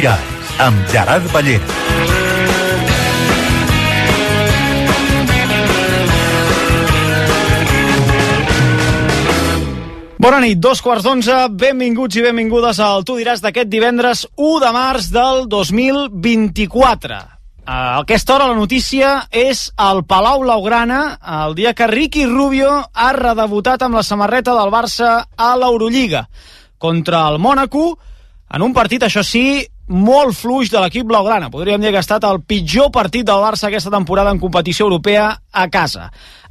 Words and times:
Diràs, 0.00 0.28
amb 0.64 0.78
Gerard 0.88 1.26
Ballera. 1.28 1.66
Bona 10.16 10.38
nit, 10.40 10.56
dos 10.56 10.80
quarts 10.80 11.04
d'onze, 11.04 11.34
benvinguts 11.52 12.16
i 12.16 12.24
benvingudes 12.24 12.80
al 12.80 13.04
Tu 13.04 13.18
diràs 13.18 13.44
d'aquest 13.44 13.68
divendres 13.68 14.22
1 14.40 14.62
de 14.64 14.70
març 14.72 15.10
del 15.12 15.44
2024. 15.52 17.18
A 17.68 17.80
aquesta 17.98 18.38
hora 18.38 18.48
la 18.48 18.56
notícia 18.56 19.26
és 19.28 19.66
al 19.76 20.06
Palau 20.08 20.46
Blaugrana, 20.46 21.18
el 21.44 21.58
dia 21.58 21.74
que 21.76 21.90
Ricky 21.92 22.24
Rubio 22.24 22.72
ha 22.88 23.12
redebutat 23.18 23.84
amb 23.84 24.00
la 24.00 24.06
samarreta 24.06 24.56
del 24.56 24.72
Barça 24.72 25.18
a 25.36 25.50
l'Eurolliga 25.60 26.24
contra 26.80 27.26
el 27.28 27.36
Mònaco, 27.36 27.98
en 28.50 28.64
un 28.64 28.72
partit, 28.74 29.04
això 29.06 29.22
sí, 29.22 29.60
molt 29.90 30.36
fluix 30.38 30.70
de 30.70 30.80
l'equip 30.80 31.08
blaugrana. 31.10 31.50
Podríem 31.50 31.82
dir 31.82 31.90
que 31.90 31.98
ha 31.98 32.04
estat 32.06 32.24
el 32.28 32.42
pitjor 32.46 32.92
partit 32.94 33.26
del 33.26 33.42
Barça 33.42 33.68
aquesta 33.68 33.90
temporada 33.90 34.30
en 34.30 34.38
competició 34.38 34.86
europea 34.86 35.32
a 35.50 35.66
casa. 35.68 36.10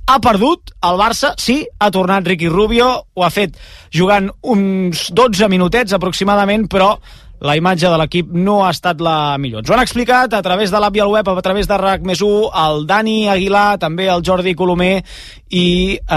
Ha 0.09 0.17
perdut 0.19 0.73
el 0.83 0.99
Barça, 0.99 1.35
sí, 1.37 1.61
ha 1.79 1.91
tornat 1.93 2.27
Ricky 2.27 2.49
Rubio, 2.49 2.89
ho 3.13 3.23
ha 3.23 3.31
fet 3.31 3.55
jugant 3.93 4.29
uns 4.41 5.07
12 5.15 5.47
minutets 5.49 5.93
aproximadament, 5.93 6.67
però 6.67 6.95
la 7.39 7.55
imatge 7.55 7.87
de 7.87 7.97
l'equip 8.01 8.31
no 8.35 8.59
ha 8.65 8.71
estat 8.73 8.99
la 8.99 9.37
millor. 9.39 9.63
Ens 9.63 9.71
ho 9.71 9.75
han 9.77 9.83
explicat 9.83 10.33
a 10.35 10.41
través 10.43 10.73
de 10.73 10.79
l'app 10.81 10.97
i 10.97 11.03
el 11.03 11.13
web, 11.13 11.29
a 11.29 11.45
través 11.45 11.69
de 11.69 11.77
RAC 11.79 12.03
més 12.07 12.23
1, 12.25 12.49
el 12.65 12.83
Dani 12.89 13.29
Aguilar, 13.31 13.79
també 13.79 14.09
el 14.11 14.25
Jordi 14.25 14.55
Colomer 14.59 14.97
i 15.49 15.97
eh, 15.97 16.15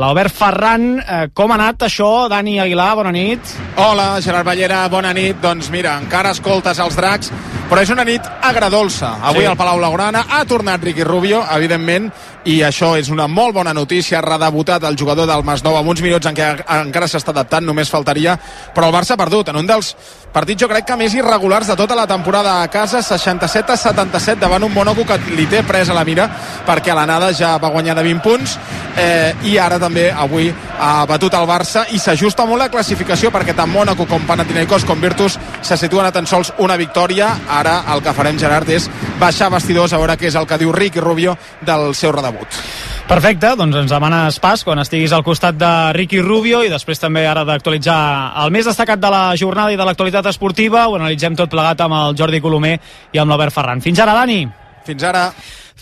l'Albert 0.00 0.32
Ferran. 0.32 0.86
Eh, 0.98 1.28
com 1.36 1.52
ha 1.52 1.58
anat 1.58 1.84
això, 1.88 2.28
Dani 2.32 2.58
Aguilar? 2.60 2.94
Bona 2.96 3.12
nit. 3.12 3.56
Hola, 3.76 4.14
Gerard 4.24 4.46
Ballera, 4.46 4.86
bona 4.88 5.12
nit. 5.12 5.36
Doncs 5.42 5.70
mira, 5.70 5.98
encara 6.00 6.32
escoltes 6.32 6.78
els 6.80 6.96
dracs, 6.96 7.32
però 7.68 7.82
és 7.82 7.90
una 7.92 8.04
nit 8.04 8.22
agradolça. 8.42 9.18
Avui 9.22 9.44
Sí. 9.44 9.46
al 9.50 9.56
Palau 9.56 9.78
Blaugrana 9.78 10.24
ha 10.30 10.44
tornat 10.44 10.82
Ricky 10.82 11.04
Rubio, 11.04 11.44
evidentment, 11.50 12.10
i 12.44 12.60
això 12.60 12.94
és 12.98 13.08
una 13.08 13.26
molt 13.26 13.54
bona 13.54 13.72
notícia. 13.74 14.18
Ha 14.18 14.22
redebutat 14.22 14.82
el 14.84 14.96
jugador 14.96 15.26
del 15.26 15.42
Masnou 15.44 15.76
amb 15.76 15.88
uns 15.88 16.00
minuts 16.02 16.26
en 16.26 16.34
què 16.34 16.64
encara 16.80 17.06
s'està 17.06 17.30
adaptant, 17.30 17.64
només 17.64 17.90
faltaria, 17.90 18.38
però 18.74 18.88
el 18.88 18.94
Barça 18.94 19.12
ha 19.12 19.16
perdut 19.16 19.48
en 19.48 19.56
un 19.56 19.66
dels 19.66 19.94
partits 20.32 20.60
jo 20.60 20.68
crec 20.68 20.84
que 20.84 20.96
més 20.96 21.14
irregulars 21.14 21.66
de 21.66 21.76
tota 21.76 21.94
la 21.94 22.06
temporada 22.06 22.62
a 22.62 22.68
casa, 22.68 23.02
67 23.02 23.72
a 23.72 23.76
77 23.76 24.40
davant 24.40 24.62
un 24.64 24.72
Mónaco 24.74 25.04
que 25.06 25.18
li 25.36 25.46
té 25.46 25.62
pres 25.62 25.88
a 25.88 25.94
la 25.94 26.04
mira 26.04 26.28
perquè 26.66 26.90
a 26.90 26.94
l'anada 26.94 27.32
ja 27.32 27.56
va 27.58 27.70
guanyar 27.70 27.94
de 27.94 28.02
20 28.02 28.20
punts 28.20 28.53
eh, 28.96 29.34
i 29.50 29.56
ara 29.58 29.78
també 29.82 30.08
avui 30.10 30.50
ha 30.78 31.04
batut 31.08 31.34
el 31.34 31.46
Barça 31.48 31.84
i 31.92 31.98
s'ajusta 31.98 32.46
molt 32.46 32.64
la 32.64 32.70
classificació 32.72 33.32
perquè 33.34 33.54
tant 33.56 33.70
Mónaco 33.70 34.06
com 34.10 34.26
Panathinaikos 34.26 34.86
com 34.88 35.00
Virtus 35.00 35.38
se 35.62 35.78
situen 35.80 36.06
a 36.06 36.12
tan 36.12 36.26
sols 36.26 36.52
una 36.58 36.76
victòria 36.80 37.30
ara 37.48 37.82
el 37.94 38.02
que 38.02 38.14
farem 38.16 38.38
Gerard 38.38 38.68
és 38.70 38.88
baixar 39.20 39.50
vestidors 39.54 39.92
a 39.92 40.00
veure 40.02 40.18
què 40.18 40.30
és 40.30 40.40
el 40.40 40.46
que 40.46 40.58
diu 40.58 40.72
Ricky 40.72 41.00
Rubio 41.00 41.38
del 41.62 41.94
seu 41.94 42.12
redebut 42.12 42.62
Perfecte, 43.04 43.50
doncs 43.52 43.76
ens 43.76 43.90
demanes 43.92 44.38
pas 44.40 44.62
quan 44.64 44.80
estiguis 44.80 45.12
al 45.12 45.22
costat 45.26 45.58
de 45.60 45.70
Ricky 45.92 46.22
Rubio 46.24 46.62
i 46.64 46.70
després 46.72 47.02
també 47.02 47.26
ara 47.28 47.42
d'actualitzar 47.44 47.96
el 48.40 48.52
més 48.54 48.64
destacat 48.64 49.02
de 49.02 49.10
la 49.12 49.24
jornada 49.36 49.74
i 49.74 49.76
de 49.76 49.84
l'actualitat 49.84 50.30
esportiva. 50.30 50.86
Ho 50.88 50.96
analitzem 50.96 51.36
tot 51.36 51.52
plegat 51.52 51.84
amb 51.84 51.98
el 51.98 52.16
Jordi 52.16 52.40
Colomer 52.40 52.78
i 53.12 53.20
amb 53.20 53.28
l'Albert 53.28 53.52
Ferran. 53.52 53.84
Fins 53.84 54.00
ara, 54.00 54.16
Dani. 54.16 54.46
fins 54.86 55.04
ara 55.04 55.26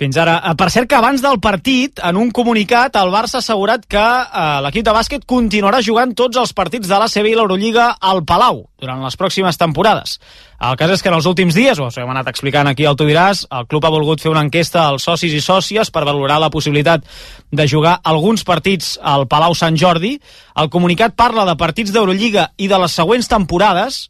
Fins 0.02 0.16
ara. 0.18 0.40
Eh, 0.50 0.56
Per 0.58 0.66
cert 0.74 0.88
que 0.90 0.96
abans 0.98 1.22
del 1.22 1.38
partit, 1.38 2.00
en 2.02 2.16
un 2.18 2.32
comunicat, 2.34 2.96
el 2.98 3.12
Barça 3.14 3.38
ha 3.38 3.42
assegurat 3.44 3.84
que 3.86 4.02
eh, 4.02 4.40
l'equip 4.64 4.82
de 4.88 4.94
bàsquet 4.96 5.26
continuarà 5.30 5.78
jugant 5.78 6.10
tots 6.18 6.40
els 6.42 6.50
partits 6.58 6.90
de 6.90 6.98
l'ACB 6.98 7.28
i 7.30 7.36
l'Eurolliga 7.38 7.84
al 8.00 8.24
Palau 8.26 8.64
durant 8.82 9.04
les 9.04 9.16
pròximes 9.20 9.60
temporades. 9.60 10.16
El 10.58 10.74
cas 10.80 10.90
és 10.90 11.04
que 11.04 11.10
en 11.12 11.14
els 11.20 11.28
últims 11.30 11.54
dies, 11.54 11.78
ho 11.78 11.86
hem 11.86 12.10
anat 12.10 12.32
explicant 12.32 12.66
aquí 12.66 12.82
al 12.82 12.98
Tu 12.98 13.06
diràs, 13.06 13.44
el 13.46 13.68
club 13.70 13.86
ha 13.86 13.94
volgut 13.94 14.18
fer 14.18 14.32
una 14.32 14.42
enquesta 14.42 14.88
als 14.88 15.06
socis 15.06 15.38
i 15.38 15.44
sòcies 15.44 15.94
per 15.94 16.02
valorar 16.02 16.40
la 16.42 16.50
possibilitat 16.50 17.06
de 17.52 17.68
jugar 17.70 18.00
alguns 18.02 18.42
partits 18.42 18.96
al 18.98 19.28
Palau 19.30 19.54
Sant 19.54 19.78
Jordi. 19.78 20.16
El 20.58 20.70
comunicat 20.70 21.14
parla 21.14 21.46
de 21.46 21.54
partits 21.54 21.94
d'Eurolliga 21.94 22.50
i 22.58 22.66
de 22.66 22.82
les 22.82 22.98
següents 22.98 23.30
temporades. 23.30 24.08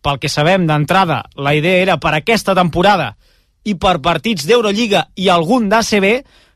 Pel 0.00 0.22
que 0.22 0.32
sabem 0.32 0.64
d'entrada, 0.64 1.26
la 1.36 1.52
idea 1.52 1.82
era 1.84 2.00
per 2.00 2.16
aquesta 2.16 2.56
temporada 2.56 3.18
i 3.64 3.74
per 3.74 3.98
partits 4.04 4.46
d'Eurolliga 4.46 5.08
i 5.16 5.28
algun 5.32 5.68
d'ACB, 5.68 6.06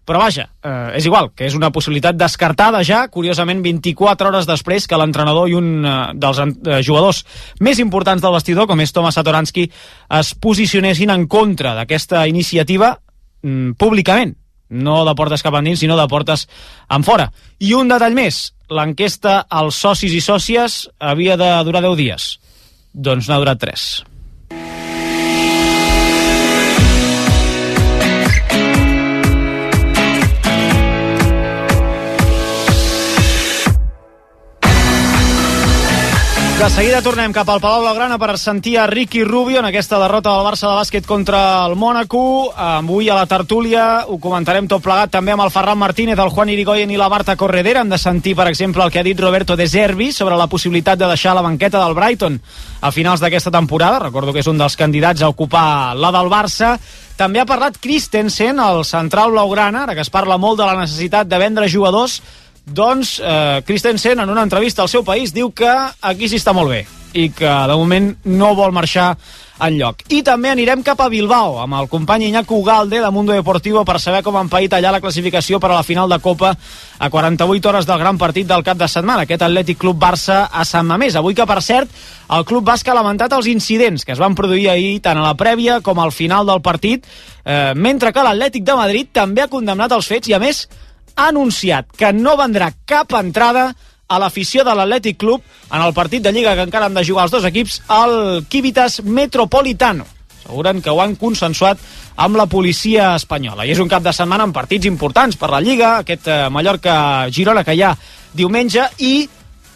però 0.05 0.19
vaja, 0.19 0.49
eh, 0.65 0.99
és 0.99 1.07
igual, 1.07 1.31
que 1.35 1.47
és 1.47 1.55
una 1.55 1.71
possibilitat 1.71 2.17
descartada 2.19 2.83
ja, 2.83 3.05
curiosament 3.09 3.63
24 3.63 4.29
hores 4.29 4.49
després 4.49 4.89
que 4.91 4.99
l'entrenador 4.99 5.49
i 5.49 5.55
un 5.55 5.87
eh, 5.87 5.95
dels 6.19 6.43
eh, 6.43 6.81
jugadors 6.83 7.23
més 7.61 7.79
importants 7.79 8.23
del 8.23 8.35
vestidor, 8.35 8.67
com 8.67 8.81
és 8.83 8.93
Tomas 8.93 9.15
Satoransky, 9.15 9.69
es 10.19 10.35
posicionessin 10.35 11.15
en 11.15 11.29
contra 11.31 11.77
d'aquesta 11.79 12.27
iniciativa 12.27 12.97
mm, 13.43 13.79
públicament 13.79 14.35
no 14.73 15.03
de 15.05 15.15
portes 15.15 15.43
cap 15.45 15.55
endins, 15.59 15.83
sinó 15.85 15.99
de 15.99 16.07
portes 16.09 16.47
en 16.89 17.05
fora. 17.05 17.29
I 17.61 17.75
un 17.77 17.93
detall 17.93 18.17
més, 18.17 18.55
l'enquesta 18.73 19.43
als 19.51 19.83
socis 19.85 20.15
i 20.17 20.23
sòcies 20.25 20.87
havia 20.99 21.37
de 21.37 21.51
durar 21.69 21.85
10 21.85 21.99
dies. 22.01 22.31
Doncs 22.93 23.29
n'ha 23.29 23.39
durat 23.43 23.61
3. 23.61 24.12
De 36.63 36.71
seguida 36.71 37.01
tornem 37.03 37.33
cap 37.35 37.49
al 37.51 37.59
Palau 37.59 37.81
Blaugrana 37.83 38.21
per 38.23 38.37
sentir 38.39 38.77
a 38.79 38.85
Ricky 38.87 39.25
Rubio 39.27 39.59
en 39.59 39.67
aquesta 39.67 39.99
derrota 39.99 40.31
del 40.31 40.45
Barça 40.47 40.69
de 40.69 40.77
bàsquet 40.79 41.09
contra 41.11 41.41
el 41.67 41.75
Mónaco. 41.75 42.53
Avui 42.55 43.09
a 43.11 43.17
la 43.19 43.25
tertúlia 43.27 44.05
ho 44.07 44.21
comentarem 44.23 44.69
tot 44.71 44.85
plegat 44.85 45.11
també 45.11 45.35
amb 45.35 45.43
el 45.43 45.51
Ferran 45.51 45.81
Martínez, 45.81 46.15
el 46.23 46.31
Juan 46.31 46.53
Irigoyen 46.55 46.93
i 46.95 47.01
la 47.01 47.09
Marta 47.11 47.35
Corredera. 47.35 47.83
Hem 47.83 47.91
de 47.91 47.99
sentir, 47.99 48.37
per 48.39 48.47
exemple, 48.47 48.85
el 48.85 48.93
que 48.95 49.01
ha 49.01 49.03
dit 49.03 49.19
Roberto 49.19 49.57
De 49.59 49.67
Zerbi 49.67 50.13
sobre 50.15 50.39
la 50.39 50.47
possibilitat 50.47 51.01
de 51.01 51.09
deixar 51.11 51.35
la 51.35 51.43
banqueta 51.43 51.83
del 51.83 51.97
Brighton 51.99 52.39
a 52.81 52.93
finals 52.95 53.19
d'aquesta 53.19 53.51
temporada. 53.51 53.99
Recordo 54.07 54.31
que 54.31 54.39
és 54.47 54.47
un 54.47 54.63
dels 54.63 54.79
candidats 54.79 55.27
a 55.27 55.33
ocupar 55.35 55.97
la 55.99 56.13
del 56.15 56.31
Barça. 56.31 56.77
També 57.19 57.43
ha 57.43 57.49
parlat 57.49 57.81
Christensen, 57.83 58.63
el 58.63 58.85
central 58.87 59.35
blaugrana, 59.35 59.83
ara 59.83 59.99
que 59.99 60.07
es 60.07 60.15
parla 60.15 60.39
molt 60.39 60.63
de 60.63 60.71
la 60.71 60.79
necessitat 60.79 61.27
de 61.27 61.43
vendre 61.43 61.67
jugadors 61.67 62.21
doncs 62.65 63.21
eh, 63.23 63.63
Christensen 63.67 64.21
en 64.21 64.31
una 64.31 64.43
entrevista 64.43 64.83
al 64.83 64.91
seu 64.93 65.05
país 65.05 65.35
diu 65.35 65.51
que 65.51 65.71
aquí 66.01 66.29
sí 66.29 66.39
està 66.39 66.55
molt 66.55 66.71
bé 66.71 66.83
i 67.13 67.29
que 67.31 67.49
de 67.69 67.77
moment 67.77 68.13
no 68.25 68.55
vol 68.57 68.73
marxar 68.73 69.13
en 69.63 69.77
lloc. 69.79 70.01
I 70.11 70.23
també 70.27 70.51
anirem 70.51 70.83
cap 70.83 71.01
a 71.05 71.09
Bilbao 71.13 71.59
amb 71.63 71.77
el 71.79 71.89
company 71.93 72.25
Iñaco 72.27 72.57
Ugalde 72.59 73.01
de 73.03 73.11
Mundo 73.15 73.35
Deportivo 73.35 73.85
per 73.87 74.01
saber 74.01 74.23
com 74.25 74.37
han 74.37 74.51
paït 74.51 74.73
allà 74.75 74.91
la 74.95 75.01
classificació 75.01 75.61
per 75.61 75.71
a 75.71 75.77
la 75.77 75.87
final 75.87 76.11
de 76.11 76.19
Copa 76.25 76.55
a 76.99 77.11
48 77.11 77.69
hores 77.69 77.87
del 77.87 78.01
gran 78.01 78.19
partit 78.19 78.49
del 78.49 78.65
cap 78.67 78.81
de 78.81 78.89
setmana, 78.89 79.23
aquest 79.23 79.45
Atlètic 79.45 79.79
Club 79.79 80.01
Barça 80.01 80.47
a 80.51 80.65
Sant 80.65 80.89
Mamés. 80.89 81.17
Avui 81.17 81.37
que, 81.39 81.47
per 81.47 81.61
cert, 81.63 81.91
el 82.33 82.47
Club 82.49 82.65
Basc 82.67 82.89
ha 82.89 82.97
lamentat 82.97 83.35
els 83.37 83.51
incidents 83.53 84.05
que 84.05 84.17
es 84.17 84.23
van 84.23 84.35
produir 84.35 84.71
ahir 84.73 84.97
tant 85.05 85.21
a 85.21 85.27
la 85.29 85.37
prèvia 85.39 85.81
com 85.85 86.01
al 86.01 86.15
final 86.17 86.49
del 86.49 86.63
partit, 86.63 87.07
eh, 87.45 87.73
mentre 87.77 88.13
que 88.13 88.25
l'Atlètic 88.25 88.65
de 88.65 88.79
Madrid 88.79 89.13
també 89.13 89.45
ha 89.45 89.53
condemnat 89.53 89.93
els 89.93 90.09
fets 90.09 90.33
i, 90.33 90.35
a 90.35 90.41
més, 90.43 90.67
ha 91.17 91.29
anunciat 91.31 91.91
que 91.97 92.13
no 92.13 92.37
vendrà 92.41 92.73
cap 92.87 93.13
entrada 93.19 93.73
a 94.13 94.19
l'afició 94.21 94.65
de 94.65 94.75
l'Atlètic 94.77 95.19
Club 95.21 95.43
en 95.71 95.81
el 95.81 95.95
partit 95.97 96.23
de 96.23 96.33
Lliga 96.33 96.55
que 96.57 96.67
encara 96.69 96.89
han 96.91 96.97
de 96.99 97.05
jugar 97.05 97.27
els 97.27 97.35
dos 97.35 97.47
equips 97.49 97.81
al 97.89 98.45
Kivitas 98.49 99.01
Metropolitano. 99.05 100.07
Asseguren 100.43 100.83
que 100.83 100.91
ho 100.91 101.01
han 101.01 101.15
consensuat 101.17 101.79
amb 102.17 102.37
la 102.37 102.47
policia 102.51 103.15
espanyola. 103.17 103.65
I 103.65 103.73
és 103.73 103.81
un 103.81 103.89
cap 103.89 104.03
de 104.05 104.13
setmana 104.13 104.45
amb 104.45 104.57
partits 104.57 104.89
importants 104.91 105.39
per 105.41 105.53
la 105.53 105.63
Lliga, 105.65 105.99
aquest 106.03 106.29
eh, 106.29 106.41
Mallorca-Girona 106.53 107.65
que 107.65 107.77
hi 107.79 107.85
ha 107.87 107.95
diumenge, 108.37 108.85
i 108.99 109.29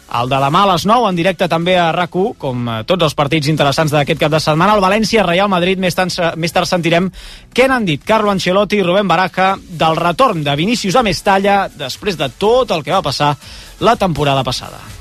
el 0.07 0.29
de 0.31 0.39
demà 0.39 0.63
a 0.63 0.69
les 0.71 0.85
9, 0.87 1.09
en 1.09 1.17
directe 1.17 1.47
també 1.51 1.75
a 1.79 1.91
rac 1.91 2.15
com 2.39 2.67
eh, 2.67 2.77
tots 2.87 3.03
els 3.03 3.15
partits 3.17 3.49
interessants 3.51 3.91
d'aquest 3.91 4.19
cap 4.21 4.31
de 4.31 4.39
setmana. 4.39 4.77
El 4.77 4.83
València, 4.83 5.25
Real 5.27 5.49
Madrid, 5.51 5.79
més 5.79 5.95
tard, 5.95 6.13
més 6.39 6.55
tard 6.55 6.69
sentirem 6.69 7.11
què 7.53 7.67
n'han 7.67 7.85
dit 7.85 8.03
Carlo 8.03 8.31
Ancelotti 8.31 8.79
i 8.79 8.85
Rubén 8.85 9.07
Baraja 9.07 9.55
del 9.57 9.99
retorn 9.99 10.43
de 10.43 10.55
Vinícius 10.55 10.95
a 10.95 11.03
Mestalla 11.03 11.65
després 11.67 12.17
de 12.17 12.29
tot 12.29 12.71
el 12.71 12.83
que 12.83 12.95
va 12.95 13.03
passar 13.03 13.35
la 13.79 13.95
temporada 13.95 14.43
passada. 14.47 14.96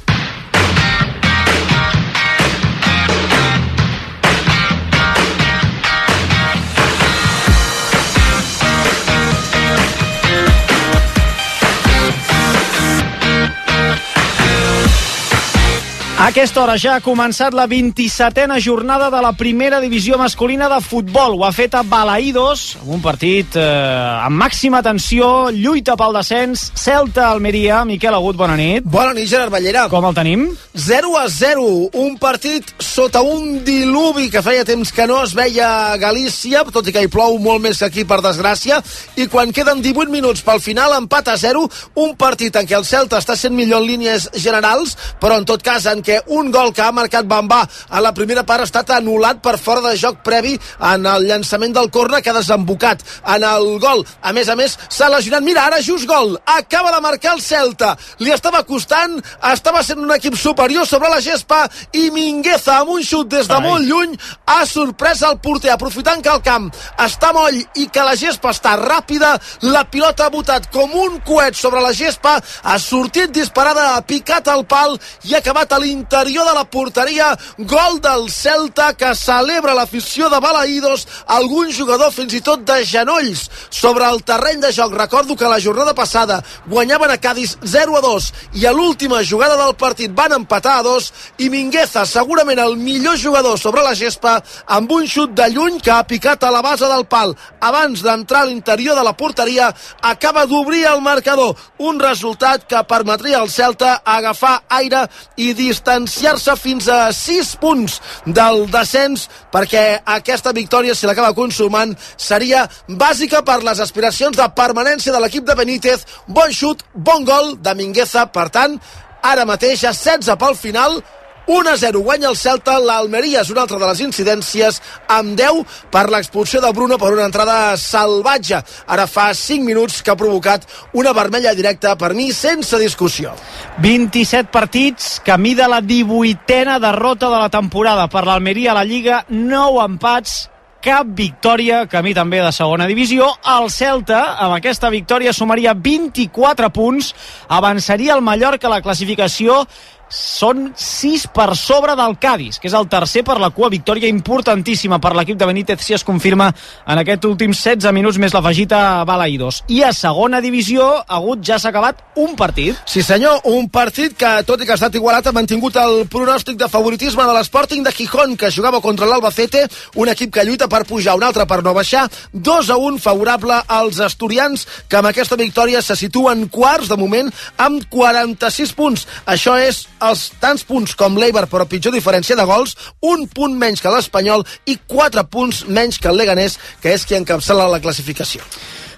A 16.26 16.30
aquesta 16.32 16.58
hora 16.58 16.74
ja 16.74 16.96
ha 16.98 17.02
començat 17.04 17.54
la 17.54 17.68
27a 17.70 18.56
jornada 18.58 19.12
de 19.14 19.18
la 19.22 19.30
primera 19.38 19.78
divisió 19.78 20.16
masculina 20.18 20.66
de 20.66 20.80
futbol. 20.82 21.36
Ho 21.38 21.44
ha 21.46 21.52
fet 21.54 21.76
a 21.78 21.84
Balaïdos, 21.86 22.64
amb 22.80 22.96
un 22.96 23.04
partit 23.04 23.54
eh, 23.54 24.24
amb 24.26 24.34
màxima 24.34 24.80
tensió, 24.82 25.52
lluita 25.54 25.94
pel 25.94 26.18
descens, 26.18 26.64
Celta-Almeria. 26.82 27.84
Miquel 27.86 28.16
Agut, 28.18 28.34
bona 28.34 28.56
nit. 28.58 28.82
Bona 28.82 29.14
nit, 29.14 29.28
Gerard 29.30 29.54
Ballera. 29.54 29.84
Com 29.92 30.08
el 30.08 30.16
tenim? 30.18 30.42
0 30.74 31.12
a 31.20 31.28
0, 31.30 31.68
un 32.02 32.18
partit 32.18 32.74
sota 32.82 33.22
un 33.22 33.62
diluvi 33.62 34.26
que 34.34 34.42
feia 34.42 34.66
temps 34.66 34.90
que 34.90 35.06
no 35.06 35.20
es 35.22 35.36
veia 35.38 35.70
a 35.92 35.96
Galícia, 36.02 36.64
tot 36.74 36.90
i 36.90 36.96
que 36.96 37.06
hi 37.06 37.12
plou 37.12 37.38
molt 37.38 37.62
més 37.62 37.78
que 37.78 37.86
aquí, 37.86 38.02
per 38.02 38.18
desgràcia, 38.26 38.80
i 39.14 39.28
quan 39.30 39.54
queden 39.54 39.78
18 39.78 40.10
minuts 40.10 40.42
pel 40.42 40.58
final, 40.64 40.98
empat 40.98 41.30
a 41.30 41.38
0, 41.38 41.62
un 42.02 42.18
partit 42.18 42.58
en 42.58 42.66
què 42.66 42.74
el 42.80 42.88
Celta 42.88 43.22
està 43.22 43.38
sent 43.38 43.54
millor 43.54 43.84
en 43.84 43.90
línies 43.94 44.28
generals, 44.34 44.98
però 45.22 45.38
en 45.38 45.46
tot 45.46 45.62
cas 45.62 45.86
en 45.86 46.02
què 46.02 46.15
un 46.26 46.50
gol 46.50 46.72
que 46.74 46.82
ha 46.82 46.92
marcat 46.92 47.26
Bambà 47.26 47.62
a 47.88 48.00
la 48.00 48.12
primera 48.14 48.44
part 48.46 48.64
ha 48.64 48.68
estat 48.68 48.92
anul·lat 48.96 49.40
per 49.44 49.56
fora 49.58 49.82
de 49.84 49.96
joc 49.98 50.22
previ 50.26 50.56
en 50.92 51.06
el 51.06 51.26
llançament 51.28 51.74
del 51.76 51.90
corna 51.90 52.20
que 52.22 52.30
ha 52.30 52.36
desembocat 52.36 53.02
en 53.34 53.44
el 53.44 53.78
gol. 53.82 54.04
A 54.22 54.32
més 54.32 54.48
a 54.48 54.56
més, 54.56 54.76
s'ha 54.88 55.10
lesionat. 55.12 55.44
Mira, 55.46 55.66
ara 55.66 55.82
just 55.82 56.06
gol. 56.08 56.36
Acaba 56.46 56.92
de 56.94 57.00
marcar 57.04 57.34
el 57.36 57.42
Celta. 57.42 57.94
Li 58.18 58.32
estava 58.34 58.62
costant, 58.66 59.18
estava 59.52 59.82
sent 59.86 60.02
un 60.02 60.12
equip 60.14 60.36
superior 60.38 60.86
sobre 60.86 61.10
la 61.12 61.20
gespa 61.20 61.64
i 61.92 62.08
Mingueza 62.14 62.80
amb 62.80 62.94
un 62.96 63.04
xut 63.04 63.28
des 63.32 63.48
de 63.48 63.54
Ai. 63.54 63.62
molt 63.64 63.86
lluny 63.86 64.16
ha 64.46 64.64
sorprès 64.66 65.22
el 65.26 65.38
porter, 65.42 65.72
aprofitant 65.72 66.22
que 66.22 66.32
el 66.32 66.42
camp 66.44 66.68
està 67.02 67.32
moll 67.36 67.58
i 67.76 67.86
que 67.92 68.04
la 68.06 68.16
gespa 68.18 68.52
està 68.54 68.76
ràpida, 68.80 69.34
la 69.66 69.84
pilota 69.90 70.26
ha 70.26 70.32
botat 70.32 70.70
com 70.72 70.92
un 70.96 71.20
coet 71.26 71.56
sobre 71.58 71.82
la 71.84 71.92
gespa, 71.96 72.36
ha 72.62 72.78
sortit 72.82 73.32
disparada, 73.34 73.94
ha 73.94 74.04
picat 74.06 74.48
al 74.48 74.64
pal 74.66 74.96
i 75.24 75.34
ha 75.34 75.42
acabat 75.42 75.72
a 75.72 75.80
l'interior 75.82 76.05
de 76.08 76.54
la 76.54 76.64
porteria. 76.64 77.36
Gol 77.58 78.00
del 78.00 78.30
Celta 78.30 78.92
que 78.94 79.14
celebra 79.14 79.74
l'afició 79.74 80.28
de 80.30 80.38
Balaïdos, 80.40 81.06
algun 81.26 81.70
jugador 81.72 82.12
fins 82.12 82.32
i 82.34 82.40
tot 82.40 82.62
de 82.64 82.84
genolls 82.86 83.48
sobre 83.70 84.06
el 84.06 84.22
terreny 84.22 84.60
de 84.60 84.72
joc. 84.72 84.92
Recordo 84.94 85.36
que 85.36 85.48
la 85.48 85.60
jornada 85.60 85.94
passada 85.94 86.42
guanyaven 86.66 87.10
a 87.10 87.18
Cádiz 87.18 87.58
0 87.62 87.96
a 87.96 88.00
2 88.00 88.32
i 88.54 88.66
a 88.66 88.72
l'última 88.72 89.22
jugada 89.24 89.56
del 89.56 89.74
partit 89.74 90.12
van 90.14 90.32
empatar 90.32 90.78
a 90.78 90.82
2 90.82 91.12
i 91.38 91.50
Mingueza, 91.50 92.06
segurament 92.06 92.58
el 92.58 92.76
millor 92.76 93.18
jugador 93.18 93.58
sobre 93.58 93.82
la 93.82 93.94
gespa, 93.94 94.42
amb 94.66 94.90
un 94.92 95.06
xut 95.06 95.34
de 95.34 95.48
lluny 95.50 95.80
que 95.80 95.90
ha 95.90 96.06
picat 96.06 96.44
a 96.44 96.50
la 96.50 96.62
base 96.62 96.86
del 96.86 97.06
pal 97.06 97.34
abans 97.60 98.02
d'entrar 98.02 98.42
a 98.42 98.46
l'interior 98.46 98.96
de 98.96 99.02
la 99.04 99.16
porteria, 99.16 99.74
acaba 100.02 100.46
d'obrir 100.46 100.86
el 100.86 101.00
marcador. 101.02 101.56
Un 101.78 101.98
resultat 102.00 102.66
que 102.66 102.84
permetria 102.84 103.40
al 103.40 103.50
Celta 103.50 104.02
agafar 104.04 104.62
aire 104.68 105.06
i 105.36 105.52
distanciar-se 105.96 106.56
fins 106.56 106.88
a 106.88 107.12
6 107.12 107.56
punts 107.60 108.00
del 108.26 108.66
descens 108.70 109.26
perquè 109.52 110.02
aquesta 110.04 110.52
victòria, 110.52 110.94
si 110.94 111.06
l'acaba 111.06 111.32
consumant, 111.34 111.94
seria 112.16 112.66
bàsica 112.88 113.42
per 113.42 113.62
les 113.64 113.80
aspiracions 113.80 114.36
de 114.36 114.48
permanència 114.56 115.12
de 115.12 115.20
l'equip 115.20 115.46
de 115.46 115.56
Benítez. 115.56 116.04
Bon 116.28 116.52
xut, 116.52 116.84
bon 116.92 117.24
gol 117.24 117.56
de 117.62 117.74
Mingueza, 117.74 118.26
per 118.26 118.48
tant, 118.50 118.76
ara 119.22 119.46
mateix 119.48 119.84
a 119.84 119.94
16 119.96 120.36
pel 120.36 120.56
final 120.56 121.00
1 121.46 121.70
a 121.70 121.76
0 121.76 122.00
guanya 122.02 122.28
el 122.28 122.36
Celta, 122.36 122.74
l'Almeria 122.82 123.44
és 123.44 123.50
una 123.54 123.62
altra 123.62 123.78
de 123.78 123.86
les 123.86 124.00
incidències 124.02 124.80
amb 125.06 125.36
10 125.38 125.62
per 125.94 126.08
l'expulsió 126.10 126.58
de 126.60 126.72
Bruno 126.74 126.98
per 126.98 127.12
una 127.14 127.28
entrada 127.30 127.76
salvatge. 127.78 128.58
Ara 128.90 129.06
fa 129.06 129.28
5 129.34 129.62
minuts 129.62 130.00
que 130.02 130.10
ha 130.10 130.18
provocat 130.18 130.66
una 130.98 131.14
vermella 131.14 131.54
directa 131.54 131.94
per 131.94 132.14
mi 132.18 132.32
sense 132.34 132.80
discussió. 132.82 133.36
27 133.78 134.50
partits, 134.50 135.20
camí 135.22 135.54
de 135.54 135.70
la 135.70 135.80
18a 135.80 136.80
derrota 136.82 137.30
de 137.30 137.38
la 137.38 137.48
temporada 137.48 138.10
per 138.10 138.26
l'Almeria 138.26 138.74
a 138.74 138.78
la 138.80 138.84
Lliga, 138.84 139.22
9 139.30 139.86
empats, 139.86 140.48
cap 140.86 141.08
victòria, 141.18 141.84
camí 141.90 142.12
també 142.14 142.38
de 142.44 142.52
segona 142.54 142.86
divisió. 142.86 143.26
El 143.56 143.70
Celta, 143.74 144.20
amb 144.42 144.54
aquesta 144.54 144.90
victòria, 144.92 145.32
sumaria 145.34 145.74
24 145.74 146.70
punts, 146.70 147.12
avançaria 147.48 148.14
el 148.14 148.22
Mallorca 148.22 148.68
a 148.68 148.76
la 148.76 148.82
classificació 148.84 149.64
són 150.08 150.70
6 150.76 151.26
per 151.34 151.54
sobre 151.58 151.96
del 151.98 152.16
Cádiz, 152.18 152.60
que 152.60 152.68
és 152.68 152.76
el 152.76 152.88
tercer 152.88 153.24
per 153.26 153.38
la 153.42 153.50
cua. 153.50 153.70
Victòria 153.72 154.08
importantíssima 154.08 155.00
per 155.02 155.14
l'equip 155.16 155.38
de 155.38 155.48
Benítez 155.48 155.82
si 155.82 155.94
es 155.96 156.04
confirma 156.06 156.52
en 156.86 157.00
aquest 157.02 157.24
últim 157.26 157.52
16 157.52 157.92
minuts 157.94 158.18
més 158.22 158.34
l'afegit 158.34 158.72
a 158.72 159.04
Balaïdos. 159.08 159.62
I 159.68 159.82
a 159.82 159.92
segona 159.96 160.40
divisió, 160.40 160.86
Agut 161.06 161.42
ja 161.44 161.58
s'ha 161.58 161.72
acabat 161.72 162.02
un 162.22 162.36
partit. 162.38 162.78
Sí 162.86 163.02
senyor, 163.02 163.42
un 163.50 163.68
partit 163.72 164.16
que, 164.16 164.30
tot 164.46 164.62
i 164.62 164.66
que 164.66 164.74
ha 164.74 164.78
estat 164.78 164.94
igualat, 164.94 165.26
ha 165.26 165.34
mantingut 165.36 165.76
el 165.82 166.04
pronòstic 166.10 166.58
de 166.60 166.70
favoritisme 166.70 167.26
de 167.26 167.34
l'Sporting 167.36 167.84
de 167.84 167.92
Gijón, 167.92 168.36
que 168.36 168.52
jugava 168.54 168.80
contra 168.80 169.06
l'Albacete, 169.10 169.66
un 169.96 170.10
equip 170.12 170.32
que 170.34 170.46
lluita 170.46 170.68
per 170.68 170.84
pujar, 170.86 171.16
un 171.16 171.26
altre 171.26 171.46
per 171.46 171.62
no 171.64 171.74
baixar, 171.74 172.06
2 172.32 172.70
a 172.70 172.76
1 172.78 173.02
favorable 173.02 173.58
als 173.66 174.00
asturians, 174.00 174.66
que 174.88 175.00
amb 175.00 175.10
aquesta 175.10 175.36
victòria 175.36 175.82
se 175.82 175.96
situen 175.98 176.46
quarts 176.48 176.88
de 176.88 176.96
moment 176.96 177.32
amb 177.58 177.84
46 177.90 178.72
punts. 178.76 179.06
Això 179.26 179.56
és 179.58 179.86
els 180.04 180.30
tants 180.40 180.64
punts 180.66 180.96
com 180.98 181.16
l'Eibar, 181.16 181.46
però 181.50 181.66
pitjor 181.68 181.94
diferència 181.94 182.36
de 182.36 182.44
gols, 182.48 182.76
un 183.00 183.26
punt 183.28 183.56
menys 183.58 183.80
que 183.80 183.92
l'Espanyol 183.92 184.44
i 184.66 184.78
4 184.86 185.26
punts 185.30 185.64
menys 185.68 186.00
que 186.00 186.10
el 186.12 186.18
Leganés, 186.18 186.58
que 186.82 186.92
és 186.94 187.06
qui 187.06 187.16
encapçala 187.18 187.68
la 187.70 187.80
classificació. 187.80 188.42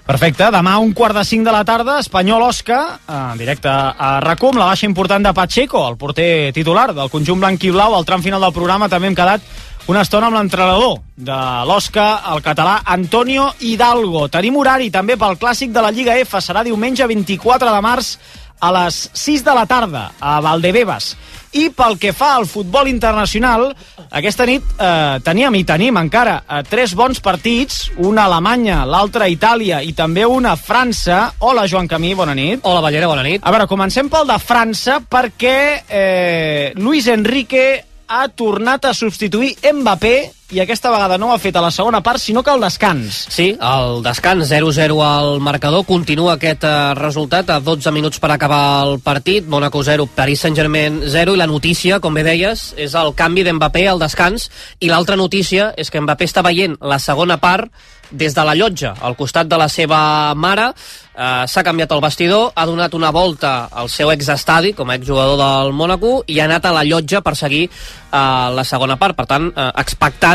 Perfecte, 0.09 0.47
demà 0.49 0.71
a 0.73 0.81
un 0.81 0.89
quart 0.97 1.13
de 1.13 1.21
cinc 1.21 1.45
de 1.45 1.51
la 1.53 1.61
tarda, 1.61 1.99
Espanyol-Osca, 2.01 2.79
en 3.13 3.37
directe 3.37 3.69
a 3.69 4.15
RACUM, 4.23 4.57
la 4.57 4.71
baixa 4.71 4.87
important 4.87 5.21
de 5.21 5.33
Pacheco, 5.37 5.83
el 5.85 5.99
porter 6.01 6.49
titular 6.51 6.87
del 6.97 7.11
conjunt 7.13 7.37
blanc 7.43 7.61
i 7.61 7.69
blau. 7.69 7.93
Al 7.93 8.07
tram 8.09 8.23
final 8.25 8.41
del 8.41 8.55
programa 8.55 8.89
també 8.89 9.11
hem 9.11 9.17
quedat 9.19 9.45
una 9.89 10.01
estona 10.01 10.31
amb 10.31 10.39
l'entrenador 10.39 10.99
de 11.13 11.37
l'Osca, 11.69 12.07
el 12.33 12.41
català 12.41 12.79
Antonio 12.85 13.51
Hidalgo. 13.59 14.27
Tenim 14.33 14.57
horari 14.57 14.89
també 14.89 15.13
pel 15.17 15.37
clàssic 15.37 15.69
de 15.73 15.81
la 15.85 15.93
Lliga 15.93 16.17
F, 16.21 16.41
serà 16.41 16.65
diumenge 16.65 17.05
24 17.05 17.69
de 17.69 17.81
març 17.85 18.15
a 18.59 18.71
les 18.75 19.09
6 19.13 19.43
de 19.43 19.55
la 19.55 19.65
tarda 19.65 20.11
a 20.19 20.39
Valdebebas. 20.43 21.15
I 21.57 21.71
pel 21.73 21.95
que 21.97 22.11
fa 22.13 22.35
al 22.37 22.45
futbol 22.45 22.87
internacional, 22.91 23.71
aquesta 24.13 24.45
nit 24.45 24.61
eh, 24.77 25.17
teníem 25.25 25.55
i 25.57 25.63
tenim 25.65 25.97
encara 25.97 26.35
eh, 26.43 26.61
tres 26.69 26.93
bons 26.93 27.21
partits, 27.25 27.87
una 27.97 28.27
a 28.27 28.29
Alemanya, 28.29 28.83
l'altra 28.85 29.25
a 29.25 29.33
Itàlia 29.33 29.81
i 29.81 29.95
també 29.97 30.27
una 30.29 30.53
a 30.53 30.61
França. 30.61 31.23
Hola, 31.39 31.65
Joan 31.65 31.89
Camí, 31.89 32.13
bona 32.13 32.37
nit. 32.37 32.61
Hola, 32.63 32.83
Ballera, 32.85 33.09
bona 33.09 33.25
nit. 33.25 33.41
A 33.41 33.53
veure, 33.55 33.69
comencem 33.71 34.11
pel 34.13 34.29
de 34.29 34.37
França 34.43 34.99
perquè 35.01 35.59
eh, 35.89 36.73
Luis 36.77 37.09
Enrique 37.09 37.65
ha 38.09 38.27
tornat 38.29 38.85
a 38.85 38.93
substituir 38.93 39.55
Mbappé 39.73 40.38
i 40.51 40.59
aquesta 40.63 40.89
vegada 40.89 41.17
no 41.21 41.29
ho 41.29 41.33
ha 41.33 41.41
fet 41.41 41.55
a 41.55 41.61
la 41.61 41.69
segona 41.69 42.01
part, 42.01 42.19
sinó 42.21 42.41
que 42.43 42.49
al 42.49 42.63
descans. 42.63 43.19
Sí, 43.29 43.51
el 43.53 44.01
descans 44.05 44.49
0-0 44.49 44.97
al 45.05 45.39
marcador, 45.45 45.85
continua 45.85 46.33
aquest 46.33 46.65
eh, 46.65 46.71
resultat 46.97 47.51
a 47.53 47.59
12 47.61 47.93
minuts 47.93 48.21
per 48.23 48.31
acabar 48.33 48.87
el 48.87 48.97
partit, 49.05 49.45
Mónaco 49.45 49.83
0, 49.85 50.07
Paris 50.15 50.41
Saint-Germain 50.47 51.03
0, 51.05 51.35
i 51.37 51.41
la 51.41 51.47
notícia, 51.47 51.99
com 51.99 52.17
bé 52.17 52.25
deies, 52.25 52.71
és 52.77 52.97
el 52.97 53.13
canvi 53.13 53.45
d'Mbappé 53.45 53.85
al 53.87 54.01
descans, 54.01 54.49
i 54.79 54.89
l'altra 54.89 55.19
notícia 55.19 55.69
és 55.77 55.93
que 55.93 56.01
Mbappé 56.01 56.25
està 56.25 56.45
veient 56.45 56.79
la 56.81 56.97
segona 56.97 57.37
part 57.37 57.69
des 58.11 58.33
de 58.33 58.43
la 58.43 58.55
llotja, 58.55 58.95
al 59.01 59.15
costat 59.15 59.47
de 59.47 59.57
la 59.57 59.69
seva 59.69 60.33
mare, 60.35 60.71
eh, 61.13 61.43
s'ha 61.47 61.63
canviat 61.63 61.91
el 61.91 62.01
vestidor, 62.01 62.51
ha 62.55 62.65
donat 62.65 62.93
una 62.97 63.11
volta 63.11 63.69
al 63.71 63.89
seu 63.89 64.11
exestadi 64.11 64.73
com 64.73 64.89
a 64.89 64.95
exjugador 64.95 65.37
del 65.37 65.73
Mónaco 65.73 66.23
i 66.27 66.39
ha 66.39 66.45
anat 66.45 66.65
a 66.65 66.73
la 66.73 66.83
llotja 66.83 67.21
per 67.21 67.35
seguir 67.35 67.65
eh, 67.67 68.49
la 68.55 68.63
segona 68.63 68.97
part. 68.97 69.15
Per 69.15 69.27
tant, 69.29 69.51
eh, 69.55 69.69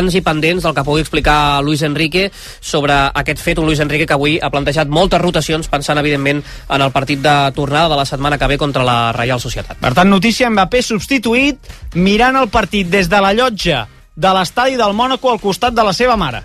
expectants 0.05 0.15
i 0.15 0.21
pendents 0.21 0.63
del 0.63 0.73
que 0.75 0.83
pugui 0.83 1.01
explicar 1.01 1.63
Luis 1.63 1.81
Enrique 1.81 2.31
sobre 2.61 2.93
aquest 3.13 3.41
fet, 3.41 3.59
un 3.59 3.65
Luis 3.65 3.79
Enrique 3.79 4.05
que 4.05 4.13
avui 4.13 4.37
ha 4.39 4.49
plantejat 4.49 4.87
moltes 4.87 5.21
rotacions 5.21 5.67
pensant, 5.67 5.97
evidentment, 5.97 6.43
en 6.69 6.81
el 6.81 6.91
partit 6.91 7.21
de 7.21 7.51
tornada 7.55 7.89
de 7.89 7.97
la 7.97 8.05
setmana 8.05 8.37
que 8.37 8.47
ve 8.47 8.57
contra 8.57 8.83
la 8.83 9.11
Reial 9.13 9.39
Societat. 9.39 9.77
Per 9.79 9.93
tant, 9.93 10.09
notícia, 10.09 10.49
Mbappé 10.49 10.81
substituït, 10.81 11.59
mirant 11.95 12.35
el 12.35 12.49
partit 12.49 12.87
des 12.87 13.09
de 13.09 13.21
la 13.21 13.33
llotja 13.33 13.87
de 14.15 14.33
l'estadi 14.33 14.77
del 14.77 14.93
Mònaco 14.93 15.31
al 15.31 15.41
costat 15.41 15.73
de 15.73 15.83
la 15.83 15.93
seva 15.93 16.15
mare. 16.15 16.43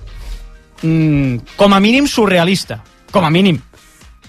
Mm, 0.83 1.57
com 1.57 1.75
a 1.75 1.81
mínim 1.81 2.07
surrealista, 2.09 2.83
com 3.11 3.25
a 3.25 3.31
mínim. 3.31 3.61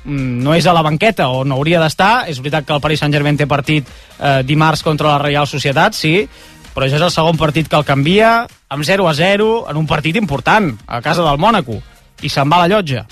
mm, 0.03 0.41
no 0.41 0.55
és 0.55 0.65
a 0.65 0.73
la 0.73 0.81
banqueta 0.81 1.27
o 1.29 1.43
no 1.45 1.55
hauria 1.55 1.79
d'estar. 1.79 2.27
És 2.27 2.39
veritat 2.39 2.65
que 2.65 2.73
el 2.73 2.81
Paris 2.81 2.99
Saint-Germain 2.99 3.37
té 3.37 3.45
partit 3.45 3.85
eh, 4.19 4.41
dimarts 4.43 4.81
contra 4.81 5.09
la 5.09 5.19
Real 5.19 5.45
Societat, 5.45 5.93
sí, 5.93 6.27
però 6.73 6.87
ja 6.89 6.95
és 6.95 7.03
el 7.03 7.11
segon 7.11 7.37
partit 7.37 7.67
que 7.67 7.75
el 7.75 7.85
canvia, 7.85 8.47
amb 8.71 8.87
0 8.87 9.07
a 9.09 9.13
0, 9.13 9.49
en 9.69 9.77
un 9.77 9.87
partit 9.87 10.15
important, 10.15 10.71
a 10.87 11.01
casa 11.03 11.25
del 11.27 11.41
Mònaco, 11.41 11.81
i 12.23 12.29
se'n 12.31 12.47
va 12.49 12.61
a 12.61 12.67
la 12.67 12.71
llotja. 12.71 13.03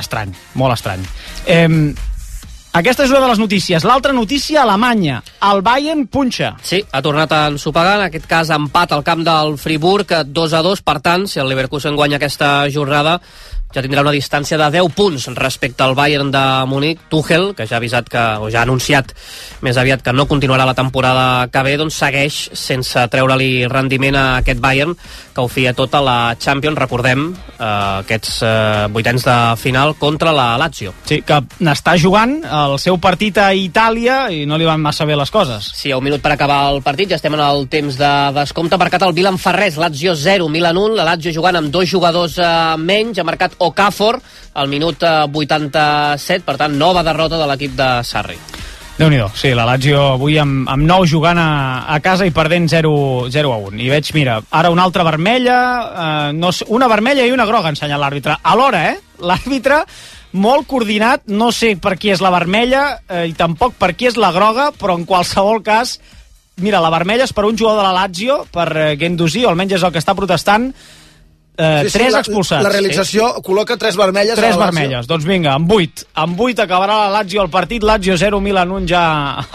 Estrany, 0.00 0.32
molt 0.56 0.78
estrany. 0.78 1.04
Eh, 1.44 1.68
aquesta 2.70 3.02
és 3.02 3.10
una 3.10 3.20
de 3.24 3.28
les 3.28 3.40
notícies. 3.42 3.84
L'altra 3.84 4.14
notícia, 4.14 4.62
Alemanya. 4.62 5.16
El 5.42 5.60
Bayern 5.66 6.04
punxa. 6.06 6.52
Sí, 6.62 6.78
ha 6.92 7.02
tornat 7.02 7.32
a 7.34 7.40
ensopegar, 7.50 7.96
en 7.98 8.06
aquest 8.06 8.28
cas 8.30 8.52
empat 8.54 8.94
al 8.94 9.02
camp 9.02 9.24
del 9.26 9.56
Friburg, 9.58 10.14
2 10.30 10.54
a 10.54 10.62
2, 10.62 10.82
per 10.86 11.00
tant, 11.02 11.26
si 11.26 11.42
el 11.42 11.50
Leverkusen 11.50 11.98
guanya 11.98 12.20
aquesta 12.20 12.70
jornada, 12.70 13.18
ja 13.70 13.82
tindrà 13.84 14.02
una 14.02 14.14
distància 14.14 14.58
de 14.58 14.66
10 14.74 14.94
punts 14.96 15.28
respecte 15.38 15.84
al 15.84 15.94
Bayern 15.94 16.32
de 16.34 16.42
Múnich. 16.66 16.98
Tuchel, 17.10 17.52
que 17.54 17.66
ja 17.70 17.76
ha 17.76 17.80
avisat 17.80 18.08
que, 18.10 18.22
o 18.42 18.50
ja 18.50 18.62
ha 18.62 18.66
anunciat 18.66 19.12
més 19.62 19.78
aviat 19.78 20.02
que 20.02 20.14
no 20.14 20.26
continuarà 20.30 20.66
la 20.66 20.74
temporada 20.74 21.46
que 21.52 21.62
ve, 21.62 21.76
doncs 21.78 21.98
segueix 22.02 22.38
sense 22.58 23.06
treure-li 23.12 23.68
rendiment 23.70 24.18
a 24.18 24.24
aquest 24.40 24.60
Bayern, 24.62 24.96
que 25.34 25.42
ho 25.42 25.48
feia 25.50 25.74
tota 25.76 26.00
la 26.02 26.34
Champions, 26.40 26.78
recordem, 26.78 27.28
eh, 27.58 27.68
aquests 28.02 28.40
eh, 28.42 28.88
vuitens 28.90 29.26
de 29.26 29.36
final 29.60 29.94
contra 30.00 30.34
la 30.34 30.48
Lazio. 30.58 30.94
Sí, 31.06 31.20
que 31.26 31.38
n'està 31.62 31.94
jugant 32.00 32.40
el 32.42 32.76
seu 32.82 32.98
partit 32.98 33.38
a 33.38 33.52
Itàlia 33.54 34.18
i 34.34 34.42
no 34.50 34.58
li 34.58 34.66
van 34.66 34.82
massa 34.82 35.06
bé 35.06 35.18
les 35.18 35.30
coses. 35.30 35.70
Sí, 35.78 35.94
un 35.94 36.04
minut 36.04 36.22
per 36.24 36.34
acabar 36.34 36.64
el 36.72 36.82
partit, 36.82 37.12
ja 37.12 37.20
estem 37.20 37.38
en 37.38 37.44
el 37.44 37.68
temps 37.70 37.98
de 38.00 38.12
descompte. 38.34 38.78
Marcat 38.80 39.06
el 39.06 39.14
Milan 39.14 39.38
Ferrés, 39.38 39.78
Lazio 39.78 40.16
0, 40.16 40.50
Milan 40.50 40.78
1, 40.80 40.98
la 40.98 41.06
Lazio 41.12 41.34
jugant 41.36 41.60
amb 41.60 41.70
dos 41.70 41.86
jugadors 41.90 42.38
eh, 42.40 42.50
menys, 42.80 43.20
ha 43.20 43.26
marcat 43.26 43.59
Okafor 43.60 44.20
al 44.54 44.68
minut 44.68 45.02
eh, 45.04 45.28
87, 45.28 46.44
per 46.46 46.56
tant, 46.60 46.76
nova 46.76 47.04
derrota 47.06 47.38
de 47.40 47.48
l'equip 47.50 47.76
de 47.78 47.90
Sarri. 48.04 48.38
déu 49.00 49.08
nhi 49.08 49.20
sí, 49.32 49.54
la 49.56 49.64
Lazio 49.64 50.00
avui 50.18 50.36
amb, 50.38 50.68
amb 50.68 50.84
nou 50.84 51.06
jugant 51.08 51.38
a, 51.40 51.86
a 51.88 52.00
casa 52.04 52.26
i 52.28 52.34
perdent 52.36 52.68
0, 52.68 53.30
0 53.32 53.52
a 53.52 53.56
1. 53.56 53.80
I 53.80 53.88
veig, 53.88 54.10
mira, 54.12 54.40
ara 54.50 54.70
una 54.70 54.84
altra 54.84 55.06
vermella, 55.06 55.58
eh, 56.04 56.32
no 56.36 56.50
una 56.68 56.88
vermella 56.88 57.24
i 57.24 57.32
una 57.32 57.46
groga, 57.48 57.72
ensenya 57.72 57.96
l'àrbitre. 57.96 58.36
Alhora, 58.42 58.90
eh? 58.90 58.98
L'àrbitre 59.24 59.84
molt 60.32 60.68
coordinat, 60.70 61.26
no 61.26 61.50
sé 61.50 61.74
per 61.80 61.96
qui 61.98 62.12
és 62.12 62.22
la 62.22 62.30
vermella 62.30 62.84
eh, 63.08 63.26
i 63.30 63.34
tampoc 63.34 63.74
per 63.78 63.94
qui 63.96 64.10
és 64.10 64.18
la 64.20 64.32
groga, 64.34 64.70
però 64.76 64.94
en 64.98 65.06
qualsevol 65.08 65.62
cas, 65.66 65.98
mira, 66.62 66.82
la 66.82 66.92
vermella 66.92 67.26
és 67.26 67.34
per 67.34 67.46
un 67.48 67.58
jugador 67.58 67.82
de 67.82 67.88
la 67.88 68.04
Lazio, 68.04 68.44
per 68.52 68.68
eh, 68.76 68.96
Gendouzi, 69.00 69.44
o 69.44 69.50
almenys 69.50 69.78
és 69.78 69.86
el 69.86 69.94
que 69.94 70.02
està 70.02 70.14
protestant, 70.18 70.70
eh, 71.60 71.88
tres 71.92 72.12
la, 72.12 72.20
expulsats. 72.24 72.62
La 72.64 72.70
realització 72.72 73.28
sí. 73.36 73.42
col·loca 73.46 73.76
tres 73.78 73.96
vermelles. 73.96 74.34
Tres 74.38 74.54
a 74.54 74.58
la 74.58 74.64
Lazio. 74.66 74.80
vermelles. 74.80 75.06
Doncs 75.10 75.24
vinga, 75.28 75.52
amb 75.54 75.70
8. 75.72 76.06
Amb 76.24 76.40
8 76.40 76.62
acabarà 76.64 76.96
la 77.04 77.10
Lazio 77.18 77.42
el 77.42 77.50
partit. 77.50 77.82
Lazio 77.82 78.16
0, 78.18 78.40
Milan 78.40 78.70
1 78.70 78.86
ja 78.88 79.02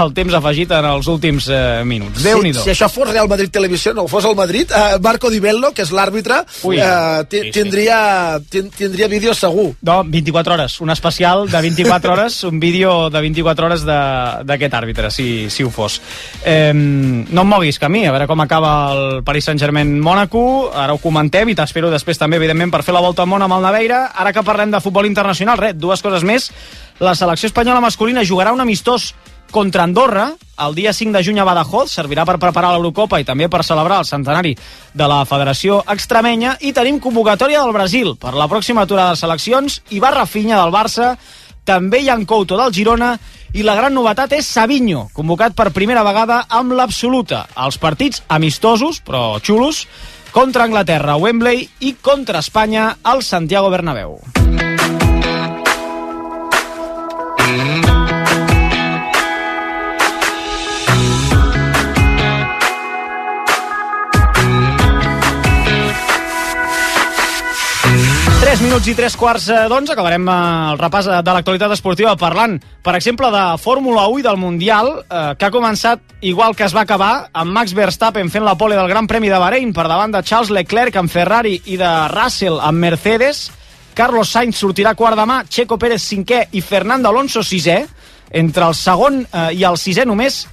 el 0.06 0.14
temps 0.14 0.34
afegit 0.38 0.72
en 0.78 0.86
els 0.86 1.08
últims 1.08 1.48
eh, 1.50 1.84
minuts. 1.86 2.22
déu 2.24 2.42
nhi 2.44 2.54
si, 2.54 2.62
si 2.62 2.70
això 2.76 2.90
fos 2.90 3.10
Real 3.10 3.28
Madrid 3.28 3.50
Televisió, 3.52 3.94
no 3.94 4.08
fos 4.08 4.26
el 4.26 4.36
Madrid, 4.36 4.70
eh, 4.72 4.98
Marco 5.02 5.30
Di 5.30 5.40
Bello, 5.40 5.72
que 5.74 5.82
és 5.84 5.92
l'àrbitre, 5.92 6.44
eh, 6.44 7.24
ti- 7.30 7.40
Sí, 7.46 7.52
sí. 7.52 7.52
tindria, 7.52 8.40
tin- 8.50 8.70
tindria 8.70 9.08
vídeo 9.08 9.34
segur. 9.34 9.74
No, 9.82 10.04
24 10.06 10.54
hores. 10.54 10.80
Un 10.82 10.90
especial 10.92 11.50
de 11.50 11.62
24 11.62 12.14
hores, 12.14 12.44
un 12.44 12.60
vídeo 12.60 13.10
de 13.10 13.22
24 13.22 13.66
hores 13.66 13.84
de- 13.86 14.44
d'aquest 14.46 14.74
àrbitre, 14.74 15.12
si, 15.12 15.50
si 15.50 15.64
ho 15.64 15.70
fos. 15.70 16.02
Eh, 16.44 16.72
no 16.74 17.42
em 17.42 17.48
moguis, 17.48 17.80
Camí, 17.80 18.06
a 18.06 18.12
veure 18.12 18.28
com 18.28 18.40
acaba 18.42 18.94
el 18.94 19.24
Paris 19.24 19.46
Saint-Germain-Mónaco. 19.46 20.72
Ara 20.74 20.94
ho 20.94 20.98
comentem 20.98 21.50
i 21.50 21.56
t'espero 21.56 21.90
després 21.96 22.20
també, 22.20 22.38
evidentment, 22.38 22.74
per 22.74 22.84
fer 22.84 22.94
la 22.96 23.04
volta 23.04 23.24
al 23.24 23.32
món 23.32 23.44
amb 23.46 23.56
el 23.58 23.64
Naveira. 23.64 24.10
Ara 24.14 24.34
que 24.36 24.44
parlem 24.44 24.74
de 24.76 24.84
futbol 24.84 25.08
internacional, 25.08 25.58
res, 25.62 25.78
dues 25.80 26.04
coses 26.04 26.28
més. 26.28 26.52
La 27.00 27.16
selecció 27.16 27.48
espanyola 27.50 27.84
masculina 27.84 28.28
jugarà 28.28 28.54
un 28.54 28.64
amistós 28.64 29.14
contra 29.52 29.84
Andorra 29.84 30.34
el 30.58 30.76
dia 30.76 30.94
5 30.94 31.12
de 31.12 31.24
juny 31.24 31.40
a 31.40 31.46
Badajoz, 31.48 31.92
servirà 31.92 32.24
per 32.28 32.38
preparar 32.40 32.72
l'Eurocopa 32.74 33.20
i 33.20 33.26
també 33.28 33.50
per 33.52 33.64
celebrar 33.68 34.00
el 34.02 34.08
centenari 34.08 34.54
de 34.94 35.08
la 35.08 35.24
Federació 35.28 35.82
Extremenya 35.92 36.56
i 36.62 36.72
tenim 36.74 37.02
convocatòria 37.04 37.64
del 37.64 37.76
Brasil 37.76 38.14
per 38.20 38.34
la 38.36 38.48
pròxima 38.52 38.86
aturada 38.86 39.14
de 39.14 39.20
seleccions 39.20 39.82
i 39.92 40.00
va 40.00 40.14
Rafinha 40.16 40.62
del 40.62 40.72
Barça, 40.72 41.16
també 41.68 42.04
Jan 42.06 42.24
Couto 42.30 42.58
del 42.60 42.72
Girona 42.72 43.16
i 43.56 43.64
la 43.64 43.76
gran 43.76 43.94
novetat 43.96 44.36
és 44.38 44.48
Savinho, 44.48 45.10
convocat 45.16 45.56
per 45.56 45.74
primera 45.76 46.04
vegada 46.04 46.44
amb 46.50 46.76
l'absoluta. 46.76 47.46
Els 47.56 47.80
partits 47.80 48.24
amistosos, 48.28 49.02
però 49.04 49.40
xulos, 49.44 49.86
contra 50.36 50.66
Anglaterra 50.66 51.14
a 51.14 51.16
Wembley 51.16 51.70
i 51.80 51.94
contra 51.96 52.44
Espanya 52.44 52.98
al 53.08 53.24
Santiago 53.24 53.70
Bernabéu. 53.72 54.20
Tres 68.56 68.64
minuts 68.64 68.88
i 68.88 68.94
tres 68.96 69.16
quarts 69.20 69.50
eh, 69.52 69.56
d'onze, 69.68 69.92
acabarem 69.92 70.30
eh, 70.32 70.34
el 70.72 70.78
repàs 70.80 71.10
de 71.12 71.32
l'actualitat 71.36 71.74
esportiva. 71.76 72.14
Parlant, 72.16 72.54
per 72.80 72.94
exemple, 72.96 73.28
de 73.28 73.42
Fórmula 73.60 74.06
1 74.08 74.22
i 74.22 74.24
del 74.24 74.38
Mundial, 74.40 74.92
eh, 75.04 75.24
que 75.36 75.50
ha 75.50 75.52
començat 75.52 76.16
igual 76.24 76.56
que 76.56 76.64
es 76.64 76.72
va 76.72 76.86
acabar, 76.88 77.28
amb 77.36 77.52
Max 77.52 77.74
Verstappen 77.76 78.32
fent 78.32 78.46
la 78.48 78.54
pole 78.56 78.78
del 78.80 78.88
Gran 78.88 79.12
Premi 79.12 79.28
de 79.28 79.42
Bahrein 79.44 79.76
per 79.76 79.90
davant 79.92 80.16
de 80.16 80.24
Charles 80.24 80.54
Leclerc 80.56 80.96
amb 80.96 81.12
Ferrari 81.12 81.58
i 81.66 81.76
de 81.76 81.92
Russell 82.14 82.62
amb 82.64 82.80
Mercedes, 82.80 83.50
Carlos 83.92 84.32
Sainz 84.32 84.64
sortirà 84.64 84.96
quart 84.96 85.20
de 85.20 85.28
mà, 85.28 85.42
Checo 85.52 85.76
Pérez 85.76 86.08
cinquè 86.08 86.46
i 86.56 86.64
Fernando 86.64 87.12
Alonso 87.12 87.44
sisè, 87.44 87.82
entre 88.32 88.72
el 88.72 88.80
segon 88.80 89.26
eh, 89.26 89.50
i 89.52 89.68
el 89.68 89.76
sisè 89.76 90.08
només 90.08 90.46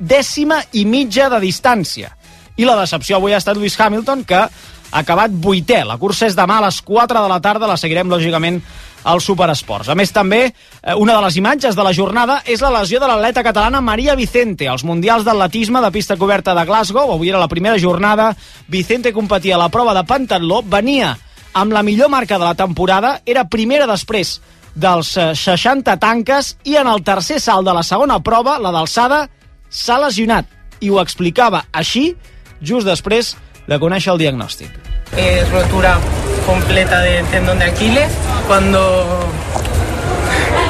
dècima 0.00 0.62
i 0.72 0.88
mitja 0.88 1.28
de 1.28 1.44
distància. 1.44 2.16
I 2.56 2.64
la 2.64 2.80
decepció 2.80 3.20
avui 3.20 3.36
ha 3.36 3.44
estat 3.44 3.60
Lewis 3.60 3.76
Hamilton, 3.76 4.24
que 4.24 4.46
acabat 4.92 5.32
vuitè. 5.32 5.82
La 5.88 5.98
cursa 5.98 6.28
és 6.28 6.36
demà 6.38 6.60
a 6.60 6.66
les 6.68 6.80
4 6.84 7.22
de 7.24 7.28
la 7.28 7.40
tarda, 7.40 7.68
la 7.68 7.80
seguirem, 7.80 8.10
lògicament, 8.12 8.60
al 9.04 9.20
Superesports. 9.20 9.88
A 9.88 9.96
més, 9.98 10.12
també, 10.12 10.44
eh, 10.46 10.94
una 10.94 11.16
de 11.16 11.22
les 11.24 11.36
imatges 11.36 11.74
de 11.74 11.82
la 11.82 11.92
jornada 11.92 12.42
és 12.46 12.60
la 12.60 12.70
lesió 12.70 13.00
de 13.00 13.08
l'atleta 13.08 13.42
catalana 13.42 13.80
Maria 13.80 14.14
Vicente. 14.14 14.68
Als 14.68 14.84
Mundials 14.84 15.24
d'Atletisme 15.24 15.80
de 15.80 15.90
pista 15.90 16.16
coberta 16.16 16.54
de 16.54 16.64
Glasgow, 16.64 17.12
avui 17.12 17.28
era 17.28 17.38
la 17.38 17.48
primera 17.48 17.78
jornada, 17.78 18.36
Vicente 18.68 19.12
competia 19.12 19.56
a 19.56 19.58
la 19.58 19.68
prova 19.68 19.94
de 19.94 20.04
pentatló, 20.04 20.62
venia 20.62 21.16
amb 21.54 21.72
la 21.72 21.82
millor 21.82 22.08
marca 22.08 22.38
de 22.38 22.44
la 22.44 22.54
temporada, 22.54 23.20
era 23.26 23.48
primera 23.48 23.86
després 23.86 24.40
dels 24.74 25.16
eh, 25.16 25.34
60 25.34 25.98
tanques 25.98 26.56
i 26.64 26.76
en 26.76 26.88
el 26.88 27.02
tercer 27.02 27.40
salt 27.40 27.66
de 27.66 27.74
la 27.74 27.82
segona 27.82 28.20
prova, 28.22 28.58
la 28.58 28.72
d'alçada, 28.72 29.28
s'ha 29.68 29.98
lesionat. 29.98 30.46
I 30.80 30.90
ho 30.90 31.00
explicava 31.00 31.66
així, 31.72 32.14
just 32.60 32.86
després 32.86 33.36
de 33.66 33.78
conèixer 33.78 34.12
el 34.12 34.18
diagnòstic. 34.18 34.70
es 35.16 35.50
rotura 35.50 35.98
completa 36.46 37.00
del 37.00 37.24
tendón 37.26 37.58
de 37.58 37.66
Aquiles. 37.66 38.10
Cuando. 38.46 39.28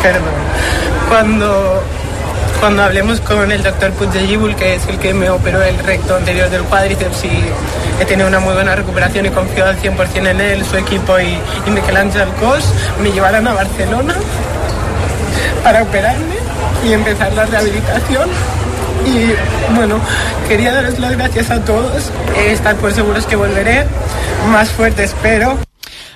Perdón. 0.02 0.34
Cuando. 1.08 1.82
Cuando 2.60 2.84
hablemos 2.84 3.20
con 3.20 3.50
el 3.50 3.60
doctor 3.60 3.90
Puigdegíbul, 3.92 4.54
que 4.54 4.76
es 4.76 4.86
el 4.86 4.96
que 4.98 5.12
me 5.12 5.28
operó 5.30 5.60
el 5.62 5.76
recto 5.80 6.14
anterior 6.14 6.48
del 6.48 6.62
cuádriceps 6.62 7.24
y 7.24 7.42
he 8.00 8.04
tenido 8.04 8.28
una 8.28 8.38
muy 8.38 8.54
buena 8.54 8.76
recuperación 8.76 9.26
y 9.26 9.30
confío 9.30 9.64
al 9.64 9.76
100% 9.80 10.28
en 10.28 10.40
él, 10.40 10.64
su 10.64 10.76
equipo 10.76 11.18
y, 11.18 11.38
y 11.66 11.70
Miquel 11.70 11.96
Ángel 11.96 12.28
Cos, 12.38 12.72
me 13.02 13.10
llevarán 13.10 13.48
a 13.48 13.54
Barcelona 13.54 14.14
para 15.64 15.82
operarme 15.82 16.36
y 16.84 16.92
empezar 16.92 17.32
la 17.32 17.46
rehabilitación. 17.46 18.28
Y 19.06 19.74
bueno, 19.74 20.00
quería 20.48 20.72
daros 20.72 20.98
las 20.98 21.12
gracias 21.12 21.50
a 21.50 21.64
todos. 21.64 22.10
Eh, 22.36 22.52
estar 22.52 22.76
por 22.76 22.92
seguros 22.92 23.26
que 23.26 23.36
volveré 23.36 23.86
más 24.50 24.70
fuerte, 24.70 25.04
espero. 25.04 25.58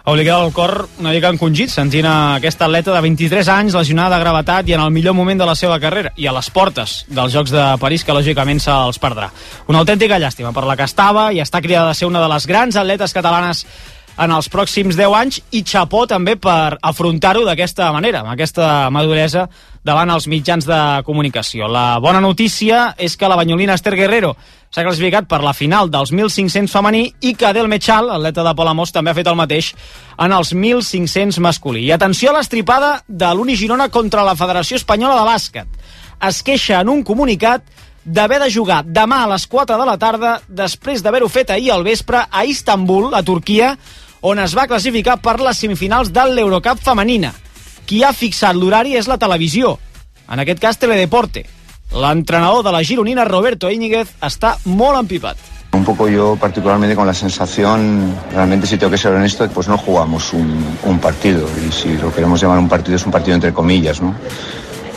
Li 0.07 0.23
queda 0.23 0.45
el 0.47 0.53
cor 0.55 0.87
una 1.01 1.11
mica 1.11 1.33
encongit 1.35 1.73
sentint 1.73 2.07
aquesta 2.07 2.69
atleta 2.69 2.93
de 2.95 3.01
23 3.03 3.49
anys 3.51 3.75
lesionada 3.75 4.15
de 4.15 4.23
gravetat 4.23 4.69
i 4.71 4.77
en 4.77 4.85
el 4.85 4.93
millor 4.95 5.17
moment 5.19 5.41
de 5.43 5.49
la 5.49 5.57
seva 5.59 5.81
carrera 5.83 6.13
i 6.15 6.29
a 6.31 6.35
les 6.37 6.47
portes 6.55 7.01
dels 7.11 7.35
Jocs 7.35 7.51
de 7.51 7.65
París 7.83 8.05
que 8.07 8.15
lògicament 8.15 8.63
se'ls 8.63 9.01
perdrà. 9.03 9.33
Una 9.67 9.83
autèntica 9.83 10.21
llàstima 10.23 10.55
per 10.55 10.63
la 10.63 10.77
que 10.79 10.87
estava 10.87 11.33
i 11.35 11.43
està 11.43 11.59
cridada 11.59 11.91
a 11.91 11.99
ser 11.99 12.07
una 12.07 12.23
de 12.23 12.31
les 12.31 12.47
grans 12.47 12.79
atletes 12.79 13.17
catalanes 13.19 13.65
en 14.17 14.33
els 14.33 14.49
pròxims 14.53 14.97
10 14.97 15.15
anys 15.17 15.41
i 15.53 15.63
xapó 15.67 16.07
també 16.09 16.37
per 16.41 16.79
afrontar-ho 16.81 17.45
d'aquesta 17.45 17.91
manera, 17.93 18.23
amb 18.23 18.33
aquesta 18.33 18.89
maduresa 18.95 19.47
davant 19.87 20.11
els 20.11 20.27
mitjans 20.27 20.67
de 20.67 20.79
comunicació. 21.07 21.69
La 21.71 21.99
bona 22.03 22.21
notícia 22.21 22.95
és 22.99 23.17
que 23.17 23.29
la 23.29 23.37
banyolina 23.39 23.77
Esther 23.77 23.95
Guerrero 23.95 24.35
s'ha 24.71 24.83
classificat 24.83 25.29
per 25.31 25.43
la 25.45 25.55
final 25.55 25.91
dels 25.93 26.11
1.500 26.13 26.73
femení 26.73 27.05
i 27.21 27.35
que 27.39 27.47
Adel 27.47 27.69
Mechal, 27.71 28.11
atleta 28.11 28.43
de 28.43 28.55
Palamós, 28.57 28.93
també 28.93 29.13
ha 29.13 29.19
fet 29.19 29.31
el 29.31 29.39
mateix 29.39 29.73
en 30.19 30.33
els 30.33 30.53
1.500 30.57 31.39
masculí. 31.45 31.85
I 31.87 31.95
atenció 31.95 32.33
a 32.33 32.39
l'estripada 32.39 32.97
de 33.07 33.33
l'Uni 33.35 33.57
Girona 33.57 33.91
contra 33.95 34.25
la 34.27 34.37
Federació 34.37 34.81
Espanyola 34.81 35.21
de 35.21 35.29
Bàsquet. 35.29 35.83
Es 36.27 36.43
queixa 36.43 36.81
en 36.81 36.89
un 36.89 37.05
comunicat 37.05 37.63
d'haver 38.07 38.39
de 38.41 38.51
jugar 38.51 38.83
demà 38.87 39.25
a 39.25 39.31
les 39.33 39.47
4 39.51 39.77
de 39.79 39.87
la 39.87 39.99
tarda 39.99 40.37
després 40.49 41.03
d'haver-ho 41.03 41.29
fet 41.29 41.51
ahir 41.51 41.73
al 41.75 41.85
vespre 41.85 42.23
a 42.31 42.45
Istanbul, 42.47 43.13
a 43.15 43.23
Turquia, 43.27 43.75
on 44.21 44.39
es 44.39 44.55
va 44.57 44.67
classificar 44.67 45.19
per 45.21 45.41
les 45.41 45.59
semifinals 45.59 46.13
de 46.13 46.29
l'Eurocup 46.31 46.79
femenina. 46.83 47.35
qui 47.87 48.03
ha 48.03 48.13
fixat 48.13 48.57
l'horari 48.59 48.97
és 48.99 49.07
la 49.07 49.17
televisió, 49.19 49.77
en 50.29 50.43
aquest 50.43 50.61
cas 50.61 50.81
Teledeporte. 50.83 51.45
L'entrenador 51.95 52.65
de 52.67 52.73
la 52.75 52.83
Gironina, 52.83 53.25
Roberto 53.25 53.71
Íñiguez, 53.71 54.11
està 54.27 54.57
molt 54.67 54.99
empipat. 54.99 55.39
Un 55.77 55.85
poco 55.85 56.09
yo 56.09 56.37
particularmente 56.41 56.97
con 56.97 57.07
la 57.07 57.15
sensación, 57.15 58.15
realmente 58.33 58.67
si 58.67 58.77
tengo 58.77 58.91
que 58.91 58.99
ser 58.99 59.13
honesto, 59.13 59.49
pues 59.51 59.69
no 59.69 59.79
jugamos 59.79 60.33
un, 60.33 60.65
un 60.83 60.99
partido 60.99 61.47
y 61.63 61.71
si 61.71 61.97
lo 61.97 62.13
queremos 62.13 62.41
llamar 62.41 62.59
un 62.59 62.69
partido 62.69 62.97
es 62.97 63.07
un 63.07 63.13
partido 63.13 63.35
entre 63.35 63.53
comillas, 63.53 64.01
¿no? 64.01 64.15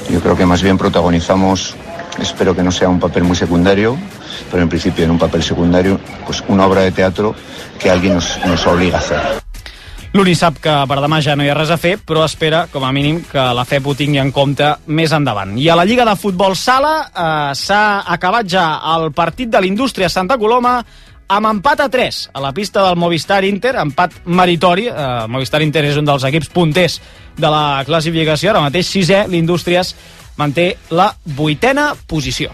Yo 0.10 0.20
creo 0.22 0.36
que 0.36 0.46
más 0.46 0.64
bien 0.64 0.78
protagonizamos, 0.78 1.76
espero 2.20 2.56
que 2.56 2.64
no 2.64 2.72
sea 2.72 2.90
un 2.90 3.00
papel 3.00 3.24
muy 3.24 3.36
secundario, 3.36 3.98
pero 4.52 4.64
en 4.64 4.70
principio 4.70 5.06
en 5.06 5.12
un 5.12 5.20
papel 5.20 5.44
secundario, 5.44 6.00
pues 6.26 6.44
una 6.48 6.66
obra 6.66 6.82
de 6.82 6.92
teatro 6.92 7.36
que 7.80 7.90
alguien 7.90 8.16
nos, 8.16 8.38
nos 8.46 8.66
obliga 8.68 8.98
a 8.98 9.00
hacer. 9.00 9.20
L'Uni 10.10 10.34
sap 10.34 10.56
que 10.58 10.74
per 10.90 10.96
demà 11.04 11.20
ja 11.22 11.36
no 11.38 11.46
hi 11.46 11.52
ha 11.54 11.56
res 11.58 11.70
a 11.70 11.78
fer, 11.78 12.00
però 12.02 12.24
espera, 12.26 12.64
com 12.72 12.82
a 12.82 12.90
mínim, 12.92 13.20
que 13.30 13.42
la 13.54 13.66
FEP 13.68 13.86
ho 13.92 13.94
tingui 13.94 14.18
en 14.18 14.32
compte 14.34 14.72
més 14.88 15.12
endavant. 15.14 15.52
I 15.62 15.68
a 15.70 15.76
la 15.78 15.86
Lliga 15.86 16.08
de 16.08 16.16
Futbol 16.18 16.56
Sala 16.58 16.94
eh, 17.06 17.52
s'ha 17.54 17.84
acabat 18.18 18.50
ja 18.50 18.64
el 18.96 19.12
partit 19.14 19.52
de 19.54 19.62
l'Indústria 19.62 20.10
Santa 20.10 20.40
Coloma 20.42 20.80
amb 21.30 21.46
empat 21.52 21.84
a 21.86 21.90
3 21.94 22.18
a 22.34 22.42
la 22.42 22.52
pista 22.58 22.88
del 22.88 22.98
Movistar 22.98 23.44
Inter, 23.46 23.76
empat 23.84 24.24
meritori. 24.26 24.88
Eh, 24.90 25.28
Movistar 25.30 25.62
Inter 25.62 25.86
és 25.92 26.02
un 26.02 26.10
dels 26.10 26.26
equips 26.26 26.50
punters 26.58 26.98
de 27.38 27.54
la 27.54 27.84
classificació, 27.86 28.50
ara 28.50 28.66
mateix 28.66 28.90
sisè, 28.90 29.28
l'Indústries 29.30 29.94
manté 30.42 30.72
la 30.90 31.12
vuitena 31.38 31.92
posició. 32.08 32.50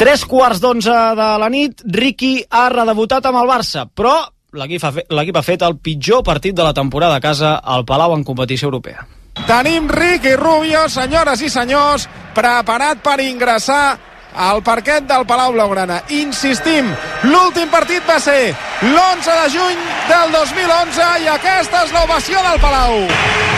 Tres 0.00 0.22
quarts 0.24 0.62
d'onze 0.62 0.92
de 1.18 1.24
la 1.42 1.48
nit, 1.52 1.82
Ricky 1.84 2.38
ha 2.48 2.68
redebutat 2.72 3.26
amb 3.28 3.36
el 3.42 3.48
Barça, 3.50 3.82
però 3.84 4.14
l'equip 4.56 4.84
ha, 4.88 4.92
fe- 4.96 5.04
ha 5.12 5.42
fet 5.44 5.62
el 5.66 5.76
pitjor 5.76 6.22
partit 6.24 6.56
de 6.56 6.64
la 6.64 6.72
temporada 6.72 7.16
a 7.16 7.20
casa 7.20 7.56
al 7.60 7.84
Palau 7.84 8.14
en 8.16 8.24
competició 8.24 8.70
europea. 8.70 9.04
Tenim 9.46 9.88
Ricky 9.92 10.36
Rubio, 10.36 10.88
senyores 10.88 11.42
i 11.42 11.50
senyors, 11.52 12.08
preparat 12.34 13.02
per 13.04 13.20
ingressar 13.20 13.98
al 14.34 14.62
parquet 14.62 15.04
del 15.04 15.26
Palau 15.26 15.52
Blaugrana. 15.52 16.00
Insistim, 16.16 16.88
l'últim 17.28 17.68
partit 17.68 18.00
va 18.08 18.16
ser 18.18 18.54
l'11 18.80 19.36
de 19.42 19.48
juny 19.52 19.78
del 20.08 20.32
2011 20.32 21.12
i 21.26 21.28
aquesta 21.36 21.84
és 21.84 21.92
l'ovació 21.92 22.40
del 22.48 22.60
Palau. 22.64 23.49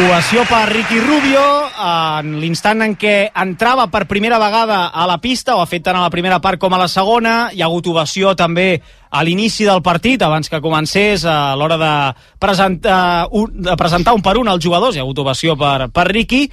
Ovació 0.00 0.46
per 0.48 0.64
Ricky 0.70 0.96
Rubio 1.02 1.40
en 1.76 2.30
l'instant 2.40 2.80
en 2.80 2.94
què 2.96 3.30
entrava 3.36 3.84
per 3.92 4.06
primera 4.08 4.38
vegada 4.40 4.86
a 4.88 5.04
la 5.08 5.18
pista, 5.20 5.56
ho 5.56 5.60
ha 5.60 5.68
fet 5.68 5.84
tant 5.84 5.98
a 5.98 6.04
la 6.06 6.12
primera 6.12 6.38
part 6.40 6.60
com 6.62 6.72
a 6.72 6.78
la 6.80 6.86
segona. 6.88 7.50
Hi 7.52 7.60
ha 7.60 7.66
hagut 7.66 7.90
ovació 7.92 8.32
també 8.38 8.80
a 9.10 9.24
l'inici 9.26 9.66
del 9.68 9.82
partit, 9.84 10.22
abans 10.24 10.48
que 10.48 10.62
comencés, 10.64 11.26
a 11.28 11.52
l'hora 11.58 11.76
de, 11.80 11.92
presentar 12.40 13.28
un, 13.36 13.52
de 13.66 13.76
presentar 13.76 14.16
un 14.16 14.24
per 14.24 14.38
un 14.40 14.48
als 14.48 14.64
jugadors. 14.64 14.96
Hi 14.96 15.02
ha 15.02 15.04
hagut 15.04 15.20
ovació 15.20 15.58
per, 15.60 15.90
per 15.92 16.08
Ricky, 16.08 16.46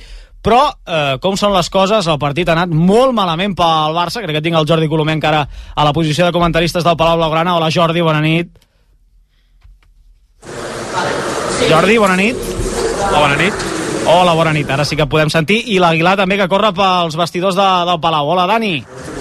però 0.43 0.61
eh, 0.67 1.15
com 1.23 1.39
són 1.39 1.55
les 1.55 1.71
coses, 1.71 2.07
el 2.07 2.19
partit 2.19 2.51
ha 2.51 2.57
anat 2.57 2.75
molt 2.75 3.15
malament 3.15 3.55
pel 3.55 3.95
Barça. 3.95 4.25
Crec 4.25 4.41
que 4.41 4.43
tinc 4.43 4.59
el 4.59 4.67
Jordi 4.67 4.91
Colomer 4.91 5.15
encara 5.21 5.47
a 5.47 5.87
la 5.87 5.95
posició 5.95 6.27
de 6.27 6.35
comentaristes 6.35 6.83
del 6.83 6.99
Palau 6.99 7.21
Blaugrana. 7.21 7.55
Hola 7.55 7.71
Jordi, 7.71 8.03
bona 8.03 8.23
nit. 8.23 8.51
Jordi, 11.67 11.97
bona 11.97 12.19
nit. 12.19 12.66
Hola, 13.07 13.19
bona 13.19 13.35
nit. 13.35 13.76
Hola, 14.07 14.31
bona 14.39 14.53
nit. 14.55 14.69
Ara 14.71 14.85
sí 14.87 14.95
que 14.95 15.05
podem 15.11 15.27
sentir. 15.27 15.57
I 15.73 15.81
l'Aguilar 15.83 16.15
també, 16.15 16.37
que 16.39 16.47
corre 16.47 16.71
pels 16.75 17.17
vestidors 17.19 17.57
de, 17.59 17.67
del 17.89 17.99
Palau. 17.99 18.31
Hola, 18.31 18.45
Dani. 18.47 18.77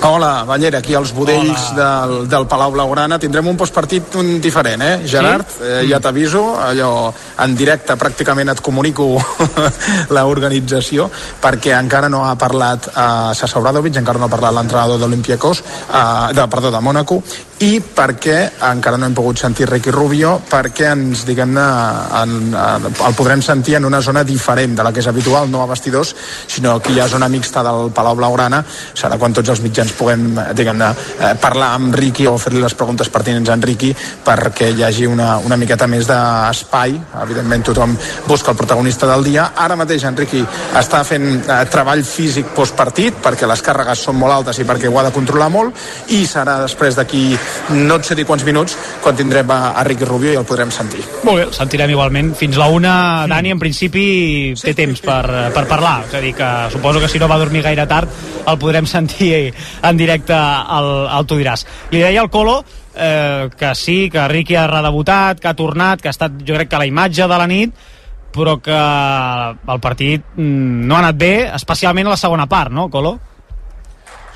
Hola, 0.06 0.44
Ballera, 0.46 0.78
aquí 0.78 0.94
als 0.94 1.10
budells 1.16 1.72
del, 1.74 2.28
del 2.30 2.46
Palau 2.46 2.70
Blaugrana. 2.70 3.18
Tindrem 3.18 3.48
un 3.50 3.56
postpartit 3.58 4.14
un 4.20 4.36
diferent, 4.44 4.82
eh? 4.84 4.92
Gerard, 5.08 5.48
sí? 5.50 5.64
eh, 5.66 5.80
ja 5.90 5.98
t'aviso, 6.04 6.42
allò 6.62 7.08
en 7.42 7.56
directe 7.58 7.96
pràcticament 7.98 8.52
et 8.52 8.62
comunico 8.62 9.08
l'organització, 10.14 11.08
perquè 11.42 11.74
encara 11.74 12.10
no 12.12 12.22
ha 12.28 12.36
parlat 12.38 12.90
eh, 12.92 13.32
Sasa 13.34 13.58
Obradovic, 13.58 13.96
encara 13.98 14.22
no 14.22 14.28
ha 14.28 14.32
parlat 14.36 14.54
l'entrenador 14.54 15.02
d'Olimpiakos, 15.02 15.64
eh, 15.88 16.04
de, 16.36 16.46
perdó, 16.52 16.70
de 16.70 16.84
Mónaco, 16.84 17.18
i 17.66 17.80
perquè 17.80 18.38
encara 18.68 19.00
no 19.00 19.08
hem 19.08 19.16
pogut 19.16 19.40
sentir 19.40 19.66
Ricky 19.70 19.90
Rubio, 19.94 20.36
perquè 20.50 20.92
ens, 20.92 21.24
diguem-ne, 21.26 21.66
el 22.60 23.16
podrem 23.16 23.42
sentir 23.42 23.78
en 23.80 23.88
una 23.88 24.02
zona 24.04 24.22
diferent 24.28 24.75
de 24.76 24.84
la 24.86 24.92
que 24.92 25.02
és 25.02 25.08
habitual, 25.10 25.50
no 25.50 25.62
a 25.62 25.68
vestidors, 25.70 26.14
sinó 26.46 26.78
que 26.80 26.92
hi 26.92 27.00
ha 27.00 27.08
zona 27.08 27.28
mixta 27.32 27.64
del 27.66 27.90
Palau 27.96 28.16
Blaugrana, 28.18 28.62
serà 28.94 29.18
quan 29.18 29.34
tots 29.34 29.50
els 29.54 29.62
mitjans 29.64 29.92
puguem, 29.96 30.28
diguem-ne, 30.56 30.92
eh, 31.18 31.34
parlar 31.40 31.72
amb 31.76 31.94
Ricky 31.96 32.26
o 32.30 32.36
fer-li 32.38 32.62
les 32.62 32.74
preguntes 32.78 33.10
pertinents 33.12 33.50
a 33.50 33.56
en 33.56 33.62
Ricky 33.62 33.92
perquè 34.26 34.70
hi 34.74 34.84
hagi 34.84 35.06
una, 35.08 35.36
una 35.44 35.56
miqueta 35.56 35.88
més 35.90 36.06
d'espai, 36.08 36.94
evidentment 37.22 37.64
tothom 37.70 37.96
busca 38.26 38.52
el 38.52 38.58
protagonista 38.58 39.08
del 39.10 39.24
dia, 39.24 39.50
ara 39.56 39.76
mateix 39.78 40.04
en 40.04 40.16
Ricky 40.16 40.42
està 40.78 41.02
fent 41.08 41.26
eh, 41.40 41.60
treball 41.72 42.04
físic 42.06 42.52
postpartit 42.56 43.20
perquè 43.24 43.48
les 43.48 43.62
càrregues 43.64 44.04
són 44.08 44.18
molt 44.20 44.36
altes 44.38 44.60
i 44.60 44.68
perquè 44.68 44.90
ho 44.90 45.00
ha 45.00 45.06
de 45.08 45.14
controlar 45.14 45.48
molt 45.52 46.12
i 46.14 46.24
serà 46.28 46.58
després 46.62 46.98
d'aquí 46.98 47.24
no 47.86 47.98
et 47.98 48.08
sé 48.08 48.16
dir 48.18 48.26
quants 48.28 48.44
minuts 48.46 48.76
quan 49.02 49.16
tindrem 49.18 49.50
a, 49.50 49.60
a 49.76 49.84
Ricky 49.86 50.08
Rubio 50.08 50.32
i 50.34 50.40
el 50.40 50.46
podrem 50.48 50.70
sentir. 50.74 51.02
Molt 51.24 51.40
bé, 51.40 51.46
el 51.48 51.54
sentirem 51.56 51.92
igualment. 51.92 52.32
Fins 52.38 52.58
la 52.60 52.68
una, 52.72 52.94
Dani, 53.30 53.54
en 53.54 53.62
principi 53.62 54.06
té 54.66 54.74
temps 54.74 55.02
per, 55.04 55.22
per 55.54 55.66
parlar. 55.70 56.00
És 56.08 56.16
a 56.18 56.22
dir, 56.24 56.32
que 56.36 56.50
suposo 56.74 57.02
que 57.02 57.10
si 57.12 57.22
no 57.22 57.30
va 57.30 57.38
dormir 57.38 57.62
gaire 57.66 57.86
tard 57.86 58.10
el 58.46 58.58
podrem 58.58 58.86
sentir 58.90 59.52
en 59.82 60.00
directe 60.00 60.34
al, 60.34 60.90
al 61.08 61.26
Tu 61.26 61.38
diràs. 61.40 61.66
Li 61.94 62.02
deia 62.02 62.24
al 62.24 62.32
Colo 62.32 62.60
eh, 62.96 63.50
que 63.56 63.74
sí, 63.74 64.08
que 64.10 64.26
Ricky 64.28 64.56
ha 64.56 64.66
redebutat, 64.66 65.40
que 65.40 65.48
ha 65.48 65.54
tornat, 65.54 66.02
que 66.02 66.08
ha 66.10 66.16
estat, 66.16 66.40
jo 66.46 66.56
crec 66.56 66.72
que 66.72 66.80
la 66.80 66.88
imatge 66.88 67.28
de 67.28 67.38
la 67.38 67.46
nit, 67.46 67.86
però 68.36 68.58
que 68.60 68.76
el 68.76 69.80
partit 69.80 70.24
mm, 70.34 70.84
no 70.88 70.96
ha 70.96 71.04
anat 71.04 71.18
bé, 71.20 71.34
especialment 71.54 72.08
a 72.08 72.16
la 72.16 72.20
segona 72.20 72.48
part, 72.50 72.72
no, 72.72 72.88
Colo? 72.92 73.16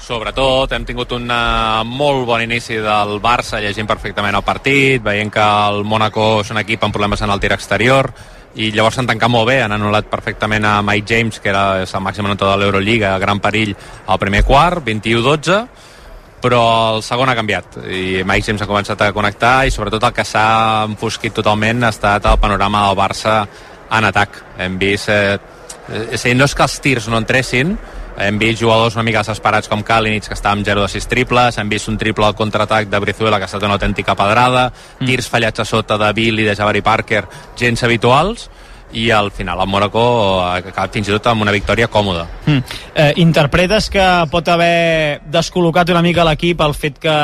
Sobretot, 0.01 0.73
hem 0.75 0.85
tingut 0.89 1.13
un 1.15 1.29
uh, 1.31 1.85
molt 1.87 2.25
bon 2.27 2.43
inici 2.43 2.81
del 2.83 3.21
Barça, 3.23 3.61
llegint 3.63 3.87
perfectament 3.87 4.35
el 4.35 4.47
partit, 4.47 5.03
veient 5.05 5.31
que 5.31 5.45
el 5.45 5.85
Mónaco 5.87 6.41
és 6.41 6.51
un 6.51 6.59
equip 6.59 6.83
amb 6.83 6.97
problemes 6.97 7.23
en 7.23 7.31
el 7.31 7.43
tir 7.43 7.53
exterior, 7.55 8.11
i 8.59 8.73
llavors 8.75 8.97
s'han 8.99 9.07
tancat 9.07 9.31
molt 9.31 9.47
bé, 9.47 9.61
han 9.63 9.75
anul·lat 9.77 10.09
perfectament 10.11 10.65
a 10.67 10.81
Mike 10.83 11.07
James, 11.07 11.39
que 11.39 11.53
era 11.53 11.83
el 11.85 12.03
màxim 12.03 12.27
anotador 12.27 12.59
de 12.59 12.65
l'Eurolliga, 12.65 13.13
gran 13.23 13.39
perill 13.41 13.77
al 14.07 14.19
primer 14.19 14.43
quart, 14.45 14.83
21-12, 14.87 15.61
però 16.41 16.63
el 16.97 17.05
segon 17.05 17.29
ha 17.29 17.37
canviat 17.37 17.79
i 17.85 18.25
Mike 18.27 18.47
James 18.47 18.65
ha 18.65 18.69
començat 18.69 19.03
a 19.05 19.13
connectar 19.13 19.55
i 19.69 19.75
sobretot 19.75 20.07
el 20.09 20.15
que 20.17 20.25
s'ha 20.25 20.87
enfosquit 20.89 21.37
totalment 21.37 21.85
ha 21.85 21.93
estat 21.93 22.27
el 22.27 22.41
panorama 22.41 22.87
del 22.89 22.99
Barça 22.99 23.41
en 23.91 24.11
atac. 24.11 24.43
Hem 24.59 24.79
vist... 24.81 25.11
Eh, 25.11 25.39
és 25.91 26.23
a 26.23 26.29
dir, 26.29 26.37
no 26.39 26.47
és 26.47 26.55
que 26.55 26.63
els 26.63 26.77
tirs 26.85 27.09
no 27.11 27.19
entressin, 27.19 27.73
hem 28.21 28.39
vist 28.39 28.61
jugadors 28.61 28.97
una 28.99 29.05
mica 29.07 29.25
desesperats 29.25 29.69
com 29.71 29.85
Kalinic 29.87 30.29
que 30.29 30.37
està 30.37 30.53
amb 30.53 30.67
0 30.67 30.85
de 30.85 30.89
6 30.93 31.11
triples, 31.11 31.59
hem 31.59 31.69
vist 31.73 31.89
un 31.89 31.99
triple 32.01 32.27
al 32.27 32.37
contraatac 32.39 32.89
de 32.93 33.03
Brizuela 33.03 33.39
que 33.39 33.49
ha 33.49 33.51
estat 33.51 33.65
una 33.67 33.79
autèntica 33.79 34.17
pedrada, 34.19 34.69
mm. 34.71 35.07
tirs 35.09 35.29
fallats 35.31 35.65
a 35.65 35.69
sota 35.69 35.99
de 36.01 36.13
Bill 36.17 36.43
i 36.43 36.49
de 36.49 36.57
Jabari 36.57 36.83
Parker, 36.85 37.25
gens 37.59 37.85
habituals, 37.87 38.49
i 38.93 39.11
al 39.11 39.31
final 39.31 39.61
el 39.61 39.69
Mónaco 39.71 40.03
ha 40.43 40.57
acabat 40.59 40.97
fins 40.97 41.09
i 41.09 41.15
tot 41.15 41.29
amb 41.31 41.45
una 41.45 41.55
victòria 41.55 41.89
còmoda. 41.89 42.27
Mm. 42.47 42.81
Eh, 42.95 43.13
interpretes 43.23 43.91
que 43.91 44.07
pot 44.31 44.49
haver 44.51 45.21
descol·locat 45.31 45.93
una 45.95 46.03
mica 46.03 46.27
l'equip 46.27 46.65
el 46.67 46.75
fet 46.75 46.99
que 47.03 47.15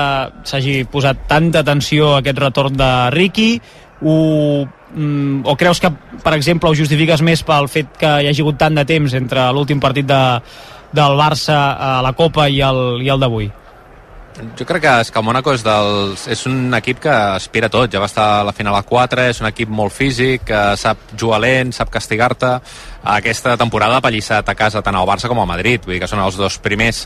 s'hagi 0.46 0.84
posat 0.90 1.26
tanta 1.28 1.64
atenció 1.64 2.14
a 2.14 2.22
aquest 2.22 2.38
retorn 2.38 2.78
de 2.78 2.92
Ricky 3.14 3.50
o, 4.02 4.66
mm, 4.94 5.42
o 5.44 5.56
creus 5.56 5.80
que, 5.80 5.90
per 6.22 6.36
exemple, 6.36 6.70
ho 6.70 6.78
justifiques 6.78 7.22
més 7.22 7.42
pel 7.42 7.68
fet 7.72 7.96
que 7.98 8.14
hi 8.22 8.30
hagi 8.30 8.44
hagut 8.44 8.58
tant 8.60 8.76
de 8.76 8.86
temps 8.86 9.18
entre 9.18 9.50
l'últim 9.56 9.82
partit 9.82 10.06
de, 10.06 10.22
del 10.92 11.16
Barça 11.18 11.60
a 11.76 11.94
la 12.04 12.12
Copa 12.16 12.48
i 12.48 12.60
el, 12.64 13.00
i 13.02 13.12
el 13.12 13.22
d'avui? 13.22 13.50
Jo 14.36 14.66
crec 14.68 14.82
que, 14.84 14.92
és 15.00 15.10
que 15.10 15.16
el 15.16 15.24
Mónaco 15.24 15.54
és, 15.56 15.62
dels, 15.64 16.26
és 16.28 16.42
un 16.48 16.74
equip 16.76 17.00
que 17.06 17.12
aspira 17.12 17.70
tot. 17.72 17.88
Ja 17.92 18.02
va 18.02 18.08
estar 18.10 18.26
a 18.40 18.44
la 18.44 18.52
final 18.52 18.76
a 18.76 18.82
4, 18.84 19.30
és 19.32 19.40
un 19.40 19.48
equip 19.48 19.72
molt 19.72 19.94
físic, 19.96 20.44
que 20.50 20.60
sap 20.76 21.00
jugar 21.16 21.40
lent, 21.40 21.72
sap 21.72 21.88
castigar-te. 21.94 22.58
Aquesta 23.06 23.52
temporada 23.54 24.00
ha 24.00 24.02
pallissat 24.02 24.48
a 24.50 24.54
casa 24.58 24.80
tant 24.82 24.96
al 24.98 25.06
Barça 25.06 25.28
com 25.30 25.38
al 25.38 25.46
Madrid, 25.46 25.84
vull 25.84 25.94
dir 25.94 26.00
que 26.02 26.08
són 26.10 26.18
els 26.24 26.34
dos 26.34 26.56
primers 26.58 27.04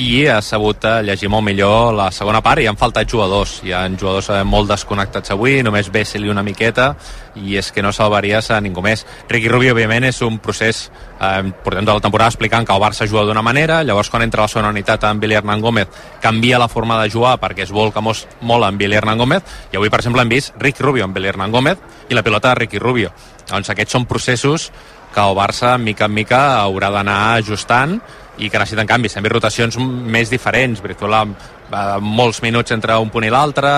i 0.00 0.24
ha 0.24 0.38
sabut 0.40 0.86
eh, 0.88 1.02
llegir 1.04 1.28
molt 1.28 1.44
millor 1.44 1.92
la 1.92 2.06
segona 2.08 2.40
part 2.40 2.62
i 2.62 2.68
han 2.70 2.78
faltat 2.80 3.10
jugadors. 3.12 3.58
Hi 3.60 3.74
ha 3.76 3.82
jugadors 3.90 4.30
eh, 4.32 4.38
molt 4.48 4.70
desconnectats 4.72 5.34
avui, 5.34 5.58
només 5.60 5.90
Bessel 5.92 6.24
i 6.24 6.32
una 6.32 6.44
miqueta 6.46 6.94
i 7.36 7.58
és 7.60 7.68
que 7.72 7.84
no 7.84 7.92
salvaries 7.92 8.48
a 8.48 8.62
ningú 8.64 8.80
més. 8.80 9.04
Ricky 9.28 9.52
Rubio, 9.52 9.74
òbviament, 9.76 10.06
és 10.08 10.22
un 10.24 10.38
procés 10.40 10.86
eh, 11.20 11.42
portem 11.52 11.84
tota 11.84 11.98
la 11.98 12.06
temporada 12.06 12.32
explicant 12.32 12.64
que 12.64 12.72
el 12.72 12.80
Barça 12.80 13.04
juga 13.10 13.26
d'una 13.28 13.44
manera, 13.44 13.82
llavors 13.84 14.08
quan 14.08 14.24
entra 14.24 14.46
la 14.46 14.48
segona 14.48 14.72
unitat 14.72 15.04
amb 15.04 15.20
Billy 15.20 15.36
Hernán 15.36 15.60
Gómez 15.60 16.00
canvia 16.24 16.62
la 16.62 16.70
forma 16.72 16.96
de 17.02 17.12
jugar 17.12 17.36
perquè 17.44 17.66
es 17.66 17.74
volca 17.76 18.00
molt 18.00 18.64
amb 18.70 18.80
Billy 18.80 18.96
Hernán 18.96 19.20
Gómez 19.20 19.68
i 19.68 19.76
avui, 19.76 19.92
per 19.92 20.00
exemple, 20.00 20.24
hem 20.24 20.32
vist 20.32 20.56
Ricky 20.56 20.80
Rubio 20.80 21.04
amb 21.04 21.12
Billy 21.12 21.28
Hernán 21.28 21.52
Gómez 21.52 22.08
i 22.08 22.16
la 22.16 22.24
pilota 22.24 22.54
de 22.54 22.62
Ricky 22.62 22.80
Rubio. 22.80 23.12
Doncs 23.52 23.68
aquests 23.68 23.98
són 23.98 24.08
processos 24.08 24.70
que 25.12 25.20
el 25.22 25.36
Barça, 25.36 25.76
mica 25.78 26.08
en 26.08 26.14
mica, 26.16 26.42
haurà 26.62 26.90
d'anar 26.90 27.20
ajustant 27.38 27.98
i 28.38 28.48
que 28.48 28.58
necessiten 28.58 28.88
canvis. 28.88 29.14
També 29.16 29.30
rotacions 29.30 29.76
més 29.78 30.30
diferents. 30.32 30.80
Britola 30.82 31.22
eh, 31.26 31.98
molts 32.00 32.42
minuts 32.42 32.72
entre 32.74 32.96
un 33.00 33.10
punt 33.12 33.26
i 33.26 33.30
l'altre, 33.32 33.70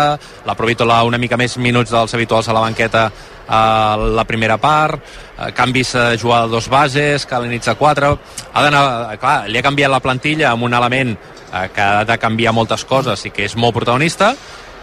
la 0.47 0.57
Provítola 0.59 1.03
una 1.09 1.19
mica 1.19 1.39
més 1.41 1.59
minuts 1.59 1.93
dels 1.93 2.15
habituals 2.15 2.49
a 2.49 2.57
la 2.57 2.65
banqueta 2.65 3.09
a 3.45 3.97
la 3.99 4.25
primera 4.25 4.57
part, 4.57 5.01
eh, 5.37 5.53
canvis 5.53 5.95
a 5.95 6.07
jugar 6.17 6.45
a 6.45 6.51
dos 6.51 6.69
bases, 6.69 7.27
Kalinitz 7.27 7.69
a 7.69 7.77
quatre... 7.77 8.15
Ha 8.55 8.63
d'anar... 8.63 9.17
Clar, 9.21 9.39
li 9.51 9.59
ha 9.59 9.67
canviat 9.67 9.91
la 9.91 10.01
plantilla 10.01 10.53
amb 10.53 10.65
un 10.65 10.75
element 10.75 11.17
eh, 11.17 11.69
que 11.75 11.83
ha 11.83 12.05
de 12.09 12.19
canviar 12.19 12.55
moltes 12.55 12.87
coses 12.89 13.27
i 13.27 13.35
que 13.35 13.49
és 13.49 13.57
molt 13.57 13.75
protagonista, 13.77 14.35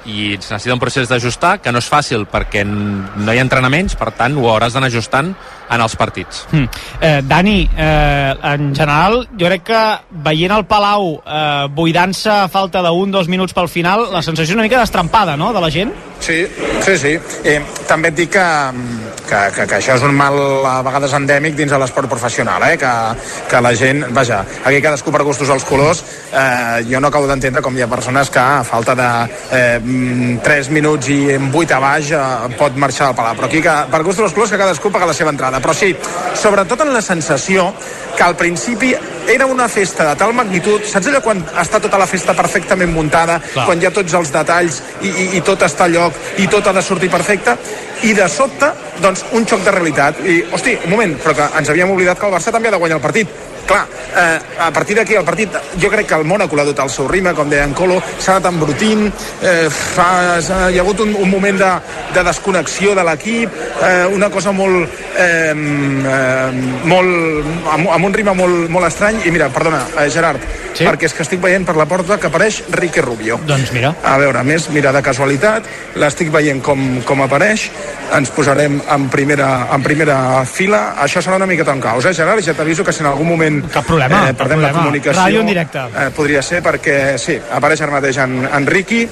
i 0.05 0.33
es 0.33 0.49
necessita 0.49 0.73
un 0.73 0.81
procés 0.81 1.09
d'ajustar 1.09 1.59
que 1.61 1.71
no 1.71 1.81
és 1.81 1.89
fàcil 1.89 2.25
perquè 2.29 2.63
no 2.65 3.33
hi 3.33 3.37
ha 3.37 3.45
entrenaments, 3.45 3.95
per 3.95 4.11
tant 4.17 4.37
ho 4.37 4.47
hauràs 4.49 4.73
d'anar 4.73 4.89
ajustant 4.89 5.35
en 5.71 5.81
els 5.81 5.95
partits. 5.95 6.45
Mm. 6.51 6.85
Eh, 6.99 7.21
Dani, 7.23 7.57
eh, 7.77 8.35
en 8.53 8.71
general, 8.75 9.21
jo 9.31 9.47
crec 9.47 9.63
que 9.71 9.81
veient 10.27 10.53
el 10.55 10.65
Palau 10.69 11.13
eh, 11.19 11.67
buidant-se 11.71 12.31
a 12.31 12.47
falta 12.51 12.83
d'un, 12.85 13.11
dos 13.11 13.29
minuts 13.31 13.55
pel 13.55 13.71
final, 13.71 14.09
la 14.11 14.23
sensació 14.25 14.57
una 14.57 14.67
mica 14.67 14.79
destrampada, 14.81 15.37
no?, 15.37 15.53
de 15.53 15.63
la 15.63 15.71
gent? 15.71 15.93
Sí, 16.21 16.47
sí, 16.85 16.97
sí. 16.97 17.19
Eh, 17.43 17.59
també 17.89 18.11
et 18.11 18.17
dic 18.19 18.29
que, 18.35 18.45
que, 19.25 19.39
que, 19.55 19.65
que 19.65 19.77
això 19.79 19.95
és 19.97 20.03
un 20.05 20.13
mal 20.15 20.37
a 20.69 20.75
vegades 20.85 21.15
endèmic 21.17 21.55
dins 21.57 21.73
de 21.73 21.79
l'esport 21.81 22.09
professional, 22.11 22.61
eh? 22.69 22.75
que, 22.77 22.91
que 23.49 23.61
la 23.65 23.71
gent, 23.75 24.03
vaja, 24.13 24.43
aquí 24.61 24.81
cadascú 24.85 25.13
per 25.13 25.23
gustos 25.25 25.49
els 25.49 25.65
colors, 25.65 26.03
eh, 26.29 26.83
jo 26.89 27.01
no 27.01 27.09
acabo 27.09 27.29
d'entendre 27.29 27.63
com 27.65 27.77
hi 27.77 27.81
ha 27.81 27.89
persones 27.89 28.29
que 28.29 28.41
a 28.41 28.61
falta 28.67 28.95
de 28.95 29.09
eh, 29.57 30.37
3 30.45 30.69
minuts 30.77 31.09
i 31.09 31.19
en 31.39 31.49
8 31.49 31.77
a 31.77 31.81
baix 31.81 32.13
eh, 32.13 32.23
pot 32.59 32.77
marxar 32.77 33.09
al 33.09 33.17
Palau, 33.17 33.39
però 33.39 33.49
aquí 33.49 33.63
que, 33.65 33.77
per 33.89 34.03
gustos 34.05 34.29
els 34.29 34.37
colors 34.37 34.53
que 34.53 34.61
cadascú 34.61 34.93
paga 34.93 35.09
la 35.09 35.17
seva 35.17 35.33
entrada, 35.33 35.63
però 35.63 35.73
sí, 35.73 35.89
sobretot 36.37 36.85
en 36.85 36.93
la 36.93 37.01
sensació 37.01 37.71
que 38.15 38.27
al 38.27 38.37
principi 38.37 38.93
era 39.27 39.45
una 39.45 39.67
festa 39.69 40.09
de 40.09 40.15
tal 40.19 40.33
magnitud, 40.33 40.83
saps 40.87 41.11
allò 41.11 41.21
quan 41.23 41.43
està 41.61 41.81
tota 41.83 41.99
la 42.01 42.07
festa 42.09 42.35
perfectament 42.37 42.91
muntada, 42.93 43.39
Clar. 43.53 43.65
quan 43.67 43.81
hi 43.81 43.89
ha 43.89 43.93
tots 43.93 44.15
els 44.17 44.33
detalls 44.33 44.81
i, 45.01 45.09
i, 45.09 45.27
i 45.37 45.43
tot 45.45 45.63
està 45.67 45.85
a 45.87 45.93
lloc 45.93 46.17
i 46.41 46.47
tot 46.51 46.67
ha 46.67 46.73
de 46.73 46.83
sortir 46.85 47.11
perfecte? 47.11 47.55
I 48.01 48.15
de 48.17 48.25
sobte, 48.29 48.71
doncs, 49.01 49.27
un 49.37 49.45
xoc 49.45 49.61
de 49.65 49.71
realitat. 49.75 50.23
I, 50.25 50.41
hosti, 50.51 50.73
un 50.85 50.95
moment, 50.95 51.15
però 51.21 51.35
que 51.37 51.49
ens 51.59 51.69
havíem 51.69 51.93
oblidat 51.93 52.19
que 52.19 52.25
el 52.29 52.33
Barça 52.33 52.53
també 52.53 52.71
ha 52.71 52.75
de 52.77 52.81
guanyar 52.81 52.97
el 52.97 53.03
partit 53.03 53.50
clar, 53.67 53.85
eh, 54.17 54.39
a 54.59 54.71
partir 54.71 54.97
d'aquí 54.97 55.15
el 55.17 55.25
partit 55.27 55.55
jo 55.81 55.89
crec 55.89 56.07
que 56.07 56.19
el 56.19 56.25
Mónaco 56.27 56.55
l'ha 56.55 56.65
dut 56.67 56.79
al 56.79 56.89
seu 56.89 57.07
ritme 57.07 57.33
com 57.37 57.49
deia 57.49 57.65
en 57.67 57.73
Colo, 57.77 58.01
s'ha 58.19 58.37
anat 58.37 58.51
embrutint 58.51 59.07
eh, 59.07 59.67
fa, 59.69 60.39
hi 60.41 60.79
ha 60.79 60.83
hagut 60.83 61.03
un, 61.05 61.15
un 61.15 61.29
moment 61.29 61.59
de, 61.59 61.71
de 62.15 62.25
desconnexió 62.27 62.95
de 62.97 63.05
l'equip 63.07 63.61
eh, 63.81 64.05
una 64.11 64.29
cosa 64.29 64.51
molt 64.51 64.89
eh, 65.17 65.53
eh, 65.53 66.51
molt 66.85 67.71
amb, 67.75 67.87
amb 67.97 68.09
un 68.09 68.13
ritme 68.13 68.35
molt, 68.37 68.67
molt 68.69 68.89
estrany 68.89 69.21
i 69.25 69.31
mira, 69.31 69.51
perdona, 69.53 69.85
eh, 69.97 70.09
Gerard 70.11 70.59
Sí? 70.71 70.85
perquè 70.87 71.09
és 71.09 71.13
que 71.15 71.23
estic 71.25 71.41
veient 71.43 71.65
per 71.67 71.75
la 71.75 71.83
porta 71.83 72.15
que 72.15 72.29
apareix 72.29 72.61
Rique 72.71 73.01
Rubio 73.03 73.35
Doncs 73.47 73.73
mira. 73.75 73.91
a 74.07 74.13
veure, 74.21 74.39
a 74.39 74.43
més, 74.47 74.69
mira, 74.71 74.93
de 74.95 75.01
casualitat, 75.03 75.67
l'estic 75.99 76.31
veient 76.31 76.61
com, 76.63 77.01
com 77.07 77.23
apareix, 77.25 77.65
ens 78.15 78.31
posarem 78.31 78.77
en 78.91 79.07
primera, 79.11 79.49
en 79.75 79.83
primera 79.83 80.17
fila. 80.47 80.81
Això 81.03 81.21
serà 81.23 81.37
una 81.39 81.47
miqueta 81.49 81.75
un 81.75 81.83
caos, 81.83 82.07
eh, 82.07 82.13
Gerard? 82.15 82.43
Ja 82.45 82.55
t'aviso 82.55 82.85
que 82.87 82.93
si 82.95 83.03
en 83.03 83.09
algun 83.11 83.27
moment 83.27 83.50
Cap 83.73 83.87
problema, 83.87 84.23
eh, 84.23 84.31
cap 84.31 84.41
perdem 84.43 84.61
la 84.61 84.69
problema. 84.69 84.85
comunicació... 84.85 85.19
Ràdio 85.21 85.43
en 85.43 85.51
directe. 85.51 85.83
Eh, 85.95 86.07
podria 86.15 86.41
ser 86.45 86.61
perquè, 86.65 86.97
sí, 87.21 87.37
apareix 87.59 87.83
ara 87.85 87.97
mateix 87.97 88.21
en, 88.23 88.39
en 88.47 88.67
Riqui, 88.67 89.03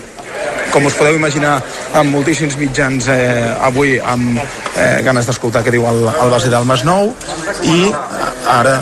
com 0.72 0.86
us 0.86 0.96
podeu 0.98 1.18
imaginar, 1.18 1.58
amb 1.98 2.14
moltíssims 2.14 2.56
mitjans 2.60 3.08
eh, 3.10 3.50
avui 3.66 3.98
amb 4.00 4.38
eh, 4.40 5.02
ganes 5.06 5.28
d'escoltar 5.30 5.64
què 5.66 5.74
diu 5.74 5.88
el, 5.90 6.04
el 6.12 6.34
base 6.34 6.52
del 6.54 6.68
Masnou 6.70 7.10
i 7.66 7.90
ara 8.50 8.76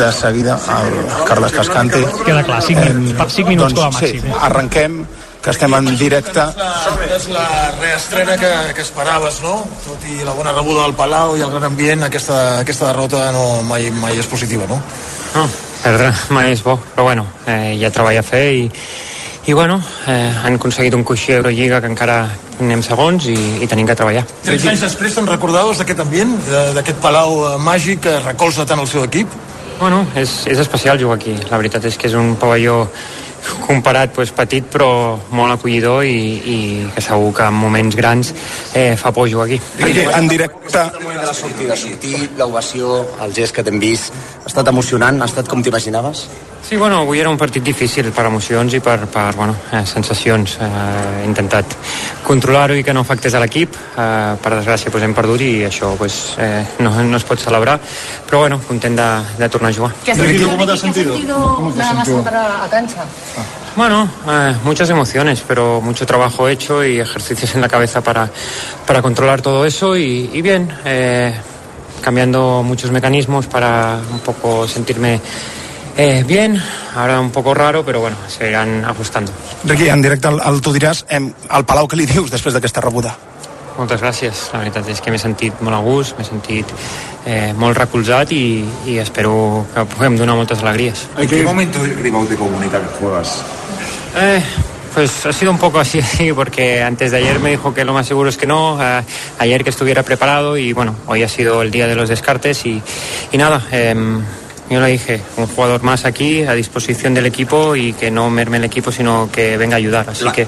de 0.00 0.10
seguida 0.14 0.58
el 0.76 0.96
Carles 1.28 1.54
Cascante 1.54 2.02
Queda 2.26 2.42
clar, 2.46 2.58
5 2.62 2.82
minuts, 2.82 3.36
5 3.38 3.48
minuts 3.48 3.76
com 3.76 3.86
a 3.86 3.90
doncs, 3.90 4.00
màxim. 4.00 4.26
Sí, 4.26 4.34
arrenquem, 4.48 4.98
que 5.46 5.52
estem 5.54 5.74
en 5.78 5.86
directe. 5.96 6.42
És 7.14 7.28
la 7.30 7.70
reestrena 7.78 8.34
que, 8.36 8.50
que 8.74 8.82
esperaves, 8.82 9.38
no? 9.44 9.60
Tot 9.84 10.02
i 10.10 10.24
la 10.26 10.32
bona 10.34 10.50
rebuda 10.52 10.82
del 10.82 10.94
Palau 10.98 11.36
i 11.38 11.44
el 11.46 11.52
gran 11.54 11.68
ambient, 11.70 12.02
aquesta, 12.08 12.58
aquesta 12.64 12.88
derrota 12.90 13.28
no, 13.30 13.62
mai, 13.62 13.86
mai 13.94 14.18
és 14.18 14.26
positiva, 14.26 14.66
no? 14.66 14.80
No, 15.36 15.44
perdre 15.84 16.10
mai 16.34 16.50
és 16.56 16.64
bo, 16.66 16.74
però 16.96 17.04
bueno, 17.06 17.28
eh, 17.46 17.76
hi 17.78 17.84
ha 17.86 17.92
treball 17.94 18.18
a 18.18 18.24
fer 18.26 18.42
i, 18.58 18.64
i 19.46 19.54
bueno, 19.54 19.78
eh, 20.10 20.32
han 20.42 20.58
aconseguit 20.58 20.94
un 20.98 21.04
coixí 21.06 21.30
a 21.30 21.38
Eurolliga 21.38 21.78
que 21.84 21.92
encara 21.94 22.24
anem 22.58 22.82
segons 22.82 23.28
i, 23.30 23.36
i 23.62 23.68
tenim 23.70 23.86
que 23.86 23.94
treballar. 23.94 24.24
13 24.48 24.72
anys 24.72 24.82
després 24.88 25.14
te'n 25.14 25.28
recordaves 25.30 25.78
d'aquest 25.78 26.00
ambient, 26.02 26.34
de- 26.48 26.72
d'aquest 26.80 26.98
Palau 27.04 27.36
eh, 27.52 27.58
màgic 27.62 28.02
que 28.08 28.18
recolza 28.24 28.66
tant 28.66 28.82
el 28.82 28.90
seu 28.90 29.04
equip? 29.06 29.30
Bueno, 29.78 30.02
és, 30.16 30.40
és 30.50 30.58
especial 30.58 30.98
jugar 30.98 31.18
aquí. 31.20 31.36
La 31.52 31.58
veritat 31.60 31.84
és 31.84 31.98
que 32.00 32.08
és 32.10 32.14
un 32.18 32.34
pavelló 32.40 32.86
comparat 33.66 34.12
pues, 34.14 34.32
petit 34.36 34.66
però 34.72 34.88
molt 35.30 35.56
acollidor 35.56 36.04
i, 36.04 36.16
i 36.54 36.58
que 36.94 37.04
segur 37.04 37.32
que 37.36 37.46
en 37.46 37.54
moments 37.54 37.96
grans 37.98 38.32
eh, 38.74 38.94
fa 38.96 39.12
por 39.12 39.30
jugar 39.30 39.46
aquí. 39.46 39.60
Riqui, 39.80 40.06
en 40.06 40.28
directe, 40.28 40.82
de 40.98 41.26
la 41.26 41.34
sortida, 41.34 41.76
sortir, 41.76 42.30
l'ovació, 42.38 43.00
el 43.24 43.32
gest 43.34 43.54
que 43.56 43.64
t'hem 43.64 43.80
vist, 43.82 44.12
ha 44.42 44.50
estat 44.50 44.68
emocionant? 44.72 45.22
Ha 45.22 45.30
estat 45.30 45.48
com 45.48 45.62
t'imaginaves? 45.62 46.26
Sí, 46.66 46.74
bueno, 46.76 46.98
avui 46.98 47.20
era 47.20 47.30
un 47.30 47.36
partit 47.38 47.62
difícil 47.62 48.08
per 48.10 48.24
emocions 48.26 48.74
i 48.74 48.80
per, 48.82 48.96
per 49.06 49.28
bueno, 49.36 49.54
eh, 49.70 49.84
sensacions. 49.86 50.56
Eh, 50.58 50.70
he 51.20 51.26
intentat 51.28 51.76
controlar-ho 52.26 52.74
i 52.74 52.82
que 52.82 52.90
no 52.90 53.04
afectés 53.06 53.36
a 53.38 53.42
l'equip. 53.44 53.76
Eh, 53.94 54.32
per 54.42 54.52
desgràcia 54.56 54.90
pues, 54.90 55.04
hem 55.06 55.14
perdut 55.14 55.44
i 55.46 55.52
això 55.68 55.92
pues, 55.94 56.34
eh, 56.42 56.64
no, 56.82 56.90
no 57.06 57.20
es 57.20 57.26
pot 57.28 57.38
celebrar. 57.38 57.78
Però 58.26 58.42
bueno, 58.42 58.58
content 58.66 58.98
de, 58.98 59.08
de 59.38 59.48
tornar 59.48 59.70
a 59.70 59.78
jugar. 59.78 59.92
¿Qué 60.04 60.10
has 60.10 60.18
sentido? 60.18 60.50
¿Cómo 60.50 60.66
te 60.66 60.72
has 60.72 60.80
sentido? 60.80 61.14
nada 61.76 61.92
más 61.92 62.08
entrar 62.08 62.34
a, 62.34 62.64
a 62.64 62.68
cancha? 62.68 63.04
Bueno, 63.76 64.08
eh, 64.26 64.54
muchas 64.64 64.88
emociones, 64.88 65.44
pero 65.46 65.82
mucho 65.82 66.06
trabajo 66.06 66.48
hecho 66.48 66.82
y 66.82 66.98
ejercicios 66.98 67.54
en 67.54 67.60
la 67.60 67.68
cabeza 67.68 68.00
para, 68.00 68.30
para 68.86 69.02
controlar 69.02 69.42
todo 69.42 69.66
eso 69.66 69.98
y, 69.98 70.40
bien, 70.40 70.72
eh, 70.86 71.34
cambiando 72.00 72.62
muchos 72.62 72.90
mecanismos 72.90 73.46
para 73.46 73.98
un 74.10 74.20
poco 74.20 74.66
sentirme 74.66 75.20
eh, 75.94 76.24
bien, 76.26 76.58
ahora 76.94 77.20
un 77.20 77.30
poco 77.30 77.52
raro, 77.52 77.84
pero 77.84 78.00
bueno, 78.00 78.16
se 78.28 78.48
irán 78.48 78.82
ajustando. 78.82 79.30
Riqui, 79.64 79.90
en 79.90 80.00
directe 80.00 80.28
el, 80.28 80.40
el 80.40 80.60
tu 80.62 80.72
diràs, 80.72 81.04
em, 81.08 81.28
al 81.48 81.64
Palau 81.68 81.88
què 81.88 82.00
li 82.00 82.08
dius 82.08 82.32
després 82.32 82.56
d'aquesta 82.56 82.80
rebuda? 82.80 83.12
Moltes 83.76 84.00
gràcies, 84.00 84.46
la 84.54 84.62
veritat 84.62 84.88
és 84.88 85.02
que 85.04 85.12
m'he 85.12 85.20
sentit 85.20 85.60
molt 85.60 85.76
a 85.76 85.80
gust, 85.84 86.16
m'he 86.16 86.24
sentit 86.24 86.70
eh, 87.26 87.52
molt 87.56 87.76
recolzat 87.76 88.32
i, 88.32 88.64
i 88.88 88.96
espero 89.02 89.66
que 89.74 89.84
puguem 89.92 90.16
donar 90.16 90.36
moltes 90.38 90.62
alegries. 90.64 91.08
¿En 91.18 91.28
qué 91.28 91.42
momento 91.42 91.84
el 91.84 91.94
Gribau 91.96 92.24
te 92.26 92.36
comunica 92.36 92.80
que 92.80 92.88
juegas? 92.98 93.42
Eh, 94.16 94.40
pues 94.94 95.26
ha 95.26 95.32
sido 95.34 95.50
un 95.50 95.58
poco 95.58 95.78
así, 95.78 96.00
porque 96.34 96.82
antes 96.82 97.10
de 97.10 97.18
ayer 97.18 97.38
me 97.38 97.50
dijo 97.50 97.74
que 97.74 97.84
lo 97.84 97.92
más 97.92 98.06
seguro 98.06 98.30
es 98.30 98.38
que 98.38 98.46
no, 98.46 98.78
eh, 98.82 99.02
ayer 99.38 99.62
que 99.62 99.70
estuviera 99.70 100.02
preparado 100.02 100.56
y 100.56 100.72
bueno, 100.72 100.96
hoy 101.06 101.22
ha 101.22 101.28
sido 101.28 101.60
el 101.60 101.70
día 101.70 101.86
de 101.86 101.94
los 101.94 102.08
descartes 102.08 102.64
y, 102.64 102.82
y 103.30 103.36
nada, 103.36 103.62
em, 103.72 104.22
yo 104.70 104.80
le 104.80 104.88
dije, 104.88 105.20
un 105.36 105.46
jugador 105.46 105.82
más 105.82 106.04
aquí 106.04 106.42
a 106.42 106.52
disposición 106.54 107.14
del 107.14 107.26
equipo 107.26 107.76
y 107.76 107.92
que 107.92 108.10
no 108.10 108.28
merme 108.30 108.56
el 108.58 108.64
equipo 108.64 108.90
sino 108.90 109.28
que 109.32 109.56
venga 109.56 109.76
a 109.76 109.78
ayudar, 109.78 110.08
así 110.10 110.24
La- 110.24 110.32
que, 110.32 110.46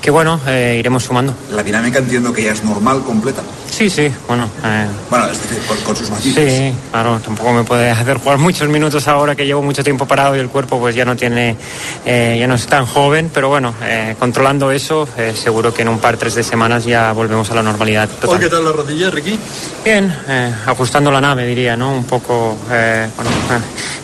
que 0.00 0.10
bueno, 0.10 0.40
eh, 0.46 0.76
iremos 0.78 1.04
sumando. 1.04 1.34
La 1.52 1.62
dinámica 1.62 1.98
entiendo 1.98 2.32
que 2.32 2.42
ya 2.44 2.52
es 2.52 2.64
normal, 2.64 3.02
completa. 3.04 3.42
Sí, 3.70 3.88
sí, 3.88 4.10
bueno, 4.28 4.48
eh, 4.64 4.86
Bueno, 5.08 5.26
es 5.30 5.40
decir, 5.42 5.58
con, 5.66 5.78
con 5.78 5.96
sus 5.96 6.10
matices. 6.10 6.52
Sí, 6.52 6.74
claro, 6.90 7.18
tampoco 7.24 7.52
me 7.54 7.64
puede 7.64 7.90
hacer 7.90 8.18
jugar 8.18 8.36
muchos 8.38 8.68
minutos 8.68 9.08
ahora 9.08 9.34
que 9.34 9.46
llevo 9.46 9.62
mucho 9.62 9.82
tiempo 9.82 10.06
parado 10.06 10.36
y 10.36 10.40
el 10.40 10.48
cuerpo 10.50 10.78
pues 10.78 10.94
ya 10.94 11.06
no 11.06 11.16
tiene, 11.16 11.56
eh, 12.04 12.36
ya 12.38 12.46
no 12.46 12.54
es 12.56 12.66
tan 12.66 12.84
joven, 12.84 13.30
pero 13.32 13.48
bueno, 13.48 13.74
eh, 13.82 14.14
controlando 14.18 14.70
eso, 14.70 15.08
eh, 15.16 15.32
seguro 15.34 15.72
que 15.72 15.82
en 15.82 15.88
un 15.88 15.98
par, 16.00 16.18
tres 16.18 16.34
de 16.34 16.42
semanas 16.42 16.84
ya 16.84 17.12
volvemos 17.12 17.50
a 17.50 17.54
la 17.54 17.62
normalidad 17.62 18.10
Hoy, 18.10 18.20
total. 18.20 18.40
¿qué 18.40 18.48
tal 18.50 18.64
la 18.64 18.72
rodilla, 18.72 19.10
Ricky? 19.10 19.38
Bien, 19.84 20.14
eh, 20.28 20.52
ajustando 20.66 21.10
la 21.10 21.20
nave 21.22 21.46
diría, 21.46 21.74
¿no? 21.74 21.92
Un 21.92 22.04
poco, 22.04 22.58
bueno, 22.68 23.30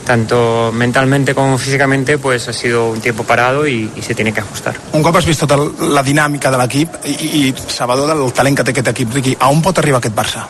tanto 0.05 0.71
mentalmente 0.73 1.35
como 1.35 1.59
físicamente, 1.59 2.19
pues 2.19 2.49
ha 2.49 2.53
sido 2.53 2.91
un 2.91 3.01
tiempo 3.01 3.25
parado 3.25 3.67
y, 3.67 3.91
y 3.95 4.03
se 4.03 4.15
tiene 4.15 4.33
que 4.33 4.41
ajustar. 4.41 4.75
Un 4.93 5.03
cop 5.03 5.17
has 5.17 5.27
vist 5.27 5.45
tota 5.45 5.59
la 5.59 6.03
dinàmica 6.03 6.51
de 6.51 6.61
l'equip 6.61 6.97
i, 7.05 7.15
i 7.43 7.55
sabedor 7.69 8.09
del 8.15 8.33
talent 8.33 8.57
que 8.57 8.65
té 8.65 8.73
aquest 8.73 8.93
equip, 8.95 9.15
Riqui, 9.19 9.37
a 9.39 9.51
on 9.53 9.61
pot 9.63 9.79
arribar 9.79 10.01
aquest 10.01 10.17
Barça? 10.17 10.47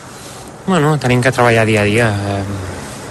Bueno, 0.65 0.97
tenim 0.99 1.21
que 1.21 1.31
treballar 1.31 1.65
dia 1.65 1.81
a 1.81 1.87
dia. 1.87 2.09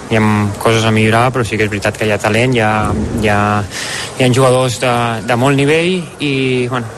Hi 0.08 0.16
ha 0.16 0.22
coses 0.56 0.86
a 0.88 0.92
millorar, 0.94 1.28
però 1.34 1.44
sí 1.44 1.58
que 1.58 1.66
és 1.66 1.70
veritat 1.70 1.98
que 2.00 2.06
hi 2.08 2.12
ha 2.14 2.20
talent, 2.22 2.54
hi 2.56 2.62
ha, 2.64 2.72
hi 3.20 3.28
ha, 3.28 3.40
hi 4.16 4.24
ha 4.24 4.32
jugadors 4.32 4.78
de, 4.80 4.94
de 5.28 5.36
molt 5.36 5.58
nivell 5.58 5.98
i, 6.24 6.66
bueno, 6.70 6.88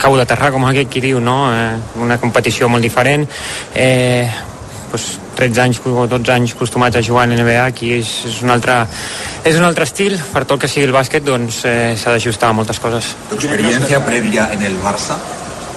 cau 0.00 0.16
de 0.16 0.24
terra, 0.28 0.52
com 0.54 0.64
aquell 0.68 0.88
qui 0.88 1.02
diu, 1.04 1.20
no? 1.20 1.38
Eh, 1.52 2.00
una 2.04 2.16
competició 2.22 2.68
molt 2.72 2.84
diferent. 2.84 3.26
Eh, 3.74 4.28
doncs 4.96 5.20
13 5.36 5.60
anys 5.60 5.80
o 5.84 6.06
12 6.08 6.32
anys 6.32 6.54
acostumats 6.56 6.96
a 6.96 7.02
jugar 7.04 7.26
en 7.28 7.36
NBA 7.36 7.64
aquí 7.66 7.92
és, 7.98 8.08
és, 8.28 8.40
un 8.42 8.50
altre, 8.50 8.86
és 9.44 9.56
un 9.56 9.64
altre 9.64 9.84
estil 9.84 10.16
per 10.32 10.44
tot 10.48 10.60
que 10.60 10.70
sigui 10.70 10.86
el 10.88 10.94
bàsquet 10.96 11.24
doncs 11.24 11.62
eh, 11.68 11.94
s'ha 11.96 12.14
d'ajustar 12.16 12.50
a 12.50 12.56
moltes 12.56 12.80
coses 12.80 13.14
¿Tu 13.28 13.36
experiencia 13.36 14.00
previa 14.04 14.48
en 14.52 14.62
el 14.62 14.76
Barça, 14.80 15.18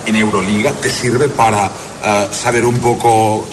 en 0.07 0.15
Euroliga, 0.15 0.71
te 0.81 0.89
sirve 0.89 1.27
para 1.29 1.69
saber 2.31 2.65
un 2.65 2.79
poco 2.79 3.47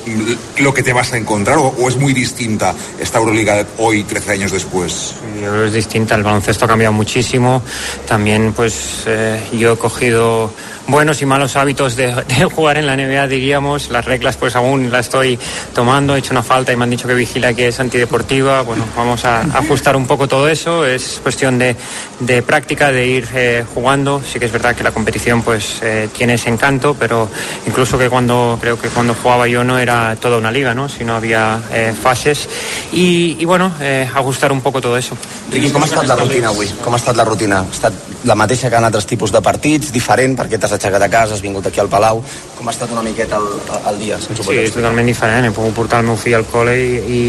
lo 0.58 0.74
que 0.74 0.82
te 0.82 0.92
vas 0.92 1.12
a 1.12 1.16
encontrar 1.16 1.58
o, 1.58 1.66
o 1.66 1.88
es 1.88 1.96
muy 1.96 2.12
distinta 2.12 2.74
esta 2.98 3.18
Euroliga 3.18 3.64
hoy, 3.78 4.04
13 4.04 4.32
años 4.32 4.52
después? 4.52 5.14
Yo 5.40 5.50
creo 5.50 5.62
que 5.62 5.68
es 5.68 5.72
distinta, 5.74 6.14
el 6.14 6.22
baloncesto 6.22 6.64
ha 6.64 6.68
cambiado 6.68 6.92
muchísimo. 6.92 7.62
También, 8.06 8.52
pues, 8.52 9.04
eh, 9.06 9.40
yo 9.52 9.72
he 9.72 9.76
cogido 9.76 10.52
buenos 10.88 11.20
y 11.20 11.26
malos 11.26 11.56
hábitos 11.56 11.96
de, 11.96 12.14
de 12.28 12.44
jugar 12.44 12.78
en 12.78 12.86
la 12.86 12.96
NBA, 12.96 13.26
diríamos. 13.28 13.90
Las 13.90 14.04
reglas, 14.04 14.36
pues, 14.36 14.56
aún 14.56 14.90
las 14.90 15.06
estoy 15.06 15.38
tomando. 15.74 16.16
He 16.16 16.20
hecho 16.20 16.32
una 16.32 16.42
falta 16.42 16.72
y 16.72 16.76
me 16.76 16.84
han 16.84 16.90
dicho 16.90 17.08
que 17.08 17.14
vigila 17.14 17.52
que 17.54 17.68
es 17.68 17.80
antideportiva. 17.80 18.62
Bueno, 18.62 18.84
vamos 18.96 19.24
a 19.24 19.40
ajustar 19.40 19.96
un 19.96 20.06
poco 20.06 20.28
todo 20.28 20.48
eso. 20.48 20.86
Es 20.86 21.20
cuestión 21.22 21.58
de, 21.58 21.76
de 22.20 22.42
práctica, 22.42 22.92
de 22.92 23.06
ir 23.06 23.28
eh, 23.34 23.64
jugando. 23.74 24.22
Sí 24.22 24.38
que 24.38 24.46
es 24.46 24.52
verdad 24.52 24.74
que 24.74 24.84
la 24.84 24.92
competición, 24.92 25.42
pues, 25.42 25.80
eh, 25.82 26.08
tiene 26.16 26.34
ese 26.34 26.48
encanto, 26.48 26.96
pero 26.98 27.28
incluso 27.66 27.98
que 27.98 28.08
cuando, 28.08 28.35
creo 28.60 28.78
que 28.78 28.88
cuando 28.88 29.14
jugaba 29.14 29.46
yo 29.46 29.64
no 29.64 29.78
era 29.78 30.16
toda 30.16 30.38
una 30.38 30.50
liga, 30.50 30.74
¿no? 30.74 30.88
Sino 30.88 31.14
había 31.14 31.60
eh, 31.72 31.94
fases. 32.00 32.48
Y, 32.92 33.36
y 33.38 33.44
bueno, 33.44 33.72
eh, 33.80 34.08
ajustar 34.14 34.52
un 34.52 34.60
poco 34.60 34.80
todo 34.80 34.96
eso. 34.96 35.16
Riqui, 35.50 35.70
com 35.70 35.84
ha 35.84 35.86
estat 35.86 36.08
la 36.08 36.16
rutina 36.18 36.50
avui? 36.50 36.66
Com 36.82 36.94
ha 36.94 36.98
estat 36.98 37.16
la 37.16 37.24
rutina? 37.24 37.60
Ha 37.62 37.74
estat 37.74 37.94
la 38.26 38.34
mateixa 38.34 38.70
que 38.70 38.78
en 38.80 38.86
altres 38.88 39.06
tipus 39.06 39.30
de 39.32 39.40
partits, 39.42 39.92
diferent, 39.94 40.34
perquè 40.38 40.58
t'has 40.58 40.74
aixecat 40.74 41.02
a 41.06 41.08
casa, 41.12 41.36
has 41.36 41.42
vingut 41.44 41.68
aquí 41.68 41.80
al 41.80 41.90
Palau. 41.92 42.22
Com 42.56 42.66
ha 42.66 42.74
estat 42.74 42.90
una 42.90 43.04
miqueta 43.06 43.38
el, 43.38 43.46
el 43.92 44.00
dia? 44.02 44.18
Si 44.20 44.34
Sí, 44.34 44.58
és 44.58 44.74
totalment 44.74 45.06
diferent. 45.06 45.46
He 45.46 45.54
pogut 45.54 45.76
portar 45.76 46.02
el 46.02 46.10
meu 46.10 46.18
fill 46.18 46.34
al 46.38 46.46
col·le 46.50 46.74
i, 46.74 46.98
i, 47.18 47.20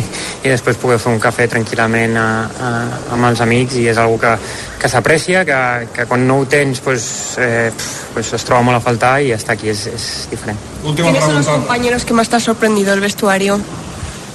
i 0.44 0.48
després 0.52 0.78
poder 0.82 1.00
fer 1.02 1.12
un 1.14 1.20
cafè 1.22 1.48
tranquil·lament 1.50 2.16
a, 2.20 2.28
a, 2.46 2.70
amb 3.16 3.30
els 3.32 3.42
amics 3.42 3.80
i 3.82 3.88
és 3.90 3.98
algo 4.02 4.20
que, 4.22 4.36
que 4.86 4.92
s'aprecia, 4.92 5.44
que, 5.44 5.88
que 5.90 6.04
quan 6.06 6.22
no 6.28 6.38
ho 6.38 6.46
tens 6.46 6.78
pues, 6.78 7.34
eh, 7.42 7.72
pues 8.14 8.30
es 8.36 8.44
troba 8.46 8.62
molt 8.62 8.78
a 8.78 8.82
faltar 8.84 9.16
i 9.18 9.32
estar 9.34 9.56
aquí 9.56 9.72
és, 9.72 9.82
és 9.90 10.04
diferent. 10.30 10.60
¿Quiénes 10.94 11.24
son 11.24 11.34
los 11.34 11.48
compañeros 11.48 12.04
que 12.04 12.14
más 12.14 12.28
te 12.28 12.36
ha 12.36 12.40
sorprendido 12.40 12.94
el 12.94 13.00
vestuario? 13.00 13.58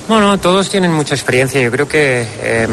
Bueno, 0.10 0.38
todos 0.40 0.70
tienen 0.70 0.92
mucha 0.92 1.16
experiencia. 1.16 1.62
Yo 1.62 1.72
creo 1.72 1.88
que 1.88 2.28
eh, 2.42 2.68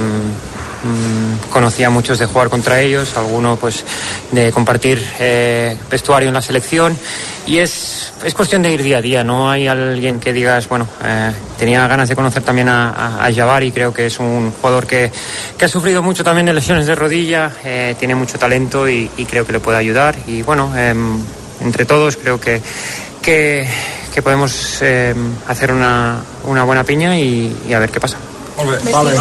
mm, 0.82 1.50
conocía 1.50 1.88
a 1.88 1.90
muchos 1.90 2.18
de 2.18 2.26
jugar 2.26 2.48
contra 2.48 2.80
ellos, 2.80 3.16
alguno 3.16 3.56
pues 3.56 3.84
de 4.30 4.52
compartir 4.52 5.04
eh, 5.18 5.76
vestuario 5.90 6.28
en 6.28 6.34
la 6.34 6.42
selección 6.42 6.96
y 7.46 7.58
es, 7.58 8.12
es 8.24 8.34
cuestión 8.34 8.62
de 8.62 8.72
ir 8.72 8.82
día 8.82 8.98
a 8.98 9.02
día. 9.02 9.24
No 9.24 9.50
hay 9.50 9.66
alguien 9.66 10.20
que 10.20 10.32
digas, 10.32 10.68
bueno, 10.68 10.86
eh, 11.02 11.32
tenía 11.58 11.86
ganas 11.88 12.08
de 12.08 12.14
conocer 12.14 12.42
también 12.42 12.68
a, 12.68 13.24
a, 13.24 13.32
Jabari, 13.32 13.72
creo 13.72 13.92
que 13.92 14.06
es 14.06 14.18
un 14.18 14.52
jugador 14.52 14.86
que, 14.86 15.10
que 15.56 15.64
ha 15.64 15.68
sufrido 15.68 16.02
mucho 16.02 16.22
también 16.22 16.46
de 16.46 16.52
lesiones 16.52 16.86
de 16.86 16.94
rodilla, 16.94 17.50
eh, 17.64 17.94
tiene 17.98 18.14
mucho 18.14 18.38
talento 18.38 18.88
y, 18.88 19.08
creo 19.28 19.46
que 19.46 19.52
le 19.52 19.60
puede 19.60 19.78
ayudar 19.78 20.16
y 20.26 20.42
bueno, 20.42 20.76
em, 20.76 21.18
entre 21.60 21.84
todos 21.84 22.16
creo 22.16 22.40
que 22.40 22.62
que, 23.22 23.68
podemos 24.22 24.78
eh, 24.82 25.14
hacer 25.46 25.70
una, 25.70 26.20
una 26.44 26.64
buena 26.64 26.82
piña 26.82 27.16
y 27.16 27.72
a 27.72 27.78
ver 27.78 27.90
qué 27.90 28.00
pasa. 28.00 28.16
Vale. 28.58 29.14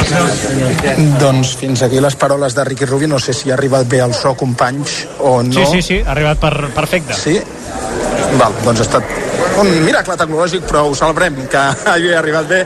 Doncs 1.22 1.54
fins 1.60 1.84
aquí 1.86 2.02
les 2.02 2.16
paraules 2.16 2.56
de 2.56 2.66
Ricky 2.66 2.86
Rubio. 2.86 3.08
No 3.08 3.20
sé 3.20 3.34
si 3.34 3.52
ha 3.52 3.56
arribat 3.58 3.88
bé 3.90 4.02
el 4.04 4.14
so, 4.18 4.34
companys, 4.38 5.06
o 5.20 5.42
no. 5.44 5.54
Sí, 5.54 5.66
sí, 5.72 5.82
sí, 5.82 6.02
ha 6.06 6.12
arribat 6.16 6.42
per, 6.42 6.54
perfecte. 6.76 7.14
Sí? 7.18 7.38
Val, 8.38 8.56
doncs 8.66 8.82
ha 8.82 8.88
estat 8.88 9.16
un 9.62 9.72
miracle 9.86 10.18
tecnològic, 10.20 10.66
però 10.70 10.86
ho 10.88 10.96
celebrem, 10.98 11.44
que 11.52 11.64
hagi 11.94 12.14
arribat 12.14 12.50
bé 12.50 12.62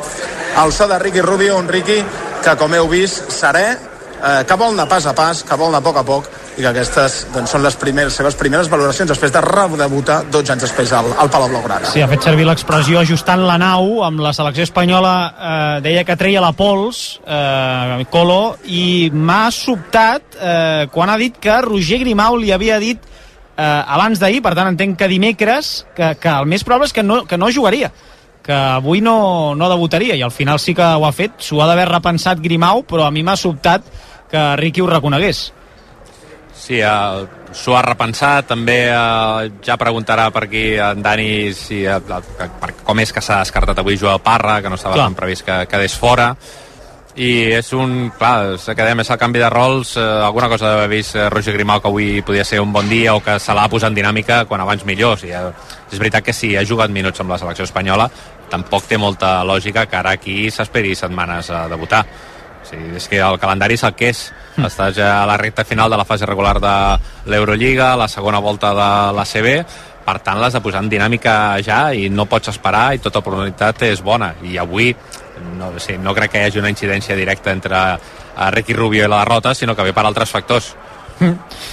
el 0.64 0.74
so 0.76 0.88
de 0.88 1.00
Ricky 1.00 1.22
Rubio, 1.22 1.58
un 1.58 1.68
Ricky 1.68 2.02
que, 2.42 2.56
com 2.60 2.74
heu 2.76 2.88
vist, 2.92 3.30
serè, 3.32 3.66
eh, 3.72 4.42
que 4.48 4.58
vol 4.60 4.74
anar 4.74 4.88
pas 4.90 5.06
a 5.08 5.14
pas, 5.18 5.44
que 5.44 5.60
vol 5.60 5.72
anar 5.72 5.84
a 5.84 5.86
poc 5.86 6.02
a 6.02 6.06
poc, 6.08 6.30
i 6.62 6.64
que 6.64 6.70
aquestes 6.70 7.16
doncs, 7.34 7.50
són 7.50 7.64
les 7.66 7.76
primeres, 7.80 8.14
seves 8.14 8.38
primeres 8.38 8.70
valoracions 8.70 9.10
després 9.10 9.34
de 9.34 9.42
redebutar 9.42 10.20
12 10.30 10.54
anys 10.54 10.66
després 10.68 10.92
al, 10.94 11.10
al 11.18 11.30
Palau 11.34 11.50
Blaugrana. 11.50 11.90
Sí, 11.90 12.04
ha 12.04 12.10
fet 12.12 12.28
servir 12.28 12.46
l'expressió 12.46 13.02
ajustant 13.02 13.42
la 13.48 13.58
nau 13.62 14.04
amb 14.06 14.22
la 14.22 14.34
selecció 14.38 14.68
espanyola 14.68 15.14
eh, 15.32 15.80
deia 15.88 16.06
que 16.06 16.18
treia 16.20 16.44
la 16.44 16.52
pols 16.58 17.18
eh, 17.26 18.04
Colo 18.14 18.58
i 18.70 19.10
m'ha 19.14 19.48
sobtat 19.56 20.38
eh, 20.38 20.86
quan 20.94 21.10
ha 21.10 21.18
dit 21.18 21.40
que 21.42 21.56
Roger 21.66 22.02
Grimau 22.04 22.38
li 22.38 22.54
havia 22.54 22.78
dit 22.84 23.02
eh, 23.02 23.64
abans 23.66 24.22
d'ahir, 24.22 24.44
per 24.46 24.54
tant 24.58 24.70
entenc 24.70 25.00
que 25.00 25.10
dimecres 25.10 25.72
que, 25.98 26.14
que 26.22 26.36
el 26.36 26.50
més 26.52 26.66
probable 26.68 26.92
és 26.92 26.94
que 26.94 27.06
no, 27.06 27.24
que 27.26 27.40
no 27.42 27.50
jugaria 27.50 27.90
que 28.46 28.54
avui 28.54 29.02
no, 29.06 29.54
no 29.58 29.70
debutaria 29.70 30.18
i 30.18 30.22
al 30.26 30.34
final 30.34 30.62
sí 30.62 30.74
que 30.78 30.86
ho 30.86 31.06
ha 31.06 31.12
fet, 31.14 31.42
s'ho 31.42 31.62
ha 31.62 31.68
d'haver 31.70 31.88
repensat 31.90 32.42
Grimau, 32.42 32.86
però 32.86 33.08
a 33.08 33.14
mi 33.14 33.26
m'ha 33.26 33.38
sobtat 33.38 33.86
que 34.32 34.46
Riqui 34.62 34.82
ho 34.82 34.90
reconegués 34.90 35.50
Sí, 36.62 36.78
eh, 36.78 37.28
s'ho 37.58 37.74
ha 37.74 37.82
repensat, 37.82 38.52
també 38.52 38.84
eh, 38.86 39.52
ja 39.66 39.80
preguntarà 39.82 40.28
per 40.30 40.44
aquí 40.46 40.66
en 40.78 41.02
Dani 41.02 41.30
si, 41.58 41.80
eh, 41.90 41.98
per, 42.06 42.76
com 42.86 43.00
és 43.02 43.10
que 43.12 43.24
s'ha 43.26 43.40
descartat 43.42 43.82
avui 43.82 43.98
Joel 43.98 44.22
Parra, 44.22 44.60
que 44.62 44.70
no 44.70 44.78
estava 44.78 45.00
Clar. 45.00 45.08
tan 45.10 45.18
previst 45.18 45.48
que 45.48 45.64
quedés 45.72 45.96
fora, 45.98 46.36
i 47.16 47.32
és 47.58 47.72
un, 47.76 48.12
clar, 48.16 48.54
és 48.56 48.66
que 48.70 48.86
dèiem, 48.86 49.02
és 49.04 49.10
el 49.12 49.20
canvi 49.20 49.42
de 49.42 49.50
rols, 49.52 49.96
eh, 49.98 50.04
alguna 50.24 50.48
cosa 50.52 50.70
d'haver 50.70 50.92
vist 50.94 51.18
eh, 51.18 51.28
Roger 51.34 51.56
Grimau 51.58 51.82
que 51.82 51.90
avui 51.90 52.22
podia 52.22 52.46
ser 52.48 52.62
un 52.62 52.72
bon 52.72 52.88
dia 52.88 53.16
o 53.16 53.24
que 53.26 53.40
se 53.40 53.56
l'ha 53.58 53.68
posat 53.68 53.92
en 53.92 53.98
dinàmica 53.98 54.44
quan 54.46 54.62
abans 54.62 54.86
millor. 54.86 55.18
O 55.18 55.20
sigui, 55.20 55.34
eh, 55.34 55.90
és 55.92 56.00
veritat 56.00 56.24
que 56.24 56.34
si 56.34 56.54
ha 56.56 56.64
jugat 56.64 56.94
minuts 56.94 57.20
amb 57.20 57.34
la 57.34 57.40
selecció 57.42 57.66
espanyola, 57.68 58.08
tampoc 58.52 58.86
té 58.88 58.98
molta 59.02 59.42
lògica 59.44 59.88
que 59.90 59.98
ara 59.98 60.14
aquí 60.16 60.46
s'esperi 60.52 60.96
setmanes 60.96 61.50
a 61.50 61.66
debutar. 61.72 62.06
Sigui, 62.72 62.96
és 62.96 63.08
que 63.12 63.20
el 63.20 63.40
calendari 63.40 63.76
és 63.76 63.84
el 63.84 63.96
que 64.00 64.12
és. 64.14 64.26
Estàs 64.58 64.96
ja 64.98 65.14
a 65.22 65.28
la 65.28 65.38
recta 65.40 65.66
final 65.68 65.92
de 65.92 66.00
la 66.00 66.08
fase 66.08 66.28
regular 66.28 66.58
de 66.64 66.76
l'Eurolliga, 67.32 67.94
la 68.00 68.08
segona 68.12 68.40
volta 68.40 68.72
de 68.76 68.92
la 69.18 69.26
CB, 69.28 69.56
per 70.06 70.18
tant 70.26 70.40
l'has 70.42 70.56
de 70.56 70.62
posar 70.64 70.82
en 70.84 70.90
dinàmica 70.90 71.34
ja 71.66 71.82
i 71.94 72.10
no 72.10 72.26
pots 72.30 72.50
esperar 72.52 72.92
i 72.96 73.02
tota 73.04 73.22
oportunitat 73.22 73.84
és 73.92 74.02
bona. 74.04 74.34
I 74.44 74.58
avui 74.58 74.96
no, 75.58 75.72
sí, 75.80 75.98
no 75.98 76.16
crec 76.16 76.34
que 76.34 76.42
hi 76.42 76.50
hagi 76.50 76.62
una 76.62 76.72
incidència 76.72 77.18
directa 77.18 77.52
entre 77.52 77.78
a 77.78 78.50
Ricky 78.56 78.74
Rubio 78.74 79.06
i 79.06 79.12
la 79.12 79.24
derrota, 79.24 79.54
sinó 79.56 79.76
que 79.76 79.84
ve 79.84 79.94
per 79.94 80.06
altres 80.06 80.32
factors. 80.32 80.74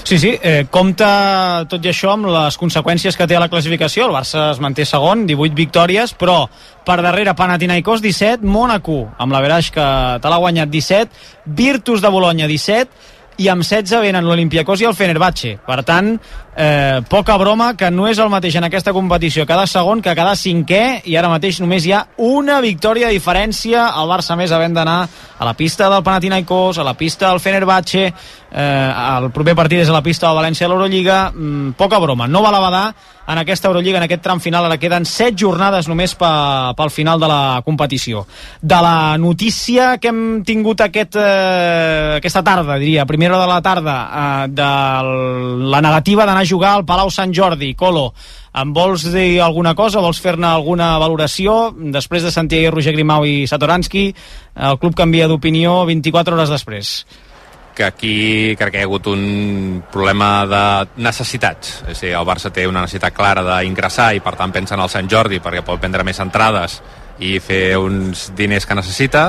Sí, 0.02 0.18
sí, 0.18 0.32
eh, 0.42 0.66
compta 0.70 1.64
tot 1.68 1.84
i 1.84 1.90
això 1.90 2.12
amb 2.14 2.28
les 2.28 2.56
conseqüències 2.60 3.16
que 3.16 3.26
té 3.28 3.36
a 3.36 3.40
la 3.40 3.48
classificació. 3.48 4.06
El 4.06 4.16
Barça 4.16 4.50
es 4.52 4.60
manté 4.60 4.84
segon, 4.88 5.26
18 5.28 5.56
victòries, 5.56 6.14
però 6.16 6.42
per 6.84 6.98
darrere 7.04 7.34
Panathinaikos 7.36 8.02
17, 8.04 8.44
Mónaco 8.44 9.06
amb 9.18 9.32
la 9.32 9.40
Veraix 9.44 9.70
que 9.72 9.86
te 10.20 10.32
l'ha 10.32 10.40
guanyat 10.40 10.72
17, 10.72 11.24
Virtus 11.58 12.04
de 12.04 12.12
Bologna 12.12 12.48
17 12.48 13.16
i 13.38 13.48
amb 13.48 13.62
16 13.62 14.02
venen 14.02 14.26
l'Olimpiakos 14.26 14.82
i 14.82 14.88
el 14.88 14.96
Fenerbahce. 14.98 15.56
Per 15.66 15.82
tant, 15.86 16.16
eh, 16.58 17.02
poca 17.08 17.36
broma 17.38 17.76
que 17.78 17.90
no 17.94 18.08
és 18.10 18.18
el 18.18 18.28
mateix 18.32 18.56
en 18.58 18.66
aquesta 18.66 18.92
competició 18.92 19.46
cada 19.46 19.66
segon 19.70 20.02
que 20.02 20.14
cada 20.18 20.34
cinquè 20.34 21.04
i 21.06 21.14
ara 21.16 21.30
mateix 21.30 21.60
només 21.62 21.86
hi 21.86 21.94
ha 21.94 22.02
una 22.26 22.58
victòria 22.64 23.06
de 23.06 23.14
diferència. 23.14 23.86
El 24.02 24.10
Barça 24.10 24.36
més 24.36 24.52
havent 24.52 24.74
d'anar 24.74 24.98
a 25.38 25.46
la 25.46 25.54
pista 25.54 25.88
del 25.88 26.02
Panathinaikos, 26.02 26.78
a 26.78 26.84
la 26.84 26.96
pista 26.98 27.30
del 27.30 27.40
Fenerbahce 27.40 28.08
eh, 28.50 28.92
el 29.18 29.30
proper 29.34 29.54
partit 29.56 29.84
és 29.84 29.92
a 29.92 29.94
la 29.94 30.02
pista 30.02 30.26
del 30.26 30.40
València 30.40 30.66
de 30.66 30.72
l'Eurolliga. 30.72 31.28
Mm, 31.30 31.76
poca 31.78 32.00
broma, 32.02 32.26
no 32.26 32.42
val 32.42 32.58
a 32.58 32.64
badar 32.64 32.86
en 33.28 33.36
aquesta 33.36 33.68
Eurolliga, 33.68 33.98
en 33.98 34.06
aquest 34.06 34.22
tram 34.24 34.40
final. 34.40 34.64
Ara 34.64 34.78
queden 34.80 35.04
7 35.04 35.36
jornades 35.36 35.88
només 35.88 36.14
pel 36.16 36.90
final 36.90 37.20
de 37.20 37.28
la 37.28 37.60
competició. 37.64 38.24
De 38.60 38.78
la 38.80 39.18
notícia 39.18 39.98
que 39.98 40.08
hem 40.08 40.42
tingut 40.44 40.80
aquest, 40.80 41.18
eh, 41.20 42.14
aquesta 42.16 42.42
tarda, 42.42 42.78
diria, 42.78 43.02
a 43.02 43.06
primera 43.06 43.38
de 43.38 43.46
la 43.46 43.60
tarda, 43.60 43.96
eh, 44.08 44.48
de 44.48 44.70
la 45.68 45.82
negativa 45.82 46.24
d'anar 46.24 46.42
a 46.42 46.47
jugar 46.48 46.72
al 46.76 46.86
Palau 46.88 47.10
Sant 47.12 47.32
Jordi, 47.36 47.74
Colo, 47.78 48.08
em 48.58 48.72
vols 48.74 49.04
dir 49.12 49.38
alguna 49.44 49.74
cosa? 49.78 50.02
Vols 50.04 50.20
fer-ne 50.24 50.48
alguna 50.48 50.96
valoració? 50.98 51.74
Després 51.94 52.26
de 52.26 52.34
sentir 52.34 52.62
ahir 52.62 52.74
Roger 52.74 52.96
Grimau 52.96 53.26
i 53.28 53.46
Satoransky, 53.46 54.08
el 54.68 54.78
club 54.82 54.96
canvia 54.98 55.28
d'opinió 55.30 55.84
24 55.88 56.36
hores 56.36 56.54
després 56.56 57.00
que 57.78 57.84
aquí 57.86 58.56
crec 58.58 58.72
que 58.74 58.80
hi 58.80 58.82
ha 58.82 58.88
hagut 58.88 59.06
un 59.06 59.84
problema 59.92 60.42
de 60.50 60.62
necessitats. 60.98 61.84
És 61.86 62.00
a 62.02 62.06
dir, 62.08 62.10
el 62.18 62.26
Barça 62.26 62.50
té 62.50 62.64
una 62.66 62.82
necessitat 62.82 63.14
clara 63.14 63.44
d'ingressar 63.46 64.08
i 64.18 64.22
per 64.24 64.34
tant 64.34 64.50
pensa 64.50 64.74
en 64.74 64.82
el 64.82 64.90
Sant 64.90 65.06
Jordi 65.06 65.38
perquè 65.38 65.62
pot 65.62 65.78
prendre 65.78 66.02
més 66.02 66.18
entrades 66.18 66.80
i 67.22 67.38
fer 67.38 67.78
uns 67.78 68.32
diners 68.34 68.66
que 68.66 68.74
necessita 68.74 69.28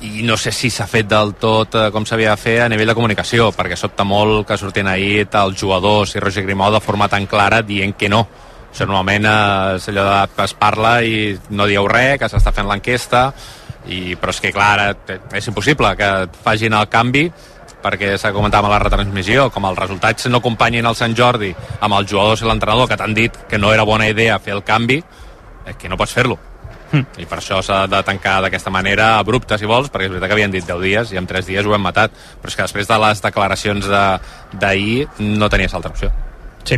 i 0.00 0.22
no 0.22 0.36
sé 0.36 0.52
si 0.54 0.70
s'ha 0.70 0.86
fet 0.86 1.08
del 1.10 1.34
tot 1.40 1.74
eh, 1.74 1.86
com 1.94 2.06
s'havia 2.06 2.34
de 2.34 2.40
fer 2.40 2.58
a 2.62 2.68
nivell 2.70 2.92
de 2.92 2.94
comunicació 2.94 3.50
perquè 3.56 3.76
sobta 3.76 4.06
molt 4.06 4.46
que 4.46 4.58
sortien 4.58 4.86
ahir 4.86 5.26
els 5.26 5.58
jugadors 5.58 6.14
i 6.14 6.22
Roger 6.22 6.44
Grimau 6.46 6.72
de 6.72 6.80
forma 6.80 7.08
tan 7.08 7.26
clara 7.26 7.62
dient 7.62 7.96
que 7.98 8.08
no 8.08 8.22
això 8.70 8.86
normalment 8.86 9.26
eh, 9.26 9.90
allò 9.92 10.06
de 10.06 10.44
es 10.44 10.54
parla 10.54 10.98
i 11.02 11.36
no 11.50 11.66
dieu 11.66 11.88
res, 11.88 12.18
que 12.20 12.28
s'està 12.30 12.52
fent 12.54 12.68
l'enquesta 12.68 13.32
i, 13.88 14.14
però 14.20 14.30
és 14.30 14.40
que 14.40 14.52
clar, 14.52 14.94
és 15.34 15.48
impossible 15.48 15.94
que 15.96 16.10
facin 16.44 16.76
el 16.76 16.90
canvi 16.92 17.26
perquè 17.82 18.16
s'ha 18.18 18.32
comentat 18.34 18.62
amb 18.62 18.72
la 18.72 18.80
retransmissió, 18.82 19.48
com 19.54 19.66
els 19.68 19.78
resultats 19.78 20.26
no 20.28 20.42
acompanyin 20.42 20.86
el 20.86 20.98
Sant 20.98 21.14
Jordi 21.16 21.52
amb 21.80 21.94
els 21.94 22.10
jugadors 22.10 22.42
i 22.42 22.48
l'entrenador 22.48 22.90
que 22.90 22.98
t'han 22.98 23.14
dit 23.14 23.34
que 23.48 23.58
no 23.58 23.72
era 23.72 23.86
bona 23.86 24.08
idea 24.10 24.38
fer 24.42 24.56
el 24.56 24.64
canvi, 24.66 24.98
és 25.66 25.76
que 25.78 25.88
no 25.88 25.96
pots 25.96 26.14
fer-lo. 26.14 26.38
I 26.92 27.26
per 27.28 27.38
això 27.38 27.58
s'ha 27.62 27.86
de 27.86 28.02
tancar 28.02 28.38
d'aquesta 28.42 28.70
manera 28.70 29.18
abrupta, 29.18 29.58
si 29.58 29.66
vols, 29.68 29.90
perquè 29.92 30.04
és 30.06 30.10
veritat 30.10 30.28
que 30.30 30.36
havien 30.38 30.50
dit 30.54 30.64
10 30.64 30.80
dies 30.82 31.12
i 31.12 31.18
en 31.20 31.26
3 31.26 31.46
dies 31.46 31.66
ho 31.66 31.74
hem 31.74 31.82
matat. 31.82 32.10
Però 32.40 32.48
és 32.48 32.56
que 32.56 32.62
després 32.62 32.88
de 32.88 32.98
les 32.98 33.20
declaracions 33.22 33.86
de- 33.86 34.18
d'ahir 34.58 35.08
no 35.18 35.48
tenies 35.48 35.74
altra 35.74 35.90
opció. 35.90 36.10
Sí. 36.64 36.76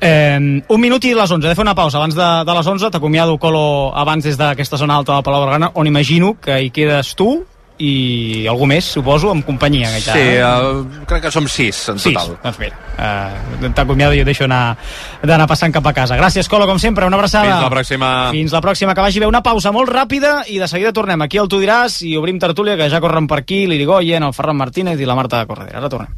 Eh, 0.00 0.62
un 0.68 0.80
minut 0.80 1.04
i 1.04 1.14
les 1.14 1.30
11. 1.30 1.46
He 1.46 1.48
de 1.50 1.54
fer 1.56 1.62
una 1.64 1.74
pausa 1.74 1.96
abans 1.98 2.14
de, 2.14 2.28
de 2.44 2.54
les 2.54 2.66
11. 2.66 2.90
T'acomiado, 2.90 3.38
Colo, 3.38 3.92
abans 3.96 4.24
des 4.24 4.36
d'aquesta 4.36 4.76
zona 4.76 4.96
alta 4.96 5.14
del 5.14 5.22
Palau 5.22 5.40
Blaugrana, 5.42 5.70
on 5.74 5.86
imagino 5.86 6.34
que 6.40 6.58
hi 6.60 6.70
quedes 6.70 7.14
tu 7.16 7.46
i 7.80 8.46
algú 8.50 8.66
més, 8.68 8.84
suposo, 8.92 9.30
amb 9.32 9.44
companyia. 9.46 9.88
Sí, 10.04 10.12
eh? 10.12 10.44
uh, 10.44 10.82
crec 11.08 11.24
que 11.26 11.32
som 11.32 11.46
sis 11.48 11.78
en 11.88 11.98
Sis, 11.98 12.12
total. 12.12 12.36
doncs 12.42 12.58
mira, 12.60 12.76
uh, 13.00 13.70
t'acomiado 13.76 14.14
i 14.14 14.20
jo 14.20 14.26
deixo 14.28 14.44
anar, 14.44 14.76
d'anar 15.22 15.48
passant 15.48 15.72
cap 15.72 15.86
a 15.88 15.94
casa. 15.96 16.18
Gràcies, 16.20 16.48
Colo, 16.50 16.68
com 16.68 16.78
sempre, 16.78 17.08
una 17.08 17.16
abraçada. 17.16 17.48
Fins 17.48 17.64
la 17.64 17.72
pròxima. 17.72 18.10
Fins 18.36 18.52
la 18.52 18.60
pròxima, 18.64 18.94
que 18.94 19.06
vagi 19.06 19.22
bé. 19.24 19.30
Una 19.30 19.42
pausa 19.42 19.72
molt 19.72 19.88
ràpida 19.92 20.42
i 20.48 20.58
de 20.60 20.68
seguida 20.68 20.92
tornem 20.92 21.24
aquí 21.24 21.40
al 21.40 21.48
Tu 21.48 21.62
diràs 21.62 22.02
i 22.04 22.16
obrim 22.20 22.38
tertúlia, 22.38 22.76
que 22.76 22.90
ja 22.92 23.00
corren 23.00 23.26
per 23.30 23.40
aquí 23.42 23.64
l'Irigoyen, 23.66 24.22
el 24.28 24.36
Ferran 24.36 24.60
Martínez 24.60 25.00
i 25.00 25.08
la 25.08 25.16
Marta 25.16 25.44
Corredera. 25.48 25.80
Ara 25.80 25.88
tornem. 25.88 26.12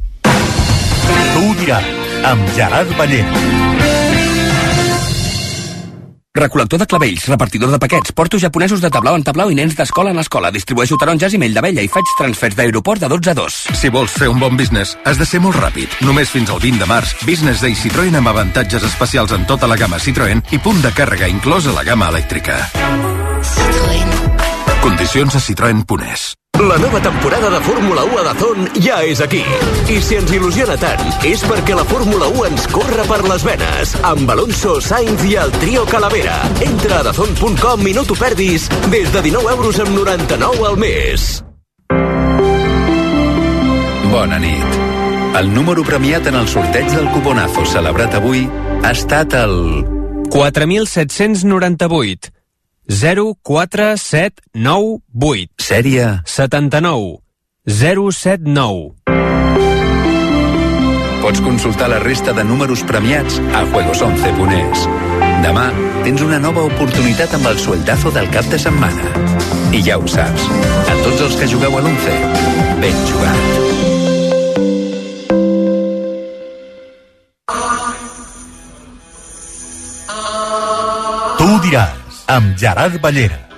Tu 1.33 1.47
diràs, 1.63 1.87
amb 2.27 2.55
Gerard 2.57 2.91
Ballera. 2.99 3.82
Recol·lector 6.33 6.79
de 6.81 6.87
clavells, 6.89 7.27
repartidor 7.29 7.69
de 7.69 7.77
paquets, 7.77 8.09
portos 8.11 8.41
japonesos 8.41 8.81
de 8.81 8.89
tablau 8.89 9.13
en 9.13 9.21
tablau 9.21 9.51
i 9.53 9.57
nens 9.59 9.75
d'escola 9.77 10.09
en 10.09 10.17
escola. 10.17 10.49
Distribueixo 10.49 10.97
taronges 10.97 11.35
i 11.37 11.37
mell 11.37 11.53
d'abella 11.53 11.85
i 11.85 11.91
faig 11.93 12.09
transfers 12.17 12.57
d'aeroport 12.57 13.05
de 13.05 13.11
12 13.13 13.29
a 13.29 13.37
2. 13.37 13.59
Si 13.77 13.93
vols 13.93 14.17
fer 14.17 14.31
un 14.33 14.41
bon 14.41 14.57
business, 14.57 14.95
has 15.05 15.21
de 15.21 15.29
ser 15.29 15.43
molt 15.45 15.61
ràpid. 15.61 15.93
Només 16.01 16.33
fins 16.33 16.49
al 16.49 16.57
20 16.57 16.81
de 16.81 16.89
març, 16.89 17.13
Business 17.21 17.61
Day 17.61 17.77
Citroën 17.77 18.17
amb 18.17 18.33
avantatges 18.33 18.81
especials 18.89 19.37
en 19.37 19.45
tota 19.45 19.69
la 19.69 19.77
gamma 19.77 20.01
Citroën 20.01 20.41
i 20.49 20.57
punt 20.57 20.81
de 20.81 20.89
càrrega 20.97 21.29
inclòs 21.29 21.69
a 21.69 21.77
la 21.77 21.85
gamma 21.85 22.09
elèctrica. 22.09 22.63
Condicions 24.81 25.37
a 25.37 25.49
citroen.es. 25.51 26.31
La 26.59 26.77
nova 26.77 27.01
temporada 27.01 27.49
de 27.49 27.59
Fórmula 27.61 28.03
1 28.03 28.19
a 28.19 28.23
Dazón 28.23 28.69
ja 28.79 29.03
és 29.03 29.19
aquí. 29.21 29.41
I 29.89 29.97
si 30.05 30.15
ens 30.15 30.29
il·lusiona 30.31 30.75
tant, 30.77 31.01
és 31.25 31.41
perquè 31.49 31.73
la 31.73 31.83
Fórmula 31.89 32.27
1 32.29 32.45
ens 32.51 32.67
corre 32.71 33.03
per 33.09 33.23
les 33.25 33.43
venes. 33.43 33.95
Amb 34.05 34.29
Alonso, 34.29 34.75
Sainz 34.79 35.25
i 35.25 35.33
el 35.41 35.51
trio 35.57 35.83
Calavera. 35.89 36.35
Entra 36.63 36.99
a 36.99 37.07
dazón.com 37.09 37.87
i 37.89 37.95
no 37.97 38.03
t'ho 38.05 38.15
perdis 38.15 38.67
des 38.93 39.09
de 39.11 39.23
19 39.25 39.55
euros 39.57 39.79
amb 39.81 39.97
99 39.97 40.67
al 40.69 40.77
mes. 40.77 41.25
Bona 44.13 44.39
nit. 44.39 44.77
El 45.41 45.51
número 45.57 45.83
premiat 45.83 46.29
en 46.29 46.37
el 46.37 46.47
sorteig 46.47 46.85
del 46.93 47.09
cuponazo 47.17 47.65
celebrat 47.65 48.13
avui 48.21 48.45
ha 48.83 48.93
estat 48.93 49.33
el... 49.41 49.57
4798 50.29 52.42
04798 52.87 55.49
Sèrie 55.57 56.21
79 56.25 57.17
079 57.65 59.03
Pots 61.23 61.39
consultar 61.39 61.87
la 61.87 61.99
resta 61.99 62.33
de 62.33 62.43
números 62.43 62.83
premiats 62.83 63.39
a 63.55 63.63
juegos11.es. 63.71 64.81
Demà 65.39 65.69
tens 66.03 66.19
una 66.25 66.35
nova 66.35 66.65
oportunitat 66.67 67.31
amb 67.37 67.47
el 67.47 67.55
sueldazo 67.63 68.11
del 68.11 68.27
cap 68.27 68.43
de 68.51 68.59
setmana. 68.59 69.07
I 69.71 69.79
ja 69.87 69.95
ho 69.95 70.03
saps, 70.03 70.43
a 70.83 70.99
tots 70.99 71.23
els 71.23 71.39
que 71.39 71.47
jugueu 71.47 71.79
a 71.79 71.81
l'11, 71.85 72.11
ben 72.83 72.91
jugat. 73.07 73.39
Tu 81.39 81.47
diràs, 81.69 82.02
amb 82.27 82.57
Gerard 82.57 82.99
Ballera. 82.99 83.52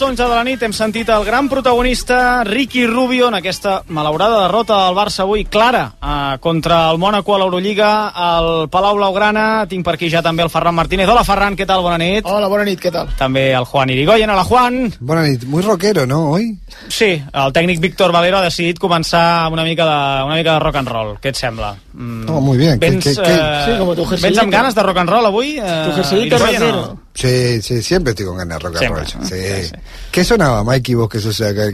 Les 0.00 0.08
11 0.08 0.22
de 0.22 0.28
la 0.32 0.44
nit 0.46 0.62
hem 0.64 0.72
sentit 0.72 1.08
el 1.12 1.24
gran 1.26 1.48
protagonista 1.50 2.42
Ricky 2.44 2.86
Rubio 2.86 3.26
en 3.28 3.34
aquesta 3.36 3.82
malaurada 3.88 4.46
derrota 4.46 4.78
del 4.86 4.94
Barça 4.96 5.24
avui 5.26 5.44
clara 5.44 5.92
eh, 6.00 6.38
contra 6.40 6.90
el 6.90 6.96
Mónaco 6.96 7.34
a 7.34 7.38
l'Eurolliga 7.42 8.08
al 8.08 8.70
Palau 8.72 8.96
Blaugrana 8.96 9.66
tinc 9.68 9.84
per 9.84 9.98
aquí 9.98 10.08
ja 10.08 10.22
també 10.24 10.42
el 10.46 10.48
Ferran 10.48 10.74
Martínez 10.74 11.08
hola 11.10 11.24
Ferran, 11.24 11.52
què 11.58 11.66
tal? 11.68 11.82
Bona 11.84 11.98
nit 12.00 12.24
Hola, 12.24 12.48
bona 12.48 12.64
nit, 12.64 12.80
què 12.80 12.88
tal? 12.94 13.10
també 13.18 13.50
el 13.52 13.66
Juan 13.68 13.90
Irigoyen, 13.92 14.30
hola 14.32 14.44
Juan 14.48 14.78
Buena 15.00 15.26
nit, 15.26 15.44
muy 15.44 15.62
rockero, 15.62 16.06
¿no? 16.06 16.30
Hoy. 16.30 16.56
Sí, 16.88 17.20
el 17.32 17.52
tècnic 17.52 17.80
Víctor 17.80 18.10
Valero 18.12 18.38
ha 18.38 18.46
decidit 18.48 18.78
començar 18.80 19.44
amb 19.44 19.52
una 19.58 19.64
mica 19.68 19.84
de, 19.84 20.24
una 20.24 20.36
mica 20.40 20.54
de 20.54 20.60
rock 20.64 20.76
and 20.80 20.88
roll 20.88 21.12
què 21.20 21.34
et 21.34 21.36
sembla? 21.36 21.74
Mm, 21.92 22.24
No, 22.24 22.40
muy 22.40 22.56
bien. 22.56 22.80
¿Qué- 22.80 22.88
Vens, 22.90 23.04
qué- 23.04 23.14
qué- 23.20 23.34
eh, 23.36 23.62
Sí, 23.66 23.78
como 23.78 23.94
tu 23.94 24.06
vens 24.06 24.38
amb 24.38 24.52
ganes 24.52 24.74
de 24.74 24.82
rock 24.82 24.96
and 25.04 25.10
roll 25.10 25.26
avui? 25.26 25.58
Eh, 25.58 25.82
Tu 25.90 25.92
jerseyito 25.96 26.38
rockero. 26.38 26.98
Sí, 27.12 27.60
sí, 27.60 27.82
siempre 27.82 28.12
estoy 28.12 28.24
con 28.24 28.36
ganas 28.38 28.58
de 28.58 28.64
rock 28.64 28.76
and 28.76 28.78
Siempre, 28.78 29.02
roll. 29.04 29.20
¿no? 29.20 29.26
Sí. 29.28 29.72
¿Qué 30.10 30.24
sonaba, 30.24 30.64
Mikey, 30.64 30.94
vos 30.94 31.08
que 31.08 31.20
sos 31.20 31.40
acá? 31.46 31.70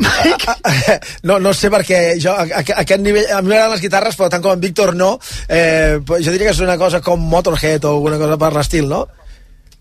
No, 1.23 1.39
no 1.41 1.55
sé 1.57 1.71
perquè 1.73 2.19
jo 2.21 2.35
a, 2.37 2.45
a, 2.45 2.61
a 2.61 2.81
aquest 2.83 3.03
nivell, 3.03 3.29
a 3.33 3.41
mi 3.41 3.49
m'agraden 3.49 3.77
les 3.77 3.85
guitarres 3.85 4.19
però 4.19 4.29
tant 4.33 4.45
com 4.45 4.53
en 4.53 4.61
Víctor 4.61 4.95
no 4.97 5.15
eh, 5.49 5.97
jo 6.05 6.33
diria 6.33 6.51
que 6.51 6.55
és 6.55 6.65
una 6.65 6.77
cosa 6.77 7.01
com 7.01 7.23
Motorhead 7.33 7.85
o 7.89 7.97
alguna 7.97 8.21
cosa 8.21 8.37
per 8.41 8.53
l'estil, 8.57 8.89
no? 8.93 9.07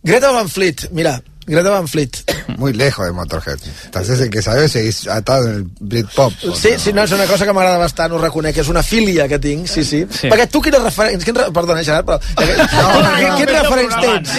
Greta 0.06 0.32
Van 0.32 0.50
Fleet, 0.52 0.88
mira 0.96 1.18
Greta 1.46 1.74
Van 1.74 1.88
Fleet 1.92 2.24
Muy 2.58 2.74
lejos 2.74 3.06
de 3.06 3.12
Motorhead. 3.12 3.58
Entonces, 3.86 4.20
el 4.20 4.30
que 4.30 4.42
sabe, 4.42 4.68
seguís 4.70 5.08
atado 5.08 5.48
en 5.48 5.54
el 5.56 5.66
Britpop. 5.80 6.34
Sí, 6.56 6.70
sí, 6.78 6.94
no, 6.94 7.04
és 7.04 7.12
una 7.12 7.26
cosa 7.28 7.46
que 7.46 7.54
m'agrada 7.54 7.78
bastant, 7.78 8.12
ho 8.14 8.18
reconec, 8.18 8.58
és 8.58 8.68
una 8.70 8.84
filia 8.84 9.28
que 9.28 9.40
tinc, 9.40 9.68
sí, 9.68 9.84
sí. 9.84 10.06
sí. 10.10 10.30
Perquè 10.32 10.48
tu 10.52 10.62
quines 10.62 10.82
referents... 10.82 11.26
Quin 11.26 11.36
re... 11.36 11.50
Perdona, 11.52 11.84
Gerard, 11.84 12.06
però... 12.06 12.20
No, 12.20 13.36
quins 13.38 13.52
referents 13.52 13.96
tens? 14.02 14.30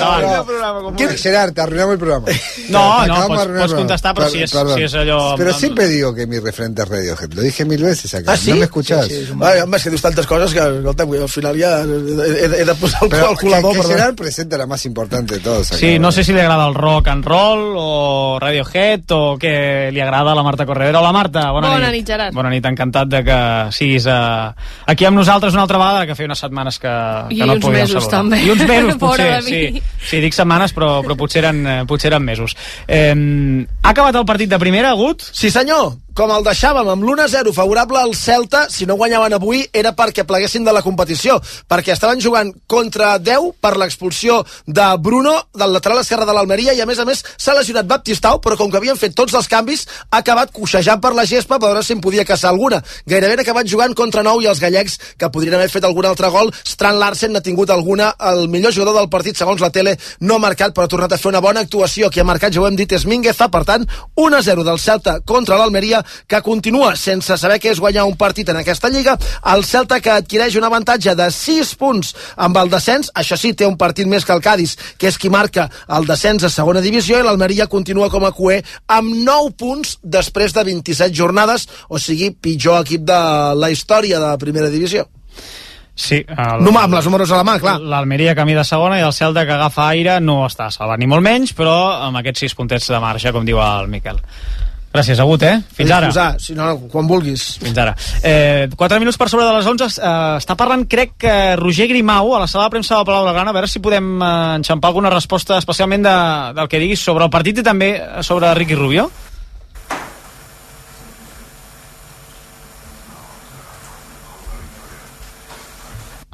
¿Quién? 0.97 1.17
Gerard, 1.17 1.53
te 1.53 1.61
arruinamos 1.61 1.93
el 1.95 1.99
programa. 1.99 2.27
No, 2.69 3.07
no, 3.07 3.23
el 3.23 3.43
programa. 3.49 3.75
contestar, 3.77 4.15
pero 4.15 4.27
Per- 4.27 4.33
si 4.37 4.43
es- 4.43 4.51
perdón. 4.53 4.77
si 4.77 4.83
es 4.85 4.95
allò- 4.95 5.35
Pero 5.37 5.51
amb- 5.53 5.59
siempre 5.59 5.87
digo 5.89 6.15
que 6.15 6.27
mi 6.27 6.39
referente 6.39 6.83
es 6.83 6.89
Radiohead. 6.89 7.33
Lo 7.33 7.43
dije 7.43 7.65
mil 7.65 7.83
veces 7.83 8.13
acá. 8.15 8.33
Ah, 8.33 8.37
sí? 8.37 8.51
¿No 8.51 8.57
me 8.57 8.65
escuchás? 8.65 9.07
Sí, 9.07 9.27
sí, 9.27 9.33
home, 9.33 9.77
és 9.77 9.83
que 9.83 9.91
dius 9.91 10.03
tantes 10.03 10.27
coses 10.27 10.53
que, 10.53 10.61
escolta, 10.61 11.03
al 11.05 11.29
final 11.29 11.59
ja 11.61 11.81
he, 11.83 11.85
he, 11.85 12.45
he 12.63 12.65
de 12.65 12.75
posar 12.75 13.03
el 13.05 13.09
Pero 13.11 13.29
al 13.31 13.37
colador, 13.37 13.73
que, 13.75 13.81
que. 13.81 13.87
Gerard 13.89 14.15
presenta 14.15 14.57
la 14.59 14.67
más 14.67 14.85
importante 14.87 15.35
de 15.35 15.41
todos. 15.41 15.69
acá. 15.71 15.79
Sí, 15.79 15.99
no 15.99 16.11
sé 16.13 16.25
si 16.25 16.33
li 16.33 16.41
agrada 16.41 16.67
el 16.69 16.75
rock 16.75 17.09
and 17.09 17.25
roll 17.25 17.75
o 17.77 18.06
Radiohead 18.43 19.13
o 19.17 19.21
què 19.41 19.53
li 19.95 20.01
agrada 20.03 20.33
a 20.33 20.37
la 20.39 20.45
Marta 20.47 20.67
Corredera. 20.69 21.01
Hola 21.01 21.13
Marta, 21.15 21.47
bona, 21.55 21.73
Bona 21.75 21.91
nit, 21.95 22.07
Gerard. 22.07 22.35
Bona 22.37 22.51
nit, 22.53 22.65
encantat 22.69 23.11
de 23.13 23.23
que 23.27 23.39
siguis 23.77 24.07
uh, 24.11 24.53
aquí 24.87 25.07
amb 25.09 25.21
nosaltres 25.21 25.55
una 25.57 25.65
altra 25.67 25.81
vegada, 25.83 26.07
que 26.07 26.17
feia 26.19 26.31
unes 26.31 26.43
setmanes 26.45 26.79
que, 26.83 26.95
I 27.31 27.41
que 27.41 27.51
no 27.51 27.59
et 27.59 27.65
uns 27.65 27.77
mesos, 27.77 28.09
saludar. 28.09 28.17
també. 28.21 28.41
I 28.47 28.51
uns 28.55 28.65
mesos, 28.69 28.97
potser, 29.05 29.29
sí. 29.47 29.83
Sí, 30.07 30.23
dic 30.25 30.37
setmanes, 30.37 30.75
però, 30.77 31.01
però 31.07 31.19
potser, 31.19 31.45
eren, 31.45 31.63
eh, 31.67 31.79
potser 31.89 32.13
eren 32.13 32.25
mesos. 32.27 32.57
Eh, 32.87 33.13
ha 33.83 33.93
acabat 33.95 34.17
el 34.17 34.27
partit 34.29 34.51
de 34.51 34.59
primera, 34.63 34.93
Gut? 34.99 35.23
Sí, 35.33 35.51
senyor. 35.51 35.95
Com 36.17 36.31
el 36.33 36.47
deixàvem 36.47 36.89
amb 36.89 37.05
l'1-0 37.05 37.51
favorable 37.53 37.99
al 38.01 38.15
Celta, 38.17 38.63
si 38.73 38.87
no 38.89 38.95
guanyaven 38.97 39.35
avui 39.37 39.59
era 39.77 39.91
perquè 39.93 40.23
pleguessin 40.25 40.65
de 40.65 40.73
la 40.73 40.81
competició, 40.81 41.35
perquè 41.69 41.93
estaven 41.93 42.23
jugant 42.25 42.55
contra 42.73 43.11
10 43.21 43.51
per 43.61 43.75
l'expulsió 43.77 44.39
de 44.65 44.87
Bruno, 44.97 45.35
del 45.53 45.75
lateral 45.75 46.01
esquerre 46.01 46.25
de 46.25 46.33
l'Almeria, 46.33 46.73
i 46.73 46.81
a 46.81 46.87
més 46.89 47.03
a 47.03 47.05
més 47.05 47.21
s'ha 47.37 47.53
lesionat 47.59 47.85
Baptistau, 47.91 48.41
però 48.41 48.57
com 48.57 48.71
que 48.73 48.79
havien 48.81 48.97
fet 48.97 49.13
tots 49.13 49.37
els 49.37 49.51
canvis, 49.53 49.83
ha 50.09 50.23
acabat 50.23 50.55
coixejant 50.57 51.03
per 51.05 51.11
la 51.13 51.27
gespa 51.29 51.59
per 51.59 51.69
veure 51.69 51.83
si 51.85 51.93
en 51.93 52.01
podia 52.01 52.25
caçar 52.25 52.49
alguna. 52.55 52.81
Gairebé 53.05 53.37
han 53.37 53.45
acabat 53.45 53.69
jugant 53.69 53.93
contra 53.93 54.25
9 54.25 54.47
i 54.47 54.49
els 54.55 54.65
gallecs, 54.65 54.97
que 55.21 55.29
podrien 55.29 55.59
haver 55.61 55.69
fet 55.69 55.85
algun 55.85 56.09
altre 56.09 56.33
gol, 56.33 56.49
Strand 56.65 56.97
Larsen 56.97 57.37
n'ha 57.37 57.45
tingut 57.45 57.69
alguna, 57.77 58.15
el 58.33 58.49
millor 58.49 58.73
jugador 58.73 58.97
del 59.03 59.11
partit, 59.13 59.37
segons 59.37 59.61
la 59.61 59.69
tele, 59.69 59.99
no 60.25 60.41
ha 60.41 60.45
marcat, 60.49 60.73
però 60.73 60.89
ha 60.89 60.95
tornat 60.97 61.13
a 61.13 61.21
fer 61.21 61.29
una 61.35 61.45
bona 61.45 61.61
actuació. 61.69 62.09
Qui 62.09 62.25
ha 62.25 62.29
marcat, 62.33 62.57
ja 62.57 62.65
ho 62.65 62.71
hem 62.71 62.81
dit, 62.81 62.97
és 62.97 63.05
Mingueza, 63.05 63.53
per 63.53 63.67
tant, 63.69 63.85
1-0 64.17 64.65
del 64.65 64.81
Celta 64.81 65.19
contra 65.29 65.61
l'Almeria, 65.61 66.06
que 66.29 66.43
continua 66.43 66.95
sense 66.97 67.37
saber 67.39 67.59
què 67.63 67.73
és 67.75 67.81
guanyar 67.83 68.07
un 68.09 68.17
partit 68.17 68.49
en 68.53 68.61
aquesta 68.61 68.91
lliga. 68.93 69.17
El 69.53 69.65
Celta 69.65 70.01
que 70.01 70.13
adquireix 70.15 70.57
un 70.57 70.67
avantatge 70.69 71.15
de 71.19 71.29
6 71.33 71.75
punts 71.81 72.15
amb 72.37 72.57
el 72.63 72.71
descens, 72.73 73.11
això 73.15 73.39
sí, 73.41 73.55
té 73.55 73.67
un 73.67 73.79
partit 73.81 74.09
més 74.09 74.25
que 74.25 74.35
el 74.35 74.45
Cádiz, 74.45 74.77
que 74.99 75.11
és 75.11 75.19
qui 75.19 75.33
marca 75.33 75.69
el 75.99 76.09
descens 76.09 76.47
a 76.47 76.53
segona 76.53 76.85
divisió, 76.85 77.19
i 77.19 77.27
l'Almeria 77.27 77.69
continua 77.73 78.11
com 78.13 78.25
a 78.25 78.33
cué 78.37 78.63
amb 78.87 79.15
9 79.27 79.55
punts 79.59 79.99
després 80.03 80.55
de 80.57 80.65
27 80.73 81.15
jornades, 81.15 81.69
o 81.89 82.01
sigui, 82.03 82.33
pitjor 82.33 82.83
equip 82.83 83.07
de 83.07 83.21
la 83.57 83.71
història 83.71 84.21
de 84.21 84.27
la 84.27 84.39
primera 84.39 84.71
divisió. 84.73 85.07
Sí. 85.97 86.21
El, 86.29 86.61
No, 86.61 86.75
amb 86.77 86.95
els 86.99 87.09
números 87.09 87.33
a 87.33 87.41
la 87.41 87.47
mà, 87.49 87.57
clar. 87.59 87.79
L'Almeria 87.81 88.37
camí 88.37 88.55
de 88.55 88.65
segona 88.69 89.01
i 89.01 89.05
el 89.07 89.15
Celta 89.17 89.47
que 89.49 89.57
agafa 89.57 89.89
aire 89.89 90.19
no 90.21 90.43
està 90.47 90.69
salvat, 90.71 91.01
ni 91.01 91.09
molt 91.09 91.25
menys, 91.25 91.57
però 91.57 91.77
amb 92.05 92.21
aquests 92.21 92.45
sis 92.45 92.57
puntets 92.59 92.93
de 92.93 93.01
marge, 93.03 93.33
com 93.33 93.49
diu 93.49 93.63
el 93.65 93.89
Miquel. 93.89 94.21
Gràcies, 94.97 95.19
Agut, 95.21 95.43
eh? 95.45 95.59
Fins 95.77 95.91
ara. 95.93 96.07
disposar, 96.09 96.41
si 96.41 96.55
no, 96.57 96.71
quan 96.89 97.05
vulguis. 97.05 97.43
Fins 97.61 97.77
ara. 97.77 97.93
Eh, 98.25 98.65
4 98.73 98.97
minuts 99.03 99.19
per 99.21 99.29
sobre 99.29 99.45
de 99.45 99.53
les 99.53 99.67
11. 99.69 99.99
Eh, 100.01 100.13
està 100.41 100.57
parlant, 100.57 100.87
crec, 100.89 101.13
que 101.21 101.35
Roger 101.61 101.85
Grimau, 101.91 102.33
a 102.33 102.41
la 102.41 102.47
sala 102.49 102.65
de 102.65 102.73
premsa 102.79 102.97
del 102.97 103.05
Palau 103.05 103.27
Blaugrana, 103.27 103.53
a 103.53 103.57
veure 103.59 103.69
si 103.69 103.83
podem 103.85 104.09
eh, 104.17 104.31
enxampar 104.57 104.89
alguna 104.89 105.13
resposta, 105.13 105.59
especialment 105.61 106.07
de, 106.07 106.15
del 106.57 106.71
que 106.73 106.81
diguis 106.81 107.03
sobre 107.05 107.29
el 107.29 107.31
partit 107.35 107.61
i 107.61 107.65
també 107.67 107.91
sobre 108.25 108.55
Ricky 108.57 108.79
Rubio. 108.79 109.11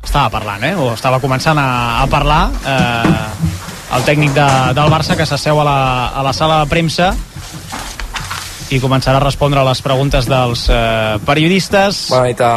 Estava 0.05 0.31
parlant, 0.31 0.63
eh? 0.71 0.77
O 0.79 0.93
estava 0.95 1.19
començant 1.19 1.59
a, 1.59 1.67
a 2.05 2.07
parlar 2.07 2.45
eh, 2.63 3.53
el 3.99 4.07
tècnic 4.07 4.39
de, 4.39 4.49
del 4.79 4.95
Barça 4.95 5.19
que 5.19 5.27
s'asseu 5.27 5.59
a, 5.59 5.67
la, 5.67 5.79
a 6.15 6.23
la 6.31 6.37
sala 6.37 6.63
de 6.63 6.71
premsa 6.71 7.11
i 8.73 8.81
començarà 8.81 9.19
a 9.21 9.25
respondre 9.25 9.61
a 9.61 9.67
les 9.67 9.83
preguntes 9.85 10.27
dels 10.29 10.65
eh, 10.73 11.19
periodistes. 11.27 12.07
Bona 12.13 12.31
nit 12.31 12.41
a, 12.41 12.55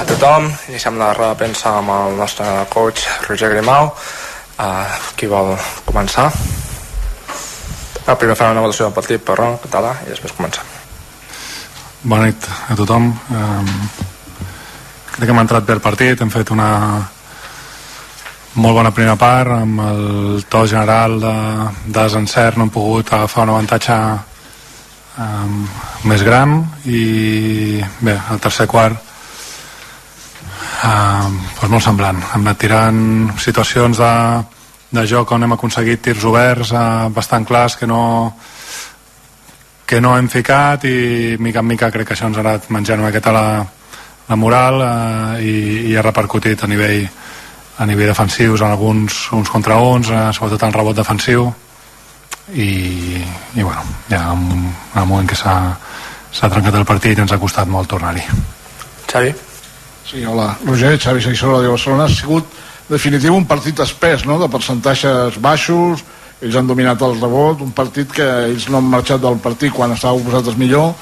a 0.00 0.06
tothom. 0.08 0.48
Iniciem 0.72 0.98
la 0.98 1.12
roda 1.14 1.36
de 1.36 1.40
premsa 1.44 1.76
amb 1.78 1.92
el 1.94 2.18
nostre 2.18 2.46
coach 2.72 3.06
Roger 3.28 3.52
Grimau. 3.52 3.92
Uh, 4.62 4.98
qui 5.16 5.26
vol 5.30 5.54
començar? 5.86 6.26
Ah, 8.02 8.16
primer 8.18 8.34
farem 8.34 8.56
una 8.56 8.64
valoració 8.64 8.88
del 8.88 8.96
partit, 8.96 9.22
però 9.24 9.52
en 9.52 9.60
català, 9.62 9.94
i 10.04 10.10
després 10.10 10.34
començar. 10.34 10.66
Bona 12.02 12.26
nit 12.26 12.46
a 12.68 12.76
tothom. 12.78 13.08
Um, 13.30 13.72
crec 15.14 15.24
que 15.24 15.30
hem 15.30 15.42
entrat 15.44 15.66
bé 15.66 15.78
el 15.78 15.84
partit, 15.84 16.20
hem 16.20 16.30
fet 16.34 16.50
una 16.50 16.68
molt 18.58 18.76
bona 18.76 18.90
primera 18.92 19.16
part, 19.16 19.54
amb 19.62 19.80
el 19.86 20.44
to 20.50 20.66
general 20.68 21.16
de, 21.22 21.36
de 21.86 21.96
desencert 22.02 22.58
no 22.58 22.66
hem 22.66 22.74
pogut 22.74 23.14
agafar 23.14 23.46
un 23.46 23.54
avantatge 23.54 23.96
um, 25.18 25.58
més 26.08 26.22
gran 26.24 26.56
i 26.86 27.82
bé, 28.00 28.16
el 28.30 28.40
tercer 28.40 28.66
quart 28.70 28.96
um, 30.86 31.36
doncs 31.60 31.68
molt 31.68 31.84
semblant. 31.84 32.22
Hem 32.32 32.46
anat 32.46 32.60
tirant 32.62 33.02
situacions 33.40 34.00
de, 34.00 34.14
de 34.92 35.06
joc 35.08 35.32
on 35.36 35.44
hem 35.44 35.56
aconseguit 35.56 36.02
tirs 36.04 36.24
oberts 36.28 36.72
uh, 36.76 37.08
bastant 37.12 37.46
clars 37.48 37.76
que 37.76 37.86
no, 37.90 38.02
que 39.86 40.00
no 40.00 40.16
hem 40.16 40.28
ficat 40.32 40.86
i 40.88 41.36
mica 41.38 41.60
en 41.60 41.68
mica 41.68 41.90
crec 41.92 42.08
que 42.08 42.16
això 42.16 42.30
ens 42.30 42.38
ha 42.40 42.44
anat 42.46 42.70
menjant 42.72 43.00
una 43.02 43.10
miqueta 43.10 43.34
la, 43.34 43.46
la 44.28 44.36
moral 44.36 44.80
eh, 44.80 45.42
i, 45.44 45.56
i 45.90 45.96
ha 45.96 46.04
repercutit 46.06 46.64
a 46.64 46.70
nivell 46.70 47.04
a 47.82 47.86
nivell 47.88 48.12
defensius 48.12 48.62
en 48.62 48.70
alguns 48.70 49.26
uns 49.36 49.50
contra 49.50 49.76
uns, 49.80 50.08
eh, 50.08 50.30
sobretot 50.32 50.64
en 50.64 50.72
rebot 50.72 50.96
defensiu 50.96 51.50
i, 52.50 53.22
i 53.54 53.62
bueno, 53.62 53.82
hi 54.08 54.18
ha 54.18 54.32
un, 54.32 54.72
un 54.72 55.06
moment 55.06 55.28
que 55.28 55.38
s'ha 55.38 55.56
s'ha 56.32 56.48
trencat 56.48 56.78
el 56.80 56.88
partit 56.88 57.18
i 57.18 57.22
ens 57.22 57.32
ha 57.32 57.40
costat 57.40 57.68
molt 57.68 57.90
tornar-hi. 57.92 58.24
Xavi? 59.10 59.32
Sí, 60.08 60.24
hola. 60.24 60.54
Roger, 60.64 60.96
Xavi 60.98 61.22
Seixó, 61.22 61.60
de 61.62 61.68
Barcelona. 61.68 62.08
Ha 62.08 62.14
sigut 62.14 62.48
definitiu 62.88 63.36
un 63.36 63.46
partit 63.48 63.78
espès, 63.84 64.24
no?, 64.28 64.38
de 64.40 64.48
percentatges 64.52 65.38
baixos, 65.44 66.02
ells 66.42 66.56
han 66.58 66.66
dominat 66.66 67.02
el 67.06 67.18
rebot, 67.20 67.60
un 67.62 67.70
partit 67.76 68.10
que 68.12 68.26
ells 68.48 68.66
no 68.72 68.80
han 68.80 68.88
marxat 68.90 69.22
del 69.22 69.38
partit 69.44 69.72
quan 69.72 69.94
estàveu 69.94 70.24
vosaltres 70.24 70.58
millor. 70.58 70.94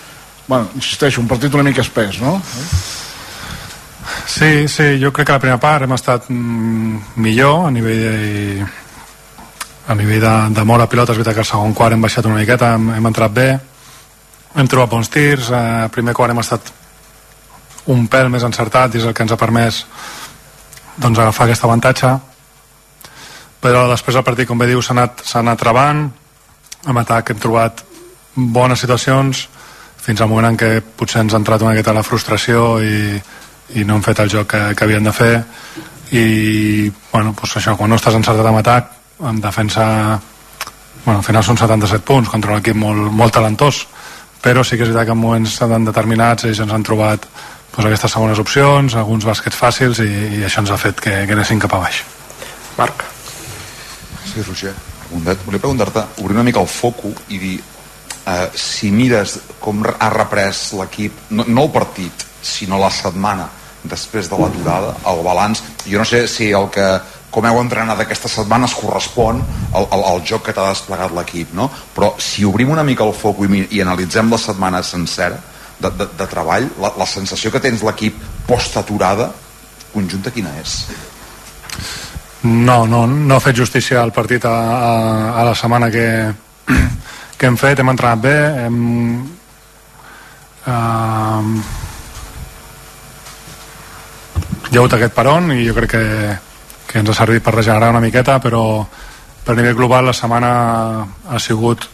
bueno, 0.51 0.67
insisteixo, 0.75 1.21
un 1.21 1.29
partit 1.29 1.55
una 1.55 1.63
mica 1.63 1.81
espès, 1.81 2.19
no? 2.19 2.41
Sí, 4.27 4.67
sí, 4.67 4.99
jo 4.99 5.13
crec 5.13 5.29
que 5.29 5.37
la 5.37 5.39
primera 5.39 5.61
part 5.63 5.87
hem 5.87 5.93
estat 5.95 6.27
mm, 6.29 7.15
millor 7.23 7.69
a 7.69 7.71
nivell 7.71 8.01
de, 8.03 8.67
a 9.91 9.95
nivell 9.95 10.21
de, 10.21 10.55
de 10.55 10.65
mort 10.65 10.85
a 10.85 10.87
pilota, 10.87 11.11
és 11.11 11.19
veritat 11.19 11.35
que 11.35 11.43
el 11.43 11.49
segon 11.49 11.75
quart 11.75 11.97
hem 11.97 12.05
baixat 12.05 12.27
una 12.29 12.39
miqueta, 12.39 12.75
hem, 12.77 12.93
hem 12.95 13.07
entrat 13.11 13.33
bé, 13.35 13.49
hem 14.55 14.69
trobat 14.71 14.93
bons 14.93 15.09
tirs, 15.11 15.49
eh, 15.51 15.89
primer 15.91 16.15
quart 16.15 16.31
hem 16.31 16.39
estat 16.39 16.71
un 17.91 18.05
pèl 18.13 18.31
més 18.31 18.47
encertat 18.47 18.95
i 18.95 19.01
és 19.01 19.09
el 19.09 19.17
que 19.17 19.25
ens 19.27 19.35
ha 19.35 19.39
permès 19.41 19.81
doncs, 20.95 21.19
agafar 21.19 21.49
aquest 21.49 21.67
avantatge. 21.67 22.13
Però 23.61 23.89
després 23.91 24.21
el 24.21 24.25
partit, 24.25 24.47
com 24.47 24.63
bé 24.63 24.69
diu, 24.71 24.83
s'ha 24.83 24.95
anat, 24.95 25.25
anat 25.43 25.59
trebant 25.59 26.05
amb 26.87 27.03
atac 27.03 27.35
hem 27.35 27.43
trobat 27.43 27.83
bones 28.37 28.81
situacions 28.81 29.43
fins 30.01 30.23
al 30.23 30.31
moment 30.31 30.53
en 30.53 30.61
què 30.61 30.71
potser 30.97 31.25
ens 31.25 31.35
ha 31.35 31.43
entrat 31.43 31.67
una 31.67 31.75
miqueta 31.75 31.97
la 31.97 32.07
frustració 32.07 32.79
i, 32.79 33.19
i 33.75 33.85
no 33.85 33.99
hem 33.99 34.07
fet 34.07 34.23
el 34.23 34.31
joc 34.31 34.53
que, 34.55 34.63
que 34.79 34.87
havíem 34.87 35.11
de 35.11 35.17
fer. 35.19 35.35
I 36.15 36.25
bueno, 37.11 37.35
doncs 37.35 37.59
això, 37.59 37.75
quan 37.75 37.91
no 37.91 37.99
estàs 37.99 38.15
encertat 38.23 38.47
amb 38.47 38.63
atac 38.63 39.00
en 39.29 39.41
defensa 39.41 39.85
bueno, 41.05 41.19
al 41.19 41.25
final 41.25 41.45
són 41.45 41.59
77 41.61 42.05
punts 42.05 42.31
contra 42.33 42.53
un 42.55 42.61
equip 42.61 42.77
molt, 42.77 43.11
molt 43.13 43.35
talentós 43.35 43.87
però 44.41 44.65
sí 44.65 44.77
que 44.77 44.87
és 44.87 44.91
veritat 44.91 45.11
que 45.11 45.17
en 45.17 45.21
moments 45.21 45.59
tan 45.61 45.85
determinats 45.85 46.47
ells 46.49 46.63
ens 46.65 46.73
han 46.73 46.85
trobat 46.87 47.27
doncs, 47.71 47.87
aquestes 47.87 48.15
segones 48.17 48.41
opcions, 48.43 48.97
alguns 48.97 49.27
bàsquets 49.29 49.57
fàcils 49.57 50.01
i, 50.05 50.11
i 50.41 50.45
això 50.47 50.65
ens 50.65 50.73
ha 50.73 50.81
fet 50.81 51.01
que, 51.01 51.13
que 51.27 51.37
anessin 51.37 51.61
cap 51.61 51.77
a 51.77 51.83
baix. 51.85 52.03
Marc. 52.79 53.05
Sí, 54.31 54.43
Roger, 54.47 54.73
volia 55.11 55.37
preguntar-te, 55.59 56.07
obrir 56.23 56.39
una 56.39 56.47
mica 56.47 56.63
el 56.63 56.71
foco 56.71 57.13
i 57.29 57.39
dir 57.39 57.57
eh, 57.61 58.49
si 58.55 58.91
mires 58.95 59.39
com 59.61 59.83
ha 59.91 60.11
reprès 60.15 60.71
l'equip, 60.79 61.27
no, 61.31 61.47
no 61.49 61.67
el 61.67 61.73
partit, 61.75 62.27
sinó 62.43 62.79
la 62.81 62.91
setmana 62.95 63.49
després 63.83 64.29
de 64.29 64.37
l'aturada, 64.37 64.95
el 65.09 65.23
balanç, 65.25 65.63
jo 65.87 66.01
no 66.01 66.05
sé 66.05 66.27
si 66.29 66.51
el 66.53 66.69
que 66.73 66.87
com 67.31 67.47
heu 67.47 67.61
entrenat 67.63 68.03
aquesta 68.03 68.29
setmana 68.29 68.67
es 68.67 68.75
correspon 68.75 69.41
al, 69.73 69.87
al, 69.87 70.03
al 70.13 70.25
joc 70.27 70.49
que 70.49 70.55
t'ha 70.57 70.67
desplegat 70.69 71.15
l'equip, 71.15 71.55
no? 71.55 71.69
Però 71.95 72.13
si 72.19 72.45
obrim 72.45 72.73
una 72.75 72.85
mica 72.87 73.07
el 73.07 73.15
foc 73.15 73.45
i, 73.47 73.67
i 73.71 73.83
analitzem 73.85 74.31
la 74.31 74.41
setmana 74.41 74.83
sencera 74.83 75.39
de, 75.79 75.91
de, 75.91 76.09
de 76.19 76.27
treball, 76.27 76.69
la, 76.83 76.93
la 76.99 77.07
sensació 77.07 77.53
que 77.55 77.63
tens 77.63 77.85
l'equip 77.87 78.19
post-aturada, 78.49 79.31
conjunta 79.95 80.35
quina 80.35 80.53
és? 80.61 80.81
No, 82.43 82.85
no, 82.89 83.05
no 83.07 83.37
ha 83.37 83.43
fet 83.45 83.59
justícia 83.59 84.01
al 84.03 84.15
partit 84.17 84.45
a, 84.49 84.55
a, 84.55 84.93
a 85.41 85.45
la 85.51 85.55
setmana 85.55 85.91
que, 85.93 86.07
que 87.39 87.47
hem 87.47 87.59
fet, 87.61 87.81
hem 87.81 87.93
entrenat 87.93 88.23
bé, 88.25 88.37
hem, 88.65 88.79
uh, 90.67 91.51
hi 94.71 94.77
ha 94.77 94.81
hagut 94.81 94.97
aquest 94.99 95.15
peron 95.17 95.53
i 95.55 95.67
jo 95.67 95.77
crec 95.77 95.95
que, 95.95 96.05
que 96.91 96.99
ens 96.99 97.13
ha 97.13 97.21
servit 97.23 97.45
per 97.47 97.55
regenerar 97.55 97.93
una 97.95 98.03
miqueta, 98.03 98.41
però 98.43 98.83
per 99.47 99.57
nivell 99.57 99.79
global 99.79 100.11
la 100.11 100.17
setmana 100.17 100.51
ha 101.31 101.39
sigut 101.39 101.87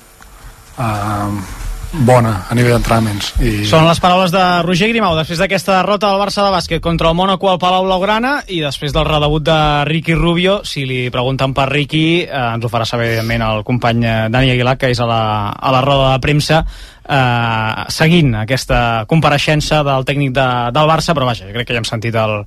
uh, 0.80 1.28
bona 1.92 2.32
a 2.50 2.54
nivell 2.56 2.74
d'entrenaments. 2.76 3.30
I... 3.40 3.52
Són 3.68 3.86
les 3.86 4.00
paraules 4.02 4.32
de 4.34 4.42
Roger 4.66 4.88
Grimau 4.90 5.14
després 5.16 5.40
d'aquesta 5.40 5.78
derrota 5.78 6.10
del 6.10 6.20
Barça 6.20 6.44
de 6.44 6.52
bàsquet 6.52 6.82
contra 6.84 7.10
el 7.12 7.16
Mónaco 7.16 7.50
al 7.50 7.60
Palau 7.62 7.86
Blaugrana 7.86 8.40
i 8.52 8.60
després 8.64 8.92
del 8.96 9.06
redebut 9.08 9.46
de 9.46 9.58
Ricky 9.88 10.16
Rubio. 10.18 10.58
Si 10.66 10.84
li 10.88 11.06
pregunten 11.14 11.54
per 11.56 11.68
Ricky, 11.70 12.06
eh, 12.24 12.42
ens 12.56 12.66
ho 12.66 12.72
farà 12.72 12.88
saber, 12.88 13.12
evidentment, 13.12 13.46
el 13.46 13.64
company 13.68 14.04
eh, 14.04 14.18
Dani 14.32 14.52
Aguilar, 14.52 14.76
que 14.80 14.92
és 14.92 15.00
a 15.00 15.08
la, 15.08 15.22
a 15.52 15.72
la 15.74 15.84
roda 15.84 16.12
de 16.12 16.24
premsa 16.24 16.64
eh, 17.08 17.84
seguint 17.92 18.34
aquesta 18.42 19.06
compareixença 19.08 19.82
del 19.86 20.06
tècnic 20.08 20.34
de, 20.36 20.46
del 20.74 20.90
Barça, 20.90 21.14
però 21.16 21.28
vaja, 21.28 21.48
crec 21.52 21.68
que 21.68 21.76
ja 21.76 21.82
hem 21.82 21.88
sentit 21.88 22.16
el, 22.20 22.38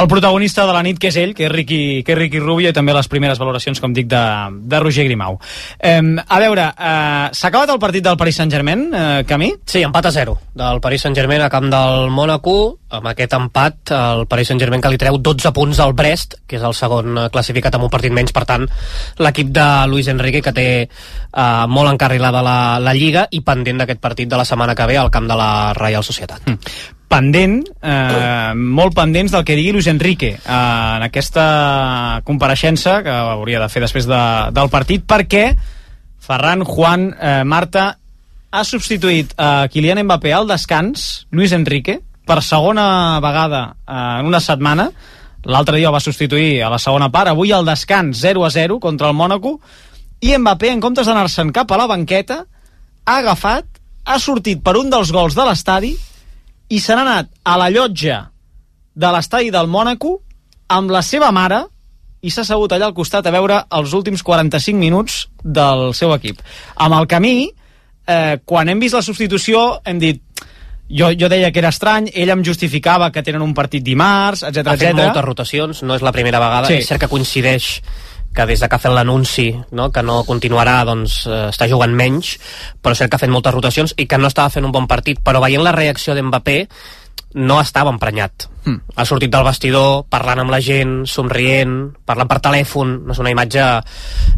el 0.00 0.08
protagonista 0.10 0.66
de 0.66 0.76
la 0.76 0.82
nit, 0.86 0.98
que 1.00 1.12
és 1.12 1.20
ell, 1.20 1.34
que 1.36 1.46
és 1.48 1.52
Ricky, 1.52 1.80
que 2.06 2.14
és 2.16 2.18
Ricky 2.18 2.42
Rubio, 2.42 2.72
i 2.72 2.76
també 2.76 2.96
les 2.96 3.08
primeres 3.10 3.40
valoracions, 3.40 3.80
com 3.80 3.94
dic, 3.96 4.08
de, 4.10 4.24
de 4.68 4.82
Roger 4.82 5.06
Grimau. 5.08 5.38
Eh, 5.78 6.00
a 6.26 6.40
veure, 6.42 6.68
eh, 6.72 7.28
s'ha 7.32 7.52
acabat 7.52 7.74
el 7.74 7.82
partit 7.82 8.04
del 8.04 8.18
Paris 8.20 8.40
Saint-Germain, 8.40 8.88
eh, 8.92 9.24
Camí? 9.28 9.52
Sí, 9.66 9.82
empat 9.86 10.10
a 10.10 10.14
0 10.14 10.38
del 10.58 10.80
Paris 10.80 11.06
Saint-Germain 11.06 11.42
a 11.42 11.50
camp 11.52 11.70
del 11.70 12.10
Mónaco. 12.10 12.78
Amb 12.88 13.04
aquest 13.10 13.34
empat, 13.36 13.90
el 13.92 14.22
Paris 14.30 14.48
Saint-Germain 14.48 14.80
que 14.80 14.88
li 14.88 15.00
treu 15.00 15.18
12 15.20 15.52
punts 15.52 15.80
al 15.84 15.92
Brest, 15.92 16.38
que 16.48 16.56
és 16.56 16.62
el 16.64 16.72
segon 16.76 17.18
eh, 17.18 17.26
classificat 17.32 17.74
amb 17.76 17.84
un 17.84 17.92
partit 17.92 18.14
menys. 18.16 18.32
Per 18.32 18.46
tant, 18.48 18.64
l'equip 19.20 19.50
de 19.52 19.66
Luis 19.92 20.08
Enrique, 20.08 20.40
que 20.44 20.54
té 20.56 20.68
eh, 20.84 21.64
molt 21.68 21.92
encarrilada 21.92 22.40
la, 22.44 22.58
la 22.80 22.94
Lliga 22.96 23.26
i 23.30 23.42
pendent 23.44 23.84
d'aquest 23.84 24.00
partit 24.00 24.30
de 24.30 24.40
la 24.40 24.46
setmana 24.48 24.76
que 24.78 24.86
ve 24.88 24.96
al 24.96 25.12
camp 25.12 25.28
de 25.28 25.36
la 25.36 25.50
Real 25.76 26.06
Societat. 26.06 26.48
Mm. 26.48 26.94
pendent, 27.08 27.62
eh, 27.80 28.52
molt 28.54 28.92
pendents 28.92 29.32
del 29.32 29.44
que 29.44 29.54
digui 29.56 29.72
Luis 29.72 29.86
Enrique 29.88 30.34
eh, 30.36 30.40
en 30.44 31.04
aquesta 31.06 32.20
compareixença 32.24 32.98
que 33.02 33.14
hauria 33.32 33.62
de 33.62 33.68
fer 33.72 33.80
després 33.80 34.04
de, 34.08 34.20
del 34.52 34.68
partit, 34.68 35.06
perquè 35.08 35.46
Ferran, 36.20 36.64
Juan, 36.68 37.08
eh, 37.16 37.44
Marta 37.48 37.86
ha 38.50 38.64
substituït 38.64 39.32
a 39.40 39.68
Kylian 39.72 40.02
Mbappé 40.04 40.34
al 40.36 40.48
descans, 40.48 41.26
Luis 41.32 41.52
Enrique, 41.56 41.98
per 42.28 42.42
segona 42.44 43.18
vegada 43.24 43.62
eh, 43.72 44.20
en 44.20 44.28
una 44.28 44.40
setmana. 44.44 44.90
L'altre 45.48 45.78
dia 45.78 45.92
va 45.94 46.02
substituir 46.02 46.60
a 46.62 46.68
la 46.72 46.80
segona 46.82 47.08
part. 47.14 47.32
Avui 47.32 47.54
al 47.54 47.66
descans 47.66 48.20
0 48.20 48.44
a 48.44 48.50
0 48.52 48.78
contra 48.82 49.08
el 49.08 49.16
Mònaco. 49.16 49.56
I 50.20 50.36
Mbappé, 50.36 50.72
en 50.74 50.82
comptes 50.82 51.08
d'anar-se'n 51.08 51.52
cap 51.54 51.70
a 51.72 51.78
la 51.78 51.86
banqueta, 51.88 52.42
ha 53.06 53.16
agafat, 53.22 53.64
ha 54.04 54.18
sortit 54.20 54.60
per 54.64 54.76
un 54.76 54.90
dels 54.92 55.12
gols 55.14 55.36
de 55.38 55.46
l'estadi 55.46 55.94
i 56.68 56.80
se 56.80 56.94
n'ha 56.94 57.04
anat 57.06 57.30
a 57.44 57.56
la 57.56 57.70
llotja 57.72 58.26
de 58.98 59.10
l'estadi 59.14 59.52
del 59.54 59.70
Mònaco 59.70 60.18
amb 60.74 60.92
la 60.92 61.00
seva 61.06 61.30
mare 61.32 61.62
i 62.20 62.32
s'ha 62.34 62.42
assegut 62.42 62.72
allà 62.74 62.88
al 62.90 62.96
costat 62.96 63.26
a 63.26 63.32
veure 63.32 63.60
els 63.78 63.94
últims 63.94 64.24
45 64.26 64.76
minuts 64.76 65.20
del 65.44 65.92
seu 65.94 66.12
equip. 66.16 66.42
Amb 66.74 66.98
el 66.98 67.06
camí, 67.06 67.36
eh, 68.06 68.40
quan 68.44 68.68
hem 68.68 68.80
vist 68.82 68.98
la 68.98 69.04
substitució 69.06 69.80
hem 69.84 70.02
dit 70.02 70.22
jo, 70.88 71.10
jo 71.12 71.28
deia 71.28 71.52
que 71.52 71.60
era 71.60 71.70
estrany, 71.72 72.10
ell 72.14 72.30
em 72.32 72.44
justificava 72.44 73.10
que 73.12 73.22
tenen 73.22 73.42
un 73.44 73.54
partit 73.54 73.84
dimarts, 73.84 74.42
etc 74.48 74.66
ha 74.66 74.76
fet 74.76 74.90
etc. 74.90 75.00
moltes 75.04 75.24
rotacions, 75.24 75.82
no 75.82 75.96
és 75.96 76.02
la 76.02 76.12
primera 76.12 76.40
vegada 76.40 76.68
Sí. 76.68 76.80
és 76.80 76.86
cert 76.88 77.00
que 77.00 77.08
coincideix 77.08 77.82
que 78.34 78.44
des 78.46 78.60
de 78.60 78.68
que 78.68 78.76
ha 78.76 78.78
fet 78.78 78.92
l'anunci 78.92 79.48
no, 79.72 79.90
que 79.90 80.02
no 80.02 80.22
continuarà 80.24 80.84
doncs 80.84 81.26
eh, 81.26 81.48
està 81.48 81.66
jugant 81.68 81.94
menys 81.96 82.36
però 82.82 82.92
és 82.92 82.98
cert 83.00 83.10
que 83.10 83.16
ha 83.16 83.22
fet 83.24 83.32
moltes 83.32 83.54
rotacions 83.54 83.94
i 83.96 84.06
que 84.06 84.18
no 84.18 84.28
estava 84.28 84.50
fent 84.50 84.64
un 84.68 84.72
bon 84.72 84.86
partit 84.86 85.18
però 85.24 85.40
veient 85.42 85.64
la 85.64 85.72
reacció 85.72 86.14
d'Mbappé 86.14 86.58
no 87.34 87.60
estava 87.60 87.90
emprenyat 87.90 88.48
Mm. 88.68 88.80
ha 88.96 89.04
sortit 89.08 89.30
del 89.32 89.44
vestidor 89.46 90.02
parlant 90.12 90.42
amb 90.42 90.50
la 90.52 90.58
gent, 90.60 91.06
somrient 91.08 91.94
parlant 92.04 92.28
per 92.28 92.40
telèfon, 92.44 92.90
no 93.06 93.14
és 93.14 93.20
una 93.22 93.30
imatge 93.32 93.64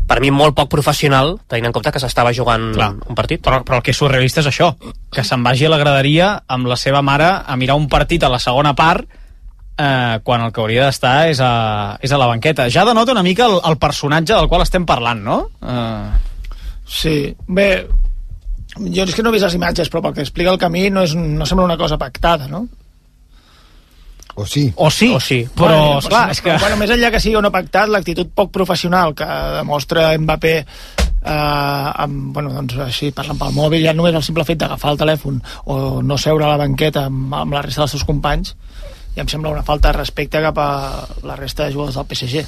per 0.07 0.21
mi 0.23 0.31
molt 0.31 0.55
poc 0.55 0.69
professional 0.71 1.33
tenint 1.49 1.67
en 1.67 1.73
compte 1.75 1.91
que 1.91 1.99
s'estava 2.03 2.33
jugant 2.37 2.69
Clar. 2.77 2.93
un 3.09 3.19
partit 3.19 3.43
però, 3.43 3.63
però 3.67 3.81
el 3.81 3.83
que 3.83 3.91
és 3.91 3.99
surrealista 3.99 4.45
és 4.45 4.51
això 4.53 4.77
que 5.11 5.25
se'n 5.25 5.43
vagi 5.43 5.67
a 5.67 5.73
la 5.73 5.81
graderia 5.83 6.45
amb 6.47 6.71
la 6.71 6.77
seva 6.77 7.03
mare 7.03 7.31
a 7.43 7.57
mirar 7.57 7.75
un 7.81 7.89
partit 7.89 8.23
a 8.23 8.31
la 8.31 8.39
segona 8.39 8.75
part 8.75 9.09
eh, 9.77 10.21
quan 10.23 10.43
el 10.43 10.53
que 10.53 10.61
hauria 10.61 10.87
d'estar 10.87 11.31
és, 11.31 11.41
a, 11.41 11.97
és 12.01 12.13
a 12.13 12.19
la 12.21 12.27
banqueta 12.31 12.69
ja 12.71 12.85
denota 12.85 13.17
una 13.17 13.27
mica 13.27 13.47
el, 13.47 13.59
el 13.65 13.79
personatge 13.79 14.35
del 14.35 14.49
qual 14.49 14.63
estem 14.63 14.87
parlant 14.87 15.25
no? 15.25 15.41
Eh, 15.63 16.29
Sí, 16.91 17.37
bé, 17.47 17.87
jo 18.77 19.05
és 19.05 19.15
que 19.15 19.23
no 19.23 19.31
he 19.31 19.37
vist 19.37 19.47
les 19.47 19.55
imatges, 19.55 19.89
però 19.93 20.03
pel 20.03 20.17
que 20.17 20.25
explica 20.25 20.51
el 20.51 20.59
camí 20.59 20.89
no, 20.91 21.05
és, 21.07 21.15
no 21.15 21.47
sembla 21.47 21.69
una 21.69 21.77
cosa 21.79 21.99
pactada, 21.99 22.49
no? 22.51 22.65
O 24.41 24.47
sí. 24.49 24.65
o 24.77 24.89
sí, 24.91 25.11
o 25.15 25.21
sí. 25.21 25.43
però 25.57 25.69
Bueno, 25.77 25.99
esclar, 26.01 26.25
és 26.33 26.41
que 26.41 26.57
bueno, 26.59 26.77
més 26.81 26.91
enllà 26.95 27.11
que 27.13 27.21
sigui 27.21 27.37
o 27.37 27.43
no 27.45 27.53
pactat, 27.55 27.89
l'actitud 27.93 28.33
poc 28.35 28.51
professional 28.55 29.15
que 29.15 29.27
demostra 29.59 30.11
Mbappé 30.19 30.55
eh, 30.61 31.91
amb, 32.05 32.33
bueno, 32.35 32.55
doncs 32.57 32.79
així, 32.87 33.11
parlant 33.17 33.39
pel 33.41 33.53
mòbil, 33.57 33.85
ja 33.85 33.93
només 33.97 34.17
el 34.17 34.25
simple 34.25 34.47
fet 34.49 34.59
d'agafar 34.63 34.95
el 34.95 35.03
telèfon 35.03 35.43
o 35.67 36.01
no 36.03 36.19
seure 36.19 36.47
a 36.47 36.55
la 36.55 36.61
banqueta 36.63 37.05
amb, 37.11 37.35
amb 37.35 37.53
la 37.59 37.63
resta 37.67 37.85
dels 37.85 37.99
seus 37.99 38.07
companys, 38.09 38.55
ja 39.17 39.25
em 39.25 39.29
sembla 39.29 39.53
una 39.53 39.67
falta 39.67 39.91
de 39.91 39.99
respecte 39.99 40.41
cap 40.41 40.59
a 40.59 40.71
la 41.27 41.37
resta 41.37 41.67
de 41.67 41.73
jugadors 41.77 41.97
del 42.01 42.09
PSG. 42.09 42.47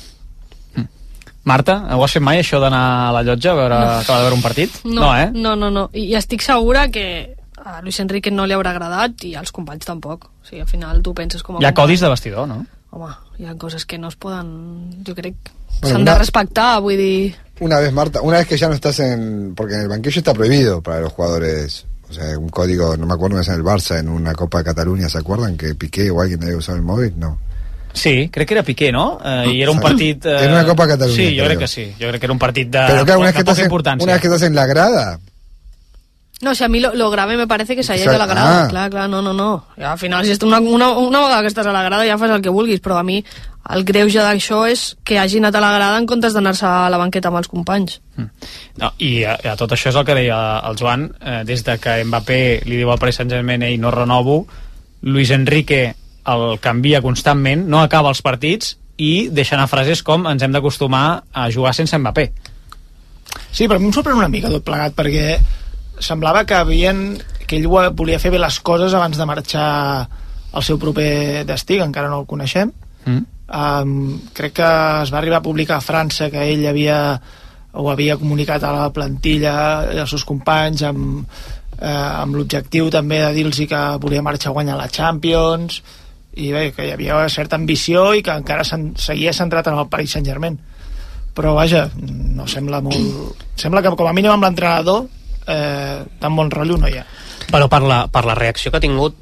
Marta, 1.45 1.75
ho 1.97 2.05
has 2.05 2.13
fet 2.15 2.23
mai 2.23 2.39
això 2.39 2.61
d'anar 2.63 2.83
a 3.09 3.13
la 3.17 3.23
llotja 3.27 3.51
a 3.51 3.55
veure, 3.59 3.75
No. 3.75 3.95
acabar 3.99 4.19
de 4.21 4.27
veure 4.29 4.37
un 4.37 4.43
partit? 4.45 4.77
No, 4.85 5.09
eh? 5.19 5.31
no, 5.35 5.57
no, 5.57 5.71
no. 5.75 5.89
I 5.93 6.15
estic 6.15 6.41
segura 6.41 6.87
que 6.95 7.35
a 7.65 7.81
Luis 7.83 7.99
Enrique 8.01 8.31
no 8.31 8.47
li 8.47 8.55
haurà 8.55 8.71
agradat 8.75 9.25
i 9.25 9.35
als 9.39 9.53
companys 9.53 9.87
tampoc. 9.87 10.25
O 10.27 10.45
sigui, 10.47 10.61
al 10.63 10.69
final 10.69 11.03
tu 11.03 11.15
penses 11.15 11.43
com 11.43 11.57
a 11.57 11.61
Hi 11.63 11.67
ha 11.67 11.75
codis 11.75 12.01
de 12.01 12.09
vestidor, 12.09 12.49
no? 12.49 12.65
Home, 12.91 13.13
hi 13.39 13.47
ha 13.47 13.55
coses 13.57 13.87
que 13.87 13.99
no 13.99 14.09
es 14.09 14.17
poden... 14.17 15.03
Jo 15.07 15.15
crec 15.15 15.35
Bueno, 15.81 15.97
s'han 15.97 16.05
de 16.05 16.11
una- 16.11 16.19
respectar, 16.19 16.81
vull 16.81 16.97
dir... 16.97 17.35
Una 17.61 17.79
vez, 17.79 17.93
Marta, 17.93 18.21
una 18.21 18.39
vez 18.39 18.47
que 18.49 18.57
ya 18.59 18.69
no 18.69 18.75
estás 18.75 18.99
en... 19.01 19.55
Porque 19.55 19.75
en 19.75 19.81
el 19.83 19.89
banquillo 19.89 20.19
está 20.19 20.35
prohibido 20.35 20.83
para 20.83 21.01
los 21.01 21.13
jugadores. 21.13 21.87
O 22.11 22.13
sea, 22.13 22.37
un 22.39 22.49
código, 22.51 22.97
no 22.97 23.07
me 23.07 23.15
acuerdo, 23.15 23.41
es 23.41 23.49
en 23.49 23.55
el 23.55 23.63
Barça, 23.63 23.99
en 23.99 24.09
una 24.09 24.35
Copa 24.35 24.59
de 24.59 24.65
Cataluña, 24.65 25.09
¿se 25.09 25.19
acuerdan? 25.19 25.57
Que 25.57 25.75
Piqué 25.75 26.11
o 26.11 26.21
alguien 26.21 26.43
había 26.43 26.57
usado 26.59 26.77
el 26.77 26.83
móvil, 26.85 27.15
no. 27.17 27.39
Sí, 27.95 28.29
crec 28.31 28.49
que 28.49 28.55
era 28.55 28.63
Piqué, 28.63 28.91
no? 28.93 29.19
Eh, 29.25 29.53
I 29.55 29.63
era 29.63 29.71
un 29.71 29.81
partit... 29.81 30.25
Eh... 30.27 30.37
Era 30.45 30.53
una 30.53 30.67
Copa 30.67 30.87
Catalunya, 30.89 31.17
Sí, 31.17 31.29
jo 31.31 31.45
creo. 31.45 31.47
crec 31.47 31.59
que 31.61 31.69
sí. 31.69 31.93
Jo 31.99 32.09
crec 32.09 32.21
que 32.21 32.27
era 32.27 32.33
un 32.33 32.39
partit 32.39 32.69
de, 32.69 32.85
Pero 32.87 33.05
claro, 33.05 33.21
una 33.21 33.29
de 33.33 33.35
que 33.39 33.45
poca 33.45 33.61
en, 33.63 33.71
importància. 33.71 34.03
una 34.03 34.13
vez 34.13 34.21
que 34.21 34.29
estás 34.29 34.43
en 34.43 34.55
la 34.55 34.67
grada, 34.67 35.21
No, 36.43 36.51
o 36.51 36.55
sigui, 36.59 36.67
a 36.67 36.69
mi 36.69 36.81
lo, 36.81 36.93
lo 36.99 37.09
grave 37.11 37.37
me 37.37 37.47
parece 37.47 37.77
que 37.77 37.85
s'hagi 37.85 38.03
Exacte. 38.03 38.19
de 38.19 38.19
la 38.19 38.27
grada. 38.27 38.65
Ah. 38.65 38.69
Clar, 38.69 38.91
clar, 38.91 39.09
no, 39.09 39.23
no, 39.23 39.33
no. 39.33 39.67
Ja, 39.77 39.93
al 39.93 39.99
final, 39.99 40.27
si 40.27 40.37
una, 40.45 40.59
una, 40.59 40.91
una 40.91 41.21
vegada 41.21 41.43
que 41.43 41.53
estàs 41.53 41.67
a 41.71 41.73
la 41.73 41.85
grada 41.87 42.05
ja 42.05 42.19
fas 42.19 42.35
el 42.35 42.43
que 42.43 42.51
vulguis, 42.51 42.83
però 42.83 42.99
a 42.99 43.05
mi 43.07 43.23
el 43.71 43.85
greuge 43.87 44.19
d'això 44.19 44.65
és 44.67 44.97
que 45.07 45.21
hagi 45.23 45.39
anat 45.39 45.55
a 45.55 45.63
la 45.63 45.71
grada 45.77 46.01
en 46.03 46.07
comptes 46.11 46.35
d'anar-se 46.35 46.67
a 46.67 46.91
la 46.91 46.99
banqueta 46.99 47.31
amb 47.31 47.39
els 47.39 47.47
companys. 47.49 48.01
No, 48.19 48.91
I 48.99 49.23
a, 49.23 49.37
a 49.53 49.57
tot 49.57 49.71
això 49.71 49.93
és 49.93 50.01
el 50.01 50.05
que 50.09 50.19
deia 50.19 50.41
el 50.67 50.77
Joan, 50.81 51.07
eh, 51.23 51.41
des 51.47 51.63
de 51.63 51.79
que 51.79 52.01
Mbappé 52.05 52.41
li 52.67 52.83
diu 52.83 52.91
al 52.91 52.99
Paris 52.99 53.23
Saint-Germain 53.23 53.63
ell 53.63 53.79
no 53.81 53.95
renovo, 53.95 54.43
Luis 55.03 55.31
Enrique 55.31 55.95
el 56.27 56.59
canvia 56.63 57.01
constantment, 57.03 57.69
no 57.71 57.81
acaba 57.87 58.11
els 58.11 58.23
partits 58.23 58.77
i 58.99 59.29
deixa 59.31 59.55
anar 59.55 59.71
frases 59.71 60.03
com 60.03 60.27
ens 60.31 60.43
hem 60.43 60.53
d'acostumar 60.55 61.23
a 61.33 61.49
jugar 61.55 61.75
sense 61.79 61.99
Mbappé. 61.99 62.33
Sí, 63.53 63.69
però 63.69 63.79
a 63.79 63.83
mi 63.83 63.93
em 63.93 63.95
sorprèn 63.95 64.19
una 64.19 64.31
mica 64.31 64.51
tot 64.51 64.67
plegat, 64.67 64.99
perquè 64.99 65.39
semblava 66.01 66.45
que 66.49 66.57
havien 66.57 67.21
que 67.47 67.59
ell 67.59 67.69
volia 67.69 68.21
fer 68.23 68.33
bé 68.33 68.41
les 68.41 68.59
coses 68.65 68.95
abans 68.95 69.19
de 69.19 69.27
marxar 69.29 69.69
al 70.53 70.65
seu 70.65 70.79
proper 70.81 71.45
destí, 71.49 71.77
que 71.77 71.87
encara 71.87 72.09
no 72.09 72.23
el 72.23 72.29
coneixem. 72.29 72.73
Mm. 73.05 73.23
Um, 73.53 74.21
crec 74.33 74.55
que 74.57 74.69
es 75.03 75.13
va 75.13 75.19
arribar 75.21 75.43
a 75.43 75.45
publicar 75.45 75.77
a 75.77 75.85
França 75.85 76.31
que 76.33 76.41
ell 76.55 76.65
havia 76.71 76.99
ho 77.73 77.89
havia 77.91 78.17
comunicat 78.21 78.65
a 78.65 78.73
la 78.73 78.87
plantilla 78.93 79.55
i 79.93 80.01
als 80.01 80.13
seus 80.13 80.25
companys 80.29 80.85
amb, 80.89 81.25
eh, 81.79 81.89
amb 81.89 82.37
l'objectiu 82.37 82.91
també 82.93 83.21
de 83.21 83.33
dir-los 83.37 83.61
que 83.69 83.83
volia 84.01 84.25
marxar 84.25 84.51
a 84.51 84.57
guanyar 84.57 84.77
la 84.77 84.91
Champions 84.93 85.81
i 86.37 86.53
bé, 86.53 86.71
que 86.73 86.87
hi 86.87 86.93
havia 86.93 87.21
certa 87.33 87.57
ambició 87.57 88.13
i 88.17 88.23
que 88.25 88.33
encara 88.33 88.65
sen 88.65 88.93
seguia 88.97 89.33
centrat 89.37 89.69
en 89.69 89.81
el 89.81 89.89
Paris 89.93 90.17
Saint-Germain 90.17 90.59
però 91.33 91.55
vaja, 91.57 91.87
no 91.97 92.45
sembla 92.45 92.83
molt... 92.85 93.45
Sembla 93.57 93.81
que 93.81 93.93
com 93.97 94.09
a 94.09 94.13
mínim 94.13 94.35
amb 94.35 94.45
l'entrenador 94.45 95.07
eh, 95.47 96.05
tan 96.21 96.37
bon 96.37 96.51
rotllo 96.51 96.79
no 96.79 96.89
hi 96.91 96.99
ha. 97.01 97.07
Però 97.51 97.69
per 97.69 97.83
la, 97.83 98.05
per 98.13 98.25
la 98.29 98.37
reacció 98.39 98.71
que 98.71 98.81
ha 98.81 98.85
tingut, 98.85 99.17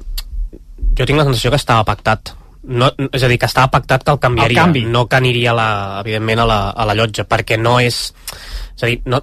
jo 0.97 1.07
tinc 1.07 1.17
la 1.19 1.25
sensació 1.27 1.51
que 1.51 1.59
estava 1.61 1.85
pactat. 1.87 2.35
No, 2.61 2.91
és 3.09 3.23
a 3.25 3.29
dir, 3.31 3.39
que 3.41 3.49
estava 3.49 3.71
pactat 3.73 4.03
que 4.05 4.13
el 4.13 4.19
canviaria, 4.21 4.59
El 4.59 4.65
canvi. 4.67 4.83
no 4.85 5.07
que 5.09 5.17
aniria, 5.17 5.53
la, 5.57 5.69
evidentment, 6.03 6.43
a 6.43 6.45
la, 6.45 6.59
a 6.69 6.85
la 6.85 6.95
llotja, 6.97 7.25
perquè 7.25 7.57
no 7.57 7.79
és... 7.81 8.11
És 8.75 8.85
a 8.85 8.87
dir, 8.87 9.01
no, 9.05 9.19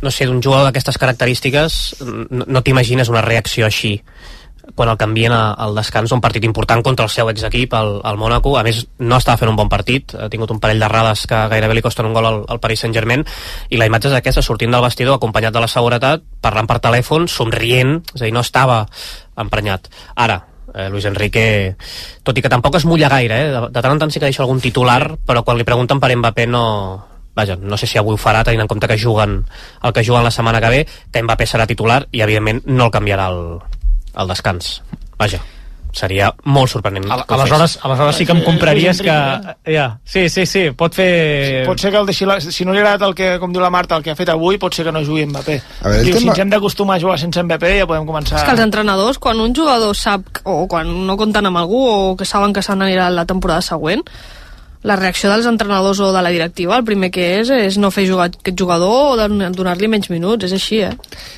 no 0.00 0.10
sé, 0.12 0.26
d'un 0.28 0.40
jugador 0.40 0.68
d'aquestes 0.68 0.96
característiques 0.96 1.78
no, 2.06 2.46
no 2.46 2.62
t'imagines 2.64 3.10
una 3.12 3.20
reacció 3.20 3.66
així 3.66 3.96
quan 4.74 4.88
el 4.88 4.96
canvien 4.96 5.32
al 5.32 5.74
descans 5.74 6.12
un 6.14 6.20
partit 6.20 6.44
important 6.44 6.82
contra 6.82 7.04
el 7.04 7.10
seu 7.10 7.28
exequip, 7.30 7.74
el, 7.74 7.98
el 8.04 8.18
Mónaco. 8.18 8.54
A 8.58 8.62
més, 8.66 8.84
no 8.98 9.18
estava 9.18 9.40
fent 9.40 9.50
un 9.50 9.58
bon 9.58 9.68
partit, 9.72 10.14
ha 10.14 10.28
tingut 10.32 10.52
un 10.54 10.60
parell 10.62 10.80
d'errades 10.82 11.26
que 11.28 11.40
gairebé 11.52 11.76
li 11.76 11.84
costen 11.84 12.08
un 12.08 12.14
gol 12.16 12.28
al, 12.28 12.40
al 12.48 12.62
Paris 12.62 12.84
Saint-Germain, 12.84 13.24
i 13.70 13.80
la 13.80 13.88
imatge 13.90 14.10
és 14.10 14.16
aquesta, 14.18 14.44
sortint 14.44 14.72
del 14.72 14.84
vestidor 14.84 15.18
acompanyat 15.18 15.54
de 15.54 15.64
la 15.64 15.70
seguretat, 15.70 16.24
parlant 16.40 16.70
per 16.70 16.80
telèfon, 16.84 17.28
somrient, 17.28 17.98
és 18.14 18.22
a 18.22 18.26
dir, 18.26 18.32
no 18.34 18.46
estava 18.46 18.84
emprenyat. 19.42 19.90
Ara, 20.14 20.40
eh, 20.74 20.88
Luis 20.88 21.06
Enrique, 21.10 21.76
tot 22.22 22.38
i 22.38 22.44
que 22.44 22.52
tampoc 22.52 22.78
es 22.78 22.86
mulla 22.88 23.10
gaire, 23.12 23.42
eh? 23.44 23.50
de, 23.52 23.64
de 23.68 23.80
tant 23.80 23.96
en 23.96 24.04
tant 24.04 24.14
sí 24.14 24.22
que 24.22 24.28
deixa 24.30 24.44
algun 24.46 24.62
titular, 24.62 25.16
però 25.26 25.44
quan 25.44 25.58
li 25.58 25.68
pregunten 25.68 26.00
per 26.00 26.14
Mbappé 26.16 26.46
no, 26.46 26.64
vaja, 27.34 27.56
no 27.56 27.76
sé 27.76 27.88
si 27.90 27.98
avui 27.98 28.14
ho 28.14 28.20
farà 28.20 28.44
tenint 28.44 28.64
en 28.64 28.70
compte 28.70 28.88
que 28.88 29.00
juguen 29.00 29.42
el 29.82 29.92
que 29.92 30.04
juguen 30.04 30.24
la 30.24 30.30
setmana 30.30 30.60
que 30.60 30.72
ve 30.72 30.80
que 30.86 31.22
Mbappé 31.22 31.48
serà 31.48 31.66
titular 31.66 32.02
i 32.12 32.20
evidentment 32.20 32.62
no 32.66 32.88
el 32.88 32.92
canviarà 32.94 33.30
al, 33.32 33.40
al 34.14 34.28
descans. 34.28 34.82
Vaja, 35.18 35.38
seria 35.92 36.30
molt 36.48 36.70
sorprenent. 36.72 37.04
Ho 37.10 37.18
aleshores, 37.36 37.78
aleshores 37.84 38.16
sí 38.16 38.24
que 38.26 38.32
em 38.32 38.40
compraries 38.46 39.02
que... 39.04 39.16
Ja, 39.74 39.86
sí, 40.04 40.28
sí, 40.32 40.46
sí, 40.48 40.62
pot 40.76 40.94
fer... 40.96 41.66
Pot 41.68 41.78
ser 41.82 41.90
que 41.92 42.00
el 42.00 42.06
deixi 42.08 42.24
la, 42.28 42.38
si 42.40 42.64
no 42.64 42.72
li 42.72 42.80
ha 42.80 42.86
agradat 42.86 43.04
el 43.10 43.14
que, 43.18 43.28
com 43.42 43.52
diu 43.52 43.60
la 43.60 43.70
Marta, 43.70 43.96
el 44.00 44.02
que 44.06 44.14
ha 44.14 44.16
fet 44.18 44.32
avui, 44.32 44.56
pot 44.62 44.72
ser 44.74 44.86
que 44.88 44.92
no 44.96 45.04
jugui 45.04 45.26
Mbappé. 45.28 45.58
A 45.82 45.88
veure, 45.92 46.04
Diu, 46.08 46.16
tema- 46.16 46.22
si 46.22 46.28
ens 46.32 46.42
hem 46.46 46.52
d'acostumar 46.54 46.96
a 46.96 47.04
jugar 47.04 47.18
sense 47.20 47.42
Mbappé 47.44 47.74
ja 47.82 47.86
podem 47.90 48.08
començar... 48.08 48.40
És 48.40 48.46
que 48.48 48.54
els 48.56 48.64
entrenadors, 48.64 49.20
quan 49.20 49.40
un 49.44 49.52
jugador 49.54 49.92
sap 49.96 50.40
o 50.44 50.62
quan 50.68 50.88
no 51.06 51.16
compten 51.20 51.50
amb 51.52 51.60
algú 51.60 51.82
o 51.88 52.16
que 52.16 52.24
saben 52.28 52.52
que 52.56 52.64
se 52.64 52.72
n'anirà 52.76 53.10
la 53.12 53.26
temporada 53.28 53.60
següent, 53.60 54.00
la 54.82 54.96
reacció 54.96 55.30
dels 55.30 55.46
entrenadors 55.46 56.00
o 56.00 56.12
de 56.12 56.22
la 56.22 56.30
directiva, 56.30 56.76
el 56.76 56.84
primer 56.84 57.10
que 57.10 57.38
és 57.40 57.50
és 57.50 57.78
no 57.78 57.90
fer 57.94 58.08
jugar 58.08 58.30
aquest 58.32 58.58
jugador 58.58 59.12
o 59.12 59.16
don- 59.16 59.52
donar-li 59.52 59.86
menys 59.88 60.10
minuts, 60.10 60.44
és 60.44 60.52
així, 60.52 60.80
eh? 60.82 60.90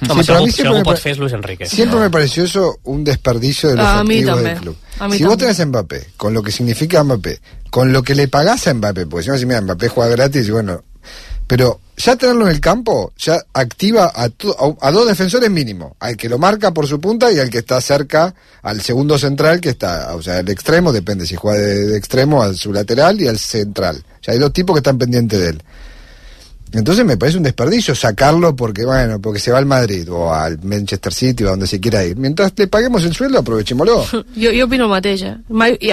Home, 0.09 0.15
Sí, 0.15 0.21
si 0.21 0.27
pero 0.27 0.35
a 0.35 0.39
algú, 0.39 0.47
si 0.47 0.53
siempre 0.55 0.69
algú 0.69 0.79
me 0.79 0.85
pot 0.85 0.99
fer 1.03 1.13
és 1.13 1.19
Luis 1.19 1.33
Enrique 1.33 1.67
Siempre 1.67 2.01
me 2.01 2.11
pareció 2.11 2.45
eso 2.45 2.79
un 2.85 3.05
desperdicio 3.05 3.69
de 3.71 3.77
los 3.77 3.85
A 3.87 4.01
activos 4.01 4.43
del 4.43 4.57
club. 4.59 4.77
A 4.99 5.09
mí 5.09 5.17
si 5.19 5.25
vos 5.25 5.33
también. 5.33 5.39
tenés 5.39 5.61
a 5.61 5.67
Mbappé, 5.67 6.07
con 6.17 6.33
lo 6.35 6.43
que 6.43 6.53
significa 6.53 7.03
Mbappé, 7.05 7.41
con 7.71 7.93
lo 7.93 8.03
que 8.03 8.15
le 8.15 8.29
pagás 8.29 8.67
a 8.69 8.75
Mbappé, 8.75 9.07
porque 9.07 9.25
si 9.25 9.29
no 9.29 9.35
decís, 9.35 9.47
mira, 9.49 9.61
Mbappé 9.61 9.89
juega 9.89 10.11
gratis 10.11 10.49
y 10.49 10.51
bueno, 10.51 10.83
pero 11.47 11.81
ya 11.97 12.17
tenerlo 12.17 12.47
en 12.47 12.53
el 12.53 12.61
campo 12.61 13.13
ya 13.17 13.41
activa 13.53 14.11
a, 14.15 14.29
to- 14.29 14.77
a, 14.81 14.91
dos 14.91 15.07
defensores 15.07 15.51
mínimo, 15.51 15.97
al 16.01 16.17
que 16.17 16.29
lo 16.29 16.39
marca 16.39 16.73
por 16.73 16.87
su 16.87 17.01
punta 17.01 17.31
y 17.31 17.39
al 17.39 17.51
que 17.51 17.59
está 17.59 17.81
cerca 17.81 18.35
al 18.63 18.81
segundo 18.81 19.19
central 19.19 19.61
que 19.61 19.69
está, 19.71 20.15
o 20.17 20.23
sea, 20.23 20.41
el 20.41 20.49
extremo, 20.49 20.93
depende 20.93 21.27
si 21.27 21.37
juega 21.37 21.61
de, 21.61 21.97
extremo 21.97 22.43
al 22.43 22.57
su 22.57 22.73
lateral 22.73 23.21
y 23.21 23.29
al 23.29 23.39
central. 23.39 24.03
Ya 24.23 24.33
hay 24.33 24.39
dos 24.39 24.53
tipos 24.53 24.75
que 24.75 24.79
están 24.81 24.99
pendientes 24.99 25.39
de 25.39 25.49
él. 25.51 25.63
Entonces 26.73 27.05
me 27.05 27.17
parece 27.17 27.37
un 27.37 27.45
desperdicio 27.45 27.95
sacarlo 27.95 28.57
porque, 28.57 28.85
bueno, 28.85 29.21
porque 29.21 29.39
se 29.39 29.53
va 29.53 29.59
al 29.59 29.67
Madrid 29.67 30.11
o 30.11 30.35
al 30.35 30.59
Manchester 30.65 31.13
City 31.13 31.45
o 31.45 31.49
a 31.49 31.51
donde 31.51 31.69
se 31.69 31.79
quiera 31.79 32.05
ir. 32.05 32.17
Mientras 32.17 32.53
le 32.57 32.67
paguemos 32.67 33.05
el 33.05 33.15
sueldo, 33.15 33.39
aprovechémoslo. 33.39 34.05
Jo, 34.35 34.51
jo 34.59 34.65
opino 34.65 34.85
el 34.85 34.91
mateix, 34.91 35.23
eh? 35.23 35.37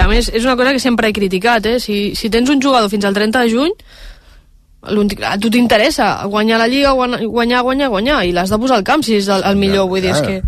A 0.02 0.08
més, 0.10 0.32
és 0.34 0.42
una 0.44 0.56
cosa 0.58 0.72
que 0.74 0.80
sempre 0.82 1.10
he 1.10 1.14
criticat, 1.14 1.68
eh? 1.70 1.80
Si, 1.80 2.16
si 2.16 2.32
tens 2.34 2.50
un 2.50 2.60
jugador 2.60 2.90
fins 2.90 3.06
al 3.06 3.14
30 3.14 3.44
de 3.46 3.52
juny, 3.54 3.76
a 4.82 5.38
tu 5.38 5.50
t'interessa 5.50 6.24
guanyar 6.26 6.58
la 6.60 6.68
Lliga, 6.68 6.92
guanyar, 6.92 7.24
guanyar, 7.26 7.62
guanyar, 7.62 7.90
guanyar, 7.90 8.24
i 8.26 8.32
l'has 8.34 8.50
de 8.50 8.58
posar 8.58 8.78
al 8.78 8.84
camp 8.84 9.04
si 9.04 9.16
és 9.20 9.28
el, 9.30 9.44
el 9.46 9.56
millor, 9.56 9.88
vull 9.88 10.02
dir, 10.02 10.12
és 10.16 10.22
que... 10.22 10.42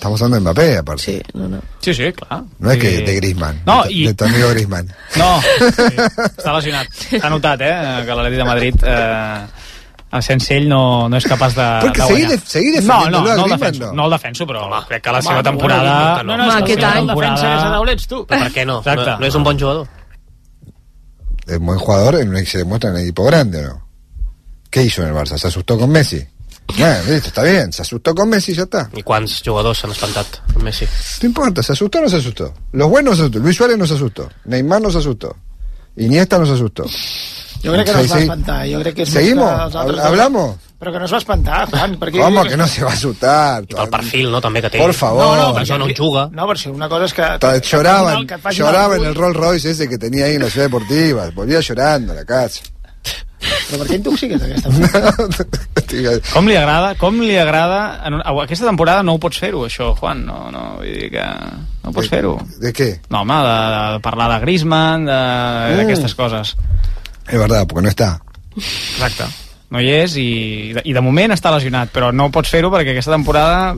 Estamos 0.00 0.22
hablando 0.22 0.36
de 0.36 0.40
Mbappé, 0.40 0.78
aparte. 0.78 1.02
Sí, 1.02 1.22
no, 1.34 1.46
no. 1.46 1.58
Sí, 1.80 1.92
sí, 1.92 2.10
clar. 2.12 2.42
No 2.58 2.70
es 2.70 2.78
que 2.78 2.90
Sí. 2.96 3.02
de 3.04 3.14
Griezmann. 3.16 3.60
No, 3.66 3.82
de, 3.84 3.92
i- 3.92 4.06
de 4.06 4.14
tu 4.14 4.24
amigo 4.24 4.48
Griezmann. 4.48 4.88
No, 5.16 5.40
sí, 5.76 5.88
està 6.24 6.54
lesionat. 6.56 6.88
S'ha 7.20 7.28
notat, 7.28 7.60
eh, 7.60 8.02
que 8.06 8.14
l'Atleti 8.16 8.36
de 8.40 8.44
Madrid 8.48 8.74
eh, 8.82 9.44
a 10.10 10.22
sense 10.24 10.56
ell 10.56 10.66
no, 10.72 11.06
no 11.12 11.16
és 11.20 11.26
capaç 11.28 11.52
de, 11.54 11.66
Perquè 11.84 12.00
de 12.00 12.06
seguir 12.08 12.24
guanyar. 12.24 12.40
de- 12.40 12.46
seguir 12.48 12.82
no, 12.82 12.96
no, 13.10 13.18
a 13.18 13.36
no, 13.36 13.44
el 13.44 13.50
defenso, 13.52 13.86
no. 13.86 13.92
no 13.92 14.04
el 14.08 14.10
defenso, 14.16 14.46
però 14.48 14.64
Home, 14.70 14.80
crec 14.88 15.02
que 15.04 15.10
la 15.12 15.18
home, 15.18 15.28
seva 15.28 15.34
home, 15.40 15.48
temporada... 15.50 15.92
home, 16.14 16.24
No, 16.24 16.36
no, 16.36 16.44
no, 16.44 16.48
és 16.48 16.54
que 16.56 16.62
Aquest 16.62 16.80
la 16.80 16.88
seva 16.88 16.98
any. 17.00 17.06
temporada- 17.06 17.34
Defensa 17.34 17.80
que 17.80 17.86
se 17.86 17.92
ets 17.92 18.06
tu. 18.08 18.26
Però 18.26 18.40
per 18.42 18.52
què 18.56 18.64
no? 18.66 18.72
No, 18.72 18.78
Exacte. 18.80 19.16
no 19.20 19.26
és 19.26 19.34
un 19.34 19.44
bon 19.44 19.58
jugador. 19.60 19.86
Es 21.50 21.58
buen 21.58 21.78
jugador 21.80 22.14
en 22.14 22.46
se 22.46 22.58
demuestra 22.58 22.90
en 22.90 22.96
un 22.96 23.02
equipo 23.02 23.24
grande, 23.24 23.66
¿o 23.66 23.68
¿no? 23.68 23.86
¿Qué 24.70 24.84
hizo 24.84 25.02
en 25.02 25.08
el 25.08 25.14
Barça? 25.14 25.36
¿Se 25.36 25.48
asustó 25.48 25.76
con 25.76 25.90
Messi? 25.90 26.24
Bueno, 26.78 27.02
listo, 27.08 27.28
está 27.28 27.42
bien. 27.42 27.72
Se 27.72 27.82
asustó 27.82 28.14
con 28.14 28.28
Messi 28.28 28.52
y 28.52 28.54
ya 28.54 28.62
está. 28.62 28.88
I 28.94 29.02
quants 29.02 29.42
jugadors 29.42 29.80
s'han 29.82 29.90
espantat 29.90 30.38
amb 30.54 30.62
Messi? 30.62 30.86
No 31.22 31.26
importa, 31.26 31.62
¿se 31.62 31.72
asustó 31.72 31.98
o 31.98 32.02
no 32.02 32.08
se 32.08 32.18
asustó? 32.18 32.54
Los 32.70 32.88
buenos 32.88 33.16
se 33.16 33.22
asustó. 33.22 33.40
Luis 33.40 33.56
Suárez 33.56 33.76
no 33.76 33.86
se 33.86 33.94
asustó. 33.94 34.30
Neymar 34.44 34.80
no 34.80 34.92
se 34.92 34.98
asustó. 34.98 35.36
Iniesta 35.96 36.38
no 36.38 36.46
se 36.46 36.52
asustó. 36.52 36.84
Jo 37.62 37.72
crec 37.74 37.86
que 37.86 37.92
no 37.92 38.00
es 38.00 38.10
va 38.12 38.16
sí. 38.16 38.22
espantar. 38.22 38.58
Jo 38.72 38.80
crec 38.80 38.94
que 38.96 39.02
és 39.02 39.10
¿Seguimos? 39.10 39.50
que 39.50 39.78
altres 39.78 39.98
¿Hab- 40.00 40.06
¿Hablamos? 40.06 40.56
Però 40.80 40.92
que 40.92 40.98
no 40.98 41.04
es 41.04 41.12
va 41.12 41.18
espantar, 41.18 41.68
Juan. 41.68 41.98
Perquè 42.00 42.20
¿Cómo 42.22 42.42
que 42.44 42.56
no 42.56 42.66
se 42.66 42.82
va 42.82 42.90
a 42.90 42.94
asustar? 42.94 43.62
I 43.68 43.74
pel 43.74 43.90
perfil, 43.92 44.30
no?, 44.32 44.40
també 44.40 44.62
que 44.64 44.70
té. 44.70 44.78
Por 44.78 44.94
favor. 44.94 45.20
No, 45.22 45.36
no, 45.36 45.54
Per 45.54 45.62
això 45.66 45.76
no 45.78 45.86
en 45.86 45.94
juga. 45.94 46.28
No, 46.32 46.46
per 46.48 46.56
si 46.58 46.70
una 46.72 46.88
cosa 46.88 47.04
és 47.04 47.12
que... 47.12 47.26
Ta- 47.38 47.58
Lloraba, 47.60 48.14
que 48.24 48.34
et 48.38 48.40
faci 48.40 48.62
lloraba 48.62 48.94
mal 48.96 49.02
en 49.02 49.06
el. 49.10 49.14
Rolls 49.14 49.36
Royce 49.36 49.70
ese 49.72 49.88
que 49.90 49.98
tenía 49.98 50.24
ahí 50.24 50.36
en 50.36 50.42
la 50.42 50.48
ciudad 50.48 50.66
deportiva. 50.66 51.28
Volvía 51.34 51.60
llorando 51.60 52.12
a 52.12 52.16
la 52.16 52.24
casa. 52.24 52.62
Però 53.40 53.78
per 53.80 53.86
què 53.88 53.94
intoxiques 53.96 54.42
aquesta 54.42 54.68
manera? 54.68 55.12
Com 56.34 56.46
li 56.48 56.56
agrada, 56.56 56.94
com 57.00 57.20
li 57.20 57.36
agrada... 57.40 58.00
En, 58.06 58.14
un- 58.18 58.24
aquesta 58.42 58.66
temporada 58.66 59.02
no 59.02 59.14
ho 59.14 59.20
pots 59.20 59.38
fer-ho, 59.40 59.64
això, 59.68 59.92
Juan. 60.00 60.24
No, 60.26 60.50
no, 60.52 60.76
vull 60.80 60.92
dir 60.96 61.08
que 61.12 61.24
no 61.84 61.92
pots 61.92 62.08
fer-ho. 62.08 62.34
¿De 62.60 62.72
qué? 62.72 63.00
No, 63.10 63.20
home, 63.22 63.36
de, 63.44 63.54
de 63.96 64.00
parlar 64.04 64.32
de 64.34 64.40
Griezmann, 64.44 65.04
de- 65.08 65.76
d'aquestes 65.80 66.14
coses. 66.14 66.56
Es 67.28 67.38
verdad, 67.38 67.66
porque 67.66 67.82
no 67.82 67.88
está. 67.88 68.20
Exacte. 68.56 69.24
No 69.70 69.80
hi 69.80 69.90
és 70.00 70.16
i, 70.18 70.74
i 70.84 70.92
de 70.92 71.00
moment 71.00 71.30
està 71.30 71.52
lesionat, 71.54 71.92
però 71.94 72.08
no 72.12 72.30
pots 72.34 72.50
fer-ho 72.50 72.72
perquè 72.72 72.90
aquesta 72.90 73.12
temporada 73.14 73.76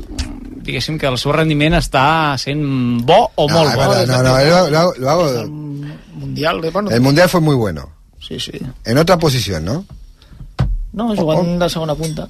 diguéssim 0.62 0.96
que 0.98 1.06
el 1.10 1.18
seu 1.18 1.32
rendiment 1.34 1.74
està 1.76 2.38
sent 2.38 2.62
bo 3.04 3.26
o 3.34 3.48
No, 3.48 3.58
molt 3.58 3.74
bo. 3.74 3.80
verdad, 3.90 4.06
no, 4.06 4.22
no, 4.22 4.38
lo, 4.38 4.70
lo 4.70 4.78
hago- 4.78 4.94
lo 4.96 5.10
hago- 5.10 5.48
Mundial, 6.14 6.60
de 6.62 6.70
bueno, 6.70 6.90
El 6.90 7.00
mundial 7.00 7.28
fue 7.28 7.40
muy 7.40 7.56
bueno. 7.56 7.90
Sí, 8.20 8.38
sí. 8.38 8.52
En 8.84 8.96
otra 8.96 9.18
posición, 9.18 9.64
¿no? 9.64 9.84
No, 10.92 11.14
jugant 11.16 11.58
de 11.60 11.68
segona 11.68 11.94
punta. 11.94 12.28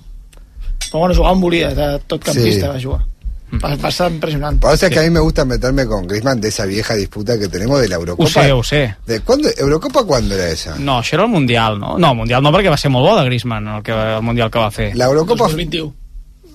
Però 0.91 0.99
bueno, 1.01 1.15
jugar 1.15 1.33
on 1.33 1.41
volia, 1.41 1.75
de 1.75 1.99
tot 2.07 2.23
campista 2.25 2.67
Sí. 2.67 2.73
va 2.73 2.81
jugar. 2.83 3.07
Va, 3.53 3.76
va 3.76 3.90
ser 3.92 4.11
impressionant. 4.11 4.59
Por 4.59 4.72
eso 4.72 4.86
es 4.86 4.92
que 4.92 4.98
a 4.98 5.03
mí 5.03 5.11
me 5.11 5.20
gusta 5.20 5.44
meterme 5.44 5.84
con 5.86 6.07
Griezmann 6.07 6.40
de 6.40 6.48
esa 6.48 6.64
vieja 6.64 6.94
disputa 6.94 7.38
que 7.38 7.48
tenemos 7.48 7.80
de 7.82 7.88
la 7.88 7.96
Eurocopa. 7.96 8.55
Ho 8.55 8.62
sé. 8.64 8.96
¿De 9.07 9.20
cuándo, 9.20 9.50
¿Eurocopa 9.57 10.05
cuándo 10.05 10.34
era 10.34 10.48
esa? 10.48 10.76
No, 10.78 11.00
això 11.00 11.14
era 11.14 11.24
el 11.24 11.30
Mundial, 11.30 11.78
no? 11.78 11.98
No, 11.98 12.12
el 12.12 12.16
Mundial 12.16 12.42
no, 12.42 12.53
perquè 12.53 12.70
va 12.72 12.78
ser 12.80 12.90
molt 12.90 13.05
bo 13.11 13.16
de 13.18 13.26
Griezmann, 13.26 13.68
el, 13.68 13.82
que, 13.82 13.92
el 13.92 14.22
Mundial 14.22 14.50
que 14.50 14.59
va 14.59 14.70
fer. 14.70 14.96
La 14.96 15.05
Eurocopa... 15.05 15.44
2021. 15.44 15.92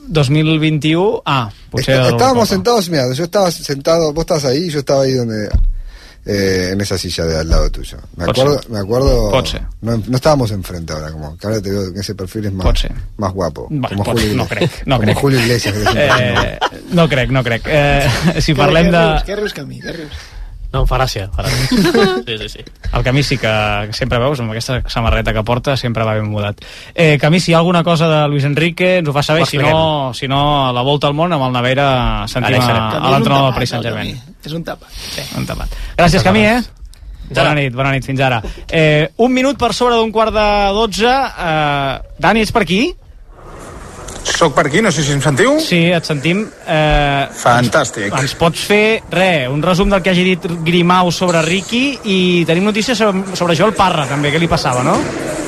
2021, 0.07 1.21
ah, 1.25 1.51
potser... 1.69 1.95
Est- 1.95 2.03
de 2.03 2.09
estábamos 2.09 2.49
sentados, 2.49 2.89
mira, 2.89 3.03
yo 3.13 3.23
estaba 3.25 3.51
sentado, 3.51 4.13
vos 4.13 4.21
estabas 4.23 4.45
ahí 4.45 4.69
yo 4.69 4.79
estaba 4.79 5.03
ahí 5.03 5.13
donde... 5.13 5.49
eh, 6.28 6.69
en 6.73 6.82
esa 6.82 6.97
silla 6.97 7.23
de 7.25 7.38
al 7.39 7.49
lado 7.49 7.69
tuyo. 7.71 7.97
Me 8.17 8.25
acuerdo, 8.25 8.61
ser. 8.61 8.69
me 8.71 8.80
acuerdo. 8.80 9.32
No, 9.82 9.97
no 10.07 10.15
estábamos 10.17 10.51
enfrente 10.51 10.91
ahora, 10.93 11.11
como 11.11 11.38
que 11.38 11.47
ahora 11.47 11.61
te 11.61 11.69
veo 11.71 11.93
que 11.93 11.99
ese 12.01 12.13
perfil 12.15 12.45
es 12.47 12.53
más, 12.53 12.67
más 13.17 13.34
guapo. 13.34 13.69
Va, 13.71 13.89
como 13.89 14.03
pot- 14.03 14.13
Julio 14.19 14.36
no 14.36 14.47
crec, 14.47 14.71
no 14.86 14.95
como 14.97 15.05
crec. 15.05 15.17
Julio 15.17 15.39
Iglesias. 15.39 15.73
que 15.73 15.82
siempre 15.82 16.07
Eh, 16.09 16.59
no 16.91 17.07
crec, 17.09 17.30
no 17.32 17.43
crec. 17.43 17.61
Eh, 17.65 18.07
si 18.41 18.53
parlem 18.53 18.88
què 18.88 18.91
de... 18.91 18.97
rius? 19.07 19.23
Què 19.23 19.36
rius? 19.39 19.53
Què 19.55 19.91
rius? 19.93 20.11
No, 20.74 20.82
em 20.84 20.88
fa 20.89 20.97
gràcia. 20.99 21.30
Fa 21.34 21.45
gràcia. 21.45 22.13
Sí, 22.28 22.38
sí, 22.41 22.49
sí. 22.49 22.63
El 22.93 23.03
Camí 23.03 23.22
sí 23.24 23.38
que 23.39 23.51
sempre 23.95 24.20
veus, 24.20 24.39
amb 24.43 24.51
aquesta 24.51 24.82
samarreta 24.91 25.32
que 25.34 25.43
porta, 25.47 25.78
sempre 25.80 26.03
va 26.03 26.15
ben 26.18 26.28
mudat. 26.28 26.59
Eh, 26.93 27.18
Camí, 27.22 27.39
si 27.39 27.51
hi 27.51 27.55
ha 27.55 27.61
alguna 27.61 27.84
cosa 27.88 28.09
de 28.11 28.22
Luis 28.28 28.43
Enrique, 28.43 28.97
ens 28.99 29.07
ho 29.07 29.13
fa 29.15 29.24
saber, 29.24 29.43
Ho 29.43 29.49
si 29.49 29.57
no, 29.61 30.13
si 30.13 30.28
no, 30.28 30.41
a 30.68 30.74
la 30.76 30.84
volta 30.84 31.07
al 31.07 31.15
món, 31.15 31.32
amb 31.34 31.47
el 31.47 31.55
Navera 31.55 31.88
sentim 32.28 32.59
a, 32.59 32.89
a 32.99 33.13
l'entrenador 33.13 33.47
del 33.47 33.55
Paris 33.55 33.76
Saint-Germain. 33.76 34.18
És 34.43 34.55
un 34.55 34.65
tapat. 34.68 34.91
Sí, 34.91 35.24
un 35.39 35.47
tapat. 35.47 35.80
Gràcies, 35.95 36.26
Camí, 36.26 36.43
eh? 36.47 36.59
Bona 37.30 37.53
nit, 37.57 37.74
bona 37.76 37.91
nit, 37.91 38.05
fins 38.07 38.22
ara. 38.24 38.39
Eh, 38.72 39.09
un 39.24 39.34
minut 39.36 39.57
per 39.59 39.74
sobre 39.76 39.97
d'un 39.99 40.11
quart 40.15 40.36
de 40.36 40.47
dotze. 40.76 41.11
Eh, 41.11 42.15
Dani, 42.24 42.43
ets 42.43 42.53
per 42.55 42.63
aquí? 42.63 42.82
Soc 44.28 44.53
per 44.53 44.67
aquí, 44.67 44.82
no 44.84 44.91
sé 44.91 45.03
si 45.05 45.13
em 45.15 45.21
sentiu. 45.23 45.55
Sí, 45.63 45.80
et 45.93 46.05
sentim. 46.05 46.43
Eh, 46.67 47.28
Fantàstic. 47.39 48.11
ens 48.19 48.36
pots 48.38 48.65
fer, 48.67 49.01
re, 49.09 49.47
un 49.49 49.63
resum 49.63 49.89
del 49.89 50.03
que 50.03 50.11
hagi 50.11 50.25
dit 50.28 50.45
Grimau 50.67 51.11
sobre 51.15 51.41
Ricky 51.45 51.99
i 52.03 52.19
tenim 52.45 52.67
notícies 52.67 52.97
sobre, 52.97 53.36
sobre 53.39 53.55
Joel 53.55 53.73
Parra, 53.73 54.05
també, 54.09 54.32
què 54.34 54.41
li 54.41 54.51
passava, 54.51 54.84
no? 54.84 54.97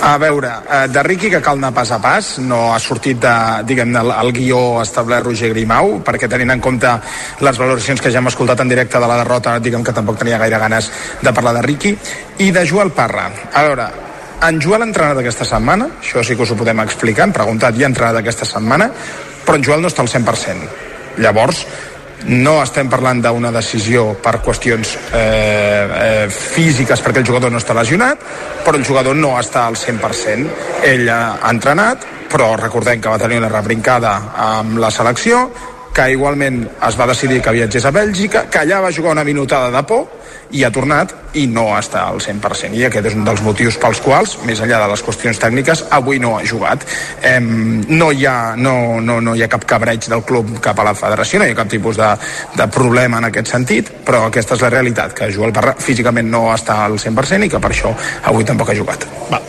A 0.01 0.15
veure, 0.17 0.53
eh, 0.71 0.87
de 0.87 1.03
Ricky 1.03 1.29
que 1.29 1.41
cal 1.43 1.59
anar 1.59 1.73
pas 1.75 1.91
a 1.91 1.99
pas, 2.01 2.31
no 2.39 2.73
ha 2.73 2.79
sortit 2.79 3.19
de, 3.19 3.35
diguem-ne, 3.67 3.99
el, 3.99 4.13
el 4.15 4.31
guió 4.33 4.81
establert 4.81 5.27
Roger 5.27 5.51
Grimau, 5.51 5.99
perquè 6.05 6.29
tenint 6.31 6.55
en 6.55 6.63
compte 6.63 6.95
les 7.43 7.59
valoracions 7.59 7.99
que 8.01 8.11
ja 8.11 8.23
hem 8.23 8.31
escoltat 8.31 8.63
en 8.63 8.71
directe 8.71 8.97
de 8.97 9.07
la 9.11 9.19
derrota, 9.19 9.59
diguem 9.59 9.83
que 9.83 9.93
tampoc 9.93 10.21
tenia 10.23 10.39
gaire 10.39 10.57
ganes 10.57 10.89
de 11.21 11.33
parlar 11.33 11.59
de 11.59 11.65
Ricky, 11.67 11.97
i 12.39 12.51
de 12.55 12.65
Joel 12.65 12.95
Parra. 12.95 13.27
A 13.53 13.65
veure, 13.67 13.89
en 14.47 14.59
Joel 14.61 14.83
ha 14.83 14.87
entrenat 14.87 15.19
aquesta 15.19 15.45
setmana, 15.47 15.89
això 15.99 16.23
sí 16.23 16.35
que 16.35 16.45
us 16.45 16.53
ho 16.53 16.57
podem 16.59 16.79
explicar, 16.85 17.27
hem 17.27 17.35
preguntat 17.35 17.77
i 17.77 17.83
ha 17.83 17.91
entrenat 17.91 18.21
aquesta 18.21 18.47
setmana, 18.47 18.89
però 19.45 19.57
en 19.59 19.65
Joel 19.65 19.81
no 19.83 19.91
està 19.91 20.05
al 20.05 20.11
100%. 20.11 20.69
Llavors, 21.19 21.65
no 22.27 22.57
estem 22.63 22.89
parlant 22.91 23.21
d'una 23.23 23.51
decisió 23.55 24.13
per 24.23 24.39
qüestions 24.43 24.93
eh, 25.15 25.23
eh, 25.23 26.27
físiques 26.29 27.01
perquè 27.03 27.23
el 27.23 27.27
jugador 27.27 27.51
no 27.51 27.61
està 27.61 27.75
lesionat, 27.75 28.23
però 28.65 28.79
el 28.79 28.85
jugador 28.87 29.15
no 29.15 29.33
està 29.39 29.65
al 29.67 29.79
100%. 29.79 30.55
Ell 30.87 31.09
ha 31.11 31.39
entrenat, 31.49 32.05
però 32.29 32.53
recordem 32.59 33.01
que 33.01 33.11
va 33.11 33.19
tenir 33.21 33.39
una 33.39 33.51
rebrincada 33.51 34.15
amb 34.35 34.79
la 34.79 34.91
selecció, 34.91 35.47
que 35.95 36.11
igualment 36.13 36.61
es 36.87 36.99
va 36.99 37.09
decidir 37.09 37.41
que 37.41 37.55
viatgés 37.55 37.87
a 37.87 37.91
Bèlgica, 37.91 38.45
que 38.51 38.61
allà 38.61 38.79
va 38.83 38.93
jugar 38.95 39.15
una 39.17 39.27
minutada 39.27 39.71
de 39.73 39.83
por 39.87 40.18
i 40.51 40.63
ha 40.65 40.71
tornat 40.73 41.13
i 41.37 41.45
no 41.47 41.67
està 41.77 42.07
al 42.09 42.17
100%. 42.23 42.73
I 42.73 42.87
aquest 42.87 43.09
és 43.11 43.17
un 43.17 43.25
dels 43.27 43.41
motius 43.45 43.77
pels 43.81 44.01
quals, 44.01 44.35
més 44.47 44.61
enllà 44.63 44.79
de 44.81 44.87
les 44.91 45.03
qüestions 45.05 45.41
tècniques, 45.41 45.83
avui 45.93 46.21
no 46.21 46.35
ha 46.37 46.45
jugat. 46.47 46.85
Em, 47.25 47.83
no, 47.89 48.09
hi 48.11 48.25
ha, 48.25 48.55
no, 48.57 48.73
no, 49.03 49.19
no 49.21 49.35
hi 49.37 49.45
ha 49.45 49.51
cap 49.51 49.67
cabreig 49.69 50.09
del 50.09 50.25
club 50.25 50.57
cap 50.65 50.81
a 50.81 50.87
la 50.89 50.95
federació, 50.97 51.39
no 51.39 51.49
hi 51.49 51.53
ha 51.53 51.59
cap 51.59 51.69
tipus 51.69 51.99
de, 52.01 52.09
de 52.57 52.67
problema 52.73 53.21
en 53.21 53.29
aquest 53.29 53.53
sentit, 53.53 53.93
però 54.05 54.25
aquesta 54.27 54.57
és 54.57 54.65
la 54.65 54.73
realitat, 54.73 55.13
que 55.13 55.29
Joel 55.33 55.53
Parra 55.53 55.75
físicament 55.77 56.31
no 56.33 56.47
està 56.55 56.81
al 56.87 56.97
100% 56.97 57.45
i 57.45 57.53
que 57.53 57.61
per 57.61 57.73
això 57.75 57.93
avui 58.31 58.47
tampoc 58.47 58.73
ha 58.73 58.79
jugat. 58.81 59.05
Va. 59.29 59.41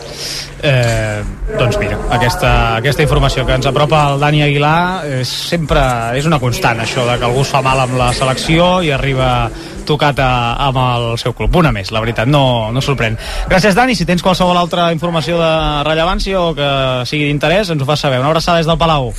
Eh, 0.61 1.23
doncs 1.57 1.79
mira, 1.81 1.97
aquesta, 2.13 2.51
aquesta 2.77 3.01
informació 3.01 3.47
que 3.47 3.55
ens 3.57 3.65
apropa 3.65 4.03
el 4.11 4.21
Dani 4.21 4.43
Aguilar 4.45 5.07
és 5.21 5.31
sempre 5.49 5.81
és 6.19 6.27
una 6.29 6.37
constant, 6.39 6.83
això 6.83 7.07
de 7.07 7.15
que 7.17 7.25
algú 7.25 7.41
es 7.41 7.49
fa 7.49 7.63
mal 7.65 7.81
amb 7.81 7.97
la 7.97 8.11
selecció 8.13 8.75
i 8.85 8.91
arriba 8.93 9.49
tocat 9.87 10.19
a, 10.23 10.31
amb 10.67 10.79
el 10.81 11.07
seu 11.21 11.35
club. 11.37 11.55
Una 11.61 11.71
més, 11.75 11.91
la 11.93 12.01
veritat, 12.03 12.29
no, 12.29 12.71
no 12.73 12.83
sorprèn. 12.83 13.17
Gràcies, 13.51 13.75
Dani. 13.77 13.95
Si 13.97 14.07
tens 14.07 14.23
qualsevol 14.23 14.57
altra 14.57 14.89
informació 14.95 15.39
de 15.41 15.51
rellevància 15.87 16.39
o 16.41 16.53
que 16.57 16.69
sigui 17.09 17.27
d'interès, 17.29 17.73
ens 17.73 17.81
ho 17.81 17.89
fas 17.89 18.03
saber. 18.05 18.21
Una 18.21 18.31
abraçada 18.31 18.61
des 18.61 18.69
del 18.69 18.79
Palau. 18.81 19.11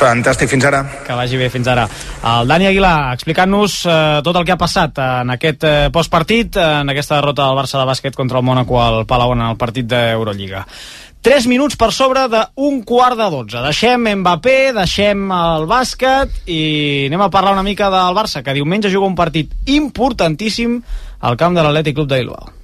Fantàstic, 0.00 0.50
fins 0.52 0.66
ara. 0.68 0.84
Que 1.06 1.16
vagi 1.18 1.40
bé 1.40 1.50
fins 1.52 1.68
ara. 1.70 1.88
El 2.36 2.48
Dani 2.50 2.70
Aguilar 2.70 2.96
explicant-nos 3.14 3.80
eh, 3.86 3.98
tot 4.24 4.36
el 4.36 4.46
que 4.46 4.56
ha 4.56 4.60
passat 4.60 4.98
en 5.04 5.34
aquest 5.36 5.66
eh, 5.68 5.76
postpartit, 5.92 6.56
en 6.60 6.92
aquesta 6.92 7.18
derrota 7.18 7.48
del 7.48 7.58
Barça 7.58 7.80
de 7.80 7.86
bàsquet 7.88 8.16
contra 8.16 8.40
el 8.40 8.46
Mónaco 8.46 8.80
al 8.82 9.04
Palau 9.06 9.34
en 9.36 9.46
el 9.50 9.60
partit 9.60 9.88
d'Eurolliga. 9.90 10.66
3 11.20 11.46
minuts 11.52 11.76
per 11.76 11.90
sobre 11.92 12.22
d'un 12.32 12.78
quart 12.88 13.18
de 13.18 13.26
12. 13.28 13.60
Deixem 13.66 14.06
Mbappé, 14.22 14.72
deixem 14.72 15.26
el 15.36 15.66
bàsquet 15.68 16.48
i 16.48 16.60
anem 17.10 17.26
a 17.26 17.28
parlar 17.32 17.52
una 17.52 17.66
mica 17.66 17.90
del 17.92 18.16
Barça, 18.16 18.40
que 18.40 18.56
diumenge 18.56 18.88
juga 18.88 19.10
un 19.10 19.18
partit 19.18 19.52
importantíssim 19.68 20.78
al 21.20 21.36
camp 21.36 21.52
de 21.58 21.66
l'Atlètic 21.66 22.00
Club 22.00 22.08
de 22.08 22.22
Bilbao. 22.22 22.59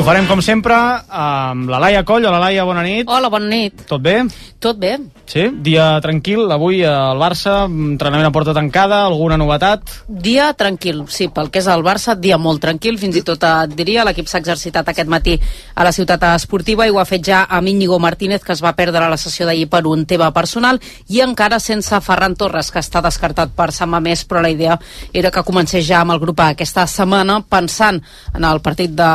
I 0.00 0.02
ho 0.02 0.06
farem, 0.06 0.24
com 0.24 0.40
sempre, 0.40 0.72
amb 1.12 1.68
la 1.68 1.76
Laia 1.76 2.00
Coll. 2.08 2.24
Hola, 2.24 2.38
Laia, 2.40 2.64
bona 2.64 2.80
nit. 2.80 3.04
Hola, 3.04 3.28
bona 3.28 3.50
nit. 3.52 3.82
Tot 3.84 4.00
bé? 4.00 4.22
Tot 4.60 4.78
bé? 4.80 4.94
Sí? 5.28 5.44
Dia 5.64 5.94
tranquil, 6.04 6.42
avui 6.52 6.82
al 6.84 7.20
Barça, 7.20 7.66
entrenament 7.68 8.26
a 8.28 8.32
porta 8.32 8.52
tancada, 8.56 9.02
alguna 9.06 9.36
novetat? 9.40 9.92
Dia 10.08 10.50
tranquil, 10.58 11.04
sí, 11.08 11.28
pel 11.32 11.48
que 11.52 11.60
és 11.62 11.68
el 11.70 11.84
Barça, 11.86 12.16
dia 12.18 12.36
molt 12.36 12.60
tranquil, 12.64 12.98
fins 13.00 13.16
i 13.16 13.22
tot 13.24 13.44
et 13.46 13.76
diria, 13.76 14.04
l'equip 14.04 14.28
s'ha 14.28 14.40
exercitat 14.42 14.88
aquest 14.90 15.08
matí 15.08 15.36
a 15.76 15.86
la 15.86 15.92
ciutat 15.96 16.26
esportiva 16.32 16.84
i 16.84 16.92
ho 16.92 16.98
ha 17.00 17.06
fet 17.08 17.24
ja 17.28 17.44
amb 17.48 17.70
Íñigo 17.72 18.00
Martínez, 18.02 18.42
que 18.44 18.52
es 18.56 18.60
va 18.64 18.74
perdre 18.76 19.04
a 19.04 19.08
la 19.12 19.20
sessió 19.20 19.46
d'ahir 19.48 19.68
per 19.70 19.84
un 19.88 20.04
tema 20.04 20.32
personal, 20.34 20.80
i 21.08 21.22
encara 21.24 21.60
sense 21.60 22.00
Ferran 22.04 22.36
Torres, 22.36 22.72
que 22.72 22.82
està 22.82 23.00
descartat 23.04 23.54
per 23.56 23.70
Sant 23.72 23.92
Mamés, 23.92 24.26
però 24.28 24.42
la 24.44 24.52
idea 24.52 24.76
era 25.12 25.30
que 25.30 25.46
comencés 25.46 25.86
ja 25.88 26.02
amb 26.02 26.16
el 26.16 26.20
grup 26.20 26.40
aquesta 26.44 26.88
setmana, 26.90 27.40
pensant 27.48 28.02
en 28.34 28.48
el 28.50 28.60
partit 28.64 28.92
de 28.92 29.10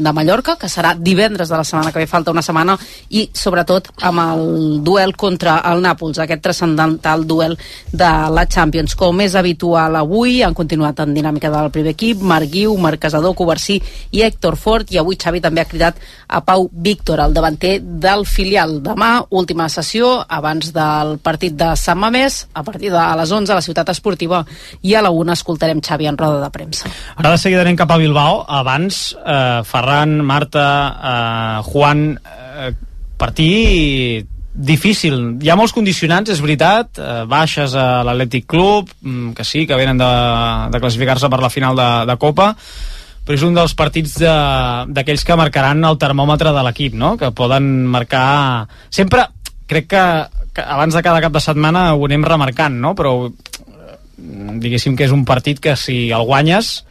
demà 0.00 0.19
Mallorca, 0.20 0.56
que 0.60 0.68
serà 0.68 0.92
divendres 0.96 1.48
de 1.48 1.56
la 1.56 1.64
setmana 1.64 1.92
que 1.92 2.02
ve, 2.02 2.06
falta 2.10 2.32
una 2.34 2.44
setmana, 2.44 2.76
i 3.16 3.26
sobretot 3.32 3.90
amb 4.06 4.20
el 4.22 4.44
duel 4.84 5.16
contra 5.16 5.58
el 5.70 5.80
Nàpols, 5.84 6.20
aquest 6.20 6.42
transcendental 6.44 7.26
duel 7.26 7.56
de 7.92 8.10
la 8.34 8.46
Champions. 8.46 8.96
Com 9.00 9.20
és 9.24 9.34
habitual 9.38 9.96
avui, 9.96 10.40
han 10.44 10.56
continuat 10.56 11.00
en 11.04 11.14
dinàmica 11.16 11.50
del 11.52 11.70
primer 11.72 11.94
equip, 11.96 12.20
Marc 12.20 12.52
Guiu, 12.52 12.76
Marc 12.80 13.00
Casador, 13.06 13.34
Covarsí 13.38 13.78
i 14.12 14.24
Héctor 14.26 14.58
Fort, 14.60 14.92
i 14.92 15.00
avui 15.00 15.18
Xavi 15.20 15.40
també 15.40 15.64
ha 15.64 15.68
cridat 15.68 16.00
a 16.28 16.42
Pau 16.44 16.68
Víctor, 16.70 17.20
el 17.24 17.34
davanter 17.34 17.78
del 17.80 18.26
filial. 18.28 18.78
Demà, 18.84 19.12
última 19.30 19.68
sessió, 19.72 20.12
abans 20.28 20.72
del 20.76 21.16
partit 21.24 21.56
de 21.56 21.72
Sant 21.80 21.98
Mamés, 22.00 22.42
a 22.54 22.64
partir 22.66 22.92
de 22.92 23.06
les 23.20 23.32
11 23.32 23.52
a 23.52 23.58
la 23.58 23.64
ciutat 23.64 23.88
esportiva, 23.94 24.44
i 24.82 24.94
a 24.94 25.02
la 25.04 25.10
1 25.10 25.32
escoltarem 25.32 25.80
Xavi 25.80 26.10
en 26.10 26.18
roda 26.20 26.40
de 26.44 26.50
premsa. 26.52 26.90
Ara 27.16 27.34
de 27.34 27.40
seguida 27.40 27.64
anem 27.64 27.78
cap 27.80 27.90
a 27.90 27.98
Bilbao. 28.00 28.44
Abans, 28.48 29.16
eh, 29.24 29.62
Ferran, 29.64 29.99
Marta, 30.08 30.66
eh, 31.12 31.62
Juan, 31.70 32.18
eh, 32.24 32.72
partit 33.20 34.26
difícil. 34.52 35.36
Hi 35.42 35.50
ha 35.52 35.56
molts 35.56 35.72
condicionants, 35.72 36.30
és 36.32 36.40
veritat, 36.42 36.98
eh, 36.98 37.24
baixes 37.30 37.74
a 37.78 38.02
l'Atlètic 38.04 38.46
Club, 38.50 38.88
mm, 39.02 39.32
que 39.36 39.44
sí, 39.44 39.66
que 39.66 39.76
venen 39.76 39.98
de, 40.00 40.08
de 40.72 40.80
classificar-se 40.80 41.28
per 41.30 41.40
la 41.40 41.50
final 41.50 41.76
de, 41.76 41.88
de 42.10 42.16
Copa, 42.18 42.54
però 43.24 43.36
és 43.36 43.44
un 43.46 43.54
dels 43.54 43.74
partits 43.78 44.16
de- 44.18 44.86
d'aquells 44.88 45.24
que 45.24 45.36
marcaran 45.36 45.84
el 45.84 45.98
termòmetre 45.98 46.52
de 46.52 46.62
l'equip, 46.66 46.94
no? 46.94 47.16
que 47.16 47.30
poden 47.30 47.86
marcar... 47.86 48.66
Sempre, 48.90 49.28
crec 49.70 49.86
que, 49.86 50.04
que 50.52 50.62
abans 50.66 50.94
de 50.96 51.02
cada 51.02 51.20
cap 51.20 51.32
de 51.32 51.40
setmana 51.44 51.94
ho 51.94 52.04
anem 52.08 52.24
remarcant, 52.26 52.74
no? 52.80 52.94
però 52.98 53.28
eh, 53.28 53.96
diguéssim 54.58 54.96
que 54.96 55.04
és 55.06 55.12
un 55.14 55.24
partit 55.24 55.60
que 55.62 55.76
si 55.76 56.10
el 56.10 56.26
guanyes 56.26 56.84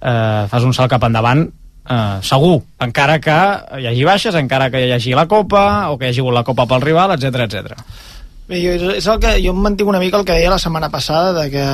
eh, 0.00 0.46
fas 0.48 0.62
un 0.62 0.72
salt 0.76 0.92
cap 0.92 1.02
endavant 1.08 1.48
eh, 1.88 2.18
segur, 2.22 2.58
encara 2.80 3.20
que 3.20 3.36
hi 3.80 3.86
hagi 3.90 4.04
baixes, 4.06 4.34
encara 4.40 4.70
que 4.72 4.84
hi 4.86 4.92
hagi 4.94 5.14
la 5.16 5.28
Copa 5.28 5.90
o 5.90 5.98
que 5.98 6.08
hi 6.08 6.14
hagi 6.14 6.26
la 6.32 6.44
Copa 6.44 6.66
pel 6.70 6.84
rival, 6.84 7.14
etc 7.16 7.46
etc. 7.46 7.86
Bé, 8.48 8.60
jo, 8.60 8.74
és, 8.92 9.06
el 9.06 9.20
que, 9.20 9.36
jo 9.40 9.54
em 9.54 9.62
mantinc 9.64 9.88
una 9.88 10.02
mica 10.02 10.20
el 10.20 10.26
que 10.28 10.36
deia 10.36 10.52
la 10.52 10.60
setmana 10.60 10.90
passada 10.92 11.32
de 11.32 11.48
que, 11.50 11.64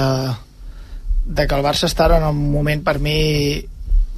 de 1.25 1.47
que 1.47 1.59
el 1.59 1.67
Barça 1.67 1.89
està 1.91 2.07
en 2.17 2.29
un 2.29 2.45
moment 2.53 2.85
per 2.87 2.99
mi 3.03 3.19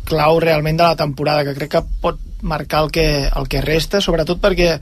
clau 0.08 0.40
realment 0.42 0.76
de 0.76 0.84
la 0.84 0.98
temporada 0.98 1.46
que 1.46 1.56
crec 1.56 1.76
que 1.76 1.82
pot 2.02 2.20
marcar 2.42 2.82
el 2.84 2.90
que, 2.90 3.06
el 3.28 3.48
que 3.48 3.62
resta 3.62 4.00
sobretot 4.02 4.40
perquè 4.42 4.74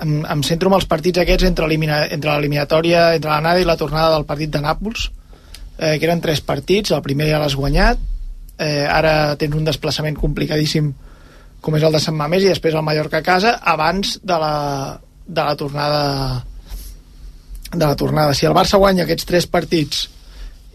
em, 0.00 0.20
em 0.22 0.42
centro 0.46 0.70
en 0.70 0.76
els 0.78 0.86
partits 0.88 1.20
aquests 1.20 1.48
entre 1.48 1.66
l'eliminatòria, 1.66 3.08
entre 3.18 3.32
l'anada 3.32 3.60
i 3.60 3.66
la 3.66 3.76
tornada 3.76 4.14
del 4.14 4.28
partit 4.28 4.52
de 4.54 4.62
Nàpols 4.62 5.10
eh, 5.78 5.96
que 5.98 6.06
eren 6.06 6.22
tres 6.24 6.40
partits, 6.40 6.94
el 6.94 7.02
primer 7.04 7.28
ja 7.28 7.42
l'has 7.42 7.58
guanyat 7.58 8.00
eh, 8.58 8.86
ara 8.88 9.36
tens 9.40 9.54
un 9.56 9.64
desplaçament 9.66 10.16
complicadíssim 10.18 10.92
com 11.60 11.76
és 11.76 11.84
el 11.86 11.96
de 11.96 12.02
Sant 12.02 12.16
Mamés 12.16 12.44
i 12.44 12.52
després 12.52 12.74
el 12.74 12.84
Mallorca 12.86 13.20
a 13.20 13.26
casa 13.26 13.56
abans 13.62 14.18
de 14.22 14.36
la, 14.38 14.54
de 15.26 15.42
la 15.42 15.56
tornada 15.56 16.02
de 17.72 17.84
la 17.84 17.96
tornada. 17.96 18.34
Si 18.34 18.46
el 18.46 18.54
Barça 18.54 18.78
guanya 18.78 19.04
aquests 19.04 19.26
tres 19.26 19.46
partits 19.50 20.06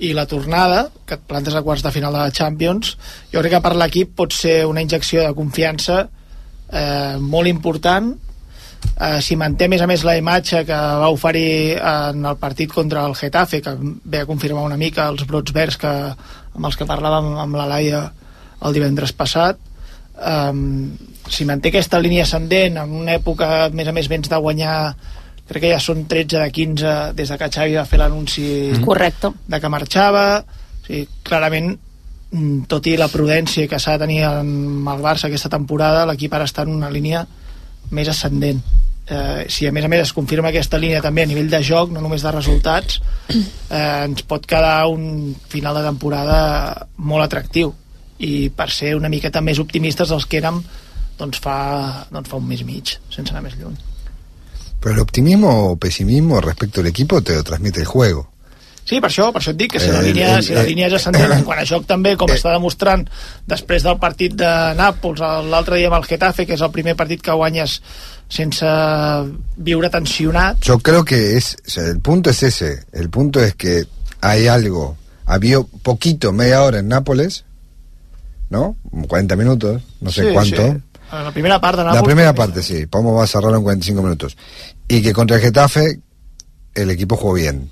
i 0.02 0.12
la 0.18 0.26
tornada, 0.28 0.90
que 1.06 1.16
et 1.16 1.24
plantes 1.30 1.56
a 1.56 1.62
quarts 1.64 1.86
de 1.86 1.92
final 1.94 2.14
de 2.14 2.20
la 2.20 2.34
Champions, 2.34 2.96
jo 3.32 3.40
crec 3.40 3.56
que 3.56 3.62
per 3.64 3.76
l'equip 3.78 4.16
pot 4.18 4.34
ser 4.36 4.66
una 4.68 4.84
injecció 4.84 5.24
de 5.24 5.38
confiança 5.38 6.02
eh, 6.04 7.16
molt 7.22 7.48
important 7.48 8.12
eh, 8.12 9.20
si 9.22 9.38
manté 9.38 9.70
més 9.70 9.82
a 9.82 9.88
més 9.90 10.04
la 10.08 10.18
imatge 10.18 10.64
que 10.66 10.80
va 11.04 11.12
oferir 11.14 11.78
en 11.78 12.26
el 12.26 12.40
partit 12.42 12.74
contra 12.74 13.06
el 13.06 13.16
Getafe 13.16 13.62
que 13.62 13.76
ve 13.80 14.24
a 14.24 14.30
confirmar 14.30 14.66
una 14.66 14.80
mica 14.80 15.08
els 15.14 15.26
brots 15.30 15.54
verds 15.54 15.78
que, 15.78 15.94
amb 16.56 16.68
els 16.68 16.78
que 16.78 16.88
parlàvem 16.89 17.34
amb 17.41 17.58
la 17.58 17.68
Laia 17.70 18.02
el 18.62 18.76
divendres 18.76 19.14
passat. 19.18 19.60
Um, 20.22 20.91
si 21.32 21.47
manté 21.49 21.72
aquesta 21.72 21.99
línia 22.02 22.28
ascendent 22.28 22.78
en 22.82 22.91
una 23.02 23.16
època 23.18 23.47
a 23.66 23.70
més 23.74 23.88
a 23.88 23.93
més 23.95 24.10
vens 24.12 24.30
de 24.30 24.38
guanyar 24.38 24.76
crec 25.47 25.66
que 25.66 25.72
ja 25.74 25.80
són 25.84 26.06
13 26.08 26.38
de 26.38 26.49
15 26.54 26.91
des 27.18 27.32
de 27.32 27.38
que 27.39 27.49
Xavi 27.52 27.80
va 27.80 27.88
fer 27.88 27.99
l'anunci 27.99 28.43
Correcte. 28.84 29.32
de 29.47 29.60
que 29.60 29.72
marxava. 29.72 30.26
O 30.41 30.86
sigui, 30.86 31.08
clarament 31.24 31.74
mm, 32.32 32.68
tot 32.72 32.88
i 32.88 32.95
la 32.99 33.10
prudència 33.12 33.68
que 33.68 33.80
s'ha 33.80 33.97
de 33.97 34.06
tenir 34.06 34.24
amb 34.28 34.88
el 34.93 35.04
Barça 35.04 35.28
aquesta 35.28 35.52
temporada 35.52 36.06
l'equip 36.10 36.34
ara 36.34 36.47
està 36.47 36.68
en 36.68 36.76
una 36.76 36.91
línia 36.93 37.26
més 37.91 38.08
ascendent 38.08 38.62
eh, 39.12 39.45
si 39.51 39.68
a 39.68 39.74
més 39.76 39.86
a 39.86 39.91
més 39.91 40.05
es 40.05 40.14
confirma 40.16 40.49
aquesta 40.49 40.80
línia 40.82 41.03
també 41.03 41.26
a 41.26 41.30
nivell 41.30 41.51
de 41.51 41.62
joc, 41.68 41.91
no 41.91 42.01
només 42.03 42.24
de 42.24 42.34
resultats 42.34 43.01
eh, 43.30 44.07
ens 44.07 44.24
pot 44.28 44.47
quedar 44.47 44.88
un 44.91 45.36
final 45.51 45.78
de 45.78 45.86
temporada 45.89 46.88
molt 46.97 47.28
atractiu 47.28 47.76
i 48.22 48.49
per 48.55 48.70
ser 48.72 48.95
una 48.95 49.12
miqueta 49.12 49.41
més 49.41 49.59
optimistes 49.59 50.09
dels 50.14 50.28
que 50.30 50.41
érem 50.41 50.62
doncs 51.20 51.41
fa, 51.43 52.07
doncs 52.09 52.30
fa 52.32 52.39
un 52.39 52.47
mes 52.49 52.64
mig 52.66 52.97
sense 53.14 53.34
anar 53.34 53.45
més 53.45 53.57
lluny 53.59 53.78
Pero 54.82 54.95
el 54.95 55.01
optimismo 55.01 55.72
o 55.72 55.76
pesimismo 55.78 56.41
respecto 56.41 56.82
al 56.82 56.88
equipo 56.88 57.22
te 57.22 57.36
lo 57.36 57.43
transmite 57.43 57.82
el 57.82 57.86
juego. 57.86 58.31
Sí, 58.92 58.98
per 59.00 59.08
això, 59.08 59.30
per 59.32 59.39
això 59.39 59.54
et 59.54 59.58
dic 59.62 59.72
que 59.72 59.80
si 59.80 59.88
la 59.88 60.02
Eh, 60.02 60.04
línia, 60.10 60.42
si 60.44 60.52
la 60.54 60.62
el- 60.62 60.68
línia 60.68 60.88
és 60.89 60.94
ascendent 60.98 61.32
en 61.32 61.46
quant 61.48 61.60
a 61.62 61.64
joc 61.64 61.86
també, 61.88 62.18
com 62.20 62.28
està 62.28 62.52
demostrant 62.52 63.06
després 63.48 63.84
del 63.88 63.96
partit 64.02 64.34
de 64.36 64.50
Nàpols 64.76 65.22
l'altre 65.48 65.78
dia 65.78 65.88
amb 65.88 65.96
el 65.96 66.04
Getafe, 66.10 66.46
que 66.46 66.54
és 66.58 66.62
el 66.62 66.72
primer 66.76 66.98
partit 67.00 67.22
que 67.24 67.32
guanyes 67.32 67.78
sense 68.28 68.66
viure 69.56 69.89
tensionat 69.89 70.60
Yo 70.62 70.78
creo 70.80 71.06
que 71.06 71.38
es, 71.38 71.56
o 71.66 71.70
sea, 71.70 71.86
el 71.86 72.02
punto 72.02 72.30
es 72.32 72.44
ese. 72.44 72.84
El 72.92 73.10
punto 73.10 73.39
es 73.42 73.56
que 73.56 73.86
hay 74.20 74.48
algo. 74.48 74.98
Había 75.26 75.62
poquito, 75.84 76.34
media 76.34 76.62
hora 76.64 76.80
en 76.80 76.89
Nápoles, 76.89 77.46
¿no? 78.50 78.76
40 79.08 79.38
minutos, 79.38 79.82
no 80.02 80.12
sé 80.12 80.28
Sí, 80.28 80.34
cuánto. 80.34 80.58
sí. 80.58 80.78
En 81.14 81.24
la 81.24 81.32
primera 81.32 81.62
part 81.62 81.78
de 81.78 81.84
La 81.86 81.94
Nàpols 81.94 82.06
primera 82.06 82.34
parte, 82.36 82.62
sí. 82.62 82.86
Pomo 82.88 83.14
va 83.14 83.24
a 83.24 83.28
cerrarlo 83.28 83.56
en 83.58 83.64
45 83.64 84.02
minutos. 84.02 84.36
Y 84.89 85.02
que 85.02 85.14
contra 85.14 85.38
el 85.38 85.42
Getafe 85.44 86.00
el 86.76 86.89
equipo 86.89 87.16
jugó 87.16 87.34
bien. 87.36 87.70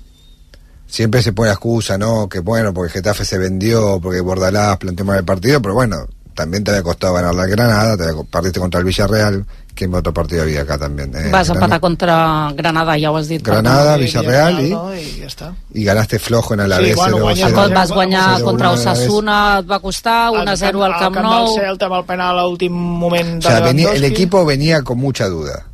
Siempre 0.90 1.22
se 1.22 1.32
pone 1.32 1.48
la 1.48 1.54
excusa, 1.54 1.96
¿no? 1.96 2.28
Que 2.28 2.40
bueno, 2.40 2.74
porque 2.74 2.88
el 2.88 2.92
Getafe 2.92 3.24
se 3.24 3.38
vendió, 3.38 4.00
porque 4.02 4.20
Bordalás 4.20 4.76
planteó 4.78 5.04
mal 5.04 5.18
el 5.18 5.24
partido, 5.24 5.62
pero 5.62 5.74
bueno, 5.74 6.06
también 6.34 6.64
te 6.64 6.70
había 6.72 6.82
costado 6.82 7.14
ganar 7.14 7.34
la 7.34 7.46
Granada, 7.46 7.96
te 7.96 8.04
había, 8.04 8.22
perdiste 8.24 8.58
contra 8.60 8.80
el 8.80 8.86
Villarreal. 8.86 9.44
¿Qué 9.72 9.86
otro 9.86 10.12
partido 10.12 10.42
había 10.42 10.62
acá 10.62 10.76
también? 10.76 11.10
Eh, 11.14 11.30
Vas 11.30 11.46
también. 11.46 11.62
empatar 11.64 11.80
contra 11.80 12.52
Granada, 12.56 12.96
ho 13.12 13.16
has 13.16 13.28
dit. 13.28 13.40
Granada. 13.42 13.96
Villarreal 13.96 14.66
y, 14.66 14.70
no? 14.70 14.92
i 14.94 15.20
ja 15.20 15.26
està 15.26 15.54
y 15.72 15.84
ganaste 15.84 16.18
flojo 16.18 16.54
en 16.54 16.60
Alavés. 16.60 16.88
Sí, 16.90 16.94
bueno, 16.96 17.16
0-0. 17.18 17.54
guanyes- 17.54 17.74
Vas 17.74 17.90
guanyar 17.92 18.30
0-1 18.40 18.44
contra 18.44 18.66
a. 18.66 18.72
Osasuna, 18.72 19.58
et 19.60 19.70
va 19.70 19.78
costar 19.80 20.30
1-0 20.32 20.82
al 20.84 20.98
Camp 20.98 21.14
del 21.14 21.22
Nou. 21.24 21.54
Celta 21.54 21.86
amb 21.86 21.94
el 21.94 22.04
penal 22.04 22.38
a 22.38 22.42
l'últim 22.42 22.72
moment 22.72 23.36
O 23.38 23.48
de 23.48 23.54
sea, 23.54 23.60
venía- 23.60 23.92
el 23.94 24.04
equipo 24.04 24.44
venía 24.44 24.82
con 24.82 24.98
mucha 24.98 25.28
duda. 25.28 25.66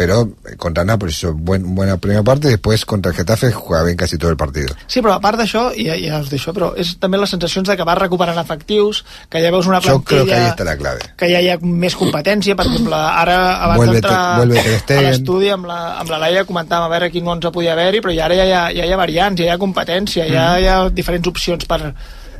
Pero 0.00 0.22
eh, 0.48 0.56
contra 0.56 0.82
Nápoles 0.82 1.18
hizo 1.18 1.34
buen, 1.34 1.74
buena 1.74 1.98
primera 1.98 2.22
parte 2.22 2.48
y 2.48 2.52
después 2.52 2.86
contra 2.86 3.10
el 3.12 3.16
Getafe 3.18 3.52
jugaba 3.52 3.84
bien 3.84 3.98
casi 3.98 4.16
todo 4.16 4.30
el 4.30 4.36
partido. 4.38 4.74
Sí, 4.86 5.02
però 5.04 5.12
a 5.12 5.20
part 5.20 5.36
d'això, 5.36 5.66
ja, 5.76 5.92
ja 6.00 6.22
us 6.24 6.30
deixo, 6.32 6.54
però 6.56 6.70
és 6.80 6.94
també 7.02 7.18
les 7.20 7.28
sensacions 7.28 7.68
de 7.68 7.76
que 7.76 7.84
vas 7.84 7.98
recuperant 8.00 8.38
efectius, 8.40 9.02
que 9.28 9.42
ja 9.44 9.50
veus 9.52 9.66
una 9.68 9.82
Yo 9.84 10.00
creo 10.00 10.24
que 10.24 10.32
ahí 10.32 10.40
plantilla 10.40 10.48
está 10.48 10.64
la 10.64 10.76
clave. 10.78 11.00
que 11.20 11.28
ja 11.28 11.42
hi 11.44 11.50
ha 11.52 11.58
més 11.60 11.92
competència, 12.00 12.56
per 12.56 12.64
exemple, 12.70 12.96
ara 12.96 13.36
abans 13.58 13.76
Vuelve 13.82 14.00
d'entrar 14.00 14.96
a 14.96 15.02
l'estudi 15.04 15.50
amb 15.52 15.68
la, 15.68 15.98
amb 16.00 16.08
la 16.14 16.22
Laia 16.24 16.46
comentàvem 16.48 16.86
a 16.88 16.94
veure 16.94 17.10
quin 17.12 17.28
11 17.28 17.52
podia 17.52 17.74
haver-hi, 17.76 18.00
però 18.00 18.16
ja 18.16 18.24
ara 18.24 18.38
ja 18.40 18.46
hi 18.48 18.52
ha, 18.56 18.62
ja 18.80 18.86
hi 18.88 18.92
ha 18.96 19.00
variants, 19.04 19.36
ja 19.42 19.50
hi 19.50 19.52
ha 19.52 19.58
competència, 19.60 20.24
ja 20.32 20.46
Mm. 20.56 20.62
hi 20.64 20.66
ha 20.72 20.78
diferents 20.88 21.28
opcions 21.28 21.66
per... 21.68 21.92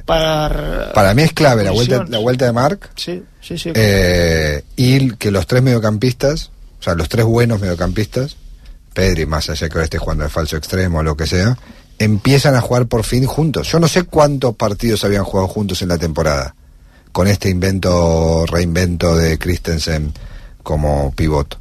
per 0.06 0.92
Para 0.94 1.12
mí 1.12 1.22
es 1.28 1.32
clave 1.34 1.62
la 1.62 1.72
vuelta, 1.72 2.06
la 2.08 2.18
vuelta 2.24 2.46
de 2.46 2.52
Marc 2.52 2.88
Sí, 2.96 3.22
sí, 3.42 3.58
sí. 3.58 3.70
eh, 3.74 4.64
y 4.76 5.10
que 5.16 5.30
los 5.30 5.46
tres 5.46 5.62
mediocampistas, 5.62 6.50
o 6.80 6.82
sea, 6.82 6.94
los 6.94 7.08
tres 7.08 7.26
buenos 7.26 7.60
mediocampistas, 7.60 8.36
Pedri, 8.94 9.26
más 9.26 9.50
allá 9.50 9.68
que 9.68 9.74
ahora 9.74 9.84
esté 9.84 9.98
jugando 9.98 10.24
de 10.24 10.30
falso 10.30 10.56
extremo 10.56 10.98
o 10.98 11.02
lo 11.02 11.16
que 11.16 11.26
sea, 11.26 11.56
empiezan 11.98 12.54
a 12.54 12.60
jugar 12.62 12.86
por 12.86 13.04
fin 13.04 13.26
juntos. 13.26 13.70
Yo 13.70 13.78
no 13.78 13.86
sé 13.86 14.04
cuántos 14.04 14.56
partidos 14.56 15.04
habían 15.04 15.24
jugado 15.24 15.46
juntos 15.48 15.82
en 15.82 15.88
la 15.88 15.98
temporada, 15.98 16.54
con 17.12 17.28
este 17.28 17.50
invento, 17.50 18.46
reinvento 18.46 19.14
de 19.14 19.38
Christensen 19.38 20.12
como 20.62 21.12
pivot. 21.14 21.58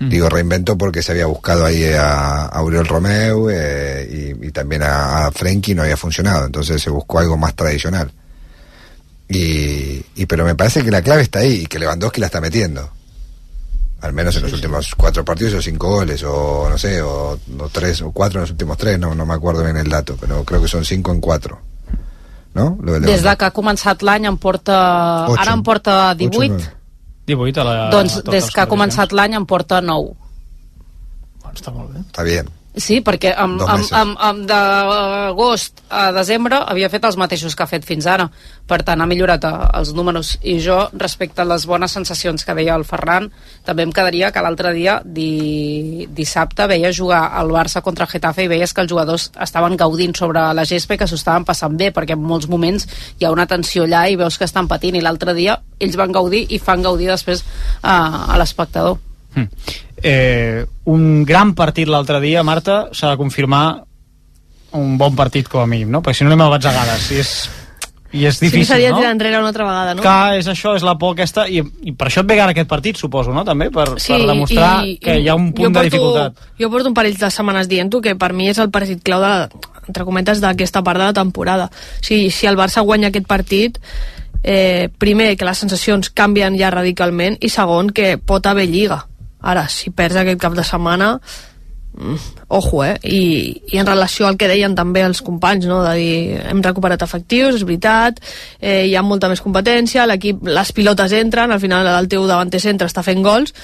Digo 0.00 0.28
reinvento 0.28 0.78
porque 0.78 1.02
se 1.02 1.10
había 1.10 1.26
buscado 1.26 1.64
ahí 1.64 1.84
a, 1.92 2.42
a 2.42 2.46
Aurel 2.46 2.86
Romeu 2.86 3.50
eh, 3.50 4.34
y, 4.40 4.46
y 4.46 4.50
también 4.52 4.84
a, 4.84 5.26
a 5.26 5.32
Frenkie 5.32 5.74
no 5.74 5.82
había 5.82 5.96
funcionado, 5.96 6.46
entonces 6.46 6.80
se 6.80 6.88
buscó 6.88 7.18
algo 7.18 7.36
más 7.36 7.56
tradicional. 7.56 8.12
Y, 9.28 10.04
y 10.14 10.26
pero 10.26 10.44
me 10.44 10.54
parece 10.54 10.84
que 10.84 10.92
la 10.92 11.02
clave 11.02 11.22
está 11.22 11.40
ahí 11.40 11.62
y 11.62 11.66
que 11.66 11.80
Lewandowski 11.80 12.20
la 12.20 12.26
está 12.26 12.40
metiendo. 12.40 12.92
Al 14.00 14.12
menos 14.12 14.36
en 14.36 14.42
los 14.44 14.52
últimos 14.52 14.94
cuatro 14.94 15.24
partidos 15.24 15.54
o 15.54 15.62
cinco 15.62 15.88
goles, 15.90 16.22
o 16.22 16.68
no 16.70 16.78
sé, 16.78 17.02
o, 17.02 17.32
o 17.32 17.68
tres 17.72 18.00
o 18.02 18.12
cuatro 18.12 18.38
en 18.38 18.42
los 18.42 18.50
últimos 18.50 18.76
tres, 18.76 18.98
no, 18.98 19.14
no 19.14 19.26
me 19.26 19.34
acuerdo 19.34 19.64
bien 19.64 19.76
el 19.76 19.88
dato, 19.88 20.16
pero 20.20 20.44
creo 20.44 20.62
que 20.62 20.68
son 20.68 20.84
cinco 20.84 21.10
en 21.12 21.20
cuatro. 21.20 21.58
¿No? 22.54 22.78
Lo 22.80 22.92
de 22.92 23.00
Des 23.00 23.06
de 23.06 23.06
Lewandowski. 23.06 23.38
que 23.38 23.44
ha 23.44 23.52
començat 23.52 24.02
l'any 24.02 24.24
en 24.26 24.38
porta... 24.38 25.26
Ocho. 25.28 25.40
Ara 25.40 25.52
en 25.52 25.62
porta 25.62 26.14
18, 26.14 26.54
Ocho, 26.54 26.70
18 27.26 27.60
a 27.60 27.64
la... 27.64 27.74
doncs 27.90 28.16
a 28.16 28.22
totes 28.22 28.44
des 28.44 28.54
que 28.54 28.60
ha 28.62 28.66
començat 28.70 29.12
l'any 29.12 29.34
en 29.38 29.46
porta 29.46 29.80
9. 29.84 30.14
Està 31.52 31.74
molt 31.74 31.92
bé. 31.92 32.00
Está 32.06 32.22
bien. 32.22 32.48
Sí, 32.78 33.00
perquè 33.02 33.32
amb, 33.34 33.58
amb, 33.66 33.88
amb, 33.96 34.18
amb 34.22 34.44
d'agost 34.46 35.80
a 35.90 36.12
desembre 36.14 36.60
havia 36.70 36.90
fet 36.92 37.08
els 37.08 37.16
mateixos 37.18 37.56
que 37.56 37.64
ha 37.64 37.70
fet 37.70 37.86
fins 37.86 38.06
ara. 38.06 38.28
Per 38.68 38.78
tant, 38.86 39.00
ha 39.02 39.08
millorat 39.08 39.44
eh, 39.48 39.52
els 39.80 39.90
números. 39.96 40.36
I 40.46 40.58
jo, 40.62 40.76
respecte 41.00 41.42
a 41.42 41.48
les 41.48 41.64
bones 41.66 41.96
sensacions 41.96 42.44
que 42.46 42.54
deia 42.54 42.76
el 42.78 42.86
Ferran, 42.86 43.26
també 43.66 43.82
em 43.86 43.94
quedaria 43.94 44.30
que 44.30 44.44
l'altre 44.44 44.70
dia, 44.76 44.98
di, 45.04 46.06
dissabte, 46.14 46.68
veia 46.70 46.92
jugar 46.94 47.24
el 47.40 47.50
Barça 47.56 47.82
contra 47.82 48.06
el 48.06 48.12
Getafe 48.12 48.46
i 48.46 48.52
veies 48.52 48.74
que 48.74 48.84
els 48.84 48.92
jugadors 48.92 49.30
estaven 49.48 49.74
gaudint 49.80 50.14
sobre 50.14 50.46
la 50.54 50.66
gespa 50.68 50.94
i 50.94 51.02
que 51.02 51.10
s'ho 51.10 51.18
estaven 51.18 51.48
passant 51.48 51.74
bé, 51.80 51.90
perquè 51.96 52.14
en 52.14 52.22
molts 52.22 52.46
moments 52.46 52.86
hi 53.18 53.26
ha 53.26 53.34
una 53.34 53.48
tensió 53.50 53.88
allà 53.88 54.06
i 54.06 54.20
veus 54.20 54.38
que 54.38 54.46
estan 54.46 54.70
patint. 54.70 54.94
I 54.94 55.02
l'altre 55.02 55.34
dia 55.34 55.58
ells 55.82 55.98
van 55.98 56.14
gaudir 56.14 56.46
i 56.46 56.62
fan 56.62 56.86
gaudir 56.86 57.10
després 57.10 57.42
a, 57.82 57.98
a 58.28 58.38
l'espectador. 58.38 59.00
Eh, 60.02 60.64
un 60.86 61.24
gran 61.26 61.54
partit 61.58 61.88
l'altre 61.90 62.20
dia, 62.22 62.42
Marta, 62.46 62.88
s'ha 62.92 63.12
de 63.12 63.20
confirmar 63.20 63.84
un 64.78 64.98
bon 64.98 65.16
partit 65.16 65.48
com 65.48 65.62
a 65.62 65.66
mínim, 65.66 65.90
no? 65.90 66.02
Perquè 66.02 66.20
si 66.20 66.26
no 66.26 66.32
anem 66.32 66.44
a 66.44 66.50
batzegades 66.52 67.08
i 67.10 67.20
és, 67.22 67.32
i 68.12 68.26
és 68.28 68.36
Sí, 68.36 68.46
difícil, 68.46 68.66
seria 68.68 68.90
no? 68.92 69.00
tirar 69.00 69.12
enrere 69.16 69.38
una 69.40 69.48
altra 69.48 69.64
vegada, 69.64 69.94
no? 69.94 70.04
Que 70.04 70.38
és 70.38 70.50
això, 70.52 70.74
és 70.76 70.84
la 70.86 70.94
por 71.00 71.16
aquesta 71.16 71.48
i, 71.48 71.62
i 71.88 71.94
per 71.96 72.10
això 72.10 72.22
et 72.22 72.28
ve 72.28 72.36
gana 72.36 72.54
aquest 72.54 72.68
partit, 72.68 73.00
suposo, 73.00 73.32
no? 73.34 73.44
També, 73.48 73.70
per, 73.74 73.88
per 73.96 74.20
demostrar 74.26 74.84
que 75.00 75.18
hi 75.18 75.28
ha 75.28 75.34
un 75.38 75.50
punt 75.56 75.72
jo 75.72 75.80
de 75.80 75.88
dificultat. 75.88 76.46
Jo 76.60 76.70
porto 76.70 76.92
un 76.92 76.96
parell 76.96 77.16
de 77.18 77.32
setmanes 77.32 77.68
dient-ho 77.68 78.02
que 78.04 78.14
per 78.20 78.32
mi 78.36 78.52
és 78.52 78.60
el 78.62 78.70
partit 78.70 79.02
clau 79.02 79.24
de, 79.24 79.34
entre 79.88 80.04
cometes 80.04 80.44
d'aquesta 80.44 80.84
part 80.84 81.00
de 81.00 81.10
la 81.10 81.16
temporada. 81.16 81.72
O 81.72 82.04
sigui, 82.04 82.30
si 82.30 82.46
el 82.46 82.60
Barça 82.60 82.84
guanya 82.84 83.08
aquest 83.08 83.26
partit, 83.26 83.80
eh, 84.42 84.88
primer, 84.98 85.36
que 85.36 85.48
les 85.48 85.58
sensacions 85.58 86.10
canvien 86.10 86.56
ja 86.60 86.70
radicalment 86.70 87.38
i 87.40 87.48
segon, 87.48 87.90
que 87.90 88.16
pot 88.18 88.46
haver 88.46 88.68
lliga. 88.68 89.07
Ara, 89.40 89.68
si 89.70 89.90
perds 89.94 90.18
aquest 90.18 90.40
cap 90.40 90.54
de 90.56 90.64
setmana, 90.66 91.12
mm, 91.94 92.16
ojo, 92.48 92.82
eh? 92.84 92.96
I, 93.02 93.20
I 93.72 93.78
en 93.78 93.86
relació 93.86 94.26
al 94.26 94.36
que 94.36 94.48
deien 94.50 94.74
també 94.74 95.04
els 95.06 95.22
companys, 95.22 95.68
no? 95.70 95.82
de 95.84 95.94
dir, 95.98 96.40
hem 96.50 96.62
recuperat 96.64 97.02
efectius, 97.06 97.60
és 97.60 97.66
veritat, 97.66 98.18
eh, 98.60 98.86
hi 98.88 98.96
ha 98.96 99.04
molta 99.06 99.30
més 99.30 99.42
competència, 99.44 100.06
l'equip, 100.10 100.42
les 100.42 100.72
pilotes 100.72 101.14
entren, 101.14 101.52
al 101.52 101.62
final 101.62 101.86
el 101.86 102.10
teu 102.10 102.26
davanter 102.26 102.60
centre 102.60 102.90
està 102.90 103.04
fent 103.06 103.22
gols, 103.22 103.54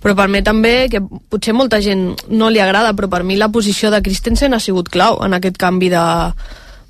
però 0.00 0.14
per 0.14 0.28
mi 0.30 0.42
també, 0.46 0.88
que 0.88 1.02
potser 1.02 1.52
molta 1.52 1.82
gent 1.84 2.12
no 2.30 2.48
li 2.48 2.62
agrada, 2.62 2.94
però 2.94 3.10
per 3.10 3.24
mi 3.24 3.36
la 3.36 3.50
posició 3.52 3.90
de 3.90 4.02
Christensen 4.02 4.54
ha 4.54 4.62
sigut 4.62 4.88
clau 4.88 5.20
en 5.24 5.36
aquest 5.36 5.58
canvi 5.60 5.92
de 5.92 6.06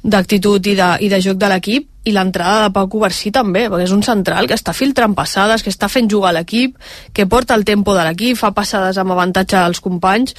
d'actitud 0.08 0.62
i, 0.70 0.76
de, 0.78 0.88
i 1.02 1.08
de 1.10 1.18
joc 1.20 1.40
de 1.42 1.48
l'equip 1.50 1.88
i 2.08 2.14
l'entrada 2.14 2.66
de 2.66 2.72
Pau 2.74 2.88
Covarsí 2.90 3.30
també, 3.34 3.66
perquè 3.68 3.86
és 3.86 3.94
un 3.94 4.02
central 4.06 4.48
que 4.48 4.56
està 4.56 4.72
filtrant 4.76 5.14
passades, 5.16 5.62
que 5.64 5.72
està 5.72 5.90
fent 5.92 6.08
jugar 6.10 6.32
l'equip, 6.36 6.78
que 7.12 7.26
porta 7.28 7.56
el 7.58 7.66
tempo 7.68 7.94
de 7.96 8.06
l'equip, 8.06 8.38
fa 8.40 8.52
passades 8.56 8.98
amb 8.98 9.12
avantatge 9.12 9.58
als 9.60 9.82
companys, 9.84 10.34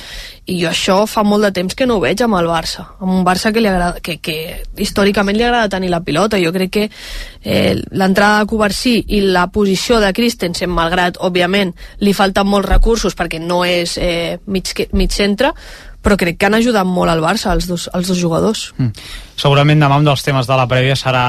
i 0.50 0.60
jo 0.64 0.70
això 0.72 0.98
fa 1.10 1.24
molt 1.24 1.46
de 1.46 1.54
temps 1.60 1.78
que 1.78 1.86
no 1.86 2.00
ho 2.00 2.04
veig 2.04 2.22
amb 2.26 2.40
el 2.40 2.50
Barça, 2.50 2.88
amb 3.00 3.14
un 3.20 3.26
Barça 3.28 3.54
que, 3.54 3.62
li 3.62 3.70
agrada, 3.70 4.02
que, 4.02 4.18
que 4.18 4.38
històricament 4.82 5.38
li 5.38 5.46
agrada 5.46 5.70
tenir 5.76 5.92
la 5.94 6.02
pilota. 6.06 6.40
Jo 6.42 6.54
crec 6.56 6.74
que 6.74 6.88
eh, 6.90 7.76
l'entrada 7.92 8.42
de 8.42 8.50
Covarsí 8.50 8.96
i 9.16 9.22
la 9.28 9.48
posició 9.54 10.00
de 10.02 10.12
Christensen, 10.16 10.74
malgrat, 10.74 11.20
òbviament, 11.22 11.76
li 12.02 12.16
falten 12.18 12.50
molts 12.50 12.70
recursos 12.70 13.18
perquè 13.18 13.42
no 13.44 13.62
és 13.68 13.98
eh, 14.02 14.40
mig, 14.48 14.74
mig 14.98 15.14
centre, 15.14 15.54
però 16.02 16.16
crec 16.20 16.38
que 16.40 16.48
han 16.48 16.56
ajudat 16.58 16.88
molt 16.88 17.12
al 17.12 17.22
Barça, 17.24 17.52
els 17.54 17.68
dos, 17.68 17.90
els 17.94 18.08
dos 18.08 18.18
jugadors. 18.20 18.70
Mm. 18.78 19.10
Segurament 19.40 19.84
demà 19.84 20.00
un 20.00 20.08
dels 20.08 20.24
temes 20.24 20.48
de 20.48 20.58
la 20.60 20.68
prèvia 20.72 20.96
serà 21.00 21.26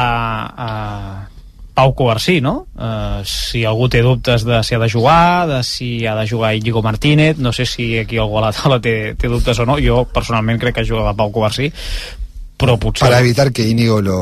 eh, 0.67 1.41
Pau 1.75 1.95
Covarsí, 1.97 2.39
no? 2.45 2.67
Eh, 2.77 3.23
si 3.27 3.65
algú 3.65 3.89
té 3.91 4.03
dubtes 4.05 4.45
de 4.47 4.63
si 4.67 4.77
ha 4.77 4.83
de 4.83 4.91
jugar, 4.91 5.49
de 5.49 5.63
si 5.67 6.07
ha 6.07 6.15
de 6.19 6.29
jugar 6.29 6.55
Íñigo 6.55 6.83
Martínez, 6.83 7.39
no 7.39 7.53
sé 7.53 7.67
si 7.67 7.99
aquí 7.99 8.19
algú 8.19 8.39
a 8.39 8.47
la 8.47 8.53
taula 8.55 8.81
té, 8.81 9.15
té 9.19 9.31
dubtes 9.33 9.59
o 9.59 9.67
no, 9.67 9.79
jo 9.83 10.05
personalment 10.13 10.61
crec 10.61 10.81
que 10.81 10.87
juga 10.87 11.17
Pau 11.17 11.33
Covarsí, 11.35 11.71
però 12.61 12.79
potser... 12.79 13.09
Para 13.09 13.21
evitar 13.21 13.51
que 13.53 13.67
Íñigo 13.67 14.01
lo, 14.01 14.21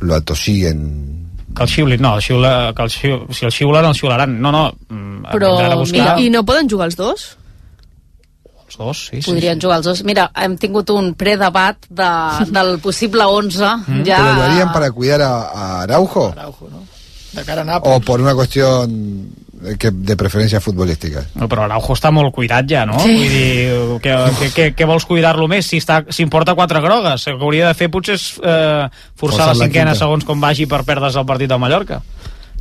lo 0.00 0.14
atosiguen. 0.14 0.80
Que 1.54 1.62
el 1.62 1.68
xiulin, 1.68 2.02
no, 2.02 2.16
el 2.16 2.22
xiula, 2.22 2.72
que 2.74 2.82
el 2.82 2.90
xiu, 2.90 3.20
si 3.30 3.44
el 3.46 3.52
xiulen, 3.52 3.84
el 3.86 3.94
xiularan. 3.94 4.40
No, 4.40 4.50
no, 4.50 4.68
mm, 4.88 5.30
Però, 5.30 5.54
a 5.60 5.74
buscar 5.78 6.18
I, 6.18 6.26
I 6.26 6.30
no 6.34 6.42
poden 6.46 6.70
jugar 6.70 6.88
els 6.90 6.96
dos? 6.98 7.34
Els 8.74 8.78
dos, 8.78 9.06
sí, 9.10 9.22
sí. 9.22 9.30
Podrien 9.30 9.60
jugar 9.62 9.78
els 9.78 9.86
dos. 9.86 10.02
Mira, 10.04 10.28
hem 10.34 10.56
tingut 10.58 10.90
un 10.90 11.12
predebat 11.14 11.86
de, 11.88 12.10
del 12.50 12.78
possible 12.82 13.24
11. 13.24 13.62
Mm. 13.86 14.02
Ja... 14.06 14.18
¿Pero 14.18 14.34
lo 14.34 14.42
harían 14.42 14.72
para 14.72 14.90
cuidar 14.90 15.22
a, 15.22 15.32
a 15.48 15.82
Araujo? 15.82 16.34
De 17.34 17.42
cara 17.42 17.62
a 17.62 17.64
Nàpols. 17.64 17.96
¿O 17.96 18.00
por 18.00 18.20
una 18.20 18.34
cuestión 18.34 19.28
de, 19.52 19.76
que, 19.76 19.90
de 19.90 20.16
preferencia 20.16 20.60
futbolística? 20.60 21.24
No, 21.34 21.48
però 21.50 21.64
Araujo 21.66 21.96
està 21.96 22.12
molt 22.14 22.30
cuidat 22.34 22.68
ja, 22.70 22.84
no? 22.86 22.98
Sí. 23.02 23.14
Vull 23.16 23.32
dir, 23.32 23.98
que, 24.04 24.14
que, 24.38 24.50
que, 24.54 24.68
que 24.78 24.86
vols 24.86 25.06
cuidar-lo 25.08 25.48
més 25.50 25.66
si, 25.66 25.80
està, 25.82 26.04
si 26.14 26.22
em 26.22 26.30
porta 26.30 26.54
quatre 26.54 26.78
grogues? 26.84 27.26
El 27.26 27.38
que 27.40 27.44
hauria 27.48 27.66
de 27.72 27.74
fer 27.78 27.90
potser 27.90 28.14
és 28.20 28.28
eh, 28.38 28.86
forçar 28.86 29.18
Forçar 29.18 29.48
la 29.50 29.56
la 29.56 29.64
cinquena 29.64 29.90
quinta. 29.94 30.04
segons 30.04 30.28
com 30.28 30.40
vagi 30.46 30.68
per 30.70 30.84
perdre's 30.86 31.18
el 31.18 31.26
partit 31.26 31.50
del 31.50 31.58
Mallorca. 31.62 32.02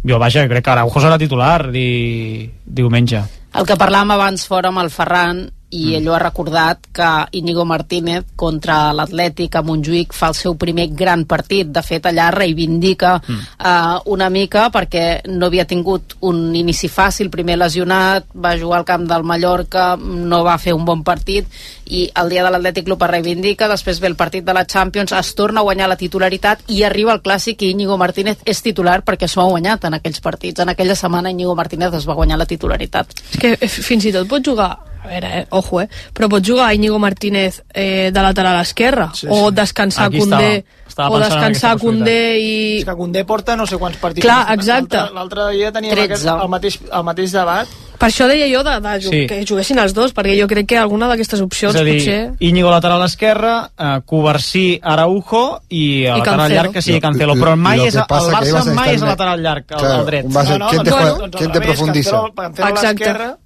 Jo, 0.03 0.18
vaja, 0.20 0.47
crec 0.49 0.66
que 0.66 0.74
Araujo 0.74 0.99
serà 0.99 1.20
titular 1.22 1.70
di, 1.72 2.49
diumenge. 2.66 3.22
El 3.53 3.68
que 3.70 3.78
parlàvem 3.78 4.16
abans 4.18 4.47
fora 4.49 4.74
amb 4.74 4.82
el 4.82 4.89
Ferran 4.91 5.45
i 5.74 5.95
ell 5.97 6.07
ho 6.07 6.13
ha 6.13 6.21
recordat 6.21 6.88
que 6.93 7.09
Íñigo 7.39 7.65
Martínez 7.65 8.28
contra 8.38 8.93
l'Atlètic 8.93 9.55
a 9.57 9.63
Montjuïc 9.65 10.13
fa 10.13 10.30
el 10.30 10.38
seu 10.38 10.55
primer 10.59 10.88
gran 10.93 11.26
partit. 11.26 11.71
De 11.74 11.82
fet 11.82 12.05
allà 12.05 12.30
reivindica 12.34 13.15
mm. 13.17 13.39
uh, 13.57 13.97
una 14.13 14.30
mica 14.30 14.67
perquè 14.74 15.24
no 15.34 15.49
havia 15.49 15.65
tingut 15.69 16.17
un 16.30 16.45
inici 16.55 16.89
fàcil. 16.91 17.32
Primer 17.34 17.57
lesionat, 17.57 18.30
va 18.36 18.53
jugar 18.59 18.82
al 18.82 18.88
camp 18.88 19.07
del 19.09 19.26
Mallorca 19.26 19.93
no 19.97 20.43
va 20.45 20.59
fer 20.61 20.76
un 20.78 20.86
bon 20.86 21.01
partit 21.03 21.49
i 21.89 22.05
el 22.21 22.30
dia 22.30 22.45
de 22.45 22.53
l'Atlètic 22.53 22.86
Club 22.86 23.03
es 23.07 23.13
reivindica. 23.15 23.71
Després 23.71 24.01
ve 24.03 24.11
el 24.11 24.19
partit 24.19 24.45
de 24.45 24.53
la 24.53 24.67
Champions 24.69 25.15
es 25.17 25.34
torna 25.36 25.61
a 25.61 25.67
guanyar 25.67 25.89
la 25.89 25.99
titularitat 25.99 26.63
i 26.69 26.84
arriba 26.86 27.17
el 27.17 27.24
clàssic 27.26 27.65
i 27.65 27.74
Íñigo 27.74 27.97
Martínez 27.97 28.45
és 28.45 28.61
titular 28.61 29.01
perquè 29.01 29.28
s'ho 29.28 29.41
ha 29.41 29.49
guanyat 29.49 29.89
en 29.89 29.97
aquells 29.97 30.21
partits. 30.21 30.61
En 30.61 30.69
aquella 30.69 30.95
setmana 30.95 31.34
Íñigo 31.34 31.57
Martínez 31.57 31.97
es 31.97 32.07
va 32.09 32.17
guanyar 32.19 32.38
la 32.38 32.49
titularitat. 32.49 33.17
És 33.34 33.39
que 33.39 33.55
eh, 33.57 33.69
fins 33.74 34.05
i 34.05 34.13
tot 34.13 34.30
pot 34.30 34.45
jugar 34.45 34.74
a 35.03 35.07
veure, 35.07 35.39
eh, 35.41 35.45
ojo, 35.49 35.81
eh, 35.81 35.89
però 36.13 36.29
pot 36.29 36.45
jugar 36.45 36.73
Íñigo 36.73 36.97
Martínez 36.99 37.63
eh, 37.73 38.09
de 38.13 38.21
lateral 38.21 38.61
esquerre 38.61 39.07
Sí, 39.13 39.27
o 39.29 39.49
sí. 39.49 39.55
descansar 39.55 40.07
Aquí 40.07 40.19
Condé 40.19 40.55
estava. 40.57 40.81
Estava 40.87 41.09
o 41.15 41.19
descansar 41.19 41.77
Condé 41.79 42.37
i... 42.39 42.77
És 42.79 42.85
que 42.85 42.95
Condé 42.95 43.23
porta 43.25 43.55
no 43.57 43.65
sé 43.65 43.77
quants 43.81 43.97
partits. 43.97 44.23
Clar, 44.25 44.53
exacte. 44.53 44.97
L'altre- 45.13 45.49
dia 45.57 45.71
teníem 45.71 45.95
13. 45.95 46.05
aquest, 46.13 46.27
el, 46.27 46.49
mateix, 46.49 46.79
el 46.91 47.03
mateix 47.03 47.31
debat. 47.33 47.67
Per 47.97 48.09
això 48.09 48.27
deia 48.27 48.45
jo 48.51 48.61
de, 48.63 48.73
de, 48.83 48.93
Sí. 49.01 49.09
sí. 49.09 49.21
que 49.27 49.45
juguessin 49.47 49.79
els 49.79 49.93
dos, 49.93 50.13
perquè 50.13 50.35
jo 50.39 50.45
crec 50.47 50.67
que 50.67 50.77
alguna 50.77 51.07
d'aquestes 51.07 51.41
opcions 51.41 51.73
és 51.75 51.81
a 51.81 51.83
dir, 51.83 51.97
potser... 51.97 52.31
Íñigo 52.39 52.69
lateral 52.69 53.03
esquerre, 53.05 53.53
eh, 53.77 53.99
Covarsí, 54.05 54.79
Araujo 54.83 55.61
i 55.69 56.05
a 56.05 56.17
I 56.17 56.19
lateral 56.19 56.37
Cancelo. 56.39 56.55
llarg 56.61 56.71
que 56.73 56.81
sigui 56.81 56.97
Lo- 56.99 57.01
Cancelo, 57.07 57.35
lo- 57.35 57.41
però 57.41 57.55
mai 57.57 57.79
és, 57.87 57.95
el 57.95 58.01
Barça 58.03 58.59
a 58.61 58.73
mai 58.75 58.93
és 58.95 59.01
el 59.01 59.07
lateral 59.07 59.41
llarg, 59.41 59.65
el, 59.69 59.77
Claro, 59.77 59.99
el 60.01 60.05
dret. 60.05 60.25
base- 60.27 60.57
¿quién 60.69 60.83
te 60.83 60.89
doncs, 60.89 61.01
juega- 61.01 61.17
doncs, 61.17 61.35
quién 61.37 61.51
te 61.51 61.61
profundiza? 61.61 62.11
Cancelo, 62.11 62.33
Cancelo 62.35 62.69
Exacte. 62.69 63.42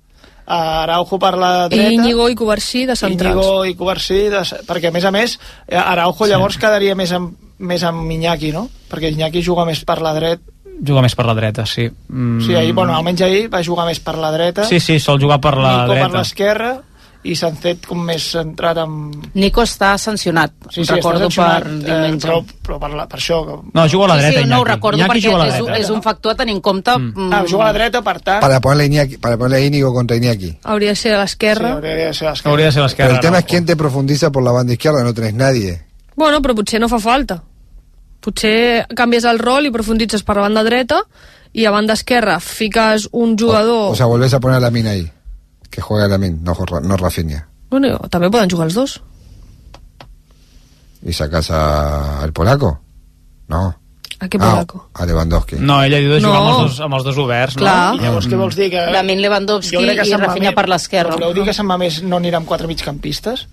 L'esquerra, 0.47 0.83
Araujo 0.83 1.19
per 1.19 1.33
la 1.37 1.51
dreta... 1.67 1.91
I 1.91 1.97
Íñigo 1.99 2.29
i 2.31 2.35
Covarsí 2.39 2.85
de 2.87 2.95
centrals. 2.95 3.35
Íñigo 3.35 3.65
i 3.67 3.75
Covarsí, 3.75 4.19
de, 4.31 4.43
perquè 4.67 4.87
a 4.87 4.95
més 4.95 5.03
a 5.03 5.11
més 5.11 5.35
eh, 5.67 5.75
Araujo 5.75 6.29
llavors 6.29 6.55
quedaria 6.61 6.95
més 6.95 7.11
amb, 7.11 7.33
més 7.59 7.83
amb 7.83 8.11
Iñaki, 8.15 8.53
no? 8.55 8.67
Perquè 8.87 9.11
Iñaki 9.11 9.43
juga 9.43 9.67
més 9.67 9.83
per 9.83 9.99
la 10.05 10.15
dreta. 10.15 10.55
Juga 10.77 11.01
més 11.01 11.15
per 11.17 11.25
la 11.25 11.33
dreta, 11.33 11.65
sí. 11.65 11.87
Mm. 11.89 12.39
Sí, 12.45 12.55
ahir, 12.55 12.71
bueno, 12.77 12.95
almenys 12.95 13.25
ahir 13.25 13.47
va 13.51 13.63
jugar 13.65 13.87
més 13.89 13.99
per 13.99 14.15
la 14.21 14.31
dreta. 14.31 14.63
Sí, 14.69 14.79
sí, 14.79 14.99
sol 15.03 15.19
jugar 15.19 15.41
per 15.41 15.57
la 15.57 15.73
Nico 15.73 15.93
per 15.93 16.03
dreta. 16.03 16.17
l'esquerra 16.19 16.71
i 17.23 17.35
Sancet 17.35 17.85
com 17.87 17.99
més 18.05 18.23
centrat 18.31 18.77
amb... 18.77 19.25
Nico 19.35 19.61
està 19.65 19.97
sancionat, 19.97 20.53
Sí, 20.71 20.85
sí, 20.85 20.91
recordo 20.93 21.27
està 21.27 21.43
sancionat, 21.43 21.63
per 21.63 21.71
eh, 21.73 21.97
diumenge. 22.05 22.27
però, 22.27 22.37
però 22.63 22.77
per, 22.79 22.89
la, 22.95 23.07
per 23.07 23.17
això... 23.19 23.39
No, 23.73 23.87
juga 23.89 24.05
a 24.05 24.07
la 24.13 24.15
sí, 24.19 24.21
dreta, 24.27 24.41
sí, 24.43 24.45
no 24.47 24.55
ho 24.55 24.61
Iñaki. 24.61 24.71
recordo 24.71 24.97
Iñaki 25.01 25.11
perquè 25.11 25.37
la 25.37 25.47
és, 25.47 25.55
dreta. 25.57 25.77
és 25.79 25.89
un 25.89 26.01
factor 26.05 26.31
a 26.31 26.35
tenir 26.35 26.55
en 26.55 26.61
compte 26.61 26.97
mm. 26.97 27.33
Ah, 27.33 27.43
juga 27.49 27.63
a 27.63 27.67
la 27.67 27.73
dreta, 27.79 28.01
per 28.05 28.19
tant... 28.21 28.39
Para 28.41 28.61
ponerle, 28.61 28.83
a 28.83 28.87
Iñaki- 28.87 29.19
para 29.19 29.37
ponerle 29.37 29.57
a 29.57 29.67
Íñigo 29.67 29.93
contra 29.93 30.15
Iñaki. 30.15 30.57
Hauria 30.63 30.89
de 30.89 30.95
ser 30.95 31.15
a 31.15 31.21
l'esquerra. 31.23 31.73
hauria 31.73 31.95
de 32.07 32.13
ser 32.13 32.27
a 32.27 32.31
l'esquerra. 32.31 32.51
Hauria 32.51 32.65
de 32.67 32.71
ser 32.71 32.81
a 32.81 32.85
Pero 32.85 32.87
l'esquerra. 32.87 33.13
el 33.15 33.19
tema 33.19 33.37
es 33.39 33.43
Araujo. 33.43 33.49
quién 33.49 33.65
te 33.65 33.75
profundiza 33.75 34.31
por 34.31 34.43
la 34.43 34.51
banda 34.51 34.73
izquierda, 34.73 35.03
no 35.03 35.13
tenés 35.13 35.33
nadie. 35.33 35.81
Bueno, 36.15 36.41
però 36.41 36.55
potser 36.55 36.79
no 36.79 36.87
fa 36.89 36.99
falta. 36.99 37.41
Potser 38.21 38.87
canvies 38.95 39.25
el 39.29 39.39
rol 39.39 39.67
i 39.67 39.71
profunditzes 39.71 40.23
per 40.23 40.35
la 40.37 40.47
banda 40.47 40.63
dreta 40.63 41.01
i 41.53 41.65
a 41.65 41.71
banda 41.71 41.93
esquerra 41.93 42.39
fiques 42.39 43.07
un 43.11 43.37
jugador... 43.37 43.91
O 43.91 43.95
sea, 43.95 44.05
volvés 44.05 44.33
a 44.33 44.39
poner 44.39 44.57
a 44.57 44.59
Lamin 44.59 44.87
ahí. 44.87 45.11
Que 45.69 45.81
juega 45.81 46.07
Lamin, 46.07 46.39
no, 46.43 46.55
no 46.83 46.97
Rafinha. 46.97 47.47
Bueno, 47.69 47.97
també 48.09 48.29
poden 48.31 48.49
jugar 48.49 48.67
els 48.67 48.75
dos. 48.75 49.01
¿Y 51.03 51.13
sacas 51.13 51.51
a- 51.51 52.21
al 52.23 52.33
polaco? 52.33 52.79
No. 53.47 53.75
A 54.19 54.25
què 54.27 54.39
polaco? 54.39 54.89
Ah, 54.95 55.03
a 55.03 55.05
Lewandowski. 55.05 55.57
No, 55.61 55.83
ella 55.83 55.99
diu 56.01 56.09
de 56.13 56.21
jugar 56.21 56.39
No. 56.41 56.47
amb, 56.47 56.59
els 56.63 56.71
dos, 56.71 56.79
amb 56.81 56.93
els 56.95 57.03
dos 57.03 57.17
oberts, 57.21 57.55
Clar. 57.55 57.93
no? 57.95 58.01
I 58.01 58.05
llavors 58.05 58.27
què 58.27 58.35
vols 58.39 58.55
dir? 58.55 58.71
Que... 58.71 58.81
Lamin 58.91 59.21
Lewandowski 59.21 59.77
i 59.77 60.15
Rafinha 60.17 60.53
per 60.55 60.67
l'esquerra. 60.67 61.13
Voleu 61.13 61.33
dir 61.35 61.43
que 61.45 61.53
se'n 61.53 61.69
va 61.69 61.77
més 61.77 62.01
no 62.01 62.17
anirà 62.17 62.37
amb 62.41 62.47
quatre 62.47 62.65
migcampistes? 62.67 63.47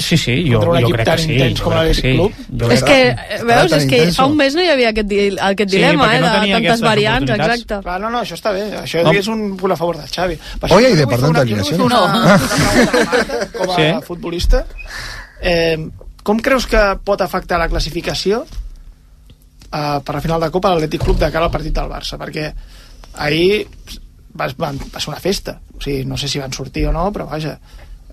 Sí, 0.00 0.16
sí, 0.16 0.34
jo, 0.50 0.58
jo 0.64 0.72
crec 0.90 1.06
que 1.06 1.18
sí. 1.22 1.34
jo 1.38 1.64
com 1.64 1.72
crec 1.74 1.92
que 1.92 1.92
l'Atlètic 1.92 2.00
sí. 2.00 2.12
Club. 2.16 2.32
Jo 2.62 2.70
És 2.74 2.82
que, 2.88 2.96
eh, 3.10 3.40
veus, 3.44 3.72
és 3.76 3.84
que 3.90 3.98
fa 4.16 4.26
un 4.26 4.36
mes 4.38 4.54
no 4.56 4.62
hi 4.64 4.68
havia 4.72 4.88
aquest, 4.94 5.08
di- 5.10 5.36
aquest 5.38 5.70
Sí, 5.70 5.76
dilema, 5.76 6.06
perquè 6.08 6.16
eh, 6.16 6.20
no 6.20 6.26
de 6.26 6.38
tenia 6.40 6.56
tantes 6.56 6.80
variants, 6.86 7.30
exacte. 7.36 7.80
Clar, 7.84 7.98
no, 8.00 8.10
no, 8.10 8.22
això 8.24 8.34
està 8.38 8.52
bé. 8.56 8.64
Això 8.80 9.02
No. 9.04 9.12
és 9.12 9.28
un 9.28 9.56
punt 9.60 9.72
a 9.72 9.76
favor 9.76 9.98
del 10.00 10.08
Xavi. 10.08 10.38
Per 10.60 10.70
departamento 10.70 10.96
de 10.96 11.30
una- 11.30 11.38
fer 11.38 11.42
alineación. 11.42 11.80
Una, 11.82 12.40
com 13.58 13.70
a 13.70 13.76
Sí. 13.76 14.06
futbolista. 14.06 14.64
Eh, 15.42 15.78
com 16.22 16.38
creus 16.38 16.66
que 16.66 16.80
pot 17.04 17.20
afectar 17.20 17.58
la 17.58 17.68
classificació 17.68 18.44
eh, 19.72 20.00
per 20.04 20.14
la 20.14 20.20
final 20.20 20.40
de 20.40 20.50
Copa 20.50 20.70
a 20.70 20.74
l'Atlètic 20.74 21.02
Club 21.04 21.18
de 21.18 21.30
cara 21.30 21.44
al 21.46 21.50
partit 21.52 21.74
del 21.76 21.88
Barça? 21.90 22.18
Perquè 22.20 22.50
ahir 23.14 23.66
va, 24.38 24.48
va, 24.56 24.72
va 24.72 25.00
ser 25.00 25.08
una 25.12 25.20
festa. 25.20 25.60
O 25.76 25.80
sigui, 25.80 26.04
no 26.04 26.16
sé 26.20 26.28
si 26.28 26.38
van 26.38 26.52
sortir 26.52 26.86
o 26.88 26.92
no, 26.92 27.10
però 27.12 27.26
vaja, 27.30 27.58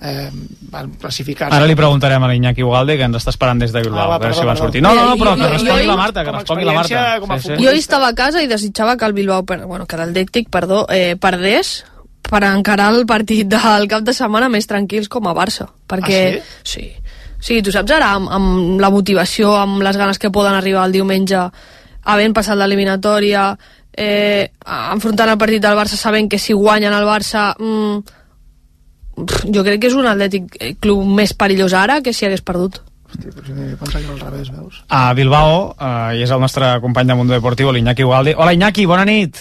eh, 0.02 0.30
van 0.72 0.92
classificar-se. 1.00 1.56
Ara 1.56 1.66
li 1.66 1.76
preguntarem 1.76 2.24
a 2.24 2.28
l'Iñaki 2.28 2.64
Ugalde, 2.64 2.98
que 2.98 3.04
ens 3.04 3.18
està 3.18 3.30
esperant 3.34 3.60
des 3.60 3.72
de 3.74 3.82
Bilbao, 3.82 4.06
Ah, 4.06 4.08
va, 4.08 4.16
a 4.16 4.20
veure 4.20 4.34
si 4.36 4.46
van 4.46 4.58
sortir. 4.58 4.82
No, 4.82 4.94
no, 4.94 5.06
no, 5.08 5.16
però 5.18 5.32
Jo- 5.32 5.38
que 5.38 5.42
jo- 5.44 5.54
respongui 5.54 5.84
jo- 5.84 5.92
la 5.92 5.96
Marta, 5.98 6.24
que 6.24 6.32
respongui 6.32 6.66
la 6.66 6.74
Marta. 6.74 7.20
Sí, 7.40 7.40
sí. 7.48 7.64
Jo 7.66 7.72
hi 7.74 7.78
estava 7.80 8.08
a 8.10 8.14
casa 8.16 8.42
i 8.44 8.48
desitjava 8.48 8.98
que 8.98 9.06
el 9.06 9.14
Bilbao, 9.14 9.44
per, 9.46 9.66
bueno, 9.66 9.86
que 9.86 9.98
l'Atlètic, 9.98 10.50
perdó, 10.50 10.86
eh, 10.90 11.16
perdés 11.20 11.84
per 12.30 12.44
encarar 12.44 12.94
el 12.94 13.06
partit 13.06 13.48
del 13.48 13.88
cap 13.88 14.04
de 14.04 14.14
setmana 14.14 14.50
més 14.50 14.68
tranquils 14.68 15.08
com 15.10 15.28
a 15.28 15.34
Barça. 15.34 15.68
Perquè, 15.88 16.40
Ah, 16.42 16.44
sí? 16.64 16.92
Sí, 17.40 17.62
tu 17.62 17.72
saps 17.72 17.92
ara, 17.92 18.14
amb, 18.14 18.28
amb 18.32 18.80
la 18.82 18.90
motivació, 18.90 19.56
amb 19.56 19.82
les 19.82 19.96
ganes 19.96 20.18
que 20.20 20.32
poden 20.32 20.54
arribar 20.56 20.86
el 20.88 20.92
diumenge, 20.92 21.38
havent 22.04 22.34
passat 22.34 22.58
l'eliminatòria, 22.58 23.58
eh, 23.96 24.52
enfrontant 24.94 25.30
el 25.30 25.38
partit 25.38 25.62
del 25.62 25.78
Barça 25.78 25.96
sabent 25.96 26.30
que 26.30 26.40
si 26.40 26.54
guanyen 26.54 26.94
el 26.94 27.06
Barça... 27.06 27.54
Mm, 27.60 28.00
jo 29.18 29.64
crec 29.66 29.82
que 29.82 29.90
és 29.90 29.96
un 29.98 30.06
Atlètic 30.08 30.78
club 30.84 31.04
més 31.18 31.34
perillós 31.34 31.74
ara 31.74 32.02
que 32.06 32.14
si 32.14 32.26
hagués 32.28 32.44
perdut. 32.46 32.80
Hosti, 33.08 33.30
però 33.32 33.46
jo 33.48 33.78
pensava 33.80 34.00
que 34.04 34.06
era 34.06 34.14
al 34.14 34.24
revés, 34.32 34.50
veus? 34.52 34.82
A 34.90 35.14
Bilbao, 35.16 35.76
eh, 35.80 36.18
i 36.20 36.24
és 36.26 36.32
el 36.36 36.42
nostre 36.44 36.74
company 36.84 37.08
de 37.08 37.16
Mundo 37.16 37.34
Deportivo, 37.34 37.72
l'Iñaki 37.72 38.04
Ugalde. 38.04 38.36
Hola, 38.38 38.54
Iñaki, 38.54 38.86
bona 38.86 39.06
nit. 39.08 39.38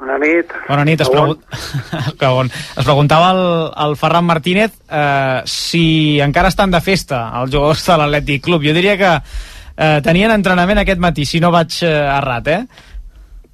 Bona 0.00 0.16
nit. 0.18 0.50
Bona 0.66 0.84
nit. 0.84 1.00
Es, 1.04 1.10
pregun... 1.12 1.38
que 2.18 2.26
bon. 2.26 2.48
es 2.50 2.84
preguntava 2.84 3.28
el, 3.36 3.42
el 3.86 3.96
Ferran 4.00 4.24
Martínez 4.26 4.72
eh, 4.90 5.42
si 5.44 6.18
encara 6.20 6.48
estan 6.50 6.72
de 6.72 6.80
festa 6.80 7.28
els 7.42 7.52
jugadors 7.54 7.84
de 7.86 7.98
l'Atlètic 8.00 8.42
Club. 8.48 8.64
Jo 8.66 8.74
diria 8.74 8.96
que 8.98 9.12
eh, 9.12 10.00
tenien 10.02 10.32
entrenament 10.34 10.80
aquest 10.82 10.98
matí, 10.98 11.24
si 11.28 11.38
no 11.38 11.52
vaig 11.54 11.76
eh, 11.84 11.92
errat, 12.16 12.48
eh? 12.48 12.64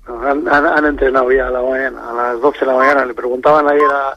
Han, 0.09 0.47
han- 0.49 0.67
han 0.73 0.87
entrenado 0.87 1.31
ya 1.33 1.49
a 1.49 1.51
la 1.51 1.61
mañana, 1.61 2.01
a 2.11 2.15
las 2.15 2.41
12 2.41 2.61
de 2.61 2.67
la 2.67 2.79
mañana. 2.79 3.05
Le 3.05 3.13
preguntaban 3.13 3.69
ayer 3.69 3.91
a, 3.93 4.17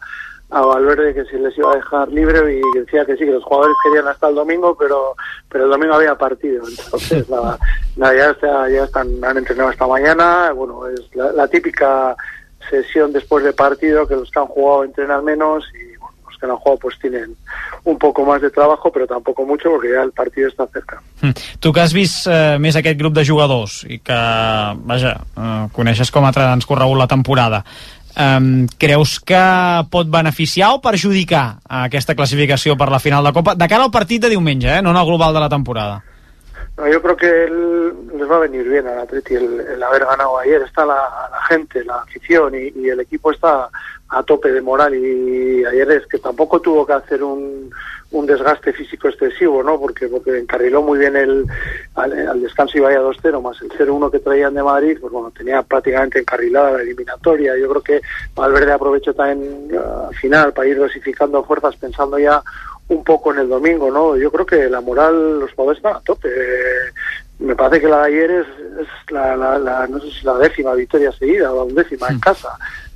a 0.52 0.62
Valverde 0.62 1.14
que 1.14 1.24
si 1.26 1.38
les 1.38 1.58
iba 1.58 1.72
a 1.72 1.76
dejar 1.78 2.10
libre 2.10 2.40
y 2.60 2.80
decía 2.80 3.06
que 3.06 3.14
sí, 3.16 3.26
que 3.26 3.32
los 3.32 3.44
jugadores 3.44 3.76
querían 3.84 4.08
hasta 4.08 4.28
el 4.28 4.36
domingo, 4.36 4.76
pero 4.78 5.16
pero 5.50 5.64
el 5.66 5.72
domingo 5.72 5.96
había 5.96 6.16
partido. 6.16 6.64
Entonces, 6.68 7.30
nada, 7.34 7.58
nada, 7.96 8.14
ya, 8.16 8.30
está- 8.32 8.70
ya 8.70 8.84
están, 8.84 9.08
han 9.24 9.38
entrenado 9.38 9.72
esta 9.72 9.88
mañana. 9.88 10.52
Bueno, 10.52 10.88
es 10.88 11.02
la, 11.16 11.32
la 11.32 11.48
típica 11.48 12.16
sesión 12.70 13.12
después 13.14 13.44
de 13.44 13.54
partido 13.54 14.08
que 14.08 14.16
los 14.16 14.30
que 14.30 14.40
han 14.40 14.46
jugado 14.48 14.84
entrenan 14.84 15.24
menos 15.26 15.64
y 15.74 15.98
bueno, 15.98 16.16
los 16.28 16.38
que 16.38 16.48
no 16.48 16.54
han 16.54 16.60
jugado 16.60 16.80
pues 16.80 17.00
tienen 17.00 17.36
un 17.84 17.98
poco 17.98 18.24
más 18.26 18.42
de 18.42 18.52
trabajo, 18.52 18.92
pero 18.92 19.08
tampoco 19.08 19.46
mucho 19.46 19.70
porque 19.72 19.90
ya 19.92 20.04
el 20.04 20.12
partido 20.12 20.48
está 20.48 20.68
cerca. 20.68 21.02
Mm. 21.22 21.32
Tu 21.60 21.72
que 21.74 21.82
has 21.82 21.94
vist 21.94 22.28
eh, 22.30 22.58
més 22.62 22.76
aquest 22.78 23.00
grup 23.00 23.14
de 23.18 23.24
jugadors 23.26 23.84
i 23.90 23.98
que, 24.00 24.20
vaja, 24.86 25.16
eh, 25.38 25.66
coneixes 25.74 26.12
com 26.14 26.26
ha 26.26 26.32
transcorregut 26.36 26.98
la 27.00 27.08
temporada, 27.10 27.64
eh, 28.16 28.68
creus 28.78 29.20
que 29.20 29.42
pot 29.90 30.08
beneficiar 30.10 30.72
o 30.76 30.82
perjudicar 30.82 31.58
aquesta 31.68 32.16
classificació 32.16 32.78
per 32.78 32.90
la 32.90 33.00
final 33.00 33.24
de 33.24 33.34
Copa 33.34 33.56
de 33.56 33.68
cara 33.68 33.84
al 33.84 33.92
partit 33.92 34.22
de 34.22 34.30
diumenge, 34.30 34.68
eh, 34.78 34.82
no 34.82 34.92
en 34.92 34.98
el 34.98 35.06
global 35.06 35.34
de 35.34 35.40
la 35.40 35.50
temporada? 35.50 36.04
No, 36.78 36.88
yo 36.88 37.02
creo 37.02 37.18
que 37.18 37.28
el- 37.46 38.18
les 38.18 38.30
va 38.30 38.38
a 38.38 38.40
venir 38.40 38.68
bien 38.68 38.88
al 38.88 39.00
Atleti 39.00 39.36
el, 39.36 39.60
el 39.60 39.84
haber 39.84 40.06
ganado 40.06 40.40
ayer. 40.40 40.62
Está 40.62 40.86
la, 40.86 40.96
la 41.32 41.42
gente, 41.50 41.84
la 41.84 41.98
afición 42.00 42.54
y, 42.56 42.72
y 42.80 42.90
el 42.90 43.00
equipo 43.02 43.32
está 43.32 43.68
a 44.14 44.24
tope 44.24 44.52
de 44.52 44.62
moral 44.62 44.94
y 44.94 45.64
ayer 45.66 45.90
es 45.92 46.06
que 46.08 46.20
tampoco 46.20 46.60
tuvo 46.60 46.86
que 46.86 46.94
hacer 46.94 47.24
un, 47.24 47.70
un 48.12 48.26
desgaste 48.26 48.74
físico 48.74 49.08
excesivo, 49.08 49.64
¿no? 49.64 49.80
Porque 49.80 50.08
porque 50.10 50.38
encarriló 50.38 50.82
muy 50.82 51.00
bien 51.00 51.16
el 51.16 51.46
al, 51.96 52.28
al 52.28 52.42
descanso 52.42 52.78
iba 52.78 52.92
ya 52.92 53.00
2-0 53.00 53.42
más 53.42 53.62
el 53.62 53.70
0-1 53.70 54.12
que 54.12 54.20
traían 54.20 54.54
de 54.54 54.64
Madrid, 54.64 54.98
pues 55.00 55.14
bueno, 55.14 55.32
tenía 55.36 55.62
prácticamente 55.64 56.20
encarrilada 56.20 56.72
la 56.74 56.82
eliminatoria. 56.82 57.56
Yo 57.58 57.70
creo 57.70 57.82
que 57.82 58.02
Valverde 58.36 58.74
aprovechó 58.74 59.14
también 59.14 59.70
eh, 59.72 59.80
al 60.10 60.16
final 60.16 60.52
para 60.52 60.68
ir 60.68 60.78
dosificando 60.78 61.44
fuerzas 61.46 61.76
pensando 61.78 62.20
ya 62.20 62.44
un 62.90 63.06
poco 63.06 63.32
en 63.34 63.40
el 63.40 63.48
domingo, 63.48 63.90
¿no? 63.90 64.18
Yo 64.18 64.30
creo 64.30 64.46
que 64.46 64.70
la 64.70 64.82
moral, 64.82 65.40
los 65.40 65.52
jugadores 65.54 65.78
están 65.78 65.96
a 65.96 66.02
tope. 66.02 66.28
Me 67.40 67.56
parece 67.56 67.82
que 67.82 67.88
la 67.88 68.00
de 68.02 68.08
ayer 68.08 68.32
es, 68.32 68.48
es 68.82 68.88
la, 69.12 69.36
la, 69.36 69.58
la- 69.58 69.88
no 69.88 70.00
sé 70.00 70.12
si 70.12 70.26
la 70.26 70.38
décima 70.38 70.74
victoria 70.76 71.12
seguida 71.14 71.52
o 71.52 71.56
la 71.56 71.64
undécima 71.64 72.10
en 72.10 72.20
casa. 72.20 72.50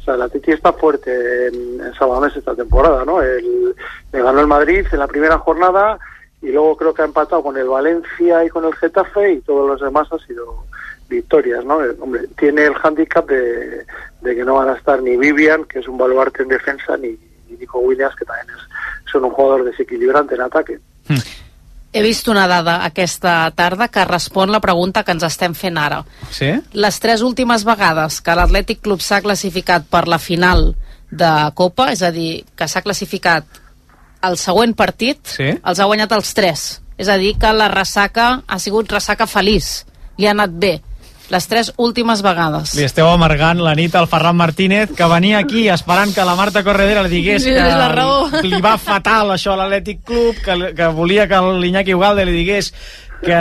O 0.06 0.10
sea, 0.14 0.14
el 0.14 0.22
Atleti 0.22 0.52
está 0.52 0.72
fuerte 0.72 1.48
en, 1.48 1.82
en 1.82 1.94
Sabamés 1.96 2.36
esta 2.36 2.54
temporada, 2.54 3.04
¿no? 3.04 3.24
El, 3.24 3.74
le 4.14 4.22
ganó 4.22 4.40
el 4.40 4.46
Madrid 4.46 4.86
en 4.92 5.00
la 5.00 5.08
primera 5.08 5.40
jornada 5.40 5.98
y 6.44 6.52
luego 6.52 6.78
creo 6.78 6.94
que 6.94 7.02
ha 7.02 7.06
empatado 7.06 7.42
con 7.42 7.58
el 7.58 7.68
Valencia 7.68 8.46
y 8.46 8.50
con 8.50 8.66
el 8.66 8.76
Getafe 8.76 9.34
y 9.34 9.42
todos 9.42 9.68
los 9.68 9.82
demás 9.82 10.08
han 10.12 10.20
sido 10.20 10.64
victorias, 11.10 11.66
¿no? 11.66 11.84
Eh, 11.84 11.96
Hombre, 12.00 12.28
tiene 12.38 12.66
el 12.66 12.76
hándicap 12.76 13.28
de, 13.28 13.84
de 14.22 14.36
que 14.36 14.46
no 14.46 14.54
van 14.54 14.70
a 14.70 14.74
estar 14.74 15.02
ni 15.02 15.18
Vivian, 15.18 15.64
que 15.64 15.80
es 15.80 15.88
un 15.88 15.98
baluarte 15.98 16.44
en 16.44 16.50
defensa, 16.50 16.96
ni, 16.98 17.18
ni 17.50 17.58
Nico 17.58 17.80
Williams, 17.80 18.16
que 18.16 18.26
también 18.26 18.56
es, 18.56 19.12
son 19.12 19.26
un 19.26 19.32
jugador 19.32 19.64
desequilibrante 19.64 20.36
en 20.36 20.42
ataque. 20.42 20.80
He 21.96 22.02
vist 22.04 22.28
una 22.28 22.44
dada 22.52 22.82
aquesta 22.84 23.50
tarda 23.56 23.88
que 23.88 24.04
respon 24.04 24.52
la 24.52 24.60
pregunta 24.60 25.06
que 25.08 25.14
ens 25.16 25.24
estem 25.24 25.54
fent 25.56 25.78
ara. 25.80 26.02
Sí? 26.30 26.50
Les 26.76 26.98
tres 27.00 27.22
últimes 27.24 27.64
vegades 27.64 28.18
que 28.22 28.36
l'Atlètic 28.36 28.82
Club 28.84 29.00
s'ha 29.00 29.22
classificat 29.24 29.86
per 29.88 30.04
la 30.12 30.20
final 30.20 30.74
de 31.10 31.30
Copa, 31.56 31.94
és 31.94 32.02
a 32.04 32.12
dir, 32.12 32.44
que 32.56 32.68
s'ha 32.68 32.82
classificat 32.84 33.46
el 34.28 34.36
següent 34.42 34.76
partit, 34.76 35.22
Sí. 35.24 35.54
els 35.64 35.80
ha 35.80 35.86
guanyat 35.88 36.12
els 36.12 36.34
tres. 36.34 36.82
És 36.98 37.08
a 37.08 37.16
dir, 37.18 37.38
que 37.40 37.54
la 37.54 37.70
ressaca 37.72 38.44
ha 38.46 38.60
sigut 38.60 38.92
ressaca 38.92 39.28
feliç. 39.28 39.86
Li 40.18 40.28
ha 40.28 40.32
anat 40.32 40.52
bé. 40.52 40.82
Les 41.34 41.48
tres 41.50 41.72
últimes 41.82 42.22
vegades. 42.22 42.76
Li 42.78 42.84
esteu 42.86 43.08
amargant 43.10 43.58
la 43.66 43.74
nit 43.78 43.96
al 43.98 44.06
Ferran 44.08 44.38
Martínez, 44.38 44.92
que 44.96 45.08
venia 45.10 45.40
aquí 45.40 45.68
esperant 45.74 46.14
que 46.14 46.26
la 46.28 46.36
Marta 46.38 46.62
Corredera 46.64 47.02
li 47.06 47.10
digués 47.16 47.48
Li 47.48 47.56
que 47.56 47.64
la 47.66 47.88
raó. 47.90 48.28
li 48.44 48.62
va 48.62 48.76
fatal 48.78 49.34
això 49.34 49.56
a 49.56 49.64
l'Atlètic 49.64 50.04
Club, 50.06 50.38
que, 50.46 50.74
que 50.78 50.92
volia 50.94 51.28
que 51.28 51.42
l'Iñaki 51.60 51.96
Ugalde 51.98 52.28
li 52.30 52.36
digués 52.38 52.74
que 53.22 53.38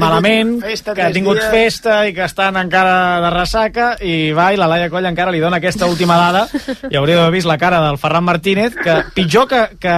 malament, 0.00 0.60
festa, 0.62 0.94
que 0.94 1.02
ha 1.02 1.10
tingut 1.12 1.38
dies. 1.40 1.50
festa 1.50 1.96
i 2.08 2.14
que 2.16 2.24
estan 2.24 2.56
encara 2.60 3.20
de 3.24 3.30
ressaca 3.34 3.88
i 4.06 4.30
va, 4.36 4.50
i 4.54 4.58
la 4.60 4.68
Laia 4.70 4.88
Coll 4.92 5.08
encara 5.10 5.32
li 5.34 5.40
dona 5.42 5.58
aquesta 5.60 5.88
última 5.90 6.16
dada 6.20 6.44
i 6.90 6.96
hauria 6.96 7.18
d'haver 7.18 7.34
vist 7.34 7.48
la 7.50 7.58
cara 7.60 7.80
del 7.84 7.98
Ferran 8.00 8.24
Martínez 8.24 8.76
que 8.78 8.94
pitjor 9.14 9.48
que, 9.50 9.60
que 9.82 9.96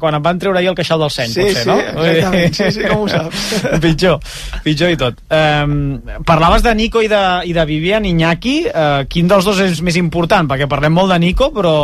quan 0.00 0.16
em 0.18 0.22
van 0.24 0.38
treure 0.42 0.58
ahir 0.58 0.70
el 0.72 0.78
queixal 0.78 1.02
del 1.02 1.12
seny, 1.12 1.32
Sí, 1.34 1.40
potser, 1.48 1.62
sí, 1.62 1.68
no? 1.68 1.78
exactament. 2.04 2.54
Sí, 2.54 2.70
sí, 2.78 2.86
com 2.88 3.04
ho 3.04 3.08
saps? 3.10 3.44
pitjor, 3.84 4.18
pitjor 4.64 4.94
i 4.94 4.98
tot. 5.00 5.20
Um, 5.28 6.00
parlaves 6.26 6.64
de 6.64 6.74
Nico 6.78 7.02
i 7.04 7.08
de, 7.10 7.22
i 7.44 7.52
de 7.56 7.64
Vivian 7.68 8.04
Iñaki. 8.08 8.56
Uh, 8.70 9.04
quin 9.10 9.28
dels 9.30 9.44
dos 9.46 9.60
és 9.64 9.82
més 9.84 9.96
important? 10.00 10.48
Perquè 10.50 10.68
parlem 10.70 10.94
molt 10.94 11.12
de 11.14 11.18
Nico, 11.22 11.50
però 11.54 11.76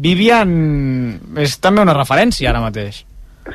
Vivian 0.00 0.50
és 1.42 1.58
també 1.60 1.82
una 1.84 1.94
referència 1.96 2.50
ara 2.50 2.62
mateix. 2.64 3.04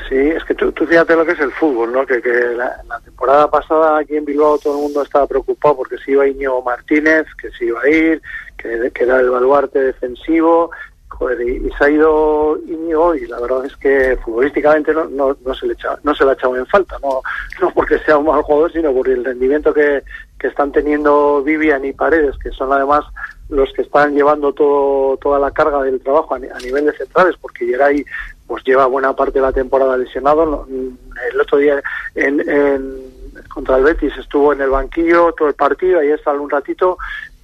Sí, 0.10 0.16
es 0.16 0.44
que 0.44 0.56
tú, 0.56 0.72
tú 0.72 0.86
fíjate 0.86 1.16
lo 1.16 1.26
que 1.26 1.32
es 1.32 1.40
el 1.40 1.52
fútbol, 1.52 1.92
¿no? 1.92 2.06
Que, 2.06 2.22
que 2.22 2.30
la, 2.30 2.76
temporada 3.04 3.50
pasada 3.50 4.00
aquí 4.00 4.16
en 4.16 4.26
Bilbao 4.26 4.58
todo 4.58 4.76
el 4.76 4.82
mundo 4.84 5.02
estaba 5.02 5.28
preocupado 5.28 5.78
porque 5.78 5.98
si 5.98 6.12
iba 6.12 6.28
Iñigo 6.28 6.62
Martínez, 6.62 7.28
que 7.40 7.50
se 7.52 7.66
iba 7.66 7.82
a 7.82 7.90
ir, 7.90 8.22
que, 8.58 8.92
que 8.94 9.04
era 9.04 9.20
el 9.20 9.30
baluarte 9.30 9.80
defensivo, 9.80 10.72
joder, 11.08 11.42
y, 11.42 11.70
se 11.78 11.86
ha 11.86 11.90
ido 11.90 12.58
Íñigo 12.68 13.16
y 13.16 13.26
la 13.28 13.40
verdad 13.40 13.66
es 13.66 13.76
que 13.78 14.18
futbolísticamente 14.24 14.94
no, 14.94 15.06
no, 15.06 15.38
no 15.46 15.54
se 15.54 15.68
le 15.68 15.74
echa, 15.74 15.98
no 16.04 16.14
se 16.14 16.26
le 16.26 16.32
ha 16.32 16.34
echado 16.34 16.58
en 16.58 16.66
falta, 16.66 16.98
no, 17.02 17.22
no 17.62 17.72
porque 17.72 18.00
sea 18.00 18.18
un 18.18 18.26
mal 18.26 18.42
jugador, 18.42 18.72
sino 18.72 18.94
por 18.94 19.08
el 19.08 19.24
rendimiento 19.24 19.74
que, 19.74 20.04
que 20.40 20.48
están 20.48 20.72
teniendo 20.72 21.42
Vivian 21.44 21.86
y 21.86 21.94
Paredes, 21.94 22.38
que 22.38 22.52
son 22.52 22.74
además 22.74 23.06
los 23.50 23.72
que 23.74 23.84
están 23.84 24.16
llevando 24.16 24.54
todo, 24.54 25.18
toda 25.18 25.40
la 25.40 25.52
carga 25.52 25.84
del 25.84 26.02
trabajo 26.02 26.36
a 26.36 26.60
nivel 26.60 26.86
de 26.86 26.94
centrales, 26.94 27.36
porque 27.40 27.66
Geray 27.66 28.04
pues 28.48 28.64
lleva 28.64 28.86
buena 28.86 29.16
parte 29.16 29.40
de 29.40 29.46
la 29.46 29.52
temporada 29.52 29.98
lesionado. 29.98 30.68
El 30.70 31.42
otro 31.42 31.58
día 31.58 31.82
en, 32.16 32.40
en- 32.48 33.16
contra 33.54 33.78
el 33.78 33.84
Betis 33.84 34.16
estuvo 34.18 34.54
en 34.54 34.62
el 34.62 34.70
banquillo 34.70 35.34
todo 35.34 35.48
el 35.50 35.54
partido, 35.56 36.00
ahí 36.00 36.10
está 36.10 36.32
un 36.32 36.50
ratito 36.50 36.98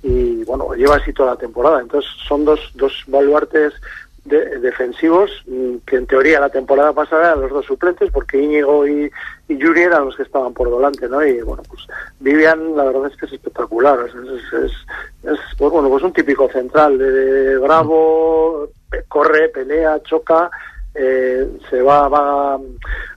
y 0.03 0.43
bueno, 0.45 0.73
lleva 0.73 0.95
así 0.95 1.13
toda 1.13 1.31
la 1.31 1.37
temporada. 1.39 1.81
Entonces 1.81 2.09
son 2.27 2.45
dos, 2.45 2.59
dos 2.75 2.93
baluartes 3.07 3.73
de- 4.25 4.59
defensivos 4.59 5.31
mm, 5.47 5.77
que 5.85 5.95
en 5.97 6.07
teoría 6.07 6.39
la 6.39 6.49
temporada 6.49 6.93
pasada 6.93 7.27
eran 7.29 7.41
los 7.41 7.51
dos 7.51 7.65
suplentes 7.65 8.11
porque 8.11 8.41
Íñigo 8.41 8.87
y, 8.87 9.11
y 9.47 9.57
Yuri 9.57 9.81
eran 9.81 10.05
los 10.05 10.15
que 10.15 10.23
estaban 10.23 10.53
por 10.53 10.69
delante, 10.69 11.07
¿no? 11.09 11.25
Y 11.25 11.41
bueno, 11.41 11.63
pues 11.67 11.81
Vivian 12.19 12.75
la 12.75 12.83
verdad 12.85 13.07
es 13.11 13.17
que 13.17 13.25
es 13.25 13.33
espectacular, 13.33 13.99
es, 14.07 14.13
es, 14.15 14.53
es- 14.65 14.85
es, 15.23 15.39
pues, 15.57 15.71
bueno, 15.71 15.87
pues 15.89 16.03
un 16.03 16.13
típico 16.13 16.49
central 16.49 16.97
de, 16.97 17.11
de 17.11 17.57
bravo, 17.59 18.69
corre, 19.07 19.49
pelea, 19.49 20.01
choca 20.03 20.49
eh, 20.93 21.47
se 21.69 21.81
va, 21.81 22.07
va, 22.09 22.59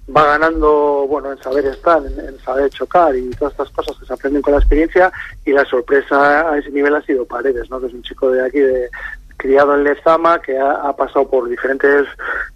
ganando, 0.06 1.06
bueno, 1.08 1.32
en 1.32 1.38
saber 1.42 1.66
estar, 1.66 2.02
en, 2.04 2.38
saber 2.40 2.70
chocar 2.70 3.16
y 3.16 3.30
todas 3.30 3.52
estas 3.52 3.70
cosas 3.70 3.98
que 3.98 4.06
se 4.06 4.12
aprenden 4.12 4.42
con 4.42 4.52
la 4.52 4.60
experiencia 4.60 5.12
y 5.44 5.52
la 5.52 5.64
sorpresa 5.64 6.50
a 6.50 6.58
ese 6.58 6.70
nivel 6.70 6.94
ha 6.94 7.02
sido 7.02 7.24
Paredes, 7.24 7.68
¿no? 7.70 7.80
Que 7.80 7.86
es 7.86 7.94
un 7.94 8.02
chico 8.02 8.30
de 8.30 8.46
aquí 8.46 8.60
de 8.60 8.88
criado 9.36 9.74
en 9.74 9.84
Lezama, 9.84 10.40
que 10.40 10.58
ha, 10.58 10.92
pasado 10.96 11.28
por 11.28 11.48
diferentes 11.48 12.06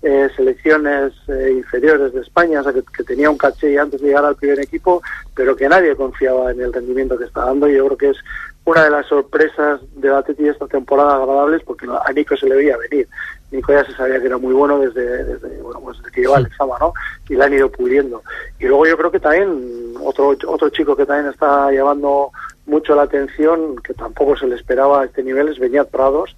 eh, 0.03 0.29
selecciones 0.37 1.13
eh, 1.29 1.53
inferiores 1.57 2.15
de 2.15 2.21
España, 2.21 2.61
o 2.61 2.63
sea, 2.63 2.73
que, 2.73 3.05
tenía 3.05 3.31
un 3.31 3.37
caché 3.37 3.79
antes 3.79 4.01
de 4.01 4.07
llegar 4.07 4.25
al 4.25 4.37
primer 4.37 4.61
equipo, 4.61 5.03
pero 5.35 5.57
que 5.57 5.69
nadie 5.69 5.97
confiaba 5.97 6.51
en 6.51 6.61
el 6.61 6.73
rendimiento 6.73 7.19
que 7.19 7.25
está 7.25 7.45
dando 7.45 7.69
y 7.69 7.77
yo 7.77 7.85
creo 7.87 7.99
que 7.99 8.11
es 8.11 8.17
una 8.65 8.85
de 8.85 8.91
las 8.91 9.07
sorpresas 9.07 9.81
del 9.97 10.13
Atleti 10.13 10.47
esta 10.47 10.67
temporada 10.67 11.17
agradables 11.17 11.63
porque 11.65 11.87
a 11.87 12.13
Nico 12.13 12.37
se 12.37 12.47
le 12.47 12.57
veía 12.57 12.77
venir. 12.77 13.09
Nico 13.51 13.73
ya 13.73 13.85
se 13.85 13.93
sabía 13.95 14.21
que 14.21 14.27
era 14.27 14.37
muy 14.39 14.53
bueno 14.53 14.79
desde, 14.79 15.25
desde, 15.25 15.63
bueno, 15.63 15.81
pues 15.81 15.97
desde 15.99 16.11
que 16.13 16.21
llegó 16.21 16.35
al 16.35 16.45
Lezama, 16.45 16.77
¿no? 16.79 16.93
Y 17.29 17.35
la 17.35 17.47
han 17.47 17.55
ido 17.55 17.71
puliendo. 17.71 18.23
Y 18.59 18.67
luego 18.67 18.87
yo 18.87 18.97
creo 18.97 19.11
que 19.11 19.21
también 19.21 19.95
otro, 20.03 20.37
otro 20.47 20.69
chico 20.71 20.95
que 20.95 21.07
también 21.07 21.33
está 21.33 21.71
llevando 21.71 22.31
mucho 22.67 22.95
la 22.95 23.03
atención, 23.03 23.77
que 23.83 23.95
tampoco 23.95 24.37
se 24.37 24.47
le 24.47 24.57
esperaba 24.57 25.01
a 25.01 25.05
este 25.07 25.23
nivel, 25.23 25.49
es 25.49 25.59
Beñat 25.59 25.89
Prados, 25.89 26.37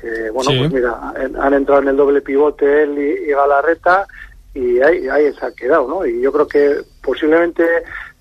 que 0.00 0.30
bueno, 0.30 0.50
Sí. 0.50 0.58
pues 0.60 0.72
mira, 0.72 0.96
han, 1.16 1.36
han 1.36 1.54
entrado 1.54 1.82
en 1.82 1.88
el 1.88 1.96
doble 1.96 2.20
pivote 2.22 2.82
él 2.84 2.98
y, 2.98 3.30
y 3.30 3.32
Galarreta 3.32 4.06
y 4.54 4.80
ahí, 4.80 5.08
ahí 5.08 5.32
se 5.34 5.46
ha 5.46 5.52
quedado, 5.52 5.88
¿no? 5.88 6.06
Y 6.06 6.20
yo 6.20 6.30
creo 6.32 6.46
que 6.46 6.76
posiblemente 7.02 7.64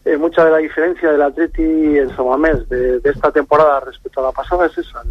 eh, 0.05 0.17
mucha 0.17 0.43
de 0.43 0.51
la 0.51 0.57
diferencia 0.57 1.11
del 1.11 1.21
Atleti 1.21 1.61
en 1.61 2.09
Samamés 2.15 2.67
de, 2.69 2.99
de 2.99 3.09
esta 3.09 3.31
temporada 3.31 3.79
respecto 3.81 4.19
a 4.19 4.23
la 4.23 4.31
pasada 4.31 4.65
es 4.65 4.77
esa, 4.77 5.01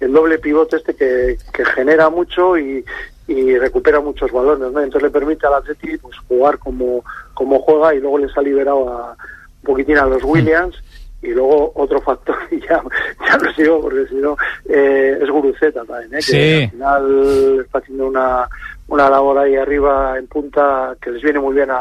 el, 0.00 0.12
doble 0.12 0.38
pivote 0.38 0.76
este 0.76 0.94
que, 0.94 1.38
que 1.52 1.64
genera 1.64 2.10
mucho 2.10 2.58
y, 2.58 2.84
y 3.26 3.58
recupera 3.58 4.00
muchos 4.00 4.30
balones, 4.30 4.70
¿no? 4.72 4.80
Entonces 4.80 5.02
le 5.02 5.10
permite 5.10 5.46
al 5.46 5.54
Atleti 5.54 5.96
pues 5.96 6.16
jugar 6.28 6.58
como, 6.58 7.02
como 7.32 7.58
juega 7.60 7.94
y 7.94 8.00
luego 8.00 8.18
les 8.18 8.36
ha 8.36 8.42
liberado 8.42 8.88
a, 8.90 9.10
un 9.12 9.66
poquitín 9.66 9.96
a 9.96 10.04
los 10.06 10.22
Williams 10.22 10.76
y 11.22 11.28
luego 11.28 11.72
otro 11.76 12.02
factor, 12.02 12.36
y 12.50 12.60
ya, 12.68 12.82
ya 13.26 13.38
lo 13.38 13.52
sigo 13.54 13.80
porque 13.80 14.06
si 14.08 14.16
no, 14.16 14.36
eh, 14.68 15.18
es 15.22 15.30
Guruceta 15.30 15.82
también, 15.86 16.12
¿eh? 16.12 16.16
que 16.16 16.22
Sí. 16.22 16.62
al 16.64 16.70
final 16.70 17.60
está 17.64 17.78
haciendo 17.78 18.06
una, 18.08 18.46
una 18.88 19.08
labor 19.08 19.38
ahí 19.38 19.56
arriba 19.56 20.18
en 20.18 20.26
punta 20.26 20.94
que 21.00 21.12
les 21.12 21.22
viene 21.22 21.40
muy 21.40 21.54
bien 21.54 21.70
a, 21.70 21.80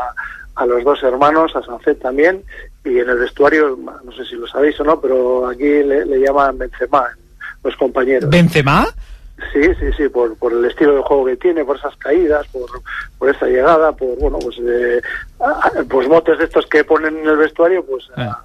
a 0.56 0.66
los 0.66 0.84
dos 0.84 1.02
hermanos, 1.04 1.56
a 1.56 1.64
Sancet 1.64 2.00
también, 2.00 2.44
y 2.84 3.00
en 3.00 3.10
el 3.10 3.18
vestuario, 3.20 3.78
no 3.78 4.12
sé 4.12 4.26
si 4.26 4.36
lo 4.36 4.48
sabéis 4.48 4.80
o 4.80 4.84
no, 4.84 5.00
pero 5.00 5.48
aquí 5.48 5.64
le, 5.64 6.06
le 6.06 6.20
llaman 6.20 6.58
Benzema, 6.58 7.08
los 7.64 7.76
compañeros. 7.76 8.30
Benzema? 8.30 8.86
Sí, 9.52 9.64
sí, 9.80 9.92
sí, 9.98 10.10
por, 10.10 10.36
por 10.38 10.54
el 10.54 10.64
estilo 10.66 10.96
de 10.96 11.02
juego 11.02 11.26
que 11.26 11.38
tiene, 11.38 11.66
por 11.66 11.78
esas 11.78 11.96
caídas, 11.98 12.48
por, 12.48 12.70
por 13.18 13.30
esa 13.30 13.48
llegada, 13.48 13.92
por, 13.92 14.18
bueno, 14.20 14.38
pues, 14.40 14.58
eh, 14.60 15.02
pues 15.90 16.08
motes 16.08 16.38
de 16.38 16.46
estos 16.46 16.66
que 16.68 16.84
ponen 16.84 17.18
en 17.18 17.28
el 17.28 17.38
vestuario, 17.38 17.84
pues 17.84 18.10
a, 18.16 18.44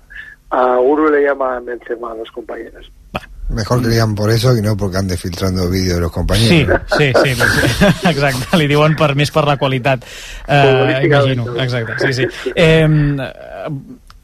a 0.50 0.80
Uru 0.80 1.10
le 1.10 1.24
llaman 1.24 1.66
Benzema 1.66 2.12
a 2.12 2.14
los 2.14 2.30
compañeros. 2.32 2.90
Mejor 3.50 3.80
que 3.80 3.88
digan 3.88 4.14
por 4.14 4.30
eso 4.30 4.54
y 4.56 4.60
no 4.60 4.76
porque 4.76 4.98
ande 4.98 5.16
filtrando 5.16 5.70
vídeos 5.70 5.94
de 5.96 6.00
los 6.02 6.12
compañeros. 6.12 6.80
sí, 6.98 7.12
sí, 7.24 7.34
sí. 7.34 7.84
exacte, 8.08 8.56
li 8.60 8.66
diuen 8.68 8.94
per 8.94 9.14
més 9.16 9.30
per 9.32 9.46
la 9.48 9.56
qualitat, 9.56 10.04
eh, 10.46 11.00
imagino, 11.08 11.54
exacte, 11.56 12.12
sí, 12.12 12.24
sí. 12.26 12.52
Eh, 12.54 12.84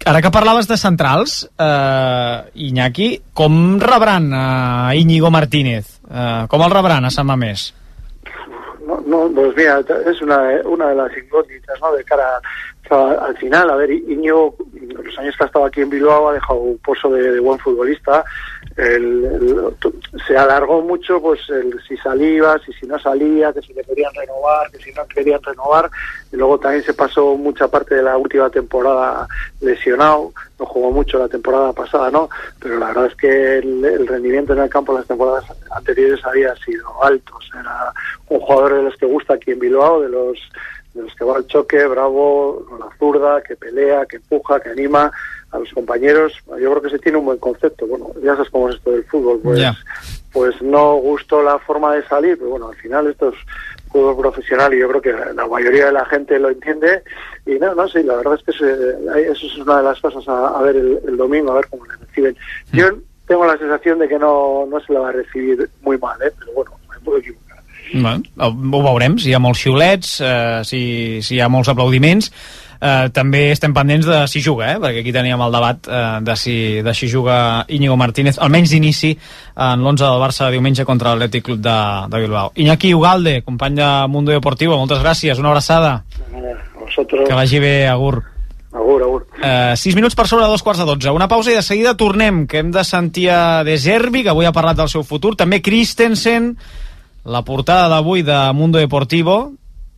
ara 0.05 0.20
que 0.20 0.31
parlaves 0.31 0.68
de 0.68 0.77
centrals, 0.77 1.49
eh, 1.59 2.43
Iñaki, 2.68 3.22
com 3.33 3.79
rebran 3.81 4.29
a 4.37 4.93
Íñigo 4.95 5.31
Martínez? 5.33 6.01
Eh, 6.11 6.45
com 6.49 6.61
el 6.62 6.70
rebran 6.70 7.05
a 7.09 7.11
Sant 7.11 7.27
Mamés? 7.27 7.70
No, 8.87 9.01
no, 9.07 9.31
pues 9.35 9.57
mira, 9.57 9.81
es 9.81 10.20
una, 10.20 10.37
una 10.66 10.89
de 10.91 10.95
las 10.97 11.11
incógnitas, 11.16 11.81
¿no? 11.81 11.93
De 11.97 12.05
cara 12.05 12.37
a- 12.91 13.25
al 13.27 13.37
final, 13.39 13.70
a 13.70 13.77
ver, 13.77 13.91
Iñigo, 13.91 14.55
los 15.03 15.18
años 15.18 15.35
que 15.39 15.45
ha 15.45 15.47
estado 15.47 15.64
aquí 15.64 15.81
en 15.81 15.89
Bilbao 15.89 16.29
ha 16.29 16.35
dejado 16.35 16.59
un 16.61 16.79
pozo 16.79 17.09
de, 17.09 17.31
de 17.33 17.41
buen 17.41 17.59
futbolista. 17.59 18.22
El- 18.77 19.75
se 20.27 20.37
alargó 20.37 20.81
mucho, 20.83 21.20
pues, 21.20 21.41
el, 21.49 21.81
si 21.87 21.97
salía, 21.99 22.59
si, 22.64 22.72
si 22.72 22.87
no 22.87 22.99
salía, 22.99 23.53
que 23.53 23.62
si 23.62 23.72
le 23.72 23.85
querían 23.85 24.12
renovar, 24.14 24.70
que 24.70 24.79
si 24.79 24.93
no 24.93 25.07
querían 25.07 25.43
renovar. 25.43 25.91
Y 26.33 26.37
luego 26.37 26.59
también 26.59 26.83
se 26.83 26.95
pasó 26.95 27.37
mucha 27.37 27.68
parte 27.68 27.95
de 27.95 28.03
la 28.03 28.16
última 28.16 28.51
temporada 28.51 29.29
lesionado. 29.61 30.33
No 30.59 30.66
jugó 30.66 30.91
mucho 30.91 31.18
la 31.18 31.29
temporada 31.29 31.72
pasada, 31.72 32.11
¿no? 32.11 32.29
Pero 32.59 32.79
la 32.79 32.89
verdad 32.89 33.07
es 33.07 33.14
que 33.14 33.59
el, 33.59 33.85
el 33.85 34.07
rendimiento 34.07 34.53
en 34.55 34.61
el 34.61 34.70
campo 34.70 34.93
en 34.93 34.99
las 34.99 35.07
temporadas 35.09 35.45
anteriores 35.70 36.25
había 36.25 36.55
sido 36.57 36.87
alto. 37.05 37.37
O 37.37 37.43
sea, 37.43 37.61
era 37.61 37.93
un 38.29 38.41
jugador 38.41 38.75
de 38.75 38.83
los 38.83 38.97
que 38.97 39.07
gusta 39.07 39.35
aquí 39.35 39.53
en 39.53 39.61
Bilbao, 39.61 40.01
de 40.01 40.09
los 40.09 40.39
de 40.95 41.03
los 41.03 41.14
que 41.16 41.25
va 41.25 41.37
al 41.37 41.47
choque, 41.49 41.85
bravo, 41.87 42.64
con 42.68 42.79
la 42.79 42.87
zurda, 43.01 43.43
que 43.43 43.57
pelea, 43.57 44.07
que 44.07 44.16
empuja, 44.16 44.61
que 44.61 44.68
anima 44.70 45.11
a 45.55 45.59
los 45.59 45.71
compañeros. 45.73 46.33
Yo 46.61 46.71
creo 46.71 46.83
que 46.83 46.91
se 46.91 46.99
tiene 46.99 47.19
un 47.19 47.27
buen 47.27 47.39
concepto. 47.39 47.87
Bueno, 47.87 48.11
ya 48.23 48.35
sabes 48.35 48.51
cómo 48.51 48.69
es 48.69 48.75
esto 48.77 48.91
del 48.91 49.05
fútbol. 49.05 49.41
Pues, 49.43 49.61
Ya. 49.61 49.75
pues 50.33 50.61
no 50.61 50.97
gustó 50.97 51.43
la 51.43 51.59
forma 51.61 51.95
de 51.95 52.03
salir, 52.09 52.37
pero 52.37 52.51
bueno, 52.51 52.69
al 52.69 52.77
final 52.77 53.07
esto 53.07 53.29
es 53.29 53.37
fútbol 53.93 54.17
profesional 54.19 54.75
y 54.75 54.81
yo 54.81 54.89
creo 54.89 55.01
que 55.01 55.13
la 55.35 55.47
mayoría 55.47 55.87
de 55.87 55.93
la 55.93 56.05
gente 56.07 56.39
lo 56.41 56.51
entiende. 56.51 57.03
Y 57.47 57.53
no, 57.61 57.75
no 57.75 57.87
sé, 57.89 58.03
la 58.03 58.17
verdad 58.17 58.35
es 58.39 58.43
que 58.45 58.53
se- 58.53 59.31
eso 59.31 59.47
es 59.47 59.57
una 59.59 59.79
de 59.79 59.85
las 59.85 60.01
cosas 60.01 60.27
a, 60.29 60.59
a 60.59 60.63
ver 60.63 60.77
el, 60.77 60.99
el 61.07 61.17
domingo, 61.17 61.53
a 61.53 61.57
ver 61.57 61.67
cómo 61.71 61.87
le 61.87 61.95
reciben. 62.05 62.37
Yo 62.73 62.87
tengo 63.29 63.47
la 63.47 63.57
sensación 63.57 63.99
de 64.01 64.09
que 64.09 64.19
no, 64.19 64.67
no 64.69 64.81
se 64.81 64.93
la 64.93 65.01
va 65.01 65.09
a 65.11 65.13
recibir 65.13 65.71
muy 65.83 65.97
mal, 65.99 66.21
¿eh? 66.23 66.33
pero 66.39 66.53
bueno, 66.53 66.73
me 66.91 66.99
puedo 67.01 67.19
equivocar. 67.19 67.45
Bueno, 67.95 68.23
ho 68.39 68.83
veurem, 68.83 69.19
si 69.23 69.29
hi 69.31 69.35
ha 69.37 69.39
molts 69.39 69.61
xiulets, 69.61 70.17
eh, 70.25 70.63
si, 70.65 71.21
si 71.23 71.37
hi 71.37 71.41
ha 71.45 71.49
molts 71.53 71.69
aplaudiments. 71.71 72.33
Eh, 72.81 73.09
també 73.14 73.47
estem 73.53 73.75
pendents 73.77 74.07
de 74.07 74.18
si 74.31 74.43
juga, 74.45 74.72
eh? 74.75 74.81
perquè 74.83 75.03
aquí 75.05 75.12
teníem 75.14 75.41
el 75.41 75.55
debat 75.55 75.89
eh, 75.89 76.03
de, 76.27 76.37
si, 76.37 76.57
de 76.85 76.95
si 76.95 77.09
juga 77.09 77.64
Íñigo 77.68 77.97
Martínez, 77.97 78.39
almenys 78.43 78.75
d'inici 78.75 79.14
en 79.14 79.81
l'11 79.81 80.03
del 80.03 80.22
Barça 80.22 80.49
de 80.49 80.59
diumenge 80.59 80.85
contra 80.85 81.14
l'Atlètic 81.14 81.47
Club 81.49 81.62
de, 81.64 81.79
de 82.11 82.22
Bilbao. 82.27 82.53
Iñaki 82.55 82.95
Ugalde, 82.95 83.41
company 83.43 83.81
de 83.81 83.91
Mundo 84.09 84.35
Deportivo, 84.35 84.79
moltes 84.79 85.03
gràcies, 85.03 85.39
una 85.39 85.55
abraçada. 85.55 86.05
Eh, 86.33 86.55
Vosotros... 86.85 87.27
Que 87.29 87.35
vagi 87.35 87.59
bé, 87.59 87.87
Agur. 87.89 88.22
Agur, 88.75 89.03
agur. 89.03 89.27
Uh, 89.39 89.77
6 89.79 89.95
minuts 89.95 90.16
per 90.18 90.27
sobre 90.27 90.49
dos 90.51 90.62
quarts 90.62 90.81
de 90.83 90.87
12. 90.89 91.12
Una 91.14 91.29
pausa 91.31 91.53
i 91.53 91.55
de 91.55 91.62
seguida 91.62 91.95
tornem, 91.95 92.43
que 92.51 92.59
hem 92.59 92.72
de 92.75 92.83
sentir 92.85 93.29
a 93.31 93.62
De 93.62 93.77
Zerbi, 93.79 94.25
que 94.25 94.33
avui 94.35 94.49
ha 94.49 94.53
parlat 94.53 94.81
del 94.81 94.91
seu 94.91 95.05
futur, 95.07 95.37
també 95.39 95.62
Christensen, 95.62 96.57
la 97.25 97.45
portada 97.47 97.87
d'avui 97.93 98.27
de 98.27 98.39
Mundo 98.53 98.83
Deportivo, 98.83 99.55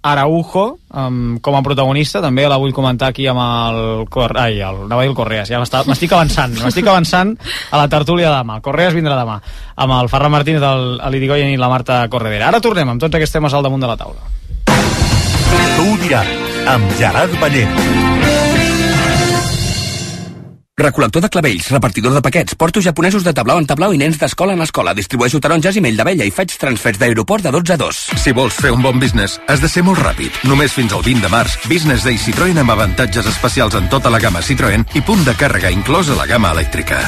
Araujo, 0.06 0.78
um, 0.94 1.38
com 1.42 1.56
a 1.58 1.62
protagonista, 1.66 2.20
també 2.22 2.44
la 2.46 2.60
vull 2.62 2.74
comentar 2.76 3.08
aquí 3.10 3.26
amb 3.26 3.42
el... 3.42 3.80
Cor... 4.12 4.36
Ai, 4.38 4.60
el, 4.60 4.84
anava 4.86 5.02
a 5.02 5.06
dir 5.06 5.10
el 5.10 5.18
Correas, 5.18 5.50
ja 5.50 5.58
m'estic 5.58 6.14
avançant, 6.14 6.54
m'estic 6.62 6.86
avançant 6.86 7.34
a 7.70 7.82
la 7.82 7.88
tertúlia 7.90 8.30
de 8.30 8.36
demà. 8.38 8.60
El 8.60 8.66
Correas 8.66 8.94
vindrà 8.94 9.18
demà, 9.18 9.40
amb 9.74 9.98
el 9.98 10.10
Ferran 10.12 10.34
Martínez, 10.36 10.62
el, 10.62 10.88
el 11.02 11.18
Irigoyen 11.18 11.50
i 11.50 11.58
la 11.58 11.72
Marta 11.72 12.04
Corredera. 12.12 12.52
Ara 12.52 12.62
tornem 12.62 12.94
amb 12.94 13.02
tots 13.02 13.18
aquests 13.18 13.40
temes 13.40 13.58
al 13.58 13.66
damunt 13.66 13.82
de 13.82 13.90
la 13.90 13.98
taula. 13.98 14.30
Tu 15.76 15.86
ho 15.90 16.02
diràs, 16.06 16.34
amb 16.70 17.00
Gerard 17.00 17.34
Ballent. 17.42 18.45
Recol·lector 20.76 21.22
de 21.24 21.30
clavells, 21.32 21.70
repartidor 21.72 22.12
de 22.12 22.20
paquets, 22.20 22.52
porto 22.54 22.82
japonesos 22.84 23.24
de 23.24 23.32
tablau 23.32 23.56
en 23.56 23.64
tablau 23.64 23.94
i 23.96 24.00
nens 24.02 24.18
d'escola 24.20 24.52
en 24.52 24.60
escola. 24.60 24.92
Distribueixo 24.92 25.40
taronges 25.40 25.78
i 25.80 25.80
mell 25.80 25.96
d'abella 25.96 26.26
i 26.28 26.34
faig 26.36 26.52
transfers 26.60 27.00
d'aeroport 27.00 27.48
de 27.48 27.54
12 27.54 27.72
a 27.72 27.78
2. 27.80 28.02
Si 28.20 28.36
vols 28.36 28.60
fer 28.60 28.74
un 28.76 28.84
bon 28.84 29.00
business, 29.00 29.38
has 29.48 29.64
de 29.64 29.72
ser 29.72 29.86
molt 29.88 30.04
ràpid. 30.04 30.36
Només 30.44 30.76
fins 30.76 30.92
al 30.92 31.00
20 31.00 31.24
de 31.24 31.32
març, 31.32 31.56
Business 31.64 32.04
Day 32.04 32.20
Citroën 32.20 32.60
amb 32.60 32.76
avantatges 32.76 33.24
especials 33.32 33.80
en 33.80 33.88
tota 33.88 34.12
la 34.12 34.20
gamma 34.20 34.44
Citroën 34.44 34.84
i 34.92 35.00
punt 35.00 35.24
de 35.24 35.32
càrrega 35.32 35.72
inclòs 35.72 36.12
a 36.12 36.20
la 36.20 36.28
gamma 36.28 36.52
elèctrica. 36.52 37.06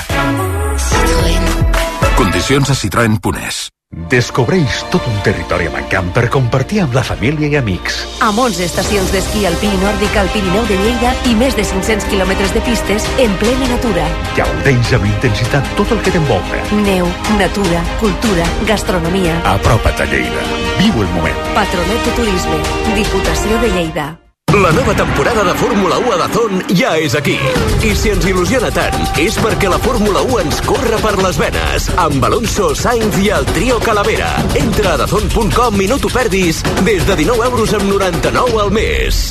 Condicions 2.16 2.72
a 2.72 2.84
citroen.es. 2.86 3.66
Descobreix 4.08 4.82
tot 4.92 5.04
un 5.08 5.16
territori 5.24 5.66
amb 5.68 5.78
encant 5.82 6.06
per 6.16 6.26
compartir 6.32 6.78
amb 6.80 6.94
la 6.96 7.02
família 7.04 7.48
i 7.48 7.56
amics. 7.58 7.98
Amb 8.24 8.40
11 8.40 8.64
estacions 8.64 9.10
d'esquí 9.12 9.46
alpí 9.48 9.68
i 9.68 9.80
nòrdic 9.82 10.14
al 10.20 10.30
Pirineu 10.32 10.64
de 10.68 10.76
Lleida 10.80 11.14
i 11.28 11.34
més 11.36 11.56
de 11.56 11.64
500 11.68 12.06
quilòmetres 12.08 12.54
de 12.56 12.62
pistes 12.68 13.08
en 13.24 13.34
plena 13.42 13.68
natura. 13.72 14.04
Gaudeix 14.36 14.92
amb 14.96 15.08
intensitat 15.08 15.72
tot 15.80 15.92
el 15.96 16.00
que 16.04 16.12
t'envolta. 16.12 16.62
Neu, 16.84 17.08
natura, 17.40 17.82
cultura, 18.04 18.46
gastronomia. 18.70 19.40
Apropa't 19.56 20.00
a 20.04 20.08
Lleida. 20.12 20.46
Viu 20.78 21.04
el 21.04 21.12
moment. 21.18 21.44
Patronet 21.58 22.08
de 22.08 22.16
Turisme. 22.22 22.64
Diputació 22.94 23.60
de 23.64 23.76
Lleida. 23.76 24.08
La 24.54 24.72
nova 24.72 24.94
temporada 24.94 25.44
de 25.44 25.54
Fórmula 25.54 25.98
1 25.98 26.12
a 26.12 26.16
Dazón 26.16 26.62
ja 26.74 26.96
és 26.96 27.14
aquí. 27.14 27.36
I 27.84 27.92
si 27.94 28.08
ens 28.14 28.24
il·lusiona 28.24 28.70
tant, 28.72 28.96
és 29.20 29.36
perquè 29.36 29.68
la 29.68 29.78
Fórmula 29.84 30.22
1 30.24 30.40
ens 30.40 30.60
corre 30.64 30.96
per 31.02 31.12
les 31.20 31.36
venes. 31.38 31.88
Amb 32.00 32.24
Alonso, 32.24 32.70
Sainz 32.74 33.18
i 33.20 33.28
el 33.28 33.44
trio 33.52 33.78
Calavera. 33.84 34.30
Entra 34.56 34.94
a 34.94 35.00
dazón.com 35.04 35.82
i 35.84 35.88
no 35.90 35.98
t'ho 36.00 36.08
perdis 36.12 36.62
des 36.80 37.04
de 37.04 37.18
19 37.20 37.50
euros 37.50 37.74
amb 37.76 37.92
99 37.92 38.62
al 38.64 38.72
mes. 38.72 39.24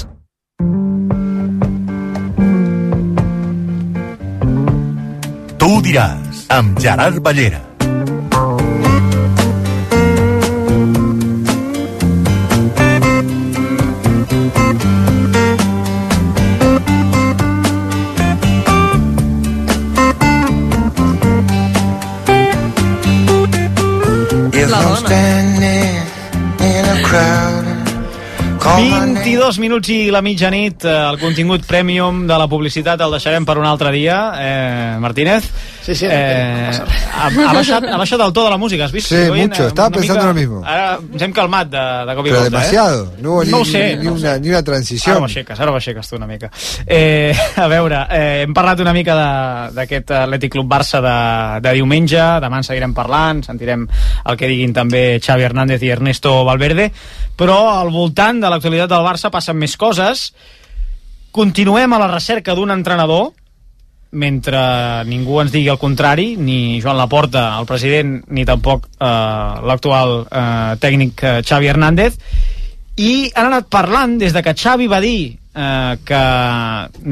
Tu 5.57 5.72
ho 5.73 5.81
diràs, 5.81 6.45
amb 6.53 6.77
Gerard 6.80 7.26
Ballera. 7.26 7.66
22 29.48 29.60
minuts 29.64 29.88
i 29.94 30.10
la 30.11 30.19
mitjanit, 30.22 30.84
eh, 30.84 30.91
el 31.11 31.18
contingut 31.22 31.64
premium 31.65 32.26
de 32.28 32.36
la 32.38 32.48
publicitat 32.52 32.99
el 32.99 33.14
deixarem 33.15 33.45
per 33.48 33.56
un 33.57 33.65
altre 33.65 33.91
dia, 33.94 34.18
eh, 34.36 34.98
Martínez. 34.99 35.45
Sí, 35.82 35.95
sí, 35.95 36.06
eh, 36.10 36.68
ha, 37.15 37.28
ha, 37.28 37.53
baixat, 37.56 37.86
ha 37.88 37.95
baixat 37.98 38.19
del 38.19 38.34
to 38.36 38.44
de 38.44 38.49
la 38.52 38.57
música, 38.57 38.84
has 38.86 38.91
vist? 38.91 39.07
Sí, 39.07 39.28
Goyen? 39.30 39.48
mucho, 39.49 39.64
Eh, 39.64 39.68
estaba 39.68 39.90
pensando 39.90 40.19
mica- 40.24 40.28
lo 40.28 40.34
mismo. 40.34 40.61
Ara 40.65 40.99
ens 41.14 41.22
hem 41.22 41.32
calmat 41.32 41.69
de, 41.72 41.84
de 42.10 42.15
cop 42.15 42.26
i 42.28 42.30
Pero 42.30 42.41
volta, 42.41 42.57
demasiado, 42.57 43.06
eh? 43.06 43.22
no 43.22 43.41
ni, 43.44 43.52
no 43.52 43.57
ho 43.61 43.65
sé, 43.65 43.95
ni, 43.95 44.03
no 44.03 44.11
una, 44.14 44.19
sé. 44.34 44.40
ni 44.41 44.49
una 44.49 44.57
Ara 44.57 45.19
ho 45.19 45.24
aixeques, 45.24 45.60
ara 45.61 45.72
ho 45.72 45.76
aixeques 45.76 46.10
tu 46.10 46.15
una 46.18 46.28
mica. 46.28 46.52
Eh, 46.86 47.34
a 47.56 47.68
veure, 47.68 48.02
eh, 48.11 48.41
hem 48.44 48.53
parlat 48.53 48.82
una 48.84 48.91
mica 48.91 49.15
de- 49.15 49.76
d'aquest 49.80 50.11
Atlètic 50.11 50.52
Club 50.52 50.68
Barça 50.68 50.99
de, 50.99 51.61
de 51.69 51.74
diumenge, 51.76 52.19
demà 52.19 52.57
en 52.57 52.64
seguirem 52.68 52.94
parlant, 52.94 53.44
sentirem 53.48 53.88
el 54.26 54.36
que 54.38 54.48
diguin 54.52 54.74
també 54.74 55.22
Xavi 55.24 55.44
Hernández 55.48 55.82
i 55.84 55.90
Ernesto 55.95 56.44
Valverde, 56.44 56.91
però 57.38 57.69
al 57.80 57.91
voltant 57.94 58.40
de 58.41 58.49
l'actualitat 58.49 58.90
del 58.90 59.06
Barça 59.06 59.30
passen 59.38 59.57
més 59.61 59.77
coses. 59.77 60.31
Continuem 61.31 61.93
a 61.93 62.01
la 62.01 62.09
recerca 62.09 62.57
d'un 62.57 62.73
entrenador, 62.73 63.31
mentre 64.18 64.59
ningú 65.05 65.41
ens 65.43 65.53
digui 65.53 65.69
el 65.69 65.80
contrari, 65.80 66.31
ni 66.38 66.81
Joan 66.81 66.97
Laporta, 66.97 67.49
el 67.59 67.68
president, 67.69 68.22
ni 68.34 68.45
tampoc 68.47 68.88
eh, 68.88 69.07
l'actual 69.68 70.22
eh, 70.26 70.77
tècnic 70.81 71.23
eh, 71.23 71.41
Xavi 71.45 71.69
Hernández, 71.69 72.18
i 72.97 73.27
han 73.35 73.51
anat 73.51 73.68
parlant 73.69 74.18
des 74.18 74.34
de 74.34 74.41
que 74.41 74.55
Xavi 74.57 74.88
va 74.89 74.99
dir 75.03 75.38
eh, 75.53 75.93
que 76.07 76.22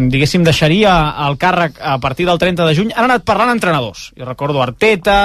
diguéssim 0.10 0.46
deixaria 0.46 0.96
el 1.28 1.38
càrrec 1.42 1.78
a 1.78 2.00
partir 2.02 2.26
del 2.26 2.42
30 2.42 2.66
de 2.66 2.76
juny 2.78 2.94
han 2.96 3.06
anat 3.06 3.26
parlant 3.28 3.54
entrenadors 3.54 4.10
jo 4.18 4.26
recordo 4.26 4.64
Arteta, 4.64 5.20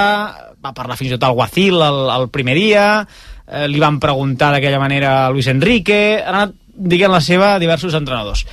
va 0.61 0.73
parlar 0.77 0.99
fins 0.99 1.09
i 1.09 1.15
tot 1.15 1.25
al 1.25 1.37
Guacil 1.37 1.81
el, 1.81 2.01
el 2.13 2.29
primer 2.29 2.55
dia 2.59 2.85
eh, 3.01 3.65
li 3.67 3.81
van 3.81 3.97
preguntar 4.03 4.51
d'aquella 4.53 4.81
manera 4.81 5.15
a 5.25 5.31
Luis 5.33 5.49
Enrique 5.49 6.21
han 6.21 6.37
anat 6.43 6.57
dient 6.73 7.11
la 7.11 7.21
seva 7.23 7.55
diversos 7.61 7.95
entrenadors. 7.97 8.45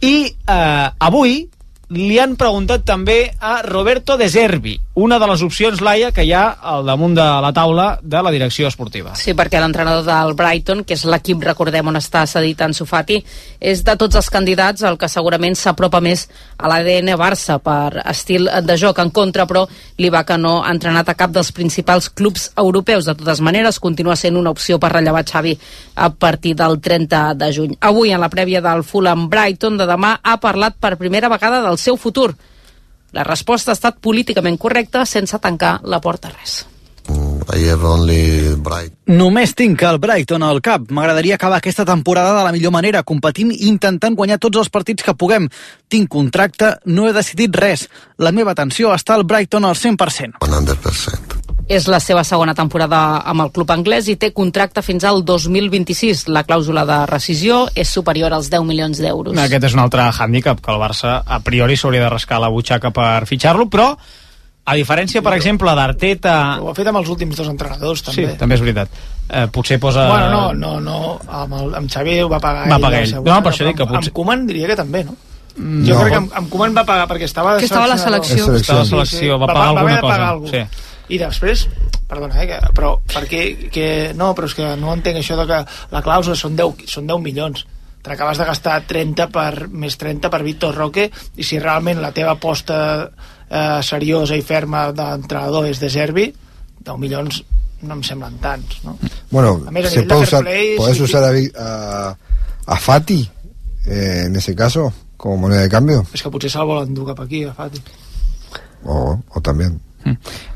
I 0.00 0.14
eh, 0.30 0.88
avui 0.98 1.42
li 1.90 2.20
han 2.22 2.36
preguntat 2.38 2.84
també 2.86 3.32
a 3.42 3.60
Roberto 3.66 4.16
De 4.16 4.28
Zerbi, 4.30 4.76
una 4.94 5.18
de 5.18 5.26
les 5.26 5.42
opcions, 5.42 5.80
Laia, 5.82 6.10
que 6.14 6.22
hi 6.22 6.30
ha 6.36 6.44
al 6.72 6.86
damunt 6.86 7.16
de 7.16 7.24
la 7.42 7.50
taula 7.56 7.86
de 8.02 8.20
la 8.22 8.30
direcció 8.30 8.68
esportiva. 8.68 9.16
Sí, 9.18 9.34
perquè 9.34 9.58
l'entrenador 9.58 10.04
del 10.06 10.34
Brighton, 10.38 10.84
que 10.86 10.94
és 10.94 11.02
l'equip, 11.08 11.42
recordem, 11.42 11.88
on 11.90 11.98
està 11.98 12.22
cedit 12.30 12.62
en 12.62 12.76
Sofati, 12.76 13.18
és 13.58 13.82
de 13.86 13.96
tots 13.98 14.20
els 14.20 14.30
candidats 14.30 14.84
el 14.86 14.98
que 15.00 15.08
segurament 15.10 15.56
s'apropa 15.58 16.02
més 16.04 16.28
a 16.58 16.70
l'ADN 16.70 17.10
Barça 17.18 17.58
per 17.58 18.04
estil 18.04 18.46
de 18.46 18.76
joc. 18.78 19.00
En 19.02 19.10
contra, 19.10 19.48
però, 19.50 19.64
li 19.98 20.12
va 20.14 20.22
que 20.28 20.38
no 20.38 20.60
ha 20.62 20.70
entrenat 20.70 21.10
a 21.10 21.16
cap 21.18 21.34
dels 21.34 21.50
principals 21.56 22.10
clubs 22.10 22.50
europeus. 22.54 23.08
De 23.08 23.16
totes 23.18 23.42
maneres, 23.42 23.80
continua 23.82 24.18
sent 24.20 24.38
una 24.38 24.54
opció 24.54 24.78
per 24.78 24.92
rellevar 24.94 25.24
Xavi 25.26 25.56
a 25.96 26.10
partir 26.14 26.54
del 26.54 26.78
30 26.78 27.34
de 27.34 27.50
juny. 27.56 27.74
Avui, 27.80 28.12
en 28.14 28.22
la 28.22 28.30
prèvia 28.30 28.62
del 28.62 28.84
Fulham 28.84 29.26
Brighton 29.32 29.80
de 29.80 29.90
demà, 29.90 30.18
ha 30.22 30.38
parlat 30.38 30.78
per 30.78 30.94
primera 31.00 31.32
vegada 31.32 31.64
del 31.64 31.79
seu 31.80 31.96
futur. 31.96 32.34
La 33.16 33.24
resposta 33.26 33.72
ha 33.72 33.78
estat 33.78 33.98
políticament 33.98 34.58
correcta 34.60 35.06
sense 35.06 35.38
tancar 35.42 35.80
la 35.82 36.00
porta 36.00 36.30
a 36.30 36.36
res. 36.36 36.60
I 37.52 37.66
have 37.66 37.82
only 37.82 38.54
bright. 38.62 38.92
Només 39.10 39.56
tinc 39.58 39.82
el 39.82 39.98
Brighton 39.98 40.44
al 40.46 40.60
cap. 40.62 40.84
M'agradaria 40.94 41.34
acabar 41.34 41.58
aquesta 41.58 41.84
temporada 41.88 42.36
de 42.36 42.44
la 42.46 42.52
millor 42.54 42.70
manera, 42.70 43.02
competint 43.02 43.50
i 43.50 43.66
intentant 43.66 44.14
guanyar 44.14 44.38
tots 44.38 44.60
els 44.62 44.70
partits 44.70 45.02
que 45.02 45.16
puguem. 45.18 45.48
Tinc 45.90 46.06
contracte, 46.12 46.76
no 46.86 47.08
he 47.08 47.16
decidit 47.16 47.56
res. 47.58 47.88
La 48.18 48.30
meva 48.30 48.54
atenció 48.54 48.94
està 48.94 49.18
al 49.18 49.26
Brighton 49.26 49.66
al 49.66 49.74
100%. 49.74 50.44
100%. 50.46 51.39
És 51.70 51.84
la 51.86 52.00
seva 52.02 52.24
segona 52.26 52.50
temporada 52.58 53.20
amb 53.30 53.44
el 53.44 53.50
club 53.54 53.68
anglès 53.70 54.08
i 54.10 54.16
té 54.18 54.32
contracte 54.34 54.82
fins 54.82 55.04
al 55.06 55.20
2026. 55.24 56.24
La 56.34 56.42
clàusula 56.42 56.82
de 56.88 56.96
rescisió 57.06 57.60
és 57.78 57.88
superior 57.94 58.34
als 58.34 58.48
10 58.50 58.64
milions 58.66 58.98
d'euros. 58.98 59.38
Aquest 59.38 59.68
és 59.68 59.76
un 59.76 59.82
altre 59.84 60.08
hàndicap, 60.10 60.58
que 60.64 60.72
el 60.74 60.80
Barça 60.82 61.20
a 61.24 61.38
priori 61.46 61.76
s'hauria 61.78 62.02
de 62.02 62.10
rascar 62.10 62.40
la 62.42 62.50
butxaca 62.50 62.90
per 62.90 63.22
fitxar-lo, 63.30 63.68
però 63.70 63.92
a 63.94 64.74
diferència, 64.74 65.22
per 65.22 65.32
exemple, 65.38 65.70
d'Arteta... 65.78 66.34
Ho 66.60 66.72
ha 66.72 66.74
fet 66.74 66.90
amb 66.90 66.98
els 67.04 67.08
últims 67.14 67.38
dos 67.38 67.48
entrenadors, 67.48 68.02
també. 68.02 68.26
Sí, 68.32 68.36
també 68.42 68.58
és 68.58 68.66
veritat. 68.66 68.98
Eh, 69.30 69.46
potser 69.54 69.78
posa... 69.82 70.08
Bueno, 70.10 70.28
no, 70.30 70.52
no, 70.52 70.74
no, 70.82 70.98
amb, 71.30 71.54
el, 71.62 71.72
amb 71.84 71.90
Xavi 71.90 72.18
ho 72.24 72.28
va 72.30 72.42
pagar 72.42 72.66
Va 72.68 72.76
ell. 72.76 72.82
pagar 72.82 73.00
ell. 73.04 73.10
segona, 73.14 73.30
No, 73.38 73.42
per 73.46 73.54
això 73.54 73.66
dic 73.70 73.78
que 73.78 73.86
potser- 73.86 74.10
Amb 74.10 74.18
Koeman 74.18 74.46
diria 74.50 74.66
que 74.74 74.76
també, 74.82 75.04
no? 75.06 75.14
Mm, 75.56 75.82
Jo 75.86 75.94
no. 75.94 76.00
crec 76.02 76.12
que 76.12 76.18
amb, 76.24 76.34
amb 76.42 76.50
Koeman 76.50 76.74
va 76.76 76.84
pagar 76.86 77.06
perquè 77.10 77.26
estava 77.30 77.54
de 77.54 77.62
Que 77.62 77.70
estava 77.70 77.86
a 77.86 77.94
la 77.94 77.98
selecció. 77.98 78.54
Estava 78.58 78.80
a 78.80 78.82
la 78.82 78.88
selecció, 78.90 79.38
va 79.38 79.46
pagar 79.46 79.68
alguna 79.70 79.80
haver 79.86 79.94
de 79.94 80.00
cosa, 80.00 80.14
Pagar 80.18 80.28
alguna. 80.34 80.50
sí. 80.50 80.86
I 81.10 81.18
després, 81.18 81.66
perdona, 82.08 82.38
eh, 82.42 82.46
que, 82.46 82.60
però 82.76 82.94
per 83.10 83.24
què, 83.30 83.42
que, 83.74 83.88
no, 84.18 84.32
però 84.38 84.48
és 84.50 84.56
que 84.56 84.70
no 84.78 84.94
entenc 84.94 85.20
això 85.20 85.36
de 85.40 85.46
que 85.50 85.60
la 85.92 86.02
clàusula 86.06 86.38
són 86.38 86.56
10, 86.58 86.86
són 86.90 87.10
10 87.10 87.22
milions. 87.24 87.66
Te 88.00 88.12
n'acabes 88.12 88.38
de 88.40 88.46
gastar 88.48 88.78
30 88.88 89.26
per, 89.34 89.52
més 89.68 89.98
30 90.00 90.30
per 90.32 90.40
Víctor 90.46 90.78
Roque 90.78 91.10
i 91.10 91.44
si 91.44 91.58
realment 91.60 92.00
la 92.00 92.14
teva 92.16 92.38
aposta 92.38 92.78
eh, 93.04 93.80
seriosa 93.84 94.38
i 94.38 94.46
ferma 94.46 94.86
d'entrenador 94.96 95.68
és 95.68 95.82
de 95.82 95.90
Servi 95.92 96.30
10 96.80 96.96
milions 97.02 97.42
no 97.82 97.96
em 97.96 98.02
semblen 98.04 98.38
tants 98.40 98.80
no? 98.86 98.96
Bueno, 99.30 99.58
A 99.66 99.72
més, 99.72 99.86
a 99.86 99.92
se 99.92 100.02
puede 100.04 100.24
fair 100.24 100.28
usar, 100.28 100.40
play, 100.46 100.72
podés 100.78 100.96
sí, 100.96 101.04
usar 101.04 101.24
a, 101.28 101.32
a, 101.60 102.16
a 102.66 102.80
Fati 102.80 103.20
eh, 103.86 104.24
en 104.26 104.36
ese 104.36 104.54
caso 104.56 104.92
como 105.20 105.36
moneda 105.36 105.60
de 105.60 105.68
cambio. 105.68 106.06
És 106.16 106.22
que 106.24 106.32
potser 106.32 106.48
se'l 106.48 106.64
volen 106.64 106.94
dur 106.96 107.10
cap 107.10 107.20
aquí 107.20 107.42
a 107.44 107.52
Fati. 107.52 107.82
O, 108.88 109.18
o 109.28 109.40
también 109.44 109.76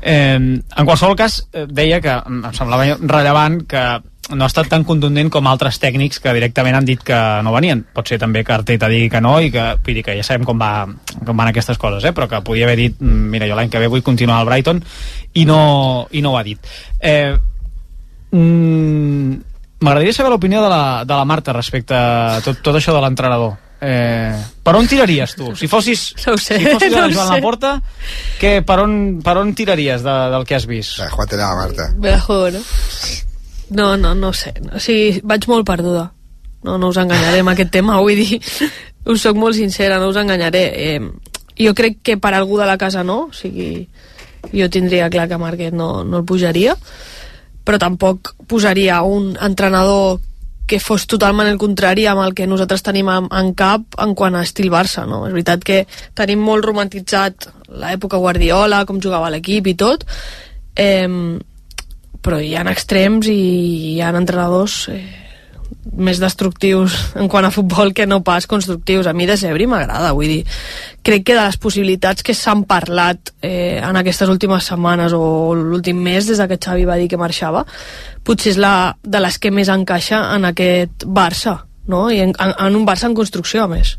Eh, 0.01 0.35
en 0.35 0.85
qualsevol 0.85 1.15
cas, 1.15 1.41
eh, 1.53 1.65
deia 1.69 2.01
que 2.01 2.11
em 2.11 2.43
semblava 2.53 2.97
rellevant 3.01 3.61
que 3.69 3.85
no 4.33 4.41
ha 4.43 4.49
estat 4.49 4.67
tan 4.71 4.83
contundent 4.83 5.29
com 5.29 5.45
altres 5.47 5.77
tècnics 5.77 6.17
que 6.21 6.33
directament 6.33 6.75
han 6.79 6.85
dit 6.87 7.01
que 7.05 7.17
no 7.45 7.53
venien. 7.53 7.83
Pot 7.93 8.09
ser 8.09 8.17
també 8.21 8.41
que 8.43 8.55
Arteta 8.55 8.89
digui 8.89 9.09
que 9.09 9.21
no 9.21 9.35
i 9.39 9.51
que, 9.53 9.65
vull 9.85 9.99
dir 9.99 10.03
que 10.07 10.15
ja 10.17 10.25
sabem 10.25 10.45
com, 10.47 10.57
va, 10.57 10.87
com 11.25 11.37
van 11.37 11.51
aquestes 11.51 11.77
coses, 11.77 12.03
eh? 12.09 12.13
però 12.15 12.27
que 12.31 12.41
podia 12.41 12.65
haver 12.65 12.77
dit 12.79 12.95
"Mm, 12.99 13.29
mira, 13.35 13.47
jo 13.47 13.55
l'any 13.55 13.69
que 13.69 13.79
ve 13.79 13.87
vull 13.87 14.01
continuar 14.03 14.39
al 14.39 14.47
Brighton 14.49 14.81
i 15.33 15.45
no, 15.45 16.07
i 16.11 16.21
no 16.21 16.31
ho 16.33 16.37
ha 16.39 16.43
dit. 16.43 16.59
Eh, 16.99 17.35
mm, 18.31 19.35
M'agradaria 19.85 20.13
saber 20.15 20.31
l'opinió 20.31 20.63
de, 20.63 20.69
la, 20.71 21.03
de 21.05 21.13
la 21.13 21.25
Marta 21.25 21.53
respecte 21.53 21.93
a 21.93 22.39
tot, 22.41 22.61
tot 22.63 22.77
això 22.79 22.93
de 22.95 23.01
l'entrenador. 23.03 23.53
Eh, 23.81 24.33
per 24.63 24.73
on 24.79 24.87
tiraries 24.87 25.35
tu? 25.35 25.51
Si 25.59 25.67
fossis, 25.67 26.07
No 26.25 26.33
ho 26.33 26.37
sé, 26.39 26.57
si 26.59 26.65
fossis 26.69 26.93
no 26.93 27.09
Joan. 27.11 27.35
Laporta, 27.35 27.75
què, 28.39 28.57
per, 28.65 28.79
on, 28.85 28.95
per 29.25 29.37
on 29.41 29.53
tiraries 29.57 30.05
de, 30.05 30.15
del 30.33 30.47
que 30.47 30.57
has 30.57 30.67
vist? 30.69 30.97
La 31.01 31.09
jugátela, 31.11 31.53
Marta. 31.59 31.91
Me 31.97 32.11
la 32.15 32.21
juego, 32.21 32.51
no? 32.57 32.63
No, 33.75 33.97
no, 33.97 34.13
no 34.15 34.33
sé. 34.33 34.53
O 34.73 34.79
sigui, 34.79 35.21
vaig 35.23 35.47
molt 35.51 35.67
perduda. 35.67 36.09
No, 36.65 36.79
no 36.81 36.89
us 36.89 36.97
enganyaré 36.97 37.43
amb 37.43 37.53
aquest 37.53 37.71
tema, 37.75 37.99
vull 38.01 38.17
dir, 38.17 38.39
us 39.05 39.21
soc 39.21 39.37
molt 39.37 39.57
sincera, 39.57 39.99
no 40.01 40.09
us 40.09 40.17
enganyaré. 40.21 40.63
Eh, 40.87 41.33
jo 41.61 41.73
crec 41.77 42.01
que 42.03 42.17
per 42.21 42.33
algú 42.33 42.57
de 42.59 42.65
la 42.65 42.77
casa 42.77 43.03
no, 43.03 43.27
o 43.29 43.33
sigui, 43.35 43.85
jo 44.53 44.69
tindria 44.69 45.09
clar 45.09 45.27
que 45.29 45.37
Marquet 45.41 45.73
no, 45.73 46.03
no 46.03 46.21
el 46.21 46.25
pujaria, 46.25 46.75
però 47.65 47.79
tampoc 47.81 48.35
posaria 48.47 49.01
un 49.01 49.33
entrenador 49.41 50.19
que 50.65 50.79
fos 50.81 51.05
totalment 51.09 51.49
el 51.49 51.59
contrari 51.61 52.07
amb 52.09 52.23
el 52.23 52.33
que 52.37 52.47
nosaltres 52.49 52.83
tenim 52.85 53.09
en, 53.13 53.51
cap 53.57 53.99
en 54.01 54.15
quant 54.17 54.35
a 54.35 54.43
estil 54.45 54.71
Barça, 54.73 55.05
no? 55.09 55.23
És 55.27 55.35
veritat 55.35 55.65
que 55.65 55.83
tenim 56.17 56.41
molt 56.41 56.65
romantitzat 56.65 57.49
l'època 57.69 58.21
Guardiola, 58.21 58.83
com 58.85 59.01
jugava 59.01 59.29
l'equip 59.33 59.67
i 59.69 59.75
tot, 59.77 60.05
eh, 60.75 61.05
però 62.25 62.41
hi 62.41 62.55
ha 62.57 62.65
extrems 62.71 63.29
i 63.29 63.39
hi 63.93 64.01
ha 64.01 64.09
entrenadors 64.17 64.87
eh, 64.93 65.24
més 65.95 66.19
destructius 66.19 66.95
en 67.15 67.29
quant 67.31 67.45
a 67.45 67.51
futbol 67.53 67.93
que 67.95 68.07
no 68.07 68.21
pas 68.25 68.47
constructius. 68.49 69.07
A 69.07 69.13
mi 69.13 69.27
de 69.29 69.37
Sebri 69.39 69.67
m'agrada, 69.69 70.13
vull 70.17 70.31
dir, 70.31 70.41
crec 71.05 71.25
que 71.27 71.37
de 71.37 71.43
les 71.45 71.57
possibilitats 71.61 72.25
que 72.25 72.35
s'han 72.35 72.65
parlat 72.67 73.31
eh, 73.41 73.81
en 73.83 73.99
aquestes 74.01 74.29
últimes 74.31 74.67
setmanes 74.71 75.15
o 75.15 75.53
l'últim 75.55 76.01
mes 76.01 76.27
des 76.27 76.41
de 76.41 76.47
que 76.49 76.59
Xavi 76.59 76.85
va 76.85 76.99
dir 76.99 77.07
que 77.11 77.21
marxava, 77.21 77.65
potser 78.25 78.55
és 78.55 78.59
la, 78.61 78.95
de 79.03 79.21
les 79.23 79.39
que 79.39 79.53
més 79.53 79.69
encaixa 79.71 80.21
en 80.35 80.49
aquest 80.51 81.05
Barça, 81.05 81.59
no? 81.87 82.07
I 82.11 82.23
en, 82.25 82.33
en, 82.39 82.55
en 82.67 82.79
un 82.79 82.87
Barça 82.87 83.07
en 83.09 83.15
construcció, 83.17 83.63
a 83.65 83.71
més. 83.71 83.95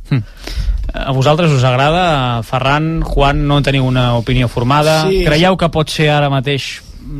A 0.92 1.12
vosaltres 1.12 1.52
us 1.52 1.64
agrada? 1.66 2.42
Ferran, 2.46 3.00
Juan, 3.06 3.46
no 3.48 3.62
teniu 3.62 3.86
una 3.86 4.12
opinió 4.18 4.48
formada? 4.48 5.04
Sí, 5.08 5.24
Creieu 5.26 5.56
que 5.58 5.70
pot 5.72 5.90
ser 5.92 6.10
ara 6.14 6.30
mateix 6.32 6.76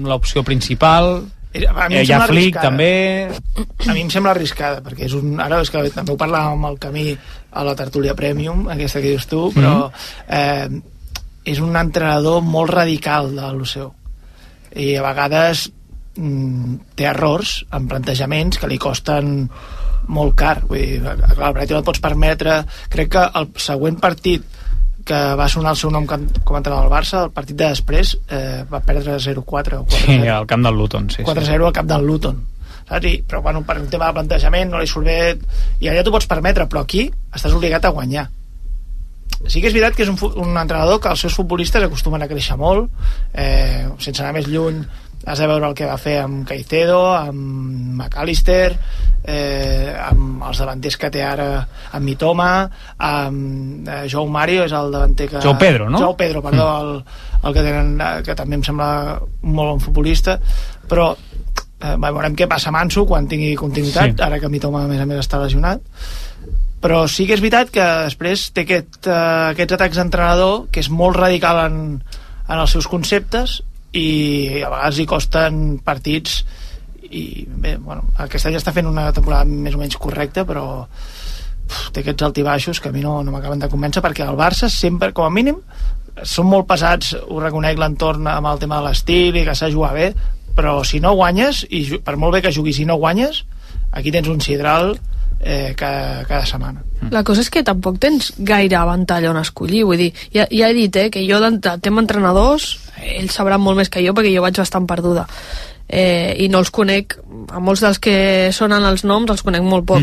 l'opció 0.06 0.43
principal? 0.47 1.27
A 1.65 1.89
mi 1.89 1.97
Eh, 2.01 2.05
hi 2.05 2.12
ha 2.12 2.20
Flick, 2.27 2.57
arriscada. 2.57 2.69
també? 2.69 3.89
A 3.89 3.95
mi 3.95 4.03
em 4.03 4.11
sembla 4.12 4.33
arriscada, 4.35 4.83
perquè 4.85 5.07
és 5.09 5.15
un... 5.16 5.39
Ara 5.41 5.61
és 5.65 5.70
que 5.73 5.85
també 5.95 6.12
ho 6.12 6.19
parlàvem 6.20 6.59
amb 6.59 6.69
el 6.70 6.78
camí 6.83 7.07
a 7.53 7.65
la 7.65 7.74
tertúlia 7.78 8.15
Premium, 8.19 8.66
aquesta 8.73 9.01
que 9.01 9.15
dius 9.15 9.27
tu, 9.31 9.47
però 9.57 9.91
eh, 10.28 10.69
és 11.47 11.61
un 11.62 11.77
entrenador 11.78 12.43
molt 12.43 12.74
radical 12.74 13.33
de 13.37 13.66
seu. 13.70 13.93
I 14.77 14.97
a 14.99 15.03
vegades 15.07 15.70
mm, 16.16 16.74
té 16.99 17.07
errors 17.09 17.65
en 17.73 17.87
plantejaments 17.89 18.59
que 18.59 18.69
li 18.69 18.78
costen 18.78 19.49
molt 20.09 20.35
car. 20.39 20.61
Vull 20.66 20.78
dir, 20.83 21.01
clar, 21.03 21.49
el 21.49 21.55
Brighton 21.57 21.78
no 21.78 21.85
et 21.85 21.89
pots 21.89 22.03
permetre... 22.05 22.61
Crec 22.93 23.11
que 23.15 23.24
el 23.41 23.49
següent 23.62 23.99
partit 24.03 24.45
que 25.07 25.20
va 25.39 25.47
sonar 25.49 25.77
el 25.77 25.78
seu 25.78 25.93
nom 25.95 26.07
com 26.09 26.19
a 26.19 26.59
entrenador 26.59 26.89
del 26.89 26.93
Barça, 26.93 27.23
el 27.28 27.33
partit 27.35 27.57
de 27.57 27.70
després 27.70 28.16
eh, 28.27 28.65
va 28.66 28.83
perdre 28.83 29.20
0-4 29.23 29.39
o 29.39 29.87
4-0. 29.87 30.03
Sí, 30.03 30.19
al 30.35 30.49
camp 30.51 30.66
del 30.66 30.74
Luton, 30.74 31.09
sí. 31.11 31.23
sí. 31.23 31.28
4-0 31.28 31.69
al 31.69 31.74
cap 31.77 31.89
del 31.91 32.07
Luton 32.07 32.45
saps? 32.87 33.07
I, 33.07 33.23
però 33.27 33.43
bueno, 33.43 33.62
per 33.66 33.78
un 33.81 33.91
tema 33.91 34.09
de 34.09 34.16
plantejament 34.19 34.70
no 34.70 34.81
li 34.81 34.91
surt 34.91 35.07
bé 35.07 35.20
i 35.83 35.91
allà 35.91 36.05
t'ho 36.05 36.15
pots 36.15 36.28
permetre 36.31 36.66
però 36.70 36.85
aquí 36.85 37.07
estàs 37.35 37.55
obligat 37.55 37.85
a 37.85 37.95
guanyar 37.95 38.27
sí 39.47 39.61
que 39.61 39.69
és 39.69 39.74
veritat 39.74 39.97
que 39.97 40.07
és 40.07 40.11
un, 40.11 40.19
un 40.43 40.57
entrenador 40.57 41.01
que 41.03 41.11
els 41.12 41.27
seus 41.27 41.35
futbolistes 41.37 41.83
acostumen 41.83 42.23
a 42.23 42.31
créixer 42.31 42.57
molt 42.59 42.89
eh, 43.35 43.87
sense 43.99 44.23
anar 44.23 44.37
més 44.39 44.49
lluny 44.49 44.81
has 45.27 45.39
de 45.43 45.47
veure 45.51 45.66
el 45.69 45.74
que 45.74 45.89
va 45.90 45.98
fer 45.98 46.20
amb 46.23 46.47
Caicedo 46.48 47.01
amb 47.16 47.98
McAllister 47.98 48.77
eh, 49.27 49.90
amb 49.98 50.44
els 50.47 50.61
davanters 50.62 50.97
que 51.03 51.11
té 51.11 51.24
ara 51.27 51.48
amb 51.90 52.07
Mitoma 52.07 52.51
amb 52.97 53.89
eh, 53.90 54.05
Joe 54.12 54.31
Mario 54.31 54.66
és 54.69 54.74
el 54.77 54.93
davanter 54.94 55.28
que... 55.32 55.43
Joao 55.43 55.59
Pedro, 55.59 55.90
no? 55.90 55.98
Joao 55.98 56.16
Pedro, 56.16 56.43
perdó 56.47 56.69
el, 56.78 56.93
el 57.43 57.57
que 57.57 57.65
tenen 57.66 57.97
eh, 57.98 58.12
que 58.27 58.39
també 58.39 58.61
em 58.61 58.65
sembla 58.66 58.90
molt 59.43 59.74
bon 59.74 59.82
futbolista 59.89 60.39
però 60.86 61.11
eh, 61.16 61.97
veurem 61.98 62.39
què 62.39 62.47
passa 62.51 62.70
amb 62.70 62.85
Ansu 62.85 63.07
quan 63.11 63.27
tingui 63.28 63.57
continuïtat, 63.59 64.15
Sí. 64.15 64.23
ara 64.23 64.39
que 64.39 64.48
Mitoma 64.53 64.85
a 64.86 64.90
més 64.90 65.03
a 65.03 65.11
més 65.11 65.24
està 65.24 65.43
lesionat 65.43 65.82
però 66.86 67.07
sí 67.11 67.27
que 67.27 67.35
és 67.35 67.43
veritat 67.43 67.73
que 67.74 67.85
després 68.07 68.51
té 68.55 68.62
aquest, 68.62 69.07
uh, 69.09 69.51
aquests 69.55 69.74
atacs 69.74 69.97
d'entrenador 69.98 70.69
que 70.70 70.85
és 70.85 70.90
molt 70.93 71.16
radical 71.19 71.65
en, 71.65 71.78
en 72.47 72.61
els 72.61 72.77
seus 72.77 72.86
conceptes 72.86 73.62
i 73.97 74.62
a 74.62 74.70
vegades 74.70 75.01
li 75.01 75.06
costen 75.09 75.60
partits 75.85 76.40
i 77.06 77.47
bé, 77.47 77.77
bueno, 77.78 78.09
aquest 78.23 78.48
any 78.48 78.56
està 78.59 78.74
fent 78.74 78.89
una 78.90 79.09
temporada 79.14 79.47
més 79.47 79.77
o 79.77 79.81
menys 79.81 79.98
correcta 80.01 80.44
però 80.48 80.66
uf, 80.82 81.82
té 81.94 82.02
aquests 82.02 82.27
altibaixos 82.27 82.81
que 82.82 82.90
a 82.90 82.94
mi 82.94 83.05
no, 83.05 83.20
no 83.23 83.35
m'acaben 83.35 83.62
de 83.62 83.70
convèncer 83.73 84.02
perquè 84.05 84.27
el 84.27 84.39
Barça 84.39 84.70
sempre, 84.73 85.12
com 85.16 85.27
a 85.27 85.32
mínim 85.32 85.60
són 86.24 86.48
molt 86.48 86.66
pesats, 86.68 87.12
ho 87.16 87.40
reconec 87.43 87.78
l'entorn 87.78 88.27
amb 88.32 88.48
el 88.51 88.62
tema 88.62 88.81
de 88.81 88.89
l'estil 88.89 89.36
i 89.36 89.44
que 89.47 89.55
s'ha 89.56 89.73
jugat 89.73 89.97
bé 89.97 90.09
però 90.56 90.81
si 90.89 91.02
no 91.05 91.14
guanyes 91.14 91.66
i 91.68 92.01
per 92.02 92.16
molt 92.16 92.36
bé 92.36 92.43
que 92.47 92.55
juguis 92.55 92.81
i 92.81 92.89
no 92.89 92.97
guanyes 93.01 93.44
aquí 93.93 94.12
tens 94.12 94.28
un 94.32 94.40
sidral 94.40 94.97
eh, 95.41 95.75
cada, 95.77 96.25
cada 96.25 96.47
setmana. 96.47 96.83
La 97.11 97.23
cosa 97.25 97.43
és 97.45 97.51
que 97.53 97.63
tampoc 97.67 97.99
tens 98.03 98.33
gaire 98.39 98.79
avantall 98.79 99.29
on 99.31 99.41
escollir, 99.41 99.85
vull 99.87 100.01
dir, 100.01 100.11
ja, 100.35 100.47
ja 100.51 100.71
he 100.71 100.77
dit 100.77 100.97
eh, 100.97 101.09
que 101.13 101.25
jo 101.27 101.41
tema 101.83 102.03
entrenadors, 102.03 102.77
ells 103.03 103.37
sabran 103.37 103.61
molt 103.61 103.79
més 103.79 103.91
que 103.93 104.05
jo 104.05 104.15
perquè 104.17 104.33
jo 104.35 104.43
vaig 104.43 104.57
bastant 104.59 104.87
perduda. 104.87 105.27
Eh, 105.87 106.35
i 106.43 106.49
no 106.51 106.59
els 106.59 106.73
conec, 106.75 107.19
a 107.53 107.61
molts 107.61 107.85
dels 107.85 108.01
que 108.03 108.17
sonen 108.53 108.85
els 108.85 109.05
noms 109.05 109.31
els 109.31 109.45
conec 109.47 109.63
molt 109.63 109.87
poc, 109.87 110.03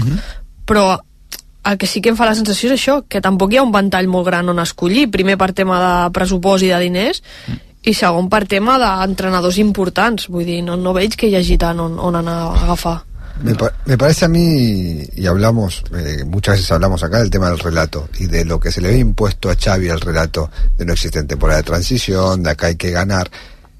però 0.65 0.93
el 1.63 1.77
que 1.77 1.87
sí 1.87 2.01
que 2.01 2.11
em 2.11 2.17
fa 2.19 2.27
la 2.27 2.35
sensació 2.35 2.69
és 2.69 2.77
això, 2.77 3.01
que 3.07 3.21
tampoc 3.23 3.53
hi 3.53 3.59
ha 3.59 3.65
un 3.65 3.71
ventall 3.71 4.07
molt 4.11 4.27
gran 4.27 4.49
on 4.51 4.59
escollir, 4.59 5.09
primer 5.11 5.37
per 5.39 5.53
tema 5.55 5.79
de 5.79 5.93
pressupost 6.15 6.63
i 6.63 6.71
de 6.71 6.79
diners, 6.83 7.23
i 7.83 7.93
segon 7.95 8.29
per 8.31 8.45
tema 8.47 8.77
d'entrenadors 8.79 9.59
importants, 9.59 10.29
vull 10.31 10.47
dir, 10.47 10.61
no, 10.63 10.77
no 10.79 10.95
veig 10.95 11.17
que 11.19 11.27
hi 11.27 11.35
hagi 11.39 11.57
tant 11.59 11.79
on, 11.83 11.97
on 11.99 12.19
anar 12.19 12.37
a 12.45 12.53
agafar. 12.63 13.01
Me, 13.41 13.55
pa- 13.55 13.73
me 13.85 13.97
parece 13.97 14.25
a 14.25 14.27
mí, 14.27 15.03
y 15.15 15.25
hablamos, 15.25 15.83
eh, 15.97 16.23
muchas 16.25 16.55
veces 16.55 16.71
hablamos 16.71 17.03
acá 17.03 17.17
del 17.19 17.29
tema 17.29 17.49
del 17.49 17.59
relato 17.59 18.07
y 18.19 18.27
de 18.27 18.45
lo 18.45 18.59
que 18.59 18.71
se 18.71 18.79
le 18.79 18.89
había 18.89 18.99
impuesto 18.99 19.49
a 19.49 19.55
Xavi 19.55 19.87
el 19.89 19.99
relato 19.99 20.51
de 20.77 20.85
no 20.85 20.93
existe 20.93 21.23
temporada 21.23 21.57
de 21.57 21.63
transición, 21.63 22.43
de 22.43 22.51
acá 22.51 22.67
hay 22.67 22.75
que 22.75 22.91
ganar. 22.91 23.29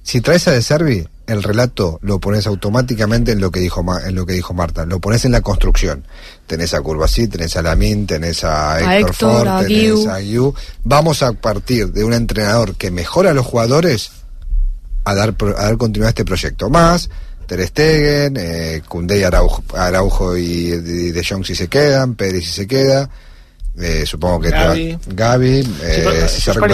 Si 0.02 0.22
traes 0.22 0.48
a 0.48 0.52
De 0.52 0.62
Servi, 0.62 1.08
el 1.28 1.42
relato 1.44 2.00
lo 2.02 2.20
pones 2.20 2.46
automáticamente 2.48 3.32
en 3.32 3.40
lo 3.40 3.52
que 3.52 3.62
dijo 3.62 3.84
Ma- 3.84 4.02
en 4.06 4.16
lo 4.16 4.26
que 4.26 4.34
dijo 4.34 4.54
Marta, 4.54 4.86
lo 4.86 5.00
pones 5.00 5.24
en 5.24 5.32
la 5.32 5.40
construcción. 5.42 6.06
Tenés 6.48 6.74
a 6.74 6.82
Curvasí, 6.82 7.28
tenés 7.30 7.56
a 7.56 7.62
Lamin, 7.62 8.06
tenés 8.08 8.44
a 8.44 8.80
Héctor, 8.80 8.92
Héctor, 9.12 9.16
Ford, 9.16 9.48
a 9.48 9.60
tenés 9.62 10.08
a. 10.08 10.54
Vamos 10.84 11.24
a 11.24 11.32
partir 11.32 11.94
de 11.94 12.04
un 12.04 12.14
entrenador 12.14 12.76
que 12.76 12.92
mejora 12.92 13.30
a 13.32 13.34
los 13.34 13.46
jugadores 13.46 14.12
a 15.06 15.16
dar, 15.16 15.34
pro- 15.36 15.58
a 15.58 15.64
dar 15.64 15.78
continuidad 15.78 16.08
a 16.08 16.10
este 16.10 16.26
proyecto. 16.26 16.70
Más, 16.70 17.10
Ter 17.46 17.66
Stegen, 17.68 18.36
eh, 18.38 18.82
Koundé 18.88 19.20
y 19.20 19.24
Araujo, 19.24 19.64
Araujo 19.76 20.38
y, 20.38 20.44
y 20.44 21.12
De 21.12 21.24
Jong 21.28 21.46
si 21.46 21.56
se 21.56 21.68
quedan, 21.68 22.16
Pérez 22.16 22.46
si 22.46 22.52
se 22.52 22.68
queda, 22.68 23.10
eh, 23.80 24.04
supongo 24.06 24.40
que 24.42 24.50
Gavi. 24.50 24.98
Gavi, 25.08 25.60
eh, 25.82 26.28
sí, 26.30 26.50
eh, 26.50 26.54
Juan 26.54 26.70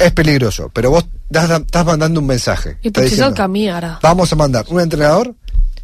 Es 0.00 0.12
peligroso, 0.12 0.70
pero 0.72 0.90
vos 0.90 1.06
das- 1.28 1.50
estás 1.60 1.84
mandando 1.86 2.20
un 2.20 2.26
mensaje. 2.26 2.70
És 2.70 2.76
el 2.84 2.92
diciendo. 3.10 3.34
Vamos 4.02 4.32
a 4.32 4.36
mandar 4.36 4.64
un 4.68 4.80
entrenador, 4.80 5.34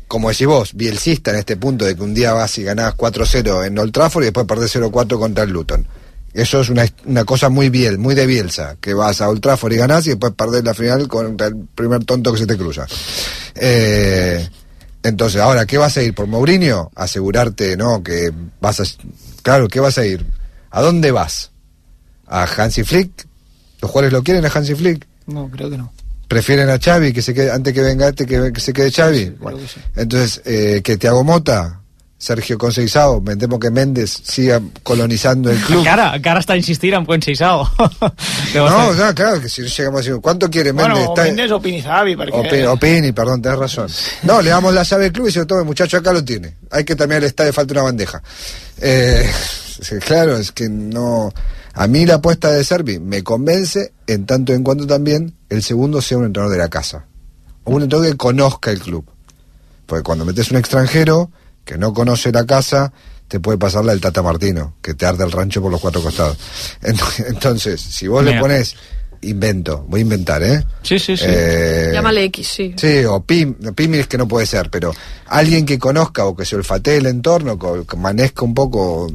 como 0.08 0.28
decís 0.28 0.46
vos, 0.46 0.72
bielcista 0.74 1.30
en 1.30 1.38
este 1.38 1.56
punto 1.56 1.84
de 1.84 1.96
que 1.96 2.02
un 2.02 2.12
día 2.14 2.32
vas 2.32 2.58
y 2.58 2.64
ganás 2.64 2.94
4-0 2.94 3.64
en 3.64 3.78
Old 3.78 3.92
Trafford 3.92 4.22
y 4.22 4.26
después 4.26 4.46
perdés 4.46 4.70
0-4 4.76 5.18
contra 5.18 5.44
el 5.44 5.50
Luton. 5.50 5.86
Eso 6.36 6.60
es 6.60 6.68
una, 6.68 6.84
una 7.06 7.24
cosa 7.24 7.48
muy 7.48 7.70
biel, 7.70 7.96
muy 7.96 8.14
de 8.14 8.26
Bielsa, 8.26 8.76
que 8.78 8.92
vas 8.92 9.22
a 9.22 9.30
Old 9.30 9.40
Trafford 9.40 9.72
y 9.72 9.76
ganás 9.76 10.06
y 10.06 10.10
después 10.10 10.34
perdés 10.34 10.62
la 10.64 10.74
final 10.74 11.08
contra 11.08 11.46
el 11.46 11.56
primer 11.74 12.04
tonto 12.04 12.30
que 12.30 12.38
se 12.38 12.46
te 12.46 12.58
cruza. 12.58 12.86
Eh, 13.54 14.46
entonces, 15.02 15.40
ahora, 15.40 15.64
¿qué 15.64 15.78
vas 15.78 15.96
a 15.96 16.02
ir? 16.02 16.14
¿Por 16.14 16.26
Mourinho? 16.26 16.90
Asegurarte, 16.94 17.78
¿no? 17.78 18.02
Que 18.02 18.30
vas 18.60 18.80
a... 18.80 18.84
Claro, 19.42 19.66
¿qué 19.68 19.80
vas 19.80 19.96
a 19.96 20.04
ir? 20.04 20.26
¿A 20.70 20.82
dónde 20.82 21.10
vas? 21.10 21.52
¿A 22.26 22.44
Hansi 22.44 22.84
Flick? 22.84 23.26
¿Los 23.80 23.90
jugadores 23.90 24.12
lo 24.12 24.22
quieren 24.22 24.44
a 24.44 24.48
Hansi 24.48 24.74
Flick? 24.74 25.06
no, 25.26 25.50
creo 25.50 25.70
que 25.70 25.78
no 25.78 25.90
prefieren 26.28 26.68
a 26.70 26.78
Xavi 26.78 27.12
que 27.12 27.22
se 27.22 27.32
quede 27.32 27.52
antes 27.52 27.72
que 27.72 27.82
venga 27.82 28.08
este 28.08 28.26
que, 28.26 28.52
que 28.52 28.60
se 28.60 28.72
quede 28.72 28.90
Xavi 28.90 29.36
Bueno, 29.38 29.58
entonces 29.94 30.42
eh, 30.44 30.80
que 30.82 30.96
Thiago 30.96 31.22
Mota 31.22 31.82
Sergio 32.18 32.56
Conceizao 32.56 33.20
me 33.20 33.36
temo 33.36 33.59
que 33.60 33.70
Méndez 33.70 34.10
siga 34.24 34.60
colonizando 34.82 35.51
el 35.51 35.59
club 35.59 35.80
Encara, 35.84 36.14
encara 36.16 36.40
està 36.40 36.56
insistint 36.56 36.97
amb 36.97 37.09
Conceição. 37.09 37.66
no, 38.55 38.94
ya, 38.97 39.12
claro 39.14 39.40
que 39.40 39.51
si 39.51 39.60
no 39.60 39.68
llegamos 39.68 40.01
a 40.01 40.02
decir 40.02 40.20
¿cuánto 40.22 40.48
quiere 40.48 40.72
Méndez? 40.72 41.06
bueno, 41.06 41.52
o 41.52 42.72
o 42.72 42.76
Pini, 42.78 43.12
perdón, 43.12 43.43
tenés 43.43 43.59
razón. 43.59 43.88
No, 44.22 44.40
le 44.40 44.51
damos 44.51 44.72
la 44.72 44.82
llave 44.82 45.05
del 45.05 45.12
club 45.12 45.28
y 45.28 45.32
se 45.32 45.40
lo 45.40 45.47
tome, 45.47 45.64
muchacho, 45.64 45.98
acá 45.98 46.12
lo 46.12 46.24
tiene. 46.24 46.56
Hay 46.70 46.84
que 46.84 46.97
también 46.97 47.20
al 47.20 47.26
estadio 47.26 47.52
falta 47.52 47.74
una 47.74 47.82
bandeja. 47.82 48.22
Eh, 48.80 49.30
claro, 50.06 50.38
es 50.38 50.52
que 50.52 50.68
no. 50.68 51.32
A 51.74 51.86
mí 51.86 52.06
la 52.06 52.14
apuesta 52.14 52.51
de 52.51 52.64
Servi 52.64 52.98
me 52.98 53.22
convence 53.22 53.93
en 54.06 54.24
tanto 54.24 54.55
en 54.55 54.62
cuanto 54.62 54.86
también 54.86 55.34
el 55.51 55.62
segundo 55.62 56.01
sea 56.01 56.16
un 56.16 56.24
entrenador 56.24 56.56
de 56.56 56.62
la 56.62 56.68
casa. 56.70 57.05
O 57.64 57.72
un 57.72 57.82
entrenador 57.82 58.12
que 58.12 58.16
conozca 58.16 58.70
el 58.70 58.80
club. 58.80 59.05
Porque 59.84 60.02
cuando 60.02 60.24
metes 60.24 60.51
un 60.51 60.56
extranjero 60.56 61.30
que 61.66 61.76
no 61.76 61.93
conoce 61.93 62.32
la 62.32 62.47
casa, 62.47 62.90
te 63.28 63.40
puede 63.40 63.59
pasar 63.59 63.84
la 63.84 63.93
del 63.93 64.01
Tata 64.01 64.22
Martino, 64.22 64.76
que 64.80 64.94
te 64.94 65.05
arde 65.05 65.24
el 65.24 65.32
rancho 65.32 65.60
por 65.60 65.70
los 65.70 65.80
cuatro 65.82 66.01
costados. 66.01 66.38
Ent- 66.82 67.26
Entonces, 67.28 67.78
si 67.80 68.06
vos 68.09 68.24
le 68.24 68.30
pones 68.40 68.74
invento, 69.22 69.84
voy 69.88 70.01
a 70.01 70.02
inventar, 70.02 70.43
¿eh? 70.44 70.64
Sí, 70.82 70.98
sí, 70.98 71.16
sí. 71.16 71.24
Eh, 71.26 71.90
Llámale 71.93 72.22
X, 72.24 72.47
sí. 72.47 72.74
Sí, 72.76 73.05
o 73.05 73.20
PIM, 73.24 73.55
PIMI 73.74 73.98
es 73.98 74.06
que 74.06 74.16
no 74.18 74.28
puede 74.28 74.47
ser, 74.47 74.70
pero 74.70 74.94
alguien 75.26 75.66
que 75.66 75.78
conozca 75.78 76.24
o 76.26 76.36
que 76.36 76.44
se 76.44 76.55
olfatee 76.55 76.98
el 76.98 77.06
entorno, 77.06 77.59
que 77.59 77.97
maneja 77.97 78.43
un 78.43 78.55
poco 78.55 79.09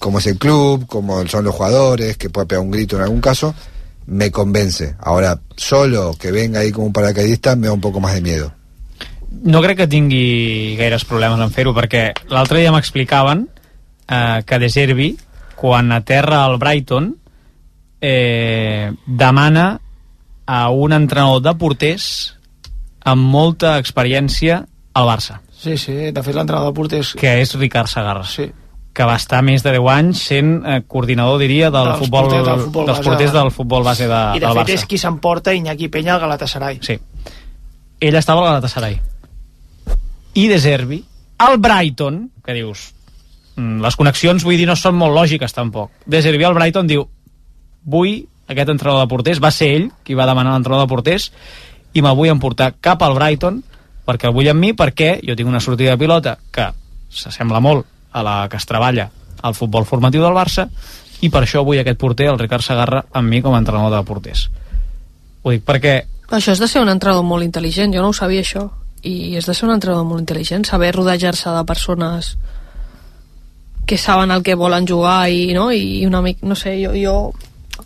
cómo 0.00 0.18
es 0.18 0.26
el 0.26 0.38
club, 0.38 0.86
cómo 0.88 1.24
son 1.28 1.44
los 1.44 1.54
jugadores, 1.54 2.16
que 2.16 2.30
pueda 2.30 2.46
pegar 2.48 2.62
un 2.64 2.70
grito 2.72 2.96
en 2.96 3.02
algún 3.02 3.20
caso, 3.20 3.54
me 4.06 4.30
convence. 4.32 4.96
Ahora, 4.98 5.40
solo 5.56 6.16
que 6.18 6.32
venga 6.32 6.60
ahí 6.60 6.72
como 6.72 6.86
un 6.88 6.92
paracaidista 6.92 7.54
me 7.54 7.68
da 7.68 7.72
un 7.74 7.80
poco 7.80 8.00
más 8.00 8.14
de 8.14 8.20
miedo. 8.22 8.52
No 9.42 9.60
crec 9.62 9.76
que 9.78 9.86
tingui 9.88 10.76
gaires 10.78 11.04
problemes 11.04 11.40
en 11.40 11.50
fer-ho, 11.50 11.74
perquè 11.74 12.12
l'altre 12.30 12.60
dia 12.60 12.72
m'explicaven 12.72 13.46
eh, 14.08 14.42
que 14.46 14.58
De 14.58 14.68
Zerbi, 14.70 15.16
quan 15.56 15.92
aterra 15.92 16.44
al 16.44 16.58
Brighton, 16.58 17.14
eh, 18.00 18.92
demana 19.06 19.80
a 20.46 20.68
un 20.70 20.92
entrenador 20.92 21.40
de 21.42 21.54
porters 21.56 22.08
amb 23.04 23.22
molta 23.32 23.78
experiència 23.78 24.64
al 24.94 25.06
Barça, 25.08 25.40
sí, 25.50 25.76
sí, 25.80 25.92
de 26.12 26.22
fet 26.22 26.34
l'entrenador 26.36 26.70
de 26.72 26.76
porters 26.76 27.14
que 27.18 27.38
és 27.40 27.54
Ricard 27.56 27.88
Sagarra. 27.88 28.24
Sí. 28.28 28.50
que 28.94 29.02
va 29.02 29.16
estar 29.18 29.40
més 29.42 29.64
de 29.64 29.72
10 29.74 29.88
anys 29.90 30.20
sent 30.22 30.50
eh, 30.70 30.82
coordinador, 30.86 31.40
diria, 31.42 31.66
del 31.74 31.88
Dels 31.88 31.98
futbol, 32.04 32.28
porters 32.28 32.46
del 32.46 32.60
futbol 32.62 32.86
dels 32.86 33.00
porters 33.02 33.32
de- 33.32 33.38
del 33.40 33.50
futbol 33.50 33.82
base 33.82 34.06
de, 34.06 34.20
i 34.36 34.38
de 34.38 34.46
del 34.46 34.52
fet 34.54 34.60
Barça. 34.68 34.74
és 34.76 34.84
qui 34.86 34.98
s'emporta 34.98 35.54
Iñaki 35.54 35.88
Peña 35.88 36.14
al 36.14 36.20
Galatasaray 36.20 36.78
Sí. 36.80 36.94
Ell 38.00 38.14
estava 38.14 38.40
al 38.42 38.46
Galatasaray. 38.52 39.00
I 40.34 40.48
De 40.48 40.58
Zerbi, 40.58 41.04
al 41.38 41.58
Brighton, 41.58 42.30
que 42.44 42.54
dius, 42.54 42.92
mm, 43.56 43.80
les 43.80 43.96
connexions, 43.96 44.42
vull 44.42 44.58
dir, 44.58 44.66
no 44.66 44.74
són 44.76 44.96
molt 44.98 45.14
lògiques 45.14 45.54
tampoc. 45.54 45.92
De 46.06 46.22
Zerbi 46.22 46.44
al 46.44 46.54
Brighton 46.54 46.88
diu, 46.90 47.06
vull 47.84 48.24
aquest 48.48 48.68
entrenador 48.68 49.04
de 49.04 49.10
porters, 49.10 49.42
va 49.42 49.52
ser 49.54 49.70
ell 49.76 49.90
qui 50.04 50.14
va 50.18 50.26
demanar 50.26 50.52
l'entrenador 50.52 50.88
de 50.88 50.90
porters, 50.90 51.30
i 51.94 52.02
me'l 52.02 52.16
vull 52.18 52.32
emportar 52.32 52.74
cap 52.80 53.02
al 53.02 53.14
Brighton, 53.14 53.62
perquè 54.04 54.28
el 54.28 54.34
vull 54.34 54.50
amb 54.50 54.60
mi, 54.60 54.72
perquè 54.74 55.20
jo 55.22 55.36
tinc 55.36 55.48
una 55.48 55.62
sortida 55.62 55.94
de 55.94 55.98
pilota 56.02 56.36
que 56.50 56.68
s'assembla 57.10 57.60
molt 57.60 57.86
a 58.12 58.22
la 58.22 58.36
que 58.50 58.58
es 58.58 58.66
treballa 58.66 59.08
al 59.42 59.54
futbol 59.54 59.86
formatiu 59.86 60.22
del 60.22 60.34
Barça, 60.34 60.68
i 61.22 61.30
per 61.30 61.44
això 61.44 61.62
vull 61.64 61.78
aquest 61.78 61.98
porter, 61.98 62.26
el 62.28 62.38
Ricard 62.38 62.64
Sagarra, 62.64 63.04
amb 63.12 63.30
mi 63.30 63.40
com 63.40 63.54
a 63.54 63.60
entrenador 63.62 63.94
de 63.94 64.04
porters. 64.04 64.48
Ho 65.42 65.52
dic 65.54 65.62
perquè 65.64 66.02
Això 66.34 66.52
és 66.52 66.58
de 66.58 66.66
ser 66.66 66.80
un 66.82 66.88
entrenador 66.88 67.22
molt 67.22 67.44
intel·ligent, 67.44 67.92
jo 67.94 68.02
no 68.02 68.10
ho 68.10 68.16
sabia 68.16 68.42
això. 68.42 68.70
I 69.04 69.36
és 69.36 69.44
de 69.46 69.54
ser 69.54 69.66
un 69.68 69.74
entrenador 69.74 70.06
molt 70.08 70.22
intel·ligent, 70.24 70.64
saber 70.64 70.94
rodejar-se 70.96 71.50
de 71.52 71.64
persones 71.68 72.36
que 73.86 73.98
saben 73.98 74.30
el 74.32 74.42
que 74.42 74.54
volen 74.54 74.86
jugar 74.88 75.28
i, 75.28 75.52
no? 75.52 75.70
I 75.72 76.06
una 76.06 76.22
mica, 76.22 76.46
no 76.46 76.54
sé, 76.56 76.78
jo, 76.84 76.92
jo 76.96 77.34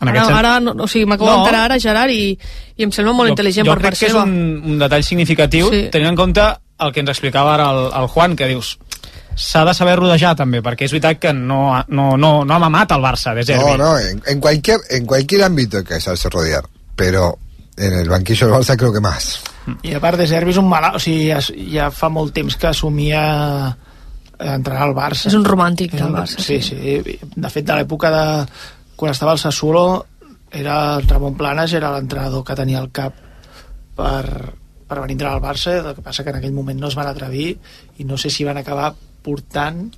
En 0.01 0.09
Ara, 0.13 0.23
ara 0.39 0.61
no, 0.61 0.75
o 0.85 0.87
sigui, 0.87 1.07
m'acabo 1.09 1.31
No. 1.31 1.37
d'enterar 1.39 1.65
ara, 1.65 1.79
Gerard, 1.81 2.13
i, 2.13 2.39
i 2.77 2.85
em 2.85 2.91
sembla 2.93 3.15
molt 3.17 3.33
intel·ligent 3.33 3.67
jo 3.67 3.73
per 3.73 3.79
crec 3.81 3.89
part 3.89 3.99
que 3.99 4.07
és 4.07 4.13
seva. 4.13 4.23
un, 4.23 4.63
un 4.75 4.79
detall 4.79 5.03
significatiu 5.03 5.71
Sí. 5.73 5.81
tenint 5.91 6.11
en 6.13 6.17
compte 6.17 6.45
el 6.79 6.93
que 6.93 7.01
ens 7.01 7.11
explicava 7.11 7.55
ara 7.55 7.71
el, 7.73 7.81
el 8.03 8.07
Juan 8.07 8.37
que 8.37 8.47
dius 8.47 8.77
s'ha 9.35 9.65
de 9.65 9.75
saber 9.75 9.97
rodejar 9.99 10.37
també 10.37 10.61
perquè 10.63 10.85
és 10.87 10.93
veritat 10.93 11.19
que 11.19 11.33
no, 11.33 11.73
no, 11.89 12.17
no, 12.17 12.45
no 12.45 12.55
ha 12.55 12.59
mamat 12.63 12.93
el 12.95 13.03
Barça 13.03 13.35
de 13.35 13.45
Zerbi 13.49 13.65
No, 13.65 13.77
no, 13.79 13.99
en, 13.99 14.23
en 14.27 14.41
cualquier, 14.41 14.79
en 14.91 15.07
cualquier 15.07 15.43
ámbito 15.43 15.79
hay 15.79 15.85
que 15.85 16.01
saberse 16.01 16.29
rodear. 16.29 16.65
Pero 16.95 17.39
en 17.77 17.93
el 17.95 18.09
banquillo 18.09 18.47
del 18.47 18.57
Barça 18.57 18.77
creo 18.77 18.93
que 18.93 19.01
más. 19.01 19.41
I 19.87 19.95
a 19.97 20.01
part 20.03 20.21
de 20.21 20.27
Servi 20.31 20.55
és 20.55 20.61
un 20.61 20.69
malalt, 20.71 20.99
o 20.99 21.03
sigui, 21.03 21.29
ja, 21.31 21.41
ja 21.73 21.89
fa 21.95 22.11
molt 22.13 22.35
temps 22.37 22.57
que 22.59 22.71
assumia 22.71 23.23
eh, 23.69 24.53
entrenar 24.55 24.87
al 24.87 24.95
Barça. 24.97 25.29
És 25.31 25.39
un 25.39 25.47
romàntic 25.47 25.97
del 25.97 26.15
Barça, 26.15 26.43
Sí, 26.45 26.61
sí. 26.65 26.77
De 27.37 27.51
fet, 27.51 27.67
de 27.67 27.81
l'època 27.81 28.13
de... 28.15 28.27
Quan 28.99 29.13
estava 29.15 29.31
al 29.31 29.39
Sassuolo, 29.39 30.07
era 30.51 30.97
el 30.97 31.07
Ramon 31.07 31.37
Planes 31.37 31.73
era 31.77 31.93
l'entrenador 31.93 32.45
que 32.45 32.57
tenia 32.59 32.81
al 32.81 32.91
cap 32.91 33.15
per, 33.99 34.25
per 34.89 35.01
venir 35.03 35.13
a 35.13 35.17
entrenar 35.17 35.35
al 35.37 35.45
Barça, 35.45 35.77
el 35.79 35.95
que 35.95 36.05
passa 36.05 36.25
que 36.25 36.33
en 36.33 36.41
aquell 36.41 36.57
moment 36.57 36.81
no 36.81 36.89
es 36.89 36.97
van 36.99 37.11
atrevir 37.11 37.51
i 37.99 38.07
no 38.09 38.19
sé 38.19 38.31
si 38.31 38.47
van 38.49 38.61
acabar 38.61 38.95
portant 39.23 39.89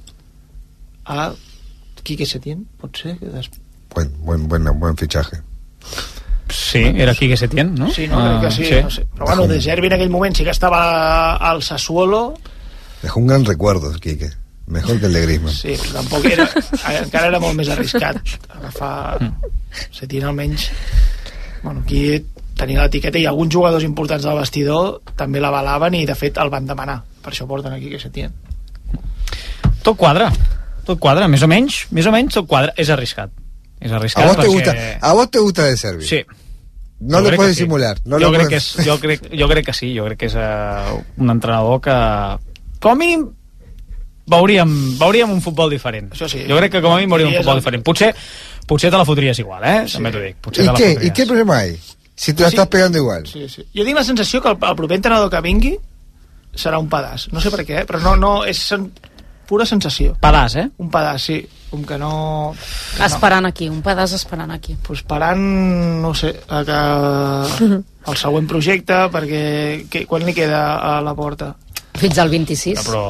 a 1.05 1.31
Quique 2.03 2.27
Setién, 2.27 2.65
pot 2.81 2.97
ser? 2.97 3.17
Que 3.21 3.31
des... 3.33 3.51
Buen, 3.95 4.13
buen, 4.25 4.49
buen, 4.49 4.69
buen 4.81 4.97
fichaje. 4.97 5.43
Sí, 6.53 6.83
era 6.97 7.15
Quique 7.15 7.37
Setién, 7.37 7.75
no? 7.75 7.91
Sí, 7.91 8.07
no, 8.09 8.21
crec 8.41 8.41
que 8.41 8.51
sí, 8.65 8.75
Ah, 8.75 8.83
no 8.83 8.91
sé. 8.91 9.07
Però 9.15 9.27
bueno, 9.27 9.47
de 9.47 9.61
Servi 9.61 9.87
en 9.89 9.95
aquell 9.95 10.11
moment 10.11 10.37
sí 10.37 10.45
que 10.45 10.51
estava 10.51 11.37
al 11.37 11.63
Sassuolo, 11.63 12.35
Dejó 13.03 13.19
un 13.21 13.27
gran 13.29 13.45
recuerdo, 13.47 13.93
Quique. 13.99 14.29
Mejor 14.67 15.01
que 15.01 15.07
el 15.07 15.13
de 15.15 15.23
Griezmann. 15.23 15.55
Sí, 15.55 15.73
però 15.75 15.95
tampoc 15.99 16.27
era... 16.29 16.45
encara 17.01 17.31
era 17.33 17.41
molt 17.43 17.57
més 17.59 17.69
arriscat 17.73 18.21
agafar 18.55 19.33
Setién 19.91 20.25
almenys... 20.29 20.69
Bueno, 21.63 21.81
aquí 21.83 22.21
tenia 22.61 22.83
l'etiqueta 22.85 23.19
i 23.19 23.25
alguns 23.27 23.53
jugadors 23.55 23.85
importants 23.85 24.25
del 24.25 24.37
vestidor 24.39 25.01
també 25.17 25.41
l'avalaven 25.41 25.97
i 25.99 26.05
de 26.07 26.15
fet 26.15 26.39
el 26.39 26.53
van 26.53 26.69
demanar. 26.69 27.01
Per 27.25 27.33
això 27.33 27.49
porten 27.49 27.73
aquí 27.73 27.91
que 27.91 27.99
Setién. 27.99 28.33
tot 29.83 29.97
quadra 29.97 30.31
tot 30.85 30.99
quadra, 31.01 31.27
més 31.29 31.43
o 31.43 31.49
menys, 31.49 31.87
més 31.91 32.07
o 32.07 32.13
menys 32.13 32.35
tot 32.37 32.47
quadra 32.49 32.73
és 32.77 32.89
arriscat 32.93 33.31
és 33.81 33.93
arriscat 33.97 34.25
¿A 34.25 34.29
vos, 34.29 34.37
te 34.37 34.43
perquè... 34.43 34.53
gusta, 34.53 34.75
¿A 35.01 35.13
vos 35.17 35.31
te 35.31 35.39
gusta 35.41 35.65
de 35.65 35.77
Servi? 35.77 36.05
Sí. 36.07 36.21
No 37.01 37.23
crec 37.25 37.37
puedes 37.37 37.53
que 37.57 37.63
sí. 37.63 37.63
simular. 37.65 37.99
No 38.05 38.19
jo, 38.21 38.31
crec 38.31 38.47
puedes- 38.49 38.49
que 38.49 38.57
és, 38.83 38.87
jo, 38.87 38.99
crec, 39.01 39.29
jo 39.41 39.49
crec 39.49 39.67
que 39.67 39.73
sí, 39.73 39.95
jo 39.97 40.05
crec 40.05 40.19
que 40.19 40.27
és 40.27 40.35
uh, 40.37 41.01
un 41.17 41.31
entrenador 41.31 41.81
que 41.81 41.95
com 42.81 42.93
a 42.93 42.95
mínim 42.95 43.31
veuríem, 44.27 44.99
veuríem 44.99 45.31
un 45.33 45.41
futbol 45.43 45.71
diferent. 45.71 46.13
Això 46.15 46.29
sí. 46.29 46.45
Jo 46.49 46.57
crec 46.59 46.73
que 46.77 46.83
com 46.83 46.93
a 46.93 46.97
mínim 47.01 47.11
veuríem 47.11 47.33
un 47.33 47.39
futbol 47.41 47.57
el- 47.57 47.63
diferent. 47.63 47.85
Potser, 47.85 48.15
potser 48.67 48.91
te 48.91 48.97
la 49.01 49.05
fotries 49.09 49.39
igual, 49.43 49.65
eh? 49.65 49.87
També 49.93 50.13
t'ho 50.13 50.21
dic. 50.23 50.37
Potser 50.37 50.65
¿Y 50.65 50.67
te 50.67 50.73
la 50.73 50.79
qué? 50.79 50.89
fotries. 50.93 51.07
¿Y 51.11 51.13
qué 51.13 51.27
problema 51.27 51.57
hay? 51.59 51.81
Si 52.15 52.33
te 52.35 52.43
la 52.43 52.51
Sí. 52.51 52.57
estás 52.57 52.69
pegando 52.69 52.99
igual. 52.99 53.27
Sí, 53.27 53.49
sí. 53.49 53.65
Jo 53.75 53.85
tinc 53.85 53.97
la 53.97 54.05
sensació 54.05 54.43
que 54.43 54.49
el, 54.49 54.59
el 54.61 54.77
proper 54.77 54.97
entrenador 54.97 55.31
que 55.31 55.41
vingui 55.41 55.79
serà 56.55 56.79
un 56.79 56.89
pedaç. 56.91 57.29
No 57.33 57.41
sé 57.41 57.51
per 57.51 57.65
què, 57.65 57.81
eh? 57.81 57.87
però 57.87 57.99
no, 58.03 58.15
no, 58.17 58.45
és 58.45 58.59
sen, 58.59 58.91
pura 59.49 59.65
sensació. 59.67 60.15
Pedaç, 60.21 60.57
eh? 60.57 60.69
Un 60.79 60.91
pedaç, 60.91 61.21
sí. 61.23 61.49
Com 61.71 61.85
que 61.87 61.97
no... 61.99 62.53
Que 62.97 63.03
no. 63.05 63.07
Esperant 63.07 63.47
aquí, 63.47 63.69
un 63.71 63.81
pedaç 63.83 64.17
esperant 64.17 64.51
aquí. 64.51 64.75
Pues 64.87 65.01
esperant, 65.05 65.39
no 66.03 66.11
sé, 66.19 66.33
a 66.49 66.65
que 66.67 66.79
el 68.11 68.17
següent 68.19 68.49
projecte, 68.51 68.97
perquè 69.13 69.45
que, 69.91 70.03
quan 70.11 70.25
li 70.27 70.35
queda 70.35 70.65
a 70.83 70.97
la 71.05 71.15
porta? 71.15 71.53
Fins 72.01 72.19
al 72.19 72.31
26. 72.33 72.83
Però... 72.89 73.05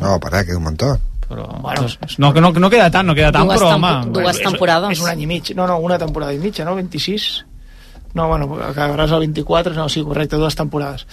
No, 0.00 0.18
pará, 0.20 0.44
que 0.44 0.56
un 0.56 0.64
montón. 0.68 1.00
però 1.32 1.46
bueno, 1.62 1.86
no, 2.18 2.32
no, 2.34 2.50
no 2.52 2.68
queda 2.68 2.90
tant, 2.90 3.06
no 3.08 3.14
queda 3.16 3.30
tant, 3.32 3.48
Dues 3.48 3.56
però 3.62 3.70
home... 3.78 3.92
dues 4.12 4.36
És- 4.36 4.42
temporades. 4.44 4.90
És, 4.92 5.00
un 5.00 5.08
any 5.08 5.22
i 5.24 5.26
mig. 5.30 5.54
No, 5.56 5.64
no, 5.66 5.78
una 5.80 5.96
temporada 5.96 6.34
i 6.34 6.38
mitja, 6.42 6.66
no? 6.68 6.74
26? 6.76 7.46
No, 8.12 8.26
bueno, 8.28 8.50
acabaràs 8.60 9.14
el 9.16 9.22
24, 9.24 9.72
no, 9.72 9.88
sí, 9.88 10.02
correcte, 10.04 10.36
dues 10.36 10.54
temporades. 10.58 11.06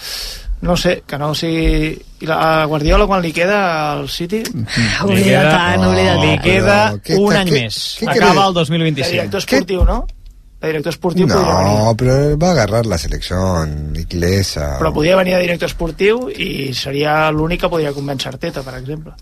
No 0.62 0.76
sé, 0.76 1.04
que 1.08 1.18
no 1.18 1.34
sigui... 1.34 1.96
I 2.20 2.28
la, 2.28 2.36
a 2.62 2.66
Guardiola, 2.68 3.06
quan 3.08 3.22
li 3.24 3.32
queda 3.32 3.60
al 3.94 4.10
City... 4.12 4.42
Li 4.44 5.24
queda, 5.24 5.78
li 5.80 6.34
queda 6.44 6.80
però 6.92 7.00
què 7.06 7.16
un 7.16 7.30
està- 7.32 7.40
any 7.46 7.52
què- 7.54 7.62
més. 7.64 7.78
què 8.02 8.10
Acaba 8.12 8.48
el 8.50 8.54
2025. 8.58 9.06
De 9.08 9.14
director 9.16 9.40
esportiu, 9.40 9.86
no? 9.88 10.00
De 10.60 10.68
director 10.74 10.92
esportiu 10.92 11.28
podria 11.32 11.56
venir. 11.62 11.78
No, 11.80 11.94
pero 11.96 12.18
va 12.38 12.50
a 12.50 12.52
agarrar 12.58 12.86
la 12.92 12.98
selección 13.00 13.94
inglesa. 13.96 14.74
Però 14.82 14.92
podria 14.92 15.16
venir 15.16 15.38
de 15.38 15.42
director 15.46 15.72
esportiu 15.72 16.26
i 16.36 16.74
seria 16.76 17.32
l'únic 17.32 17.62
que 17.64 17.70
podria 17.72 17.94
convèncer 17.96 18.34
Arteta, 18.34 18.62
per 18.68 18.76
exemple. 18.82 19.16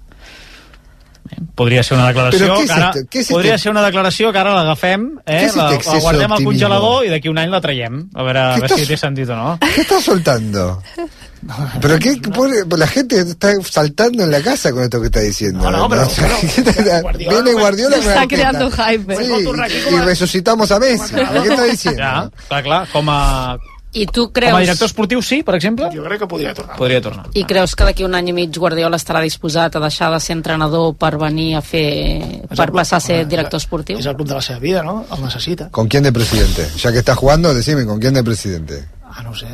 Podria 1.53 1.81
ser 1.83 1.97
una 1.97 2.07
declaració 2.07 2.39
Però 2.47 2.55
què 2.57 2.65
que 2.65 2.73
ara, 2.73 2.89
què 3.11 3.19
és 3.21 3.29
podria 3.29 3.53
este- 3.57 3.63
ser 3.67 3.71
una 3.73 3.81
declaració 3.83 4.31
que 4.31 4.39
ara 4.39 4.53
l'agafem, 4.55 5.05
Què 5.27 5.37
eh? 5.43 5.49
la, 5.57 5.69
la 5.75 5.99
guardem 5.99 6.31
al 6.37 6.43
congelador 6.45 7.05
i 7.05 7.09
d'aquí 7.11 7.29
un 7.29 7.37
any 7.41 7.49
la 7.51 7.59
traiem. 7.61 7.97
A 8.15 8.23
veure, 8.23 8.39
a 8.39 8.55
Què 8.55 8.61
veure 8.63 8.73
si 8.73 8.81
estàs- 8.85 8.93
té 8.95 8.97
sentit 9.01 9.29
o 9.29 9.35
no. 9.35 9.57
¿Qué 9.75 9.81
estás 9.81 10.03
soltando? 10.03 10.81
¿Pero 11.81 11.99
qué? 11.99 12.17
por- 12.33 12.77
La 12.79 12.87
gente 12.87 13.19
está 13.19 13.51
saltando 13.69 14.23
en 14.23 14.31
la 14.31 14.41
casa 14.41 14.71
con 14.71 14.83
esto 14.83 14.99
que 14.99 15.07
está 15.07 15.19
diciendo. 15.21 15.69
No, 15.69 15.71
no, 15.71 15.89
pero- 15.89 16.07
Viene 17.17 17.53
Guardiola 17.53 17.97
con 17.97 18.07
Está 18.07 18.27
creando 18.27 18.69
hype. 18.71 19.15
Sí, 19.15 19.43
tornar 19.43 19.65
aquí 19.65 19.77
y, 19.77 19.91
com 19.91 19.99
a- 19.99 20.05
resucitamos 20.05 20.71
a 20.71 20.79
Messi. 20.79 21.13
¿Qué 21.15 21.21
está 21.49 21.63
diciendo? 21.63 22.01
Ja, 22.01 22.31
clar, 22.49 22.63
clar. 22.63 22.87
Com 22.91 23.09
a, 23.09 23.57
I 23.93 24.05
tu 24.05 24.25
com 24.27 24.29
a 24.29 24.33
creus... 24.33 24.59
director 24.59 24.85
esportiu, 24.85 25.21
sí, 25.23 25.41
per 25.43 25.55
exemple? 25.55 25.87
Jo 25.95 26.03
crec 26.03 26.19
que 26.19 26.27
podria 26.27 26.53
tornar. 26.53 26.75
Podria 26.77 27.01
tornar. 27.01 27.25
I 27.33 27.45
creus 27.45 27.73
que 27.75 27.85
d'aquí 27.87 28.03
un 28.05 28.13
any 28.15 28.29
i 28.29 28.33
mig 28.35 28.51
Guardiola 28.59 28.97
estarà 28.99 29.21
disposat 29.23 29.75
a 29.75 29.79
deixar 29.81 30.11
de 30.13 30.19
ser 30.19 30.35
entrenador 30.35 30.93
per 30.99 31.15
venir 31.17 31.55
a 31.57 31.61
fer... 31.61 32.43
per 32.51 32.69
passar 32.75 32.97
a 32.99 33.01
ser 33.01 33.21
director 33.27 33.57
esportiu? 33.57 33.97
És 33.97 34.05
el 34.05 34.15
club 34.19 34.27
de 34.27 34.35
la 34.35 34.41
seva 34.43 34.59
vida, 34.59 34.83
no? 34.83 35.05
El 35.15 35.23
necessita. 35.23 35.69
¿Con 35.71 35.87
quién 35.87 36.03
de 36.03 36.11
presidente? 36.11 36.67
Ya 36.77 36.91
que 36.91 36.99
está 36.99 37.15
jugando, 37.15 37.53
decime, 37.55 37.85
¿con 37.85 37.99
quién 37.99 38.13
de 38.13 38.23
presidente? 38.23 38.85
Ah, 39.19 39.23
no 39.23 39.31
ho 39.31 39.35
sé. 39.35 39.47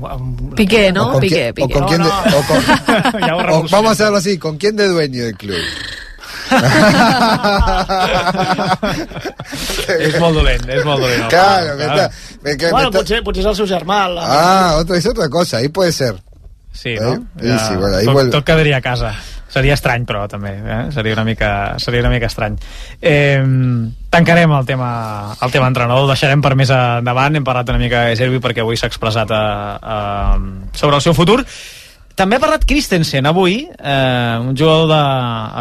Amb- 0.00 0.54
Piqué, 0.54 0.90
no? 0.90 1.18
Piqué, 1.20 1.34
quién- 1.36 1.50
o 1.50 1.54
Piqué. 1.68 1.74
con 1.78 1.86
quién 1.88 2.02
de- 2.02 2.08
No, 2.08 2.24
no. 2.24 2.38
o 2.38 2.42
con- 2.46 2.62
ja 3.20 3.36
o 3.36 3.42
revolucionem. 3.42 3.70
vamos 3.70 3.88
a 3.90 3.92
hacerlo 3.92 4.16
así, 4.16 4.38
¿con 4.38 4.56
quién 4.56 4.74
de 4.76 4.86
dueño 4.88 5.24
del 5.24 5.36
club? 5.36 5.56
és 9.98 10.16
molt 10.20 10.34
dolent, 10.36 10.64
és 10.68 10.84
molt 10.84 11.00
dolent. 11.02 11.28
Claro, 11.30 11.76
me 11.76 11.84
está, 11.86 12.10
me, 12.42 12.56
que- 12.56 12.66
me 12.66 12.72
Bueno, 12.72 12.88
está- 12.88 12.98
potser, 12.98 13.22
potser 13.24 13.42
és 13.44 13.48
el 13.52 13.56
seu 13.56 13.66
germà. 13.66 14.08
La... 14.08 14.22
Ah, 14.26 14.76
otra, 14.78 14.96
es 14.96 15.06
otra 15.06 15.28
cosa, 15.28 15.58
ahí 15.58 15.68
puede 15.68 15.92
ser. 15.92 16.14
Sí, 16.72 16.94
no? 16.98 17.14
Sí, 17.40 17.58
sí, 17.68 17.74
bueno, 17.76 17.96
ahí 17.96 18.04
tot, 18.06 18.14
vuelve. 18.14 18.30
tot 18.30 18.44
quedaria 18.44 18.76
a 18.78 18.80
casa. 18.80 19.14
Seria 19.52 19.76
estrany, 19.76 20.06
però, 20.08 20.24
també. 20.32 20.54
Eh? 20.56 20.78
Seria, 20.94 21.12
una 21.12 21.26
mica, 21.28 21.50
seria 21.82 22.00
una 22.00 22.12
mica 22.12 22.30
estrany. 22.30 22.56
Eh, 23.00 23.42
tancarem 24.08 24.54
el 24.56 24.64
tema, 24.64 24.88
el 25.44 25.52
tema 25.52 25.68
entrenador, 25.68 26.06
el 26.06 26.14
deixarem 26.14 26.40
per 26.40 26.54
més 26.56 26.72
endavant. 26.72 27.36
Hem 27.36 27.44
parlat 27.44 27.68
una 27.74 27.82
mica 27.82 28.06
de 28.08 28.16
Servi 28.16 28.40
perquè 28.40 28.64
avui 28.64 28.80
s'ha 28.80 28.88
expressat 28.88 29.30
a, 29.36 29.44
a, 29.76 29.96
sobre 30.72 30.96
el 30.96 31.04
seu 31.04 31.16
futur. 31.16 31.42
També 32.16 32.36
ha 32.36 32.42
parlat 32.42 32.64
Christensen 32.68 33.24
avui, 33.28 33.62
eh, 33.72 34.36
un 34.40 34.56
jugador 34.56 34.88
de, 34.88 35.00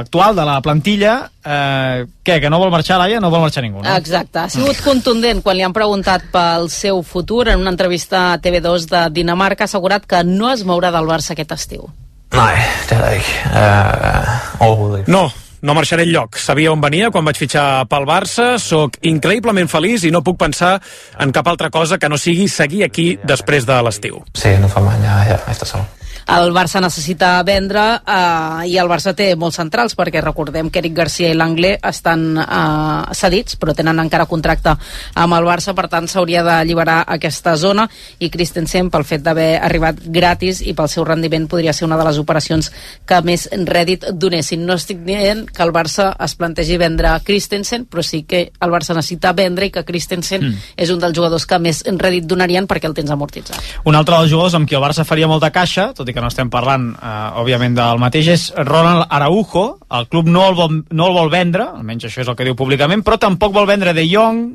actual 0.02 0.36
de 0.36 0.46
la 0.48 0.58
plantilla. 0.64 1.14
Eh, 1.44 2.06
què, 2.24 2.40
que 2.44 2.52
no 2.52 2.60
vol 2.60 2.72
marxar 2.72 3.00
l'Aia? 3.00 3.22
No 3.24 3.32
vol 3.32 3.44
marxar 3.44 3.64
ningú, 3.64 3.84
no? 3.84 3.96
Exacte. 3.96 4.40
Ha 4.40 4.52
sigut 4.52 4.80
contundent 4.84 5.42
quan 5.44 5.58
li 5.58 5.64
han 5.68 5.76
preguntat 5.76 6.28
pel 6.32 6.68
seu 6.72 7.04
futur 7.08 7.48
en 7.48 7.64
una 7.64 7.72
entrevista 7.72 8.32
a 8.34 8.40
TV2 8.40 8.88
de 8.92 9.08
Dinamarca. 9.16 9.64
Ha 9.64 9.72
assegurat 9.72 10.08
que 10.08 10.24
no 10.28 10.52
es 10.52 10.64
mourà 10.68 10.92
del 10.92 11.08
Barça 11.08 11.36
aquest 11.36 11.56
estiu. 11.56 11.88
Nej, 12.34 12.58
det 12.90 12.98
er 12.98 13.02
der 13.02 13.12
ikke. 13.12 13.34
Uh, 13.46 14.68
overhovedet 14.68 15.00
ikke. 15.00 15.12
No, 15.12 15.30
no 15.62 15.74
marxaré 15.74 16.06
enlloc. 16.08 16.38
Sabia 16.40 16.72
on 16.72 16.84
venia 16.84 17.12
quan 17.12 17.26
vaig 17.28 17.38
fitxar 17.38 17.86
pel 17.92 18.08
Barça, 18.08 18.54
sóc 18.62 18.98
increïblement 19.04 19.70
feliç 19.72 20.08
i 20.08 20.14
no 20.16 20.24
puc 20.24 20.40
pensar 20.40 20.78
en 21.20 21.34
cap 21.36 21.48
altra 21.52 21.70
cosa 21.70 22.00
que 22.00 22.10
no 22.10 22.18
sigui 22.18 22.48
seguir 22.48 22.86
aquí 22.88 23.18
després 23.24 23.68
de 23.68 23.82
l'estiu. 23.84 24.24
Nu 24.62 24.68
for 24.68 24.82
mig, 24.88 25.02
jeg 25.04 25.12
er 25.12 25.28
her 25.34 25.52
efter 25.52 25.66
sommer. 25.66 26.01
El 26.28 26.52
Barça 26.54 26.82
necessita 26.84 27.42
vendre 27.44 27.82
eh, 28.06 28.68
i 28.70 28.78
el 28.78 28.90
Barça 28.92 29.14
té 29.18 29.32
molts 29.36 29.58
centrals 29.58 29.96
perquè 29.98 30.22
recordem 30.22 30.70
que 30.70 30.80
Eric 30.80 30.94
Garcia 30.94 31.32
i 31.32 31.38
l'Anglè 31.38 31.78
estan 31.90 32.38
eh, 32.38 33.16
cedits 33.18 33.58
però 33.62 33.74
tenen 33.78 34.00
encara 34.04 34.28
contracte 34.30 34.76
amb 35.16 35.38
el 35.38 35.48
Barça 35.48 35.74
per 35.78 35.88
tant 35.90 36.08
s'hauria 36.08 36.44
d'alliberar 36.44 37.06
aquesta 37.08 37.56
zona. 37.56 37.88
I 38.20 38.30
Christensen 38.30 38.92
pel 38.94 39.08
fet 39.08 39.24
d'haver 39.26 39.56
arribat 39.62 40.04
gratis 40.06 40.62
i 40.62 40.76
pel 40.78 40.90
seu 40.92 41.06
rendiment 41.08 41.48
podria 41.48 41.74
ser 41.74 41.88
una 41.88 41.98
de 41.98 42.06
les 42.10 42.20
operacions 42.22 42.72
que 43.08 43.22
més 43.26 43.48
rèdit 43.52 44.12
donessin. 44.14 44.66
No 44.66 44.78
estic 44.78 45.02
dient 45.08 45.48
que 45.50 45.64
el 45.64 45.74
Barça 45.74 46.12
es 46.20 46.36
plantegi 46.36 46.78
vendre 46.78 47.18
Christensen 47.26 47.88
però 47.90 48.04
sí 48.06 48.24
que 48.24 48.52
el 48.62 48.72
Barça 48.74 48.94
necessita 48.94 49.34
vendre 49.34 49.66
i 49.68 49.72
que 49.72 49.86
Christensen 49.88 50.42
Mm. 50.42 50.58
és 50.78 50.90
un 50.90 51.00
dels 51.00 51.16
jugadors 51.16 51.46
que 51.46 51.60
més 51.62 51.84
rèdit 51.86 52.26
donarien 52.28 52.68
perquè 52.68 52.90
el 52.90 52.96
tens 52.98 53.12
amortitzat. 53.14 53.60
Un 53.86 53.96
altre 53.96 54.18
dels 54.18 54.32
jugadors 54.32 54.56
amb 54.58 54.68
qui 54.68 54.76
el 54.78 54.84
Barça 54.84 55.06
faria 55.08 55.28
molta 55.30 55.52
caixa, 55.54 55.92
tot 55.94 56.08
i 56.10 56.11
que 56.14 56.22
no 56.24 56.30
estem 56.32 56.50
parlant, 56.52 56.92
eh, 56.96 57.42
òbviament, 57.42 57.76
del 57.78 58.00
mateix, 58.02 58.30
és 58.34 58.48
Ronald 58.58 59.08
Araujo. 59.10 59.66
El 59.90 60.08
club 60.08 60.30
no 60.30 60.48
el, 60.50 60.56
vol, 60.56 60.80
no 60.90 61.10
el 61.10 61.18
vol 61.18 61.32
vendre, 61.34 61.68
almenys 61.78 62.08
això 62.10 62.24
és 62.24 62.32
el 62.32 62.38
que 62.40 62.48
diu 62.48 62.56
públicament, 62.56 63.04
però 63.04 63.20
tampoc 63.20 63.54
vol 63.54 63.70
vendre 63.70 63.96
De 63.98 64.08
Jong, 64.08 64.50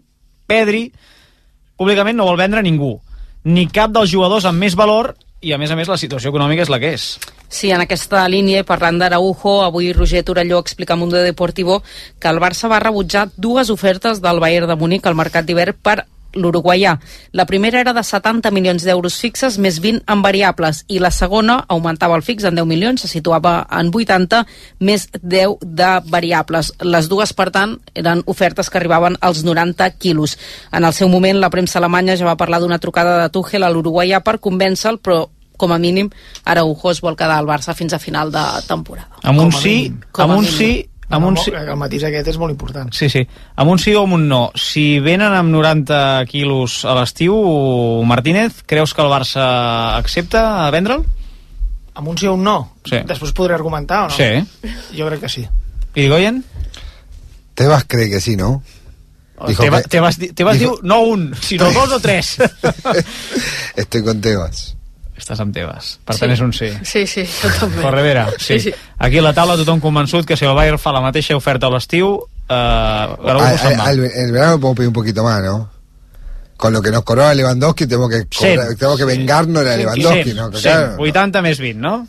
Pedri... 0.46 0.90
Públicament 1.76 2.16
no 2.16 2.24
vol 2.24 2.38
vendre 2.40 2.62
ningú. 2.64 2.94
Ni 3.52 3.66
cap 3.68 3.90
dels 3.92 4.08
jugadors 4.08 4.46
amb 4.48 4.62
més 4.64 4.72
valor 4.72 5.10
i, 5.44 5.52
a 5.52 5.58
més 5.60 5.70
a 5.70 5.76
més, 5.76 5.88
la 5.88 5.98
situació 6.00 6.32
econòmica 6.32 6.64
és 6.64 6.70
la 6.72 6.78
que 6.80 6.94
és. 6.96 7.04
Sí, 7.52 7.68
en 7.70 7.82
aquesta 7.84 8.24
línia, 8.32 8.62
i 8.64 8.66
parlant 8.66 8.96
d'Araujo, 8.98 9.58
avui 9.66 9.92
Roger 9.92 10.24
Torelló 10.24 10.58
explica 10.58 10.96
a 10.96 10.96
Mundo 10.96 11.20
Deportivo 11.20 11.82
que 12.18 12.32
el 12.32 12.40
Barça 12.42 12.70
va 12.72 12.80
rebutjar 12.82 13.28
dues 13.36 13.70
ofertes 13.70 14.22
del 14.24 14.40
Bayern 14.40 14.72
de 14.72 14.78
Múnich 14.80 15.06
al 15.06 15.18
mercat 15.18 15.46
d'hivern 15.46 15.76
per 15.82 16.00
l'uruguaià. 16.36 16.96
La 17.32 17.46
primera 17.46 17.80
era 17.80 17.94
de 17.96 18.02
70 18.04 18.52
milions 18.54 18.84
d'euros 18.86 19.18
fixes 19.20 19.58
més 19.58 19.80
20 19.82 20.04
en 20.12 20.22
variables 20.22 20.84
i 20.88 21.00
la 21.02 21.10
segona 21.10 21.58
augmentava 21.68 22.16
el 22.16 22.24
fix 22.26 22.44
en 22.44 22.58
10 22.58 22.68
milions, 22.68 23.02
se 23.02 23.10
situava 23.10 23.58
en 23.72 23.90
80 23.92 24.44
més 24.80 25.08
10 25.22 25.58
de 25.62 25.92
variables. 26.12 26.72
Les 26.84 27.08
dues, 27.08 27.32
per 27.36 27.50
tant, 27.54 27.76
eren 27.94 28.22
ofertes 28.26 28.70
que 28.70 28.78
arribaven 28.80 29.16
als 29.20 29.44
90 29.44 29.90
quilos. 29.98 30.36
En 30.72 30.84
el 30.84 30.92
seu 30.92 31.08
moment, 31.08 31.40
la 31.40 31.50
premsa 31.50 31.80
alemanya 31.80 32.16
ja 32.16 32.28
va 32.28 32.38
parlar 32.38 32.60
d'una 32.60 32.80
trucada 32.82 33.18
de 33.22 33.32
Tuchel 33.32 33.64
a 33.64 33.72
l'uruguaià 33.72 34.22
per 34.24 34.38
convèncer-lo, 34.40 35.02
però 35.02 35.24
com 35.56 35.72
a 35.72 35.78
mínim 35.78 36.10
Araujo 36.44 36.90
es 36.92 37.00
vol 37.00 37.16
quedar 37.16 37.38
al 37.40 37.48
Barça 37.48 37.74
fins 37.74 37.94
a 37.96 37.98
final 37.98 38.30
de 38.32 38.44
temporada. 38.68 39.16
Amb 39.24 39.40
un 39.46 39.52
sí, 39.52 39.92
amb 40.12 40.36
un 40.36 40.44
sí, 40.44 40.70
amb 41.08 41.26
un 41.26 41.36
sí, 41.38 41.52
El 41.54 41.76
matís 41.78 42.02
aquest 42.04 42.28
és 42.32 42.38
molt 42.38 42.50
important. 42.50 42.90
Sí, 42.92 43.08
sí. 43.08 43.22
Amb 43.56 43.70
un 43.70 43.78
sí 43.78 43.94
o 43.94 44.02
amb 44.02 44.14
un 44.16 44.28
no. 44.28 44.50
Si 44.58 44.98
venen 45.00 45.32
amb 45.32 45.50
90 45.54 46.24
quilos 46.26 46.84
a 46.84 46.94
l'estiu, 46.98 47.36
Martínez, 48.04 48.62
creus 48.66 48.92
que 48.94 49.02
el 49.02 49.08
Barça 49.12 49.44
accepta 49.96 50.70
vendre'l? 50.74 51.04
Amb 51.94 52.08
un 52.08 52.18
sí 52.18 52.26
o 52.26 52.34
un 52.34 52.42
no? 52.44 52.56
Sí. 52.84 52.98
Després 53.06 53.32
podré 53.32 53.54
argumentar 53.54 54.04
o 54.06 54.08
no? 54.08 54.16
Sí. 54.16 54.72
Jo 54.98 55.06
crec 55.08 55.20
que 55.20 55.28
sí. 55.32 55.46
I 55.94 56.08
Goyen? 56.08 56.42
Tebas 57.54 57.84
cree 57.88 58.10
que 58.10 58.20
sí, 58.20 58.36
¿no? 58.36 58.62
Dijo 59.46 59.62
Tebas, 59.62 59.82
que- 59.82 59.88
Tebas, 59.88 60.18
Tebas 60.34 60.58
dijo- 60.58 60.78
diu 60.80 60.88
no 60.88 61.00
un, 61.02 61.34
sinó 61.40 61.70
dos 61.76 61.92
o 61.92 62.00
tres. 62.00 62.36
Estoy 63.76 64.02
con 64.02 64.20
Tebas. 64.20 64.76
Estàs 65.16 65.40
amb 65.40 65.54
Tebas. 65.56 65.94
Per 66.04 66.14
tant, 66.18 66.30
és 66.34 66.40
un 66.44 66.52
sí. 66.52 66.68
Sí, 66.84 67.06
sí, 67.08 67.22
jo 67.24 67.48
també. 67.58 67.80
Corredera, 67.82 68.26
sí. 68.38 68.58
Sí, 68.58 68.70
sí. 68.70 68.72
Aquí 68.98 69.18
a 69.18 69.22
la 69.24 69.32
taula 69.32 69.56
tothom 69.56 69.80
convençut 69.80 70.26
que 70.28 70.36
si 70.36 70.44
el 70.44 70.54
Bayern 70.54 70.78
fa 70.78 70.92
la 70.92 71.00
mateixa 71.00 71.36
oferta 71.36 71.66
a 71.66 71.70
l'estiu, 71.72 72.18
eh, 72.48 72.52
Araujo 72.52 73.46
Al, 73.46 73.58
se'n 73.58 73.78
va. 73.80 73.84
al- 73.88 74.04
en 74.04 74.26
el 74.26 74.32
verano 74.32 74.60
podemos 74.60 74.76
pedir 74.76 74.88
un 74.88 74.94
poquito 74.94 75.24
más, 75.24 75.42
¿no? 75.42 75.70
Con 76.56 76.72
lo 76.72 76.80
que 76.82 76.90
nos 76.90 77.02
cobraba 77.02 77.34
Lewandowski 77.34 77.86
tenemos 77.86 78.08
que, 78.10 78.26
cobrar- 78.28 78.74
tenemos 78.76 78.98
que 78.98 79.04
vengarnos 79.04 79.64
de 79.64 79.76
Lewandowski, 79.78 80.32
¿no? 80.34 80.50
Que 80.50 80.60
claro, 80.60 80.96
80 80.98 81.42
més 81.42 81.58
20, 81.60 81.80
no? 81.80 82.06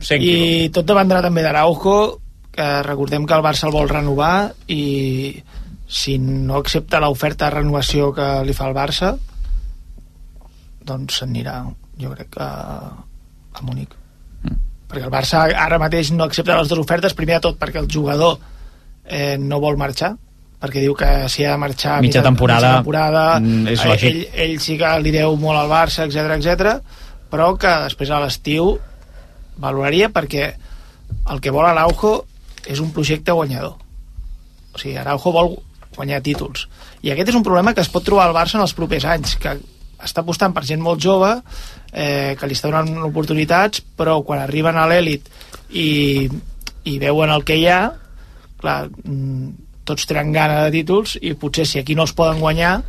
100 0.00 0.22
I 0.22 0.68
tot 0.72 0.84
dependrà 0.86 1.20
també 1.22 1.42
d'Araujo, 1.42 2.18
que 2.52 2.82
recordem 2.82 3.24
que 3.26 3.34
el 3.34 3.40
Barça 3.42 3.64
el 3.68 3.72
vol 3.72 3.88
renovar 3.88 4.52
i 4.68 5.42
si 5.88 6.18
no 6.18 6.56
accepta 6.56 7.00
l'oferta 7.00 7.46
de 7.46 7.56
renovació 7.62 8.12
que 8.12 8.42
li 8.44 8.52
fa 8.52 8.66
el 8.68 8.74
Barça 8.76 9.14
doncs 10.84 11.20
s'anirà 11.20 11.62
jo 12.02 12.12
crec 12.14 12.30
que 12.36 12.42
a 12.42 13.62
Múnich 13.62 13.98
Mm. 14.42 14.56
perquè 14.90 15.04
el 15.06 15.12
Barça 15.12 15.44
ara 15.54 15.78
mateix 15.78 16.10
no 16.12 16.24
accepta 16.24 16.56
les 16.58 16.68
dues 16.68 16.80
ofertes. 16.82 17.14
Primer 17.14 17.36
de 17.38 17.44
tot 17.46 17.58
perquè 17.60 17.78
el 17.78 17.86
jugador 17.88 18.38
eh, 19.06 19.36
no 19.38 19.60
vol 19.62 19.78
marxar 19.78 20.16
perquè 20.62 20.82
diu 20.82 20.94
que 20.94 21.28
si 21.28 21.44
ha 21.44 21.52
de 21.56 21.58
marxar 21.58 21.96
a 21.98 22.02
Mitja 22.04 22.22
temporada, 22.22 22.68
mitja 22.68 22.76
temporada 22.82 23.22
mm, 23.40 23.66
és 23.72 23.80
eh, 23.82 23.88
lògic. 23.88 24.04
ell, 24.10 24.20
ell 24.44 24.60
sí 24.62 24.76
que 24.78 24.90
li 25.02 25.10
deu 25.14 25.34
molt 25.36 25.58
al 25.58 25.70
Barça, 25.70 26.06
etc 26.06 26.36
etc, 26.36 26.76
però 27.30 27.48
que 27.58 27.72
després 27.88 28.10
a 28.10 28.20
l'estiu 28.22 28.76
valoraria 29.62 30.10
perquè 30.14 30.52
el 31.32 31.40
que 31.42 31.50
vol 31.50 31.66
Araujo 31.66 32.24
és 32.66 32.78
un 32.80 32.92
projecte 32.94 33.34
guanyador. 33.34 33.74
O 34.72 34.78
sigui, 34.78 34.94
Araujo 34.96 35.32
vol 35.34 35.50
guanyar 35.96 36.22
títols. 36.22 36.68
I 37.02 37.10
aquest 37.10 37.32
és 37.32 37.36
un 37.36 37.42
problema 37.42 37.74
que 37.74 37.82
es 37.82 37.90
pot 37.90 38.04
trobar 38.06 38.28
al 38.28 38.36
Barça 38.36 38.56
en 38.56 38.62
els 38.64 38.74
propers 38.74 39.04
anys 39.04 39.34
que 39.42 39.56
està 40.02 40.22
apostant 40.22 40.54
per 40.54 40.62
gent 40.66 40.80
molt 40.82 41.02
jove 41.02 41.34
eh, 41.92 42.34
que 42.38 42.48
li 42.48 42.56
està 42.56 42.70
donant 42.70 43.04
oportunitats 43.08 43.82
però 43.96 44.20
quan 44.26 44.42
arriben 44.42 44.78
a 44.78 44.86
l'èlit 44.90 45.28
i, 45.70 46.28
i 46.88 46.96
veuen 47.02 47.30
el 47.30 47.44
que 47.44 47.58
hi 47.60 47.68
ha 47.68 47.82
clar, 48.60 48.88
mm, 48.88 49.52
tots 49.84 50.08
tenen 50.08 50.32
gana 50.34 50.64
de 50.64 50.72
títols 50.78 51.18
i 51.20 51.34
potser 51.38 51.66
si 51.68 51.82
aquí 51.82 51.94
no 51.98 52.06
els 52.06 52.16
poden 52.16 52.40
guanyar 52.40 52.80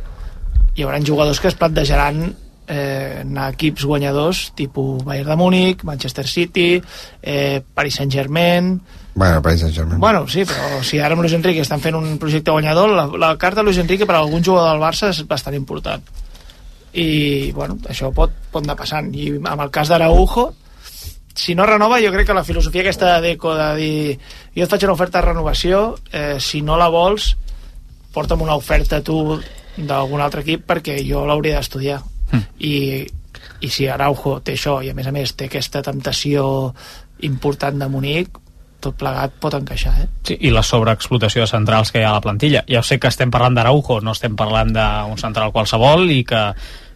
hi 0.74 0.82
haurà 0.82 0.98
jugadors 1.04 1.40
que 1.40 1.50
es 1.52 1.58
plantejaran 1.58 2.24
eh, 2.66 3.20
anar 3.20 3.48
a 3.50 3.54
equips 3.54 3.84
guanyadors 3.84 4.48
tipus 4.56 5.04
Bayern 5.04 5.34
de 5.34 5.36
Múnich, 5.36 5.84
Manchester 5.84 6.26
City 6.26 6.82
eh, 7.22 7.62
Paris 7.74 8.00
Saint-Germain 8.00 8.78
Bueno, 9.14 9.40
Paris 9.40 9.60
Saint-Germain. 9.60 10.00
Bueno, 10.00 10.26
sí, 10.26 10.42
però 10.42 10.82
si 10.82 10.98
ara 10.98 11.14
amb 11.14 11.22
Luis 11.22 11.36
Enrique 11.36 11.62
estan 11.62 11.78
fent 11.78 11.94
un 11.94 12.16
projecte 12.18 12.50
guanyador, 12.50 12.90
la, 12.90 13.04
la 13.06 13.36
carta 13.38 13.60
de 13.60 13.68
Luis 13.68 13.78
Enrique 13.78 14.08
per 14.10 14.16
a 14.16 14.22
algun 14.24 14.42
jugador 14.42 14.72
del 14.72 14.82
Barça 14.82 15.12
és 15.12 15.20
bastant 15.30 15.54
important. 15.54 16.02
I, 16.94 17.50
bueno, 17.52 17.78
això 17.90 18.12
pot, 18.14 18.32
pot 18.52 18.62
anar 18.62 18.76
passant. 18.78 19.10
I 19.14 19.32
amb 19.40 19.64
el 19.64 19.72
cas 19.74 19.90
d'Araujo, 19.90 20.52
si 21.34 21.56
no 21.58 21.66
renova, 21.66 21.98
jo 22.00 22.12
crec 22.14 22.28
que 22.28 22.36
la 22.36 22.44
filosofia 22.46 22.84
aquesta 22.84 23.16
de 23.16 23.30
Deco 23.30 23.54
de 23.58 23.68
dir 23.76 24.18
jo 24.54 24.62
et 24.62 24.70
faig 24.70 24.86
una 24.86 24.94
oferta 24.94 25.18
de 25.18 25.26
renovació, 25.26 25.96
eh, 26.12 26.38
si 26.38 26.62
no 26.62 26.78
la 26.78 26.88
vols, 26.94 27.32
porta'm 28.14 28.44
una 28.46 28.54
oferta 28.54 29.02
tu 29.02 29.18
d'algun 29.76 30.22
altre 30.22 30.44
equip 30.44 30.62
perquè 30.68 31.00
jo 31.02 31.24
l'hauria 31.26 31.58
d'estudiar. 31.58 31.98
I, 32.62 33.02
I 33.60 33.68
si 33.70 33.88
Araujo 33.90 34.38
té 34.46 34.54
això 34.54 34.78
i 34.82 34.90
a 34.90 34.94
més 34.94 35.10
a 35.10 35.12
més 35.14 35.34
té 35.34 35.50
aquesta 35.50 35.82
temptació 35.82 36.46
important 37.26 37.78
de 37.82 37.90
Munic, 37.90 38.38
tot 38.84 38.96
plegat 39.00 39.34
pot 39.40 39.54
encaixar, 39.56 39.94
eh? 40.02 40.08
Sí, 40.28 40.36
i 40.44 40.50
la 40.52 40.62
sobreexplotació 40.62 41.44
de 41.44 41.50
centrals 41.50 41.90
que 41.90 42.02
hi 42.02 42.04
ha 42.04 42.12
a 42.12 42.18
la 42.18 42.24
plantilla. 42.24 42.64
Ja 42.68 42.82
sé 42.84 42.98
que 43.00 43.08
estem 43.08 43.32
parlant 43.32 43.56
d'Araujo, 43.56 44.00
no 44.04 44.12
estem 44.12 44.36
parlant 44.36 44.74
d'un 44.76 45.20
central 45.20 45.54
qualsevol 45.54 46.10
i 46.12 46.22
que 46.28 46.42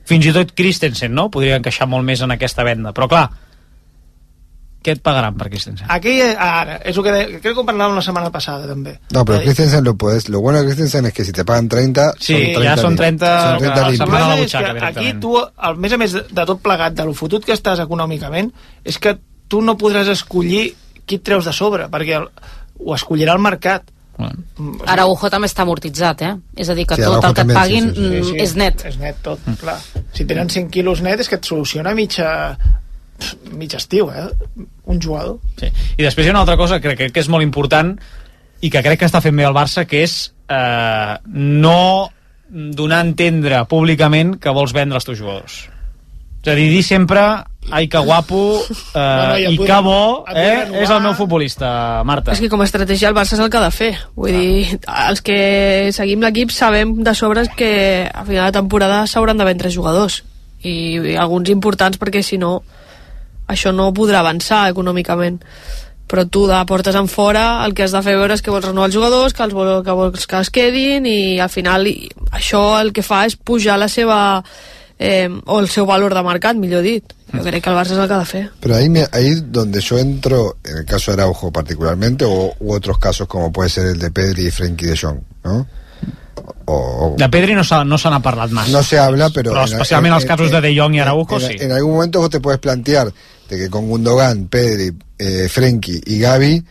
fins 0.08 0.26
i 0.30 0.32
tot 0.32 0.54
Christensen 0.56 1.12
no? 1.14 1.28
podria 1.30 1.58
encaixar 1.60 1.86
molt 1.90 2.06
més 2.08 2.22
en 2.24 2.32
aquesta 2.34 2.64
venda. 2.66 2.94
Però 2.96 3.08
clar, 3.10 3.26
què 4.78 4.92
et 4.94 5.00
pagaran 5.02 5.34
per 5.36 5.48
Christensen? 5.50 5.88
Aquí, 5.90 6.12
eh, 6.22 6.36
ara, 6.38 6.76
és 6.86 6.96
el 6.96 7.02
que 7.04 7.12
de, 7.12 7.22
crec 7.42 7.50
que 7.50 7.60
ho 7.60 7.64
parlàvem 7.66 7.96
la 7.98 8.02
setmana 8.06 8.30
passada 8.32 8.68
també. 8.70 8.94
No, 9.12 9.24
pero 9.26 9.40
Eh, 9.40 9.44
Christensen 9.44 9.82
lo 9.84 9.96
puedes. 9.98 10.28
Lo 10.30 10.40
bueno 10.40 10.60
de 10.60 10.66
Christensen 10.66 11.06
es 11.06 11.12
que 11.12 11.24
si 11.26 11.32
te 11.32 11.44
pagan 11.44 11.68
30, 11.68 12.12
Sí, 12.20 12.32
son 12.32 12.42
30 12.62 12.62
ya 12.64 12.76
son 12.76 12.90
lim- 12.92 12.96
30 12.96 13.40
son 13.50 13.58
30 13.58 13.74
a 13.74 13.76
la 13.80 14.28
la 14.28 14.34
és 14.36 14.40
butxaca, 14.40 14.74
que 14.78 14.84
aquí 14.86 15.12
tu, 15.20 15.36
a 15.36 15.74
més 15.74 15.92
a 15.92 15.98
més 15.98 16.12
de 16.14 16.46
tot 16.46 16.62
plegat, 16.62 16.94
de 16.94 17.04
lo 17.04 17.12
fotut 17.12 17.44
que 17.44 17.52
estàs 17.52 17.80
econòmicament, 17.82 18.52
és 18.84 18.98
que 18.98 19.18
tu 19.48 19.60
no 19.62 19.76
podràs 19.76 20.08
escollir 20.14 20.74
qui 21.04 21.16
et 21.18 21.22
treus 21.26 21.44
de 21.44 21.52
sobre, 21.52 21.88
perquè 21.90 22.16
el, 22.22 22.28
ho 22.78 22.94
escollirà 22.94 23.32
el 23.34 23.40
mercat. 23.42 23.82
Mm, 24.18 24.82
Araujo 24.90 25.30
també 25.30 25.46
està 25.46 25.62
amortitzat, 25.62 26.22
eh? 26.26 26.32
És 26.58 26.68
a 26.68 26.74
dir, 26.74 26.86
que 26.90 26.98
Sí, 26.98 27.04
tot 27.04 27.18
Araujo 27.18 27.28
el 27.28 27.34
que 27.34 27.44
et 27.44 27.46
també, 27.46 27.54
sí, 27.54 27.60
paguin 27.60 27.88
sí, 27.88 27.94
sí. 27.94 28.32
mm, 28.34 28.42
és 28.42 28.54
net. 28.58 28.84
És 28.90 28.98
net 28.98 29.22
tot, 29.22 29.46
clar. 29.60 29.78
Si 30.16 30.26
tenen 30.26 30.50
100 30.50 30.68
quilos 30.74 31.02
net 31.06 31.22
és 31.22 31.30
que 31.30 31.38
et 31.38 31.46
soluciona 31.46 31.94
mitja, 31.94 32.32
mig 33.52 33.74
estiu, 33.78 34.10
eh? 34.10 34.26
Un 34.90 35.00
jugador. 35.02 35.38
Sí. 35.60 35.70
I 35.96 36.02
després 36.02 36.26
hi 36.26 36.32
ha 36.32 36.36
una 36.36 36.42
altra 36.46 36.58
cosa 36.58 36.80
que 36.82 36.96
crec 36.98 37.14
que 37.14 37.22
és 37.22 37.30
molt 37.30 37.46
important 37.46 37.94
i 38.60 38.70
que 38.70 38.82
crec 38.82 38.98
que 38.98 39.06
està 39.06 39.22
fent 39.22 39.36
bé 39.38 39.46
el 39.46 39.54
Barça, 39.54 39.86
que 39.86 40.02
és 40.02 40.20
eh, 40.50 41.14
no 41.30 42.10
donar 42.50 43.02
a 43.02 43.06
entendre 43.06 43.64
públicament 43.70 44.38
que 44.42 44.54
vols 44.54 44.74
vendre 44.74 44.98
els 44.98 45.06
teus 45.06 45.18
jugadors. 45.20 45.66
És 46.48 46.54
a 46.54 46.56
dir, 46.56 46.68
dir 46.72 46.82
sempre 46.86 47.20
ai, 47.70 47.88
que 47.92 48.00
guapo 48.00 48.38
eh, 48.64 48.72
Bueno, 48.94 49.34
ja 49.36 49.50
i 49.52 49.56
podem- 49.58 49.66
que 49.68 49.80
bo 49.84 50.24
eh, 50.32 50.82
és 50.82 50.90
el 50.90 51.02
meu 51.04 51.12
futbolista, 51.12 52.02
Marta. 52.08 52.32
És 52.32 52.40
que 52.40 52.48
com 52.48 52.62
a 52.62 52.64
estratègia 52.64 53.10
el 53.10 53.16
Barça 53.16 53.36
és 53.36 53.42
el 53.44 53.50
que 53.52 53.58
ha 53.60 53.66
de 53.66 53.74
fer. 53.74 53.90
Vull 54.16 54.32
dir, 54.32 54.78
els 55.10 55.20
que 55.20 55.90
seguim 55.92 56.24
l'equip 56.24 56.50
sabem 56.54 56.94
de 57.04 57.14
sobres 57.14 57.50
que 57.56 58.08
a 58.08 58.24
final 58.24 58.48
de 58.48 58.56
temporada 58.56 59.02
s'hauran 59.06 59.36
de 59.36 59.44
vendre 59.44 59.70
jugadors. 59.74 60.22
I, 60.64 60.96
I 61.12 61.16
alguns 61.20 61.50
importants 61.52 62.00
perquè 62.00 62.22
si 62.24 62.38
no 62.40 62.62
això 63.48 63.74
no 63.76 63.92
podrà 63.92 64.24
avançar 64.24 64.70
econòmicament. 64.72 65.42
Però 66.08 66.24
tu 66.24 66.46
de 66.48 66.56
portes 66.64 66.96
en 66.96 67.06
fora 67.12 67.66
el 67.66 67.74
que 67.76 67.84
has 67.84 67.92
de 67.92 68.00
fer 68.00 68.16
veure 68.16 68.32
és 68.32 68.40
que 68.40 68.50
vols 68.50 68.64
renovar 68.64 68.88
els 68.88 68.96
jugadors, 68.96 69.34
que, 69.36 69.44
els 69.44 69.52
vol, 69.52 69.82
que 69.84 69.92
vols 69.92 70.24
que 70.26 70.40
es 70.40 70.48
quedin 70.48 71.04
i 71.04 71.36
al 71.38 71.52
final 71.52 71.84
i, 71.86 72.08
això 72.32 72.80
el 72.80 72.94
que 72.96 73.04
fa 73.04 73.26
és 73.28 73.36
pujar 73.36 73.76
la 73.76 73.90
seva 73.92 74.40
eh, 74.98 75.28
o 75.46 75.60
el 75.60 75.68
seu 75.68 75.86
valor 75.86 76.14
de 76.14 76.22
mercat, 76.22 76.56
millor 76.56 76.82
dit. 76.82 77.04
Jo 77.32 77.42
crec 77.44 77.62
que 77.62 77.70
el 77.70 77.76
Barça 77.76 77.92
és 77.92 77.98
el 77.98 78.08
que 78.08 78.14
ha 78.14 78.18
de 78.18 78.24
fer. 78.24 78.50
Pero 78.60 78.74
ahí, 78.76 78.88
me, 78.88 79.04
ahí 79.12 79.34
donde 79.44 79.80
yo 79.80 79.98
entro, 79.98 80.56
en 80.64 80.78
el 80.78 80.84
caso 80.86 81.10
de 81.12 81.20
Araujo 81.22 81.52
particularmente, 81.52 82.24
o, 82.24 82.54
u 82.58 82.72
otros 82.72 82.98
casos 82.98 83.28
como 83.28 83.52
puede 83.52 83.68
ser 83.68 83.86
el 83.86 83.98
de 83.98 84.10
Pedri 84.10 84.46
y 84.46 84.50
Frenkie 84.50 84.86
de 84.86 84.96
Jong, 84.96 85.18
¿no? 85.44 85.66
O, 86.64 86.74
o- 86.74 87.16
De 87.18 87.28
Pedri 87.28 87.54
no 87.54 87.64
se, 87.64 87.84
no 87.84 87.98
se 87.98 88.08
n'ha 88.10 88.20
parlat 88.20 88.50
massa. 88.50 88.70
no 88.72 88.82
se 88.82 88.98
habla, 88.98 89.28
pero... 89.30 89.52
Però 89.52 89.66
en- 89.66 89.72
especialment 89.72 90.12
en- 90.14 90.16
els 90.20 90.24
casos 90.26 90.50
de 90.50 90.60
De 90.60 90.74
Jong 90.78 90.94
i 90.94 91.00
Araujo, 91.00 91.36
en, 91.40 91.46
sí. 91.46 91.56
en 91.60 91.72
algún 91.72 91.92
momento 91.94 92.20
vos 92.20 92.30
te 92.30 92.40
puedes 92.40 92.60
plantear 92.60 93.12
de 93.50 93.56
que 93.58 93.68
con 93.70 93.88
Gundogan, 93.88 94.48
Pedri, 94.48 94.92
eh, 95.18 95.48
Frenkie 95.50 96.00
y 96.06 96.18
Gaby 96.20 96.64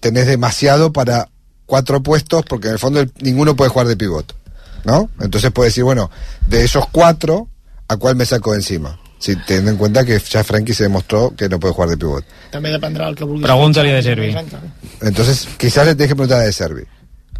tenés 0.00 0.26
demasiado 0.26 0.92
para 0.92 1.28
cuatro 1.66 2.02
puestos 2.02 2.44
porque 2.48 2.68
en 2.68 2.74
el 2.74 2.78
fondo 2.78 3.00
el- 3.00 3.12
ninguno 3.20 3.56
puede 3.56 3.70
jugar 3.70 3.86
de 3.88 3.96
pivot, 3.96 4.34
¿no? 4.84 5.10
Entonces 5.20 5.50
puedes 5.50 5.72
decir, 5.72 5.84
bueno, 5.84 6.10
de 6.46 6.64
esos 6.64 6.86
cuatro, 6.90 7.48
¿a 7.88 7.96
cuál 7.96 8.16
me 8.16 8.26
saco 8.26 8.52
de 8.52 8.58
encima? 8.58 8.98
Si 9.18 9.36
teniendo 9.36 9.70
en 9.70 9.76
cuenta 9.76 10.04
que 10.04 10.18
ya 10.18 10.42
Frenkie 10.42 10.74
se 10.74 10.82
demostró 10.82 11.32
que 11.36 11.48
no 11.48 11.60
puede 11.60 11.74
jugar 11.74 11.90
de 11.90 11.96
pivot. 11.96 12.24
També 12.50 12.72
dependrà 12.74 13.06
del 13.06 13.14
que 13.14 13.22
a 13.22 13.82
De 13.94 14.02
Servi. 14.02 14.34
Entonces, 15.00 15.46
quizás 15.56 15.86
le 15.86 15.94
tenés 15.94 16.08
que 16.08 16.16
preguntar 16.16 16.40
a 16.40 16.42
De 16.42 16.52
Servi. 16.52 16.82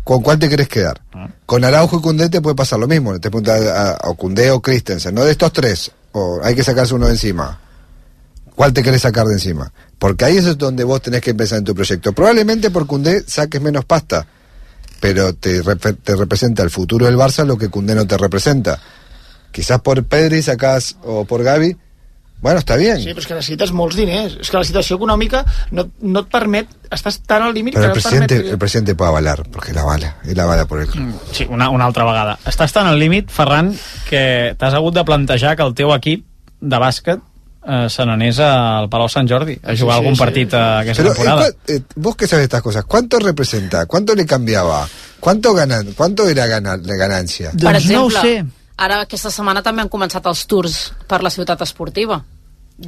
¿Con 0.04 0.22
cuál 0.22 0.38
te 0.38 0.48
querés 0.48 0.68
quedar? 0.68 1.00
Con 1.44 1.64
Araujo 1.64 1.98
y 1.98 2.00
Cundé 2.00 2.28
te 2.28 2.40
puede 2.40 2.54
pasar 2.54 2.78
lo 2.78 2.86
mismo. 2.86 3.12
Te 3.18 3.30
preguntas 3.30 3.60
a, 3.66 3.92
a 3.92 4.14
Cundé 4.14 4.50
o 4.50 4.60
Christensen, 4.60 5.14
¿no? 5.14 5.24
De 5.24 5.32
estos 5.32 5.52
tres. 5.52 5.90
O 6.12 6.40
hay 6.42 6.54
que 6.54 6.62
sacarse 6.62 6.94
uno 6.94 7.06
de 7.06 7.12
encima. 7.12 7.60
¿Cuál 8.54 8.72
te 8.72 8.82
querés 8.82 9.02
sacar 9.02 9.26
de 9.26 9.34
encima? 9.34 9.72
Porque 9.98 10.24
ahí 10.24 10.36
es 10.36 10.58
donde 10.58 10.84
vos 10.84 11.00
tenés 11.00 11.20
que 11.20 11.30
empezar 11.30 11.58
en 11.58 11.64
tu 11.64 11.74
proyecto. 11.74 12.12
Probablemente 12.12 12.70
por 12.70 12.86
Cundé 12.86 13.24
saques 13.26 13.60
menos 13.60 13.84
pasta, 13.84 14.26
pero 15.02 15.32
te, 15.34 15.58
rep- 15.66 15.98
te 15.98 16.14
representa 16.14 16.62
el 16.62 16.70
futuro 16.70 17.06
del 17.06 17.18
Barça 17.18 17.44
lo 17.44 17.58
que 17.58 17.68
Cundé 17.68 17.96
no 17.98 18.06
te 18.06 18.16
representa. 18.16 18.78
Quizás 19.50 19.80
por 19.82 20.04
Pedri 20.04 20.40
sacás, 20.40 20.96
o 21.02 21.24
por 21.26 21.42
Gavi, 21.42 21.76
bueno, 22.40 22.58
está 22.58 22.74
bien. 22.74 22.98
Sí, 22.98 23.12
però 23.14 23.22
és 23.22 23.26
que 23.30 23.36
necessites 23.36 23.70
molts 23.70 23.94
diners. 23.94 24.32
És 24.42 24.48
que 24.50 24.58
la 24.58 24.66
situació 24.66 24.96
econòmica 24.98 25.44
no, 25.70 25.84
no 26.02 26.24
et 26.24 26.30
permet... 26.32 26.70
Estàs 26.90 27.20
tan 27.22 27.44
al 27.46 27.54
límit 27.54 27.76
el 27.76 27.84
que 27.84 27.90
no 27.90 27.94
et 27.94 28.02
permet... 28.02 28.26
presidente, 28.26 28.50
el 28.50 28.58
presidente 28.58 28.94
puede 28.98 29.10
avalar, 29.12 29.44
porque 29.50 29.70
él 29.70 29.78
avala, 29.78 30.16
él 30.24 30.40
avala 30.42 30.64
por 30.66 30.80
el 30.82 30.88
club. 30.88 31.12
Sí, 31.30 31.46
una, 31.48 31.68
una 31.70 31.86
altra 31.86 32.06
vegada. 32.08 32.38
Estàs 32.50 32.74
tan 32.74 32.90
al 32.90 32.98
límit, 32.98 33.30
Ferran, 33.30 33.70
que 34.10 34.56
t'has 34.58 34.74
hagut 34.74 34.96
de 34.96 35.04
plantejar 35.06 35.54
que 35.54 35.62
el 35.62 35.76
teu 35.78 35.94
equip 35.94 36.26
de 36.58 36.82
bàsquet 36.82 37.22
eh, 37.66 37.86
se 37.88 38.04
n'anés 38.06 38.38
al 38.40 38.88
Palau 38.88 39.08
Sant 39.08 39.28
Jordi 39.28 39.58
a 39.62 39.74
Sí, 39.74 39.82
jugar 39.82 39.96
sí, 39.96 40.00
algun 40.00 40.14
sí. 40.14 40.18
partit 40.20 40.52
eh, 40.52 40.56
aquesta 40.56 41.02
Pero, 41.02 41.12
eh, 41.12 41.16
temporada. 41.16 41.48
eh, 41.68 41.80
vos 41.96 42.16
que 42.16 42.26
sabes 42.26 42.44
estas 42.44 42.62
cosas, 42.62 42.84
¿cuánto 42.84 43.18
representa? 43.18 43.86
¿Cuánto 43.86 44.14
le 44.14 44.26
cambiaba? 44.26 44.88
¿Cuánto 45.20 45.54
ganan? 45.54 45.92
¿Cuánto 45.96 46.28
era 46.28 46.46
ganar, 46.46 46.80
de 46.80 46.96
ganancia? 46.96 47.52
Per 47.52 47.76
exemple, 47.76 48.44
ara 48.76 49.00
aquesta 49.02 49.30
setmana 49.30 49.62
també 49.62 49.82
han 49.84 49.88
començat 49.92 50.26
els 50.26 50.46
tours 50.50 50.92
per 51.06 51.22
la 51.22 51.30
ciutat 51.30 51.60
esportiva. 51.62 52.22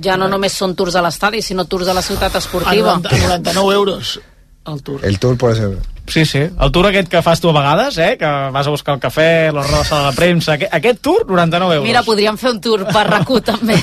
Ja 0.03 0.17
no 0.17 0.27
només 0.29 0.53
són 0.59 0.75
tours 0.75 0.97
a 0.97 1.03
l'estadi, 1.05 1.43
sinó 1.43 1.67
tours 1.67 1.87
a 1.87 1.95
la 1.95 2.03
ciutat 2.03 2.35
A 2.35 2.39
esportiva. 2.39 2.97
90, 2.99 3.09
a 3.15 3.19
99 3.29 3.75
euros 3.75 4.21
el 4.67 4.83
tour. 4.83 5.01
El 5.05 5.19
tour 5.19 5.37
por 5.37 5.53
ejemplo. 5.53 5.81
Sí, 6.07 6.27
sí. 6.27 6.39
El 6.39 6.71
tour 6.71 6.87
aquest 6.87 7.09
que 7.09 7.23
fas 7.23 7.41
tu 7.41 7.49
a 7.49 7.53
vegades, 7.53 7.97
eh? 7.97 8.17
que 8.19 8.27
vas 8.27 8.67
a 8.67 8.71
buscar 8.71 8.95
el 8.95 9.01
cafè, 9.01 9.51
la 9.53 9.63
roda 9.63 9.85
de 9.85 10.03
la 10.05 10.13
premsa... 10.13 10.53
Aquest, 10.53 10.75
aquest 10.75 11.01
tour, 11.01 11.25
99 11.27 11.77
euros. 11.77 11.87
Mira, 11.89 12.03
podríem 12.05 12.37
fer 12.37 12.51
un 12.53 12.61
tour 12.61 12.85
per 12.85 13.07
RAC1 13.09 13.45
també. 13.51 13.79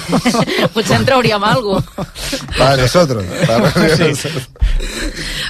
Potser 0.74 1.00
en 1.00 1.08
trauríem 1.08 1.44
alguna 1.44 1.82
cosa. 1.82 2.38
Para 2.58 2.78
nosotros. 2.78 3.26
Para 3.48 3.72
Sí. 3.98 4.30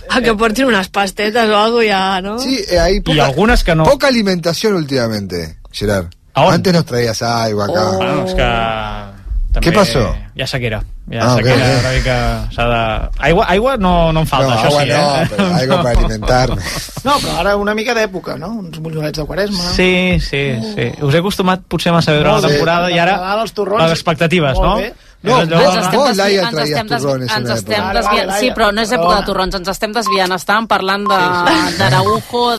A 0.10 0.22
que 0.22 0.34
portin 0.36 0.66
unes 0.72 0.88
pastetes 0.90 1.49
o 1.49 1.58
algo 1.58 1.84
ya, 1.84 2.22
¿no? 2.22 2.40
Sí, 2.40 2.60
eh, 2.70 2.80
hay 2.80 3.02
poca, 3.02 3.26
algunas 3.26 3.64
que 3.64 3.76
no. 3.76 3.84
Poca 3.84 4.08
alimentación 4.08 4.74
últimamente, 4.76 5.60
Gerard. 5.72 6.08
Antes 6.34 6.74
nos 6.74 6.86
traías 6.86 7.22
algo 7.22 7.64
acá. 7.64 7.90
Oh. 7.91 7.98
Bueno, 7.98 8.26
és 8.26 8.34
que... 8.34 9.10
També 9.52 9.68
Què 9.68 9.73
passó? 9.76 10.02
Ha 10.41 10.45
sequera. 10.48 10.78
Ha 10.80 11.18
Ah, 11.26 11.36
sequera, 11.36 11.56
ok, 11.56 11.72
ok. 11.73 11.80
una 11.82 11.91
mica... 11.91 12.48
S'ha 12.56 12.65
de... 12.72 13.10
Aigua, 13.19 13.45
aigua 13.52 13.73
no, 13.78 14.14
no 14.14 14.22
en 14.22 14.28
falta, 14.28 14.48
No, 14.48 14.56
això 14.56 14.68
agua 14.69 14.82
sí, 14.84 14.90
no, 14.90 14.95
eh? 14.95 15.28
pero 15.30 15.45
algo 15.60 15.76
para 15.84 15.90
alimentarme. 15.99 16.61
No, 17.03 17.15
però 17.19 17.36
ara 17.41 17.56
una 17.60 17.73
mica 17.76 17.94
d'època, 17.98 18.38
no? 18.40 18.48
Uns 18.61 18.80
mollonets 18.80 19.19
de 19.19 19.26
quaresma. 19.28 19.60
Sí, 19.76 20.18
sí, 20.23 20.44
sí. 20.76 20.88
Us 21.03 21.14
he 21.14 21.19
acostumat 21.19 21.65
potser 21.68 21.91
massa 21.91 22.15
durant 22.15 22.38
Molt 22.38 22.45
la 22.48 22.53
temporada 22.53 22.91
i 22.95 22.99
ara 23.03 23.18
Ara 23.34 23.41
els 23.44 23.52
torrons. 23.57 23.84
les 23.84 23.91
expectatives, 23.99 24.56
no? 24.61 24.78
bé. 24.78 24.94
No, 25.22 25.36
vos- 25.36 25.44
Ens 25.44 25.52
estem, 25.86 25.99
vos, 25.99 26.18
desvi 26.18 26.38
ens 26.40 26.48
estem, 26.48 26.88
des 26.88 27.03
ens 27.06 27.49
estem 27.53 27.84
desviant. 27.94 28.32
Sí, 28.40 28.48
però 28.57 28.72
no 28.73 28.82
és 28.82 28.91
època 28.95 29.19
de 29.19 29.26
torrons, 29.28 29.53
ens 29.60 29.68
estem 29.69 29.91
desviant. 29.94 30.32
Estàvem 30.34 30.65
parlant 30.65 31.03
de- 31.06 31.78
d'Araujo, 31.78 32.56